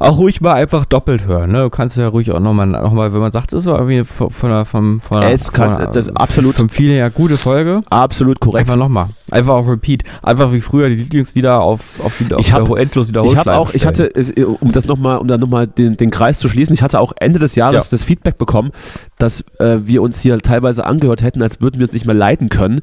Auch 0.00 0.18
ruhig 0.18 0.40
mal 0.40 0.54
einfach 0.54 0.84
doppelt 0.84 1.26
hören, 1.26 1.50
ne? 1.50 1.62
Du 1.64 1.70
kannst 1.70 1.96
ja 1.96 2.06
ruhig 2.06 2.30
auch 2.30 2.38
nochmal, 2.38 2.66
noch 2.68 2.92
mal, 2.92 3.12
wenn 3.12 3.20
man 3.20 3.32
sagt, 3.32 3.52
es 3.52 3.66
war 3.66 3.78
irgendwie 3.80 4.04
von, 4.04 4.30
von 4.30 4.48
der, 4.50 4.64
vom, 4.64 5.00
von 5.00 5.20
der, 5.20 5.32
Es 5.32 5.50
kann- 5.50 5.70
von 5.70 5.78
der, 5.78 5.86
das 5.88 6.06
ist 6.06 6.16
absolut- 6.16 6.54
vom 6.54 6.68
Feeling 6.68 6.94
her 6.96 7.10
gute 7.10 7.36
Folge. 7.36 7.82
Absolut 7.90 8.38
korrekt. 8.38 8.60
Einfach 8.68 8.76
nochmal. 8.78 9.08
Einfach 9.30 9.54
auf 9.54 9.68
Repeat. 9.68 10.04
Einfach 10.22 10.52
wie 10.52 10.60
früher 10.60 10.88
die 10.88 10.94
Lieblingslieder 10.94 11.60
auf, 11.60 11.98
auf, 12.00 12.20
auf 12.32 12.38
Ich 12.40 12.52
hab- 12.52 12.68
endlos 12.78 13.06
Ich 13.06 13.10
Wiederholschleife 13.10 13.50
habe 13.50 13.58
auch, 13.58 13.74
ich 13.74 13.86
hatte, 13.86 14.08
es- 14.14 14.32
um 14.32 14.70
das 14.70 14.86
noch 14.86 14.98
mal, 14.98 15.16
um 15.16 15.26
da 15.26 15.36
nochmal 15.36 15.66
den, 15.66 15.96
den 15.96 16.10
Kreis 16.12 16.38
zu 16.38 16.48
schließen, 16.48 16.72
ich 16.74 16.82
hatte 16.82 17.00
auch 17.00 17.12
Ende 17.16 17.40
des 17.40 17.56
Jahres 17.56 17.86
Ja. 17.86 17.90
das 17.90 18.04
Feedback 18.04 18.38
bekommen, 18.38 18.70
dass 19.18 19.40
äh, 19.58 19.78
wir 19.84 20.00
uns 20.02 20.20
hier 20.20 20.38
teilweise 20.38 20.86
angehört 20.86 21.22
hätten, 21.22 21.42
als 21.42 21.60
würden 21.60 21.80
wir 21.80 21.86
uns 21.86 21.92
nicht 21.92 22.06
mehr 22.06 22.14
leiten 22.14 22.48
können, 22.50 22.80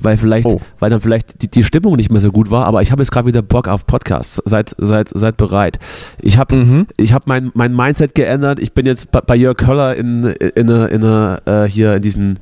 weil 0.00 0.16
vielleicht, 0.16 0.46
Oh. 0.48 0.60
weil 0.78 0.90
dann 0.90 1.00
vielleicht 1.00 1.42
die, 1.42 1.48
die 1.48 1.62
Stimmung 1.64 1.96
nicht 1.96 2.10
mehr 2.10 2.20
so 2.20 2.30
gut 2.32 2.50
war. 2.50 2.64
Aber 2.66 2.82
ich 2.82 2.92
habe 2.92 3.02
jetzt 3.02 3.10
gerade 3.10 3.26
wieder 3.26 3.42
Bock 3.42 3.68
auf 3.68 3.86
Podcasts. 3.86 4.40
Seid, 4.44 4.74
seid, 4.78 5.08
seid 5.12 5.36
bereit. 5.36 5.78
Ich 6.20 6.38
habe, 6.38 6.54
Mhm. 6.56 6.86
ich 6.96 7.12
habe 7.12 7.24
mein, 7.26 7.50
mein 7.54 7.74
Mindset 7.74 8.14
geändert. 8.14 8.58
Ich 8.58 8.72
bin 8.72 8.86
jetzt 8.86 9.10
bei, 9.10 9.36
Jörg 9.36 9.56
Köller 9.56 9.96
in, 9.96 10.24
in, 10.24 10.70
einer- 10.70 10.88
in, 10.90 11.04
einer, 11.04 11.40
äh, 11.46 11.68
hier 11.68 11.94
in 11.96 12.02
diesen 12.02 12.38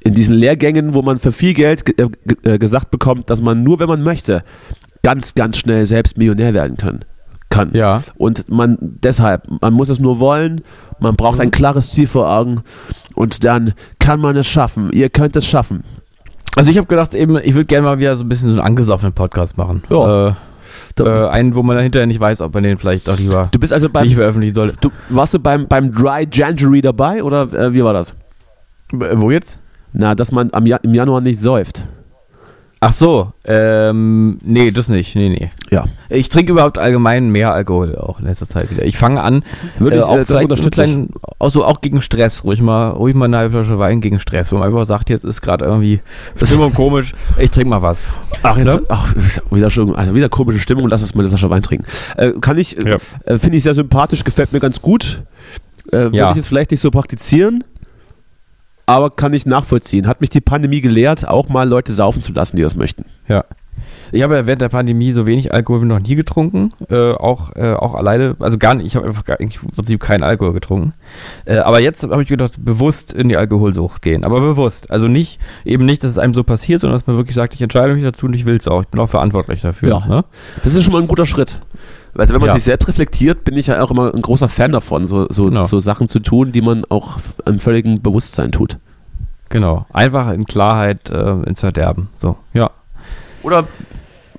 in 0.00 0.14
diesen 0.14 0.34
Lehrgängen, 0.34 0.94
wo 0.94 1.02
man 1.02 1.18
für 1.18 1.32
viel 1.32 1.52
Geld 1.52 1.84
ge 1.84 1.94
äh, 2.44 2.54
äh, 2.54 2.58
gesagt 2.58 2.92
bekommt, 2.92 3.28
dass 3.28 3.40
man 3.42 3.64
nur, 3.64 3.80
wenn 3.80 3.88
man 3.88 4.04
möchte, 4.04 4.44
ganz, 5.02 5.34
ganz 5.34 5.56
schnell 5.58 5.84
selbst 5.84 6.16
Millionär 6.16 6.54
werden 6.54 6.76
können, 6.76 7.04
kann. 7.50 7.70
Ja. 7.72 8.04
Und 8.16 8.48
man 8.48 8.78
deshalb, 8.80 9.48
man 9.60 9.72
muss 9.74 9.88
es 9.88 9.98
nur 9.98 10.20
wollen, 10.20 10.60
man 11.00 11.16
braucht 11.16 11.40
ein 11.40 11.50
klares 11.50 11.90
Ziel 11.90 12.06
vor 12.06 12.30
Augen 12.30 12.60
und 13.16 13.42
dann 13.42 13.72
kann 13.98 14.20
man 14.20 14.36
es 14.36 14.46
schaffen. 14.46 14.90
Ihr 14.92 15.08
könnt 15.10 15.34
es 15.34 15.44
schaffen. 15.44 15.82
Also 16.56 16.70
ich 16.70 16.78
habe 16.78 16.86
gedacht, 16.86 17.14
eben, 17.14 17.36
ich 17.36 17.54
würde 17.54 17.66
gerne 17.66 17.86
mal 17.86 17.98
wieder 17.98 18.16
so 18.16 18.24
ein 18.24 18.28
bisschen 18.28 18.48
so 18.48 18.56
einen 18.56 18.66
angesoffenen 18.66 19.12
Podcast 19.12 19.56
machen. 19.56 19.82
Ja. 19.90 20.28
Äh, 20.28 20.32
äh, 20.98 21.28
einen, 21.28 21.54
wo 21.54 21.62
man 21.62 21.76
dann 21.76 21.82
hinterher 21.82 22.06
nicht 22.06 22.20
weiß, 22.20 22.40
ob 22.40 22.54
man 22.54 22.62
den 22.62 22.78
vielleicht 22.78 23.08
auch 23.08 23.18
lieber 23.18 23.48
Du 23.52 23.58
bist 23.58 23.72
also 23.72 23.86
nicht 23.88 23.92
beim, 23.92 24.08
veröffentlichen 24.10 24.54
sollte. 24.54 24.76
du, 24.80 24.90
warst 25.10 25.34
du 25.34 25.38
beim, 25.38 25.68
beim 25.68 25.92
Dry 25.92 26.26
January 26.32 26.80
dabei 26.80 27.22
oder 27.22 27.52
äh, 27.52 27.74
wie 27.74 27.84
war 27.84 27.92
das? 27.92 28.12
Äh, 28.92 29.14
Wo 29.14 29.30
jetzt? 29.30 29.58
Na, 29.92 30.14
dass 30.14 30.32
man 30.32 30.50
am 30.52 30.66
im 30.66 30.94
Januar 30.94 31.20
nicht 31.20 31.40
säuft. 31.40 31.86
Ach 32.88 32.92
so, 32.92 33.32
ähm, 33.44 34.38
nee, 34.44 34.70
das 34.70 34.88
nicht. 34.88 35.16
Nee, 35.16 35.28
nee. 35.28 35.50
Ja. 35.72 35.86
Ich 36.08 36.28
trinke 36.28 36.52
überhaupt 36.52 36.78
allgemein 36.78 37.30
mehr 37.30 37.52
Alkohol 37.52 37.96
auch 37.96 38.20
in 38.20 38.26
letzter 38.26 38.46
Zeit 38.46 38.70
wieder. 38.70 38.84
Ich 38.84 38.96
fange 38.96 39.20
an, 39.20 39.42
Würde 39.80 39.96
ich, 39.96 40.02
äh, 40.02 40.04
auch 40.04 40.14
äh, 40.14 40.18
das 40.18 40.26
vielleicht 40.28 40.70
kleinen, 40.70 41.08
auch 41.40 41.48
so 41.50 41.64
auch 41.64 41.80
gegen 41.80 42.00
Stress, 42.00 42.44
ruhig 42.44 42.60
mal, 42.62 42.90
ruhig 42.90 43.16
mal 43.16 43.24
eine 43.24 43.38
halbe 43.38 43.58
Flasche 43.64 43.80
Wein 43.80 44.00
gegen 44.00 44.20
Stress, 44.20 44.52
wo 44.52 44.58
man 44.58 44.68
einfach 44.68 44.84
sagt, 44.84 45.10
jetzt 45.10 45.24
ist 45.24 45.42
gerade 45.42 45.64
irgendwie 45.64 45.98
Stimmung 46.40 46.72
komisch, 46.74 47.12
ich 47.38 47.50
trinke 47.50 47.70
mal 47.70 47.82
was. 47.82 47.98
Ach, 48.44 48.56
jetzt, 48.56 48.66
Ne? 48.66 48.80
ach, 48.88 49.12
wieder, 49.50 49.68
schon, 49.68 49.96
also 49.96 50.14
wieder 50.14 50.28
komische 50.28 50.60
Stimmung, 50.60 50.88
lass 50.88 51.00
uns 51.02 51.12
mal 51.16 51.22
eine 51.22 51.30
Flasche 51.30 51.50
Wein 51.50 51.62
trinken. 51.62 51.86
Äh, 52.16 52.34
kann 52.40 52.56
ich, 52.56 52.78
äh, 52.78 52.90
Ja. 52.90 52.96
äh, 53.24 53.38
finde 53.38 53.56
ich 53.58 53.64
sehr 53.64 53.74
sympathisch, 53.74 54.22
gefällt 54.22 54.52
mir 54.52 54.60
ganz 54.60 54.80
gut. 54.80 55.22
Äh, 55.88 55.96
Würde 55.96 56.16
Ja. 56.18 56.30
ich 56.30 56.36
jetzt 56.36 56.46
vielleicht 56.46 56.70
nicht 56.70 56.80
so 56.80 56.92
praktizieren, 56.92 57.64
aber 58.86 59.10
kann 59.10 59.34
ich 59.34 59.46
nachvollziehen. 59.46 60.06
Hat 60.06 60.20
mich 60.20 60.30
die 60.30 60.40
Pandemie 60.40 60.80
gelehrt, 60.80 61.28
auch 61.28 61.48
mal 61.48 61.68
Leute 61.68 61.92
saufen 61.92 62.22
zu 62.22 62.32
lassen, 62.32 62.56
die 62.56 62.62
das 62.62 62.76
möchten. 62.76 63.04
Ja. 63.28 63.44
Ich 64.12 64.22
habe 64.22 64.36
ja 64.36 64.46
während 64.46 64.62
der 64.62 64.68
Pandemie 64.68 65.12
so 65.12 65.26
wenig 65.26 65.52
Alkohol 65.52 65.82
wie 65.82 65.86
noch 65.86 66.00
nie 66.00 66.14
getrunken, 66.14 66.72
äh, 66.88 67.12
auch, 67.12 67.54
äh, 67.56 67.72
auch 67.72 67.94
alleine, 67.94 68.36
also 68.38 68.56
gar 68.56 68.74
nicht, 68.74 68.86
ich 68.86 68.96
habe 68.96 69.06
einfach 69.06 69.24
gar, 69.24 69.40
im 69.40 69.50
Prinzip 69.50 70.00
keinen 70.00 70.22
Alkohol 70.22 70.52
getrunken. 70.52 70.94
Äh, 71.44 71.58
aber 71.58 71.80
jetzt 71.80 72.04
habe 72.04 72.22
ich 72.22 72.28
gedacht, 72.28 72.52
bewusst 72.58 73.12
in 73.12 73.28
die 73.28 73.36
Alkoholsucht 73.36 74.02
gehen, 74.02 74.24
aber 74.24 74.40
bewusst. 74.40 74.90
Also 74.90 75.08
nicht, 75.08 75.40
eben 75.64 75.84
nicht, 75.84 76.04
dass 76.04 76.12
es 76.12 76.18
einem 76.18 76.34
so 76.34 76.44
passiert, 76.44 76.80
sondern 76.80 76.98
dass 76.98 77.06
man 77.06 77.16
wirklich 77.16 77.34
sagt, 77.34 77.54
ich 77.54 77.62
entscheide 77.62 77.94
mich 77.94 78.04
dazu 78.04 78.26
und 78.26 78.34
ich 78.34 78.46
will 78.46 78.56
es 78.56 78.68
auch. 78.68 78.82
Ich 78.82 78.88
bin 78.88 79.00
auch 79.00 79.08
verantwortlich 79.08 79.62
dafür. 79.62 79.88
Ja. 79.88 80.06
Ne? 80.06 80.24
Das 80.62 80.74
ist 80.74 80.84
schon 80.84 80.92
mal 80.92 81.02
ein 81.02 81.08
guter 81.08 81.26
Schritt. 81.26 81.60
Also 82.18 82.32
wenn 82.34 82.40
man 82.40 82.48
Ja. 82.48 82.54
sich 82.54 82.64
selbst 82.64 82.88
reflektiert, 82.88 83.44
bin 83.44 83.56
ich 83.56 83.66
ja 83.68 83.82
auch 83.82 83.90
immer 83.90 84.12
ein 84.14 84.22
großer 84.22 84.48
Fan 84.48 84.72
davon, 84.72 85.06
so, 85.06 85.26
so, 85.30 85.46
Genau. 85.46 85.66
so 85.66 85.80
Sachen 85.80 86.08
zu 86.08 86.18
tun, 86.20 86.52
die 86.52 86.60
man 86.62 86.84
auch 86.88 87.16
im 87.44 87.58
völligen 87.58 88.00
Bewusstsein 88.02 88.52
tut. 88.52 88.78
Genau. 89.48 89.86
Einfach 89.92 90.32
in 90.32 90.44
Klarheit 90.44 91.10
äh, 91.10 91.30
ins 91.42 91.60
Verderben. 91.60 92.08
So, 92.16 92.36
ja. 92.52 92.70
Oder 93.42 93.64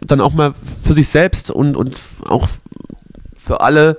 dann 0.02 0.22
auch 0.22 0.34
mal 0.34 0.54
für 0.84 0.94
sich 0.94 1.08
selbst 1.10 1.50
und, 1.52 1.76
und 1.76 2.00
auch 2.28 2.48
für 3.40 3.62
alle 3.62 3.98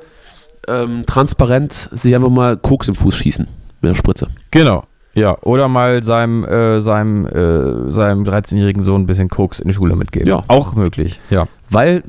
ähm, 0.69 1.05
transparent 1.07 1.89
sich 1.93 2.15
einfach 2.15 2.29
mal 2.29 2.57
Koks 2.57 2.89
im 2.89 2.95
Fuß 2.95 3.17
schießen 3.17 3.47
mit 3.81 3.89
der 3.91 3.95
Spritze. 3.95 4.29
Genau. 4.51 4.85
Ja, 5.15 5.37
oder 5.43 5.67
mal 5.69 6.03
seinem, 6.05 6.45
äh, 6.45 6.81
seinem, 6.81 7.27
äh, 7.27 7.91
seinem 7.91 8.25
13-jährigen 8.25 8.83
Sohn 8.83 9.03
ein 9.03 9.07
bisschen 9.07 9.29
Koks 9.29 9.59
in 9.59 9.69
die 9.69 9.75
Schule 9.75 9.97
mitgeben. 9.97 10.29
Ja. 10.29 10.45
Auch 10.47 10.75
möglich, 10.75 11.19
ja. 11.31 11.47
Weil 11.71 12.05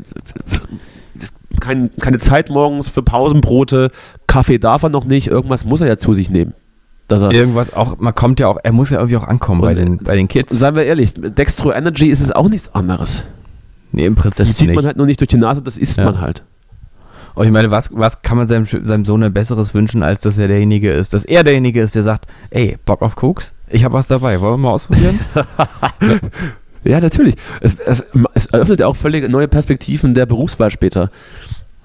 kein, 1.60 1.89
keine 1.99 2.18
Zeit 2.20 2.49
morgens 2.49 2.88
für 2.88 3.03
Pausenbrote, 3.03 3.91
Kaffee 4.28 4.57
darf 4.60 4.84
er 4.84 4.89
noch 4.89 5.05
nicht, 5.05 5.28
irgendwas 5.28 5.66
muss 5.66 5.82
er 5.82 5.88
ja 5.88 5.97
zu 5.97 6.14
sich 6.14 6.30
nehmen. 6.30 6.53
Dass 7.07 7.22
er, 7.24 7.32
Irgendwas 7.32 7.74
auch, 7.74 7.97
man 7.97 8.14
kommt 8.14 8.39
ja 8.39 8.47
auch, 8.47 8.57
er 8.62 8.72
muss 8.72 8.91
ja 8.91 8.97
irgendwie 8.97 9.18
auch 9.18 9.28
ankommen 9.28 9.62
bei 9.62 9.74
den, 9.74 9.97
bei 9.97 10.16
den 10.16 10.28
Kids. 10.28 10.57
Seien 10.57 10.76
wir 10.76 10.84
ehrlich, 10.84 11.14
Dextro 11.16 11.72
Energy 11.72 12.07
ist 12.07 12.22
es 12.22 12.32
auch 12.32 12.49
nichts 12.49 12.74
anderes. 12.76 13.24
Nee, 13.91 14.05
im 14.05 14.14
Prinzip 14.14 14.38
Das 14.45 14.55
zieht 14.55 14.68
nicht. 14.68 14.76
man 14.76 14.86
halt 14.86 14.97
nur 14.97 15.07
nicht 15.07 15.20
durch 15.20 15.30
die 15.30 15.38
Nase, 15.38 15.64
das 15.64 15.78
isst 15.78 15.97
Ja. 15.97 16.05
man 16.05 16.22
halt. 16.22 16.43
Und 17.34 17.45
ich 17.45 17.51
meine, 17.51 17.72
was, 17.72 17.89
was 17.93 18.22
kann 18.22 18.38
man 18.38 18.47
seinem, 18.47 18.66
seinem 18.66 19.05
Sohn 19.05 19.22
denn 19.22 19.34
Besseres 19.34 19.74
wünschen, 19.74 20.03
als 20.03 20.20
dass 20.22 20.38
er 20.38 20.47
derjenige 20.47 20.91
ist, 20.91 21.14
dass 21.14 21.26
er 21.26 21.43
derjenige 21.43 21.82
ist, 21.82 21.95
der 21.95 22.03
sagt, 22.03 22.28
ey, 22.51 22.78
Bock 22.86 23.01
auf 23.01 23.16
Koks? 23.16 23.53
Ich 23.70 23.84
habe 23.84 23.93
was 23.93 24.07
dabei, 24.07 24.39
wollen 24.41 24.53
wir 24.53 24.57
mal 24.57 24.72
ausprobieren? 24.72 25.20
Ja, 26.84 27.00
natürlich. 27.00 27.36
Es, 27.62 27.76
es, 27.80 28.06
es 28.34 28.46
eröffnet 28.48 28.80
ja 28.80 28.88
auch 28.88 28.96
völlig 28.96 29.28
neue 29.30 29.48
Perspektiven 29.48 30.14
der 30.14 30.26
Berufswahl 30.26 30.72
später. 30.72 31.12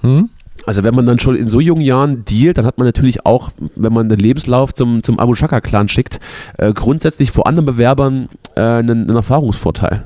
hm? 0.00 0.30
Also 0.66 0.84
wenn 0.84 0.94
man 0.94 1.04
dann 1.04 1.18
schon 1.18 1.34
in 1.34 1.48
so 1.48 1.60
jungen 1.60 1.82
Jahren 1.82 2.24
dealt, 2.24 2.56
dann 2.56 2.64
hat 2.64 2.78
man 2.78 2.86
natürlich 2.86 3.26
auch, 3.26 3.50
wenn 3.74 3.92
man 3.92 4.08
den 4.08 4.18
Lebenslauf 4.18 4.72
zum, 4.72 5.02
zum 5.02 5.18
Abu 5.18 5.34
Shaka-Clan 5.34 5.88
schickt, 5.88 6.20
äh, 6.58 6.72
grundsätzlich 6.72 7.32
vor 7.32 7.46
anderen 7.46 7.66
Bewerbern 7.66 8.28
äh, 8.54 8.60
einen, 8.60 9.02
einen 9.02 9.16
Erfahrungsvorteil. 9.16 10.04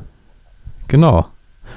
Genau. 0.88 1.26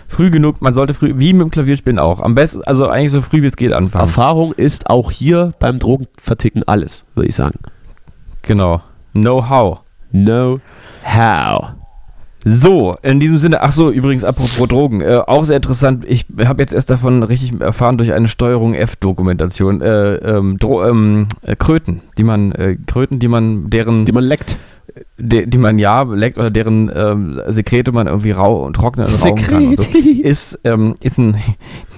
Früh 0.07 0.31
genug, 0.31 0.61
man 0.61 0.73
sollte 0.73 0.93
früh, 0.93 1.13
wie 1.17 1.33
mit 1.33 1.41
dem 1.41 1.51
Klavierspielen 1.51 1.99
auch, 1.99 2.21
am 2.21 2.33
besten, 2.33 2.63
also 2.63 2.87
eigentlich 2.87 3.11
so 3.11 3.21
früh 3.21 3.41
wie 3.41 3.47
es 3.47 3.57
geht 3.57 3.73
anfangen. 3.73 4.05
Erfahrung 4.05 4.53
ist 4.53 4.89
auch 4.89 5.11
hier 5.11 5.53
beim 5.59 5.77
Drogenverticken 5.77 6.63
alles, 6.63 7.05
würde 7.13 7.27
ich 7.27 7.35
sagen. 7.35 7.59
Genau. 8.41 8.81
Know-how. 9.13 9.81
No 10.11 10.59
how. 11.03 11.73
So, 12.43 12.95
in 13.03 13.19
diesem 13.19 13.37
Sinne, 13.37 13.61
ach 13.61 13.71
so, 13.71 13.91
übrigens, 13.91 14.23
apropos 14.23 14.67
Drogen, 14.67 15.01
äh, 15.01 15.21
auch 15.25 15.45
sehr 15.45 15.57
interessant, 15.57 16.05
ich 16.07 16.25
habe 16.43 16.63
jetzt 16.63 16.73
erst 16.73 16.89
davon 16.89 17.21
richtig 17.21 17.61
erfahren 17.61 17.97
durch 17.97 18.13
eine 18.13 18.27
Steuerung 18.27 18.73
F-Dokumentation, 18.73 19.81
äh, 19.81 20.15
ähm, 20.15 20.57
ähm, 20.63 21.27
äh, 21.43 21.55
Kröten, 21.55 22.01
die 22.17 22.23
man, 22.23 22.51
äh, 22.53 22.77
Kröten, 22.87 23.19
die 23.19 23.27
man, 23.27 23.69
deren, 23.69 24.05
Die 24.05 24.11
man 24.11 24.23
leckt. 24.23 24.57
die, 25.19 25.47
die 25.47 25.57
man 25.59 25.77
ja 25.77 26.01
leckt 26.01 26.39
oder 26.39 26.49
deren 26.49 26.91
ähm, 26.93 27.41
Sekrete 27.47 27.91
man 27.91 28.07
irgendwie 28.07 28.31
rau 28.31 28.65
und 28.65 28.75
trocknen 28.75 29.05
und 29.05 29.41
und 29.51 29.81
so, 29.81 29.99
ist, 30.23 30.59
ähm, 30.63 30.95
ist 31.01 31.19
ein, 31.19 31.35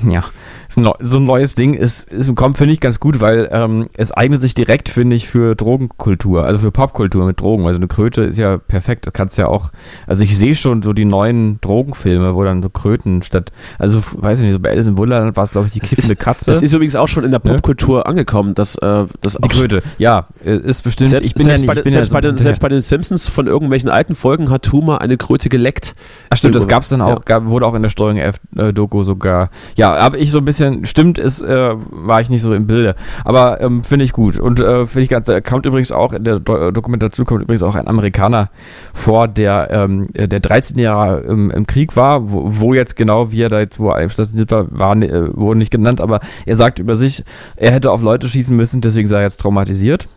ja, 0.10 0.24
so 0.70 1.18
ein 1.20 1.26
neues 1.26 1.56
Ding, 1.56 1.76
ist, 1.76 2.12
ist 2.12 2.34
kommt, 2.36 2.58
finde 2.58 2.74
ich, 2.74 2.80
ganz 2.80 3.00
gut, 3.00 3.22
weil 3.22 3.48
ähm, 3.52 3.90
es 3.96 4.12
eignet 4.12 4.42
sich 4.42 4.54
direkt, 4.54 4.90
finde 4.90 5.16
ich, 5.16 5.28
für 5.28 5.56
Drogenkultur, 5.56 6.44
also 6.44 6.60
für 6.60 6.72
Popkultur 6.72 7.26
mit 7.26 7.40
Drogen. 7.40 7.68
Also 7.68 7.78
eine 7.78 7.88
Kröte 7.88 8.22
ist 8.24 8.38
ja 8.38 8.58
perfekt. 8.58 9.06
Das 9.06 9.14
kannst 9.14 9.38
ja 9.38 9.48
auch, 9.48 9.70
also 10.08 10.24
ich 10.24 10.38
sehe 10.38 10.56
schon 10.56 10.82
so 10.82 10.94
die 10.94 11.06
neuen 11.06 11.62
Drogenfilme, 11.62 12.34
wo 12.34 12.44
dann 12.44 12.64
so 12.64 12.70
Kröten 12.70 13.22
statt, 13.22 13.52
also 13.78 14.02
weiß 14.14 14.40
ich 14.40 14.46
nicht, 14.46 14.54
so 14.54 14.60
bei 14.60 14.72
Alice 14.72 14.88
im 14.88 14.98
Wunderland 14.98 15.36
war 15.38 15.44
es, 15.44 15.52
glaube 15.52 15.68
ich, 15.68 15.74
die 15.74 15.80
kippende 15.80 16.16
Katze. 16.16 16.52
Das 16.52 16.62
ist 16.62 16.74
übrigens 16.74 16.96
auch 16.96 17.08
schon 17.08 17.24
in 17.24 17.32
der 17.32 17.42
Ne? 17.44 17.52
Popkultur 17.52 18.08
angekommen, 18.08 18.56
dass 18.56 18.76
äh, 18.76 19.06
das 19.22 19.38
die 19.44 19.48
Kröte, 19.50 19.84
ja, 19.98 20.28
äh, 20.44 20.58
ist 20.58 20.82
bestimmt, 20.84 21.10
Selbst, 21.10 21.26
ich 21.28 21.36
bin 21.36 21.44
selbst, 21.46 21.66
ja 21.66 21.74
nicht, 21.74 21.84
bei, 21.84 21.90
selbst, 21.92 22.12
ja 22.12 22.18
bei 22.18 22.22
den, 22.22 22.38
selbst 22.38 22.62
bei 22.62 22.70
den 22.70 22.82
Simpsons 22.82 23.28
von 23.28 23.48
irgendwelchen 23.48 23.90
alten 23.90 24.16
Folgen 24.16 24.50
hat 24.50 24.64
Tuma 24.64 24.98
eine 25.00 25.18
Kröte 25.18 25.50
geleckt. 25.50 25.94
Ach 26.30 26.38
stimmt, 26.38 26.56
das 26.56 26.68
gab 26.68 26.84
es 26.84 26.90
dann 26.90 27.02
auch, 27.02 27.10
Ja. 27.10 27.22
gab, 27.26 27.46
wurde 27.48 27.66
auch 27.68 27.74
in 27.74 27.82
der 27.84 27.90
Steuerung 27.90 28.18
F-Doku 28.18 29.04
sogar. 29.04 29.50
Ja, 29.76 29.93
aber 29.98 30.18
ich 30.18 30.32
so 30.32 30.40
ein 30.40 30.46
bisschen, 30.46 30.86
stimmt, 30.86 31.18
ist, 31.18 31.42
äh, 31.42 31.74
war 31.76 32.22
ich 32.22 32.30
nicht 32.30 32.42
so 32.42 32.54
im 32.54 32.68
Bilde. 32.68 32.96
Aber 33.24 33.62
ähm, 33.62 33.84
finde 33.84 34.06
ich 34.06 34.14
gut. 34.14 34.38
Und 34.38 34.60
äh, 34.60 34.86
finde 34.86 35.04
ich 35.04 35.10
ganz, 35.10 35.28
äh, 35.28 35.42
kommt 35.42 35.66
übrigens 35.66 35.92
auch, 35.92 36.14
in 36.14 36.24
der 36.24 36.40
Do 36.40 36.70
äh, 36.70 36.74
Dokumentation 36.74 37.26
kommt 37.26 37.42
übrigens 37.42 37.64
auch 37.64 37.76
ein 37.76 37.88
Amerikaner 37.88 38.50
vor, 38.94 39.28
der, 39.28 39.70
ähm, 39.72 40.08
äh, 40.14 40.28
der 40.28 40.40
13 40.40 40.78
Jahre 40.80 41.22
im, 41.22 41.52
im 41.52 41.68
Krieg 41.68 41.96
war, 41.96 42.32
wo, 42.32 42.44
wo 42.46 42.74
jetzt 42.74 42.96
genau, 42.96 43.32
wie 43.32 43.42
er 43.42 43.50
da 43.50 43.60
jetzt, 43.60 43.80
wo 43.80 43.90
er 43.90 44.08
stationiert 44.10 44.52
war, 44.52 44.68
war 44.70 44.96
äh, 44.98 45.36
wurde 45.36 45.58
nicht 45.58 45.72
genannt, 45.72 46.02
aber 46.02 46.20
er 46.46 46.56
sagt 46.56 46.80
über 46.80 46.96
sich, 46.96 47.24
er 47.56 47.72
hätte 47.72 47.92
auf 47.92 48.02
Leute 48.02 48.28
schießen 48.28 48.56
müssen, 48.56 48.82
deswegen 48.82 49.08
sei 49.08 49.18
er 49.18 49.24
jetzt 49.24 49.42
traumatisiert. 49.42 50.08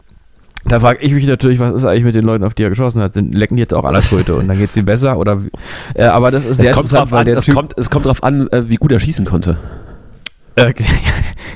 Da 0.69 0.81
frage 0.81 0.99
ich 1.01 1.13
mich 1.13 1.27
natürlich, 1.27 1.59
was 1.59 1.75
ist 1.75 1.85
eigentlich 1.85 2.05
mit 2.05 2.15
den 2.15 2.25
Leuten, 2.25 2.45
auf 2.45 2.55
die 2.55 2.65
er 2.65 2.71
geschossen 2.71 3.01
hat? 3.01 3.15
Sind, 3.15 3.35
lecken 3.35 3.57
die 3.57 3.61
jetzt 3.61 3.75
auch 3.75 3.85
alle 3.85 4.01
Kröte 4.01 4.35
und 4.35 4.49
dann 4.49 4.59
geht's 4.59 4.77
ihnen 4.77 4.87
besser? 4.87 5.19
Oder? 5.19 5.41
Äh, 5.95 6.05
aber 6.05 6.31
das 6.31 6.45
ist 6.45 6.53
Es 6.53 6.57
sehr 6.59 6.73
kommt, 6.73 6.87
interessant, 6.87 7.13
weil 7.13 7.21
an, 7.21 7.27
der 7.27 7.37
es, 7.37 7.45
Typ. 7.45 7.55
kommt, 7.55 7.75
es 7.77 7.91
kommt 7.91 8.07
drauf 8.07 8.23
an, 8.23 8.49
äh, 8.49 8.69
wie 8.69 8.77
gut 8.77 8.91
er 8.91 8.99
schießen 9.01 9.25
konnte. 9.25 9.59
Äh, 10.57 10.73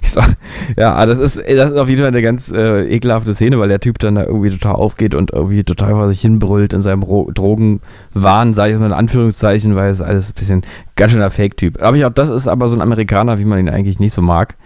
so. 0.06 0.20
ja, 0.76 1.04
das 1.06 1.18
ist, 1.18 1.38
das 1.38 1.72
ist 1.72 1.78
auf 1.78 1.88
jeden 1.88 2.00
Fall 2.00 2.08
eine 2.08 2.22
ganz 2.22 2.50
äh, 2.50 2.84
ekelhafte 2.84 3.34
Szene, 3.34 3.58
weil 3.58 3.68
der 3.68 3.80
Typ 3.80 3.98
dann 3.98 4.14
da 4.16 4.24
irgendwie 4.24 4.50
total 4.50 4.74
aufgeht 4.74 5.14
und 5.14 5.32
irgendwie 5.32 5.64
total 5.64 5.92
vor 5.92 6.08
sich 6.08 6.20
hinbrüllt 6.20 6.72
in 6.72 6.82
seinem 6.82 7.02
Ro 7.02 7.30
Drogenwahn, 7.32 8.54
sage 8.54 8.72
ich 8.72 8.78
mal 8.78 8.86
in 8.86 8.92
Anführungszeichen, 8.92 9.74
weil 9.74 9.90
es 9.90 10.02
alles 10.02 10.30
ein 10.30 10.34
bisschen 10.34 10.62
ganz 10.96 11.12
schöner 11.12 11.30
Fake-Typ. 11.30 11.82
Aber 11.82 11.96
ich 11.96 12.04
auch, 12.04 12.12
das 12.12 12.30
ist 12.30 12.46
aber 12.46 12.68
so 12.68 12.76
ein 12.76 12.82
Amerikaner, 12.82 13.38
wie 13.38 13.44
man 13.44 13.58
ihn 13.58 13.68
eigentlich 13.68 13.98
nicht 13.98 14.12
so 14.12 14.22
mag. 14.22 14.56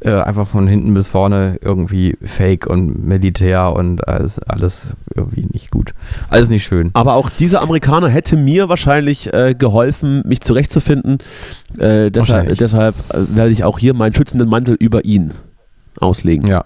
Äh, 0.00 0.10
einfach 0.10 0.46
von 0.46 0.66
hinten 0.66 0.92
bis 0.94 1.08
vorne 1.08 1.58
irgendwie 1.62 2.16
Fake 2.22 2.66
und 2.66 3.04
Militär 3.04 3.72
und 3.72 4.06
alles, 4.06 4.38
alles 4.38 4.92
irgendwie 5.14 5.46
nicht 5.50 5.70
gut. 5.70 5.94
Alles 6.28 6.50
nicht 6.50 6.64
schön. 6.64 6.90
Aber 6.92 7.14
auch 7.14 7.30
dieser 7.30 7.62
Amerikaner 7.62 8.08
hätte 8.08 8.36
mir 8.36 8.68
wahrscheinlich 8.68 9.32
äh, 9.32 9.54
geholfen, 9.58 10.22
mich 10.26 10.42
zurechtzufinden. 10.42 11.18
Äh, 11.78 12.10
deshalb 12.10 12.56
deshalb 12.58 12.94
äh, 13.08 13.36
werde 13.36 13.50
ich 13.50 13.64
auch 13.64 13.78
hier 13.78 13.94
meinen 13.94 14.14
schützenden 14.14 14.48
Mantel 14.48 14.76
über 14.78 15.04
ihn 15.04 15.32
auslegen. 15.98 16.48
Ja. 16.48 16.64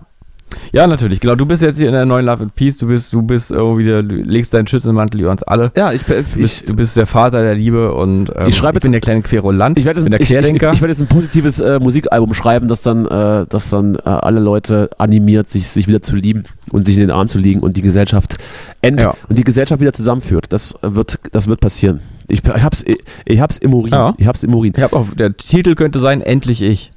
Ja, 0.73 0.87
natürlich. 0.87 1.21
Genau, 1.21 1.35
du 1.35 1.47
bist 1.47 1.63
jetzt 1.63 1.79
hier 1.79 1.87
in 1.89 1.93
der 1.93 2.05
neuen 2.05 2.27
Love 2.27 2.43
and 2.45 2.55
Peace. 2.55 2.77
Du 2.79 2.87
bist, 2.87 3.13
du 3.13 3.23
bist 3.23 3.51
irgendwie, 3.51 3.85
der, 3.85 4.03
du 4.03 4.15
legst 4.17 4.55
deinen 4.55 4.67
Schützenmantel 4.67 5.21
über 5.21 5.31
uns 5.31 5.43
alle. 5.43 5.73
Ja, 5.77 5.93
ich, 5.93 6.03
Du 6.03 6.15
bist, 6.37 6.69
du 6.69 6.75
bist 6.75 6.97
der 6.97 7.07
Vater 7.07 7.45
der 7.45 7.55
Liebe 7.55 7.93
und 7.95 8.31
ähm, 8.37 8.47
Ich 8.49 8.57
schreibe 8.57 8.77
jetzt- 8.77 8.83
bin 8.85 8.93
der 8.93 9.01
kleine 9.01 9.23
Querulant. 9.23 9.79
Ich 9.79 9.85
werde 9.85 10.01
bin 10.03 10.11
der 10.11 10.21
jetzt, 10.21 10.31
ich, 10.31 10.37
ich, 10.37 10.43
Querdenker. 10.43 10.73
ich 10.73 10.81
werde 10.81 10.93
jetzt 10.93 11.01
ein 11.01 11.07
positives 11.09 11.61
äh, 11.61 11.79
Musikalbum 11.79 12.35
schreiben, 12.35 12.69
das 12.69 12.83
dann, 12.83 13.07
äh, 13.07 13.47
das 13.49 13.71
dann 13.71 13.97
äh, 13.97 14.01
alle 14.05 14.41
Leute 14.41 14.91
animiert, 14.99 15.49
sich, 15.49 15.67
sich 15.69 15.89
wieder 15.89 16.03
zu 16.03 16.15
lieben 16.17 16.45
und 16.71 16.85
sich 16.85 16.95
in 16.97 17.01
den 17.01 17.11
Arm 17.11 17.29
zu 17.29 17.39
liegen 17.39 17.61
und 17.61 17.77
die 17.77 17.83
Gesellschaft 17.83 18.35
end 18.81 19.01
Ja. 19.03 19.15
und 19.29 19.39
die 19.39 19.45
Gesellschaft 19.45 19.81
wieder 19.81 19.93
zusammenführt. 19.93 20.47
Das 20.53 20.75
wird, 20.83 21.19
das 21.33 21.47
wird 21.49 21.61
passieren. 21.61 22.01
Ich, 22.29 22.43
ich 22.45 22.63
hab's, 22.63 22.85
ich, 22.87 22.97
ich 23.25 23.41
hab's 23.41 23.59
im 23.59 23.75
Urin. 23.75 23.93
Ja. 23.93 24.15
Ich 24.19 24.27
hab's 24.27 24.43
im 24.45 24.55
Urin. 24.55 24.73
ich 24.77 24.83
hab 24.83 24.93
auch, 24.93 25.09
der 25.17 25.37
Titel 25.37 25.75
könnte 25.75 25.99
sein, 25.99 26.21
endlich 26.21 26.63
ich. 26.63 26.93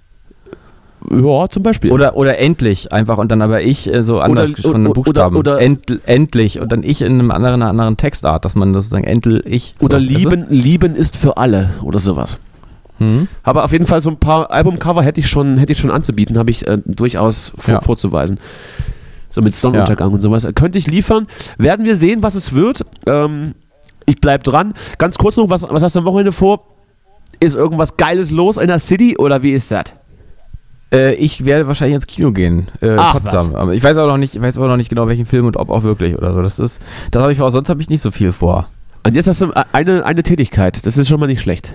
Ja, 1.11 1.49
zum 1.49 1.63
Beispiel. 1.63 1.91
Oder, 1.91 2.15
oder 2.15 2.37
endlich 2.39 2.91
einfach 2.93 3.17
und 3.17 3.31
dann 3.31 3.41
aber 3.41 3.61
ich 3.61 3.93
äh, 3.93 4.03
so 4.03 4.19
anders 4.19 4.51
Oder- 4.51 4.61
von 4.61 4.83
den 4.83 4.87
oder- 4.91 5.01
Buchstaben. 5.01 5.35
oder- 5.37 5.59
End, 5.59 5.99
endlich 6.05 6.59
und 6.61 6.71
dann 6.71 6.83
ich 6.83 7.01
in 7.01 7.13
einem 7.13 7.31
anderen, 7.31 7.61
einer 7.61 7.69
anderen 7.69 7.97
Textart, 7.97 8.45
dass 8.45 8.55
man 8.55 8.73
das 8.73 8.89
sagen, 8.89 9.03
endlich 9.03 9.41
ich. 9.45 9.75
oder 9.81 9.99
lieben, 9.99 10.45
lieben 10.49 10.95
ist 10.95 11.17
für 11.17 11.37
alle 11.37 11.71
oder 11.83 11.99
sowas. 11.99 12.39
du? 12.99 13.05
Hm? 13.05 13.27
Aber 13.43 13.63
auf 13.65 13.71
jeden 13.71 13.85
Fall 13.87 14.01
so 14.01 14.09
ein 14.11 14.17
paar 14.17 14.51
Albumcover 14.51 15.01
hätte 15.03 15.19
ich 15.19 15.27
schon, 15.27 15.57
hätte 15.57 15.73
ich 15.73 15.79
schon 15.79 15.91
anzubieten, 15.91 16.37
habe 16.37 16.51
ich 16.51 16.65
äh, 16.67 16.77
durchaus 16.85 17.51
vor, 17.57 17.73
Ja. 17.75 17.81
vorzuweisen. 17.81 18.39
So 19.29 19.41
mit 19.41 19.55
Sonnenuntergang 19.55 20.13
und 20.13 20.21
sowas. 20.21 20.47
Könnte 20.53 20.77
ich 20.77 20.85
liefern. 20.87 21.25
Werden 21.57 21.85
wir 21.85 21.95
sehen, 21.95 22.21
was 22.21 22.35
es 22.35 22.53
wird. 22.53 22.85
Ähm, 23.07 23.55
ich 24.05 24.21
bleib 24.21 24.43
dran. 24.43 24.73
Ganz 24.99 25.17
kurz 25.17 25.37
noch, 25.37 25.49
was, 25.49 25.63
was 25.67 25.81
hast 25.81 25.95
du 25.95 25.99
am 25.99 26.05
Wochenende 26.05 26.31
vor? 26.31 26.61
Ist 27.39 27.55
irgendwas 27.55 27.97
Geiles 27.97 28.29
los 28.29 28.57
in 28.57 28.67
der 28.67 28.77
City 28.77 29.17
oder 29.17 29.41
wie 29.41 29.51
ist 29.53 29.71
das? 29.71 29.95
Äh, 30.93 31.15
ich 31.15 31.45
werde 31.45 31.67
wahrscheinlich 31.67 31.95
ins 31.95 32.07
Kino 32.07 32.31
gehen. 32.31 32.67
Äh, 32.81 32.95
Ach, 32.97 33.13
Potsdam. 33.13 33.55
Aber 33.55 33.73
ich 33.73 33.83
weiß 33.83 33.97
auch 33.97 34.07
noch 34.07 34.17
nicht, 34.17 34.35
ich 34.35 34.41
weiß 34.41 34.57
aber 34.57 34.67
noch 34.67 34.77
nicht 34.77 34.89
genau, 34.89 35.07
welchen 35.07 35.25
Film 35.25 35.47
und 35.47 35.57
ob 35.57 35.69
auch 35.69 35.83
wirklich 35.83 36.17
oder 36.17 36.33
so. 36.33 36.41
Das 36.41 36.59
ist, 36.59 36.81
das 37.11 37.21
habe 37.21 37.31
ich 37.31 37.39
vor, 37.39 37.51
sonst 37.51 37.69
habe 37.69 37.81
ich 37.81 37.89
nicht 37.89 38.01
so 38.01 38.11
viel 38.11 38.31
vor. 38.31 38.67
Und 39.05 39.15
jetzt 39.15 39.27
hast 39.27 39.41
du 39.41 39.51
eine, 39.73 40.05
eine 40.05 40.23
Tätigkeit. 40.23 40.85
Das 40.85 40.97
ist 40.97 41.09
schon 41.09 41.19
mal 41.19 41.27
nicht 41.27 41.41
schlecht. 41.41 41.73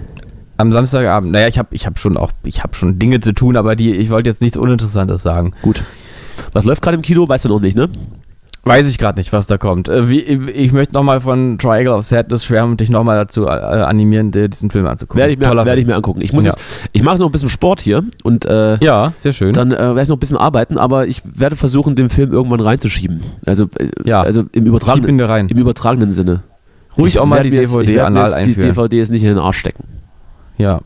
Am 0.57 0.73
Samstagabend. 0.73 1.32
Naja, 1.32 1.49
ich 1.49 1.59
habe 1.59 1.69
ich 1.73 1.86
hab 1.86 1.99
schon 1.99 2.16
auch, 2.16 2.32
ich 2.45 2.62
habe 2.62 2.74
schon 2.74 2.99
Dinge 2.99 3.20
zu 3.20 3.32
tun, 3.32 3.57
aber 3.57 3.77
die, 3.77 3.95
ich 3.95 4.11
wollte 4.11 4.28
jetzt 4.31 4.40
nichts 4.40 4.57
Uninteressantes 4.57 5.23
sagen. 5.23 5.53
Gut. 5.62 5.82
Was 6.53 6.65
läuft 6.65 6.82
gerade 6.82 6.97
im 6.97 7.03
Kino, 7.03 7.28
weißt 7.28 7.45
du 7.45 7.49
noch 7.49 7.61
nicht, 7.61 7.77
ne? 7.77 7.90
Weiß 8.65 8.89
ich 8.91 8.99
gerade 8.99 9.19
nicht, 9.19 9.33
was 9.33 9.47
da 9.47 9.57
kommt. 9.57 9.89
Äh, 9.89 10.09
wie, 10.11 10.21
ich 10.21 10.73
möchte 10.73 10.93
nochmal 10.93 11.21
von 11.21 11.59
Triangle 11.59 11.95
of 11.95 12.05
Sadness 12.05 12.45
schwärmen 12.45 12.73
und 12.73 12.81
dich 12.81 12.91
nochmal 12.91 13.17
dazu 13.17 13.47
äh, 13.47 13.51
animieren, 13.51 14.31
dir 14.31 14.49
diesen 14.49 14.71
Film 14.71 14.87
anzugucken. 14.87 15.19
Werde 15.21 15.33
ich 15.33 15.39
mir, 15.39 15.47
Toller 15.47 15.65
werde 15.65 15.81
ich 15.81 15.87
mir 15.87 15.95
angucken. 15.97 16.21
Ich 16.21 16.33
muss 16.33 16.45
Ja. 16.45 16.51
jetzt, 16.51 16.61
ich 16.93 17.03
mache 17.03 17.19
noch 17.19 17.27
ein 17.27 17.33
bisschen 17.33 17.49
Sport 17.49 17.81
hier 17.81 18.05
und 18.25 18.45
äh, 18.45 18.77
Ja, 18.85 19.13
sehr 19.17 19.33
schön. 19.33 19.53
dann 19.55 19.73
äh, 19.73 19.79
werde 19.79 20.03
ich 20.03 20.09
noch 20.09 20.17
ein 20.17 20.21
bisschen 20.21 20.37
arbeiten, 20.37 20.77
aber 20.77 21.07
ich 21.07 21.23
werde 21.25 21.57
versuchen, 21.57 21.95
den 21.95 22.11
Film 22.11 22.33
irgendwann 22.33 22.61
reinzuschieben. 22.61 23.23
Also, 23.47 23.65
äh, 23.79 23.89
Ja. 24.05 24.21
also 24.21 24.45
im 24.53 24.67
übertragenen, 24.67 25.19
rein. 25.21 25.49
im 25.49 25.57
übertragenen 25.57 26.13
Sinne. 26.13 26.43
Ruhig 26.97 27.15
Ich 27.15 27.21
auch 27.21 27.27
mal 27.27 27.43
die 27.45 27.51
DVD 27.51 28.01
anal 28.01 28.27
jetzt 28.31 28.39
Die 28.39 28.43
einführen. 28.43 28.69
DVD 28.69 29.01
ist 29.01 29.11
nicht 29.11 29.23
in 29.23 29.29
den 29.31 29.39
Arsch 29.39 29.59
stecken. 29.59 29.85
Ja. 30.59 30.81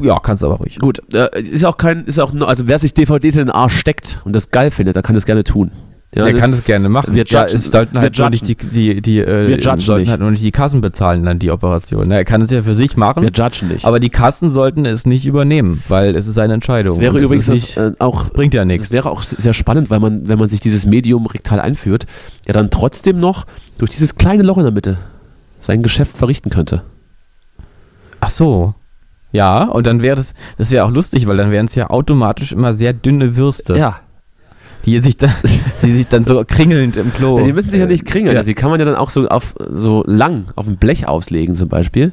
Ja, 0.00 0.18
kannst 0.20 0.44
aber 0.44 0.54
ruhig. 0.54 0.78
Gut, 0.78 1.02
äh, 1.12 1.40
ist 1.40 1.64
auch 1.64 1.76
kein, 1.76 2.04
ist 2.04 2.18
auch, 2.18 2.32
also 2.42 2.68
wer 2.68 2.78
sich 2.78 2.94
DVDs 2.94 3.34
in 3.34 3.46
den 3.46 3.50
Arsch 3.50 3.76
steckt 3.76 4.20
und 4.24 4.32
das 4.34 4.50
geil 4.50 4.70
findet, 4.70 4.96
der 4.96 5.02
kann 5.02 5.14
das 5.14 5.26
gerne 5.26 5.44
tun. 5.44 5.70
Ja, 6.14 6.24
er 6.26 6.32
das 6.32 6.40
kann 6.40 6.50
das 6.52 6.64
gerne 6.64 6.88
machen. 6.88 7.14
wir 7.14 7.24
ja, 7.26 7.42
judgen- 7.46 7.58
sollten 7.58 7.98
halt 7.98 8.16
nur 8.18 8.30
nicht 8.30 8.48
die, 8.48 8.54
die, 8.54 9.02
die, 9.02 9.18
äh, 9.18 9.60
sollten 9.80 10.00
nicht. 10.02 10.10
halt 10.10 10.20
nur 10.20 10.30
nicht 10.30 10.42
die 10.44 10.52
Kassen 10.52 10.80
bezahlen, 10.80 11.24
dann 11.24 11.38
die 11.38 11.50
Operation. 11.50 12.10
Er 12.10 12.24
kann 12.24 12.40
es 12.40 12.50
ja 12.50 12.62
für 12.62 12.74
sich 12.74 12.96
machen, 12.96 13.22
wir 13.22 13.30
judgen 13.30 13.68
nicht. 13.68 13.84
aber 13.84 14.00
die 14.00 14.08
Kassen 14.08 14.50
sollten 14.52 14.86
es 14.86 15.04
nicht 15.04 15.26
übernehmen, 15.26 15.82
weil 15.88 16.14
es 16.16 16.26
ist 16.26 16.34
seine 16.34 16.54
Entscheidung. 16.54 16.94
das 16.94 17.00
wäre 17.02 17.18
es 17.18 17.24
übrigens 17.24 17.48
nicht, 17.48 17.76
das, 17.76 17.92
äh, 17.94 17.96
auch 17.98 18.30
bringt 18.30 18.54
ja 18.54 18.62
Das 18.62 18.68
nichts. 18.68 18.92
wäre 18.92 19.10
auch 19.10 19.22
sehr 19.22 19.52
spannend, 19.52 19.90
weil 19.90 20.00
man, 20.00 20.26
wenn 20.28 20.38
man 20.38 20.48
sich 20.48 20.60
dieses 20.60 20.86
Medium 20.86 21.26
rektal 21.26 21.60
einführt, 21.60 22.06
ja 22.46 22.54
dann 22.54 22.70
trotzdem 22.70 23.18
noch 23.20 23.44
durch 23.76 23.90
dieses 23.90 24.14
kleine 24.14 24.42
Loch 24.44 24.56
in 24.58 24.62
der 24.64 24.72
Mitte 24.72 24.98
sein 25.60 25.82
Geschäft 25.82 26.16
verrichten 26.16 26.50
könnte. 26.50 26.82
Ach 28.20 28.30
so. 28.30 28.74
Ja, 29.32 29.64
und 29.64 29.86
dann 29.86 30.02
wäre 30.02 30.16
das, 30.16 30.32
das 30.56 30.70
wäre 30.70 30.84
auch 30.84 30.90
lustig, 30.90 31.26
weil 31.26 31.36
dann 31.36 31.50
wären 31.50 31.66
es 31.66 31.74
ja 31.74 31.90
automatisch 31.90 32.52
immer 32.52 32.72
sehr 32.72 32.92
dünne 32.94 33.36
Würste, 33.36 33.76
Ja. 33.76 34.00
Die 34.86 35.00
sich 35.02 35.16
dann, 35.16 35.32
die 35.82 35.90
sich 35.90 36.06
dann 36.08 36.24
so 36.24 36.42
kringelnd 36.46 36.96
im 36.96 37.12
Klo. 37.12 37.40
Die 37.44 37.52
müssen 37.52 37.70
sich 37.70 37.80
ja 37.80 37.86
nicht 37.86 38.06
kringeln. 38.06 38.34
Ja. 38.34 38.40
Also 38.40 38.48
die 38.48 38.54
kann 38.54 38.70
man 38.70 38.78
ja 38.80 38.86
dann 38.86 38.94
auch 38.96 39.10
so 39.10 39.28
auf 39.28 39.54
so 39.70 40.02
lang 40.06 40.46
auf 40.56 40.66
dem 40.66 40.76
Blech 40.76 41.06
auslegen 41.08 41.54
zum 41.54 41.68
Beispiel. 41.68 42.12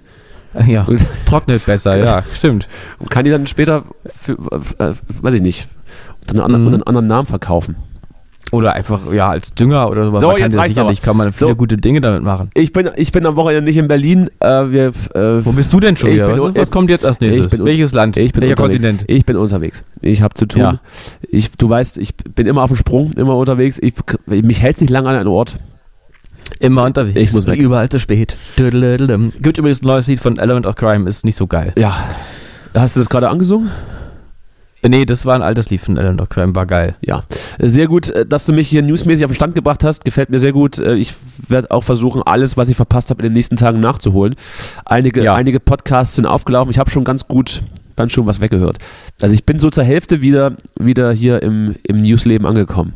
Ja, 0.67 0.85
trocknet 1.25 1.65
besser, 1.65 1.97
ja, 1.97 2.23
stimmt. 2.33 2.67
Und 2.99 3.09
kann 3.09 3.25
die 3.25 3.31
dann 3.31 3.47
später 3.47 3.83
für, 4.05 4.33
äh, 4.33 4.93
weiß 5.21 5.33
ich 5.35 5.41
nicht, 5.41 5.67
unter 6.29 6.33
einem, 6.33 6.55
anderen, 6.55 6.61
Mhm. 6.61 6.67
unter 6.67 6.75
einem 6.77 6.87
anderen 6.87 7.07
Namen 7.07 7.25
verkaufen. 7.27 7.75
Oder 8.53 8.73
einfach, 8.73 9.11
ja, 9.11 9.29
als 9.31 9.55
Dünger 9.55 9.89
oder 9.89 10.05
sowas. 10.05 10.21
So, 10.21 10.27
man 10.27 10.37
kann 10.37 10.51
ja 10.51 10.67
sicherlich, 10.67 11.01
kann 11.01 11.17
man 11.17 11.33
viele 11.33 11.49
So. 11.49 11.55
gute 11.55 11.75
Dinge 11.75 12.01
damit 12.01 12.21
machen. 12.21 12.51
Ich 12.53 12.71
bin, 12.71 12.87
ich 12.97 13.11
bin 13.11 13.25
am 13.25 13.35
Wochenende 13.35 13.63
nicht 13.63 13.77
in 13.77 13.87
Berlin. 13.87 14.29
Äh, 14.39 14.47
wir, 14.69 14.87
äh, 15.15 15.43
Wo 15.43 15.53
bist 15.53 15.73
du 15.73 15.79
denn 15.79 15.97
schon 15.97 16.11
wieder? 16.11 16.27
Was, 16.27 16.45
ist, 16.45 16.57
was 16.57 16.69
kommt 16.69 16.91
jetzt 16.91 17.03
als 17.03 17.19
nächstes? 17.19 17.65
Welches 17.65 17.93
Land? 17.93 18.15
Ich 18.17 18.31
bin 18.31 18.43
Welcher 18.43 18.51
unterwegs. 18.61 18.83
Kontinent? 18.83 19.05
Ich 19.07 19.25
bin 19.25 19.37
unterwegs. 19.37 19.83
Ich 20.01 20.21
habe 20.21 20.35
zu 20.35 20.45
tun. 20.45 20.61
Ja. 20.61 20.79
Ich, 21.27 21.49
du 21.49 21.67
weißt, 21.67 21.97
ich 21.97 22.15
bin 22.15 22.45
immer 22.45 22.61
auf 22.61 22.69
dem 22.69 22.77
Sprung, 22.77 23.11
immer 23.13 23.35
unterwegs. 23.35 23.79
Ich, 23.81 23.95
mich 24.27 24.61
hält 24.61 24.81
nicht 24.81 24.91
lange 24.91 25.09
an 25.09 25.15
einen 25.15 25.29
Ort. 25.29 25.57
Immer 26.59 26.83
unterwegs. 26.83 27.19
Ich 27.19 27.33
muss 27.33 27.47
weg. 27.47 27.57
Überall 27.57 27.89
zu 27.89 27.99
spät. 27.99 28.37
Gibt 28.55 29.57
übrigens 29.57 29.81
ein 29.81 29.87
neues 29.87 30.05
Lied 30.05 30.19
von 30.19 30.37
Element 30.37 30.67
of 30.67 30.75
Crime, 30.75 31.09
ist 31.09 31.25
nicht 31.25 31.37
so 31.37 31.47
geil. 31.47 31.73
Ja. 31.75 31.95
Hast 32.75 32.95
du 32.95 32.99
das 32.99 33.09
gerade 33.09 33.29
angesungen? 33.29 33.71
Äh, 34.83 34.89
Nee, 34.89 35.05
das 35.05 35.25
war 35.25 35.35
ein 35.35 35.41
altes 35.41 35.69
Lied 35.69 35.81
von 35.81 35.97
of 36.19 36.29
Crime, 36.29 36.53
war 36.55 36.65
geil. 36.65 36.95
Ja. 37.01 37.23
Sehr 37.59 37.87
gut, 37.87 38.09
äh, 38.11 38.25
dass 38.25 38.45
du 38.45 38.53
mich 38.53 38.67
hier 38.67 38.81
newsmäßig 38.83 39.25
auf 39.25 39.31
den 39.31 39.35
Stand 39.35 39.55
gebracht 39.55 39.83
hast. 39.83 40.05
Gefällt 40.05 40.29
mir 40.29 40.39
sehr 40.39 40.51
gut. 40.53 40.77
Äh, 40.77 40.95
Ich 40.95 41.13
werde 41.47 41.71
auch 41.71 41.83
versuchen, 41.83 42.21
alles, 42.23 42.57
was 42.57 42.69
ich 42.69 42.75
verpasst 42.75 43.09
habe, 43.09 43.21
in 43.21 43.25
den 43.25 43.33
nächsten 43.33 43.57
Tagen 43.57 43.79
nachzuholen. 43.79 44.35
Einige, 44.85 45.23
Ja. 45.23 45.33
einige 45.35 45.59
Podcasts 45.59 46.15
sind 46.15 46.25
aufgelaufen. 46.25 46.69
Ich 46.71 46.77
habe 46.77 46.89
schon 46.91 47.03
ganz 47.03 47.27
gut 47.27 47.61
dann 47.95 48.09
schon 48.09 48.25
was 48.25 48.41
weggehört. 48.41 48.77
Also 49.21 49.35
ich 49.35 49.45
bin 49.45 49.59
so 49.59 49.69
zur 49.69 49.83
Hälfte 49.83 50.21
wieder, 50.21 50.53
wieder 50.79 51.11
hier 51.11 51.41
im, 51.43 51.75
im 51.83 52.01
Newsleben 52.01 52.47
angekommen. 52.47 52.93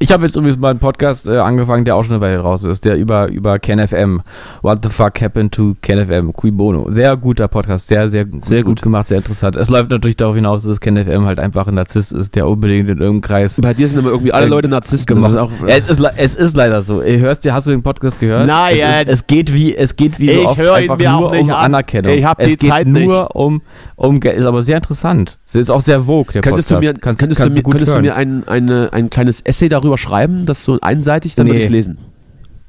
Ich 0.00 0.12
habe 0.12 0.24
jetzt 0.24 0.36
übrigens 0.36 0.56
mal 0.58 0.70
einen 0.70 0.78
Podcast 0.78 1.26
äh, 1.26 1.38
angefangen, 1.38 1.84
der 1.84 1.96
auch 1.96 2.04
schon 2.04 2.12
eine 2.14 2.20
Weile 2.20 2.38
raus 2.38 2.62
ist, 2.62 2.84
der 2.84 2.96
über, 2.96 3.28
über 3.30 3.58
KenFM. 3.58 4.20
What 4.62 4.78
the 4.84 4.90
fuck 4.90 5.20
happened 5.20 5.52
to 5.52 5.74
KenFM? 5.82 6.32
Cui 6.32 6.52
Bono. 6.52 6.86
Sehr 6.88 7.16
guter 7.16 7.48
Podcast, 7.48 7.88
sehr, 7.88 8.08
sehr, 8.08 8.24
gut, 8.24 8.44
Sehr 8.44 8.58
gut 8.62 8.76
gut. 8.76 8.82
gemacht, 8.82 9.08
sehr 9.08 9.16
interessant. 9.16 9.56
Es 9.56 9.70
läuft 9.70 9.90
natürlich 9.90 10.16
darauf 10.16 10.36
hinaus, 10.36 10.62
dass 10.62 10.80
KenFM 10.80 11.24
halt 11.24 11.40
einfach 11.40 11.66
ein 11.66 11.74
Narzisst 11.74 12.12
ist, 12.12 12.36
der 12.36 12.46
unbedingt 12.46 12.88
in 12.88 12.98
irgendeinem 12.98 13.22
Kreis 13.22 13.58
Bei 13.60 13.74
dir 13.74 13.88
sind 13.88 13.98
immer 13.98 14.10
irgendwie 14.10 14.32
alle 14.32 14.46
Äh, 14.46 14.50
Leute 14.50 14.68
Narzissten. 14.68 15.16
gemacht. 15.16 15.32
Ist 15.32 15.36
auch, 15.36 15.50
Ja, 15.66 15.74
es, 15.74 15.86
ist, 15.86 16.00
es 16.16 16.34
ist 16.36 16.56
leider 16.56 16.80
so. 16.82 17.02
Hörst 17.02 17.44
dir, 17.44 17.52
hast 17.52 17.66
du 17.66 17.72
den 17.72 17.82
Podcast 17.82 18.20
gehört? 18.20 18.46
Nein. 18.46 18.76
Es, 18.80 19.00
ist, 19.08 19.08
es 19.22 19.26
geht 19.26 19.52
wie, 19.52 19.74
es 19.76 19.96
geht 19.96 20.20
wie 20.20 20.32
so 20.32 20.40
Ich 20.42 20.46
oft 20.46 20.60
einfach 20.60 20.96
nur 20.98 21.32
um 21.32 21.50
an. 21.50 21.74
Anerkennung. 21.74 22.12
Ich 22.12 22.24
hab 22.24 22.38
es 22.40 22.50
die 22.52 22.56
geht 22.58 22.70
Zeit 22.70 22.86
nur 22.86 23.00
nicht. 23.24 23.34
um, 23.34 23.62
um 23.96 24.20
Geld. 24.20 24.36
Ist 24.38 24.44
aber 24.44 24.62
sehr 24.62 24.76
interessant. 24.76 25.38
Es 25.48 25.54
ist 25.54 25.70
auch 25.70 25.80
sehr 25.80 26.02
vogue, 26.04 26.32
der 26.32 26.42
Könntest 26.42 26.68
Podcast. 26.68 26.86
du 26.88 26.92
mir, 26.92 27.00
kannst, 27.00 27.18
könntest 27.20 27.40
kannst 27.40 27.56
du 27.56 27.62
mir, 27.62 27.70
könntest 27.70 27.96
du 27.96 28.00
mir 28.00 28.14
ein, 28.16 28.46
eine, 28.46 28.92
ein 28.92 29.08
kleines 29.08 29.40
Essay 29.40 29.70
darüber 29.70 29.96
schreiben, 29.96 30.44
das 30.44 30.62
so 30.62 30.78
einseitig, 30.82 31.34
dann 31.36 31.46
würde 31.46 31.54
Nee. 31.54 31.60
ich 31.60 31.66
es 31.66 31.72
lesen. 31.72 31.98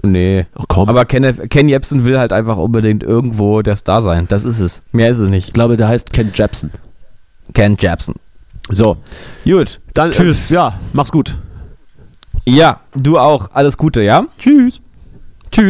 Nee. 0.01 0.45
Ach 0.56 0.64
komm. 0.69 0.88
Aber 0.88 1.03
Ken, 1.03 1.49
Ken 1.49 1.68
Jebsen 1.68 2.06
will 2.06 2.18
halt 2.18 2.31
einfach 2.31 2.56
unbedingt 2.56 3.03
irgendwo 3.03 3.61
der 3.61 3.76
Star 3.76 4.01
sein. 4.01 4.27
Das 4.30 4.45
ist 4.45 4.60
es. 4.61 4.81
Mehr 4.93 5.10
ist 5.10 5.19
es 5.19 5.27
nicht. 5.30 5.47
ich 5.47 5.53
glaube, 5.53 5.76
der 5.76 5.89
heißt 5.89 6.14
Ken 6.14 6.31
Jepsen. 6.34 6.72
Ken 7.53 7.76
Jebsen. 7.77 8.15
So, 8.69 8.95
Gut. 9.43 9.81
dann 9.93 10.11
Tschüss. 10.11 10.49
Äh, 10.49 10.53
ja, 10.53 10.80
mach's 10.93 11.11
gut. 11.11 11.38
Ja, 12.45 12.80
du 12.95 13.19
auch. 13.19 13.49
Alles 13.53 13.76
Gute, 13.76 14.01
ja? 14.01 14.26
Tschüss. 14.38 14.80
Tschüss. 15.51 15.65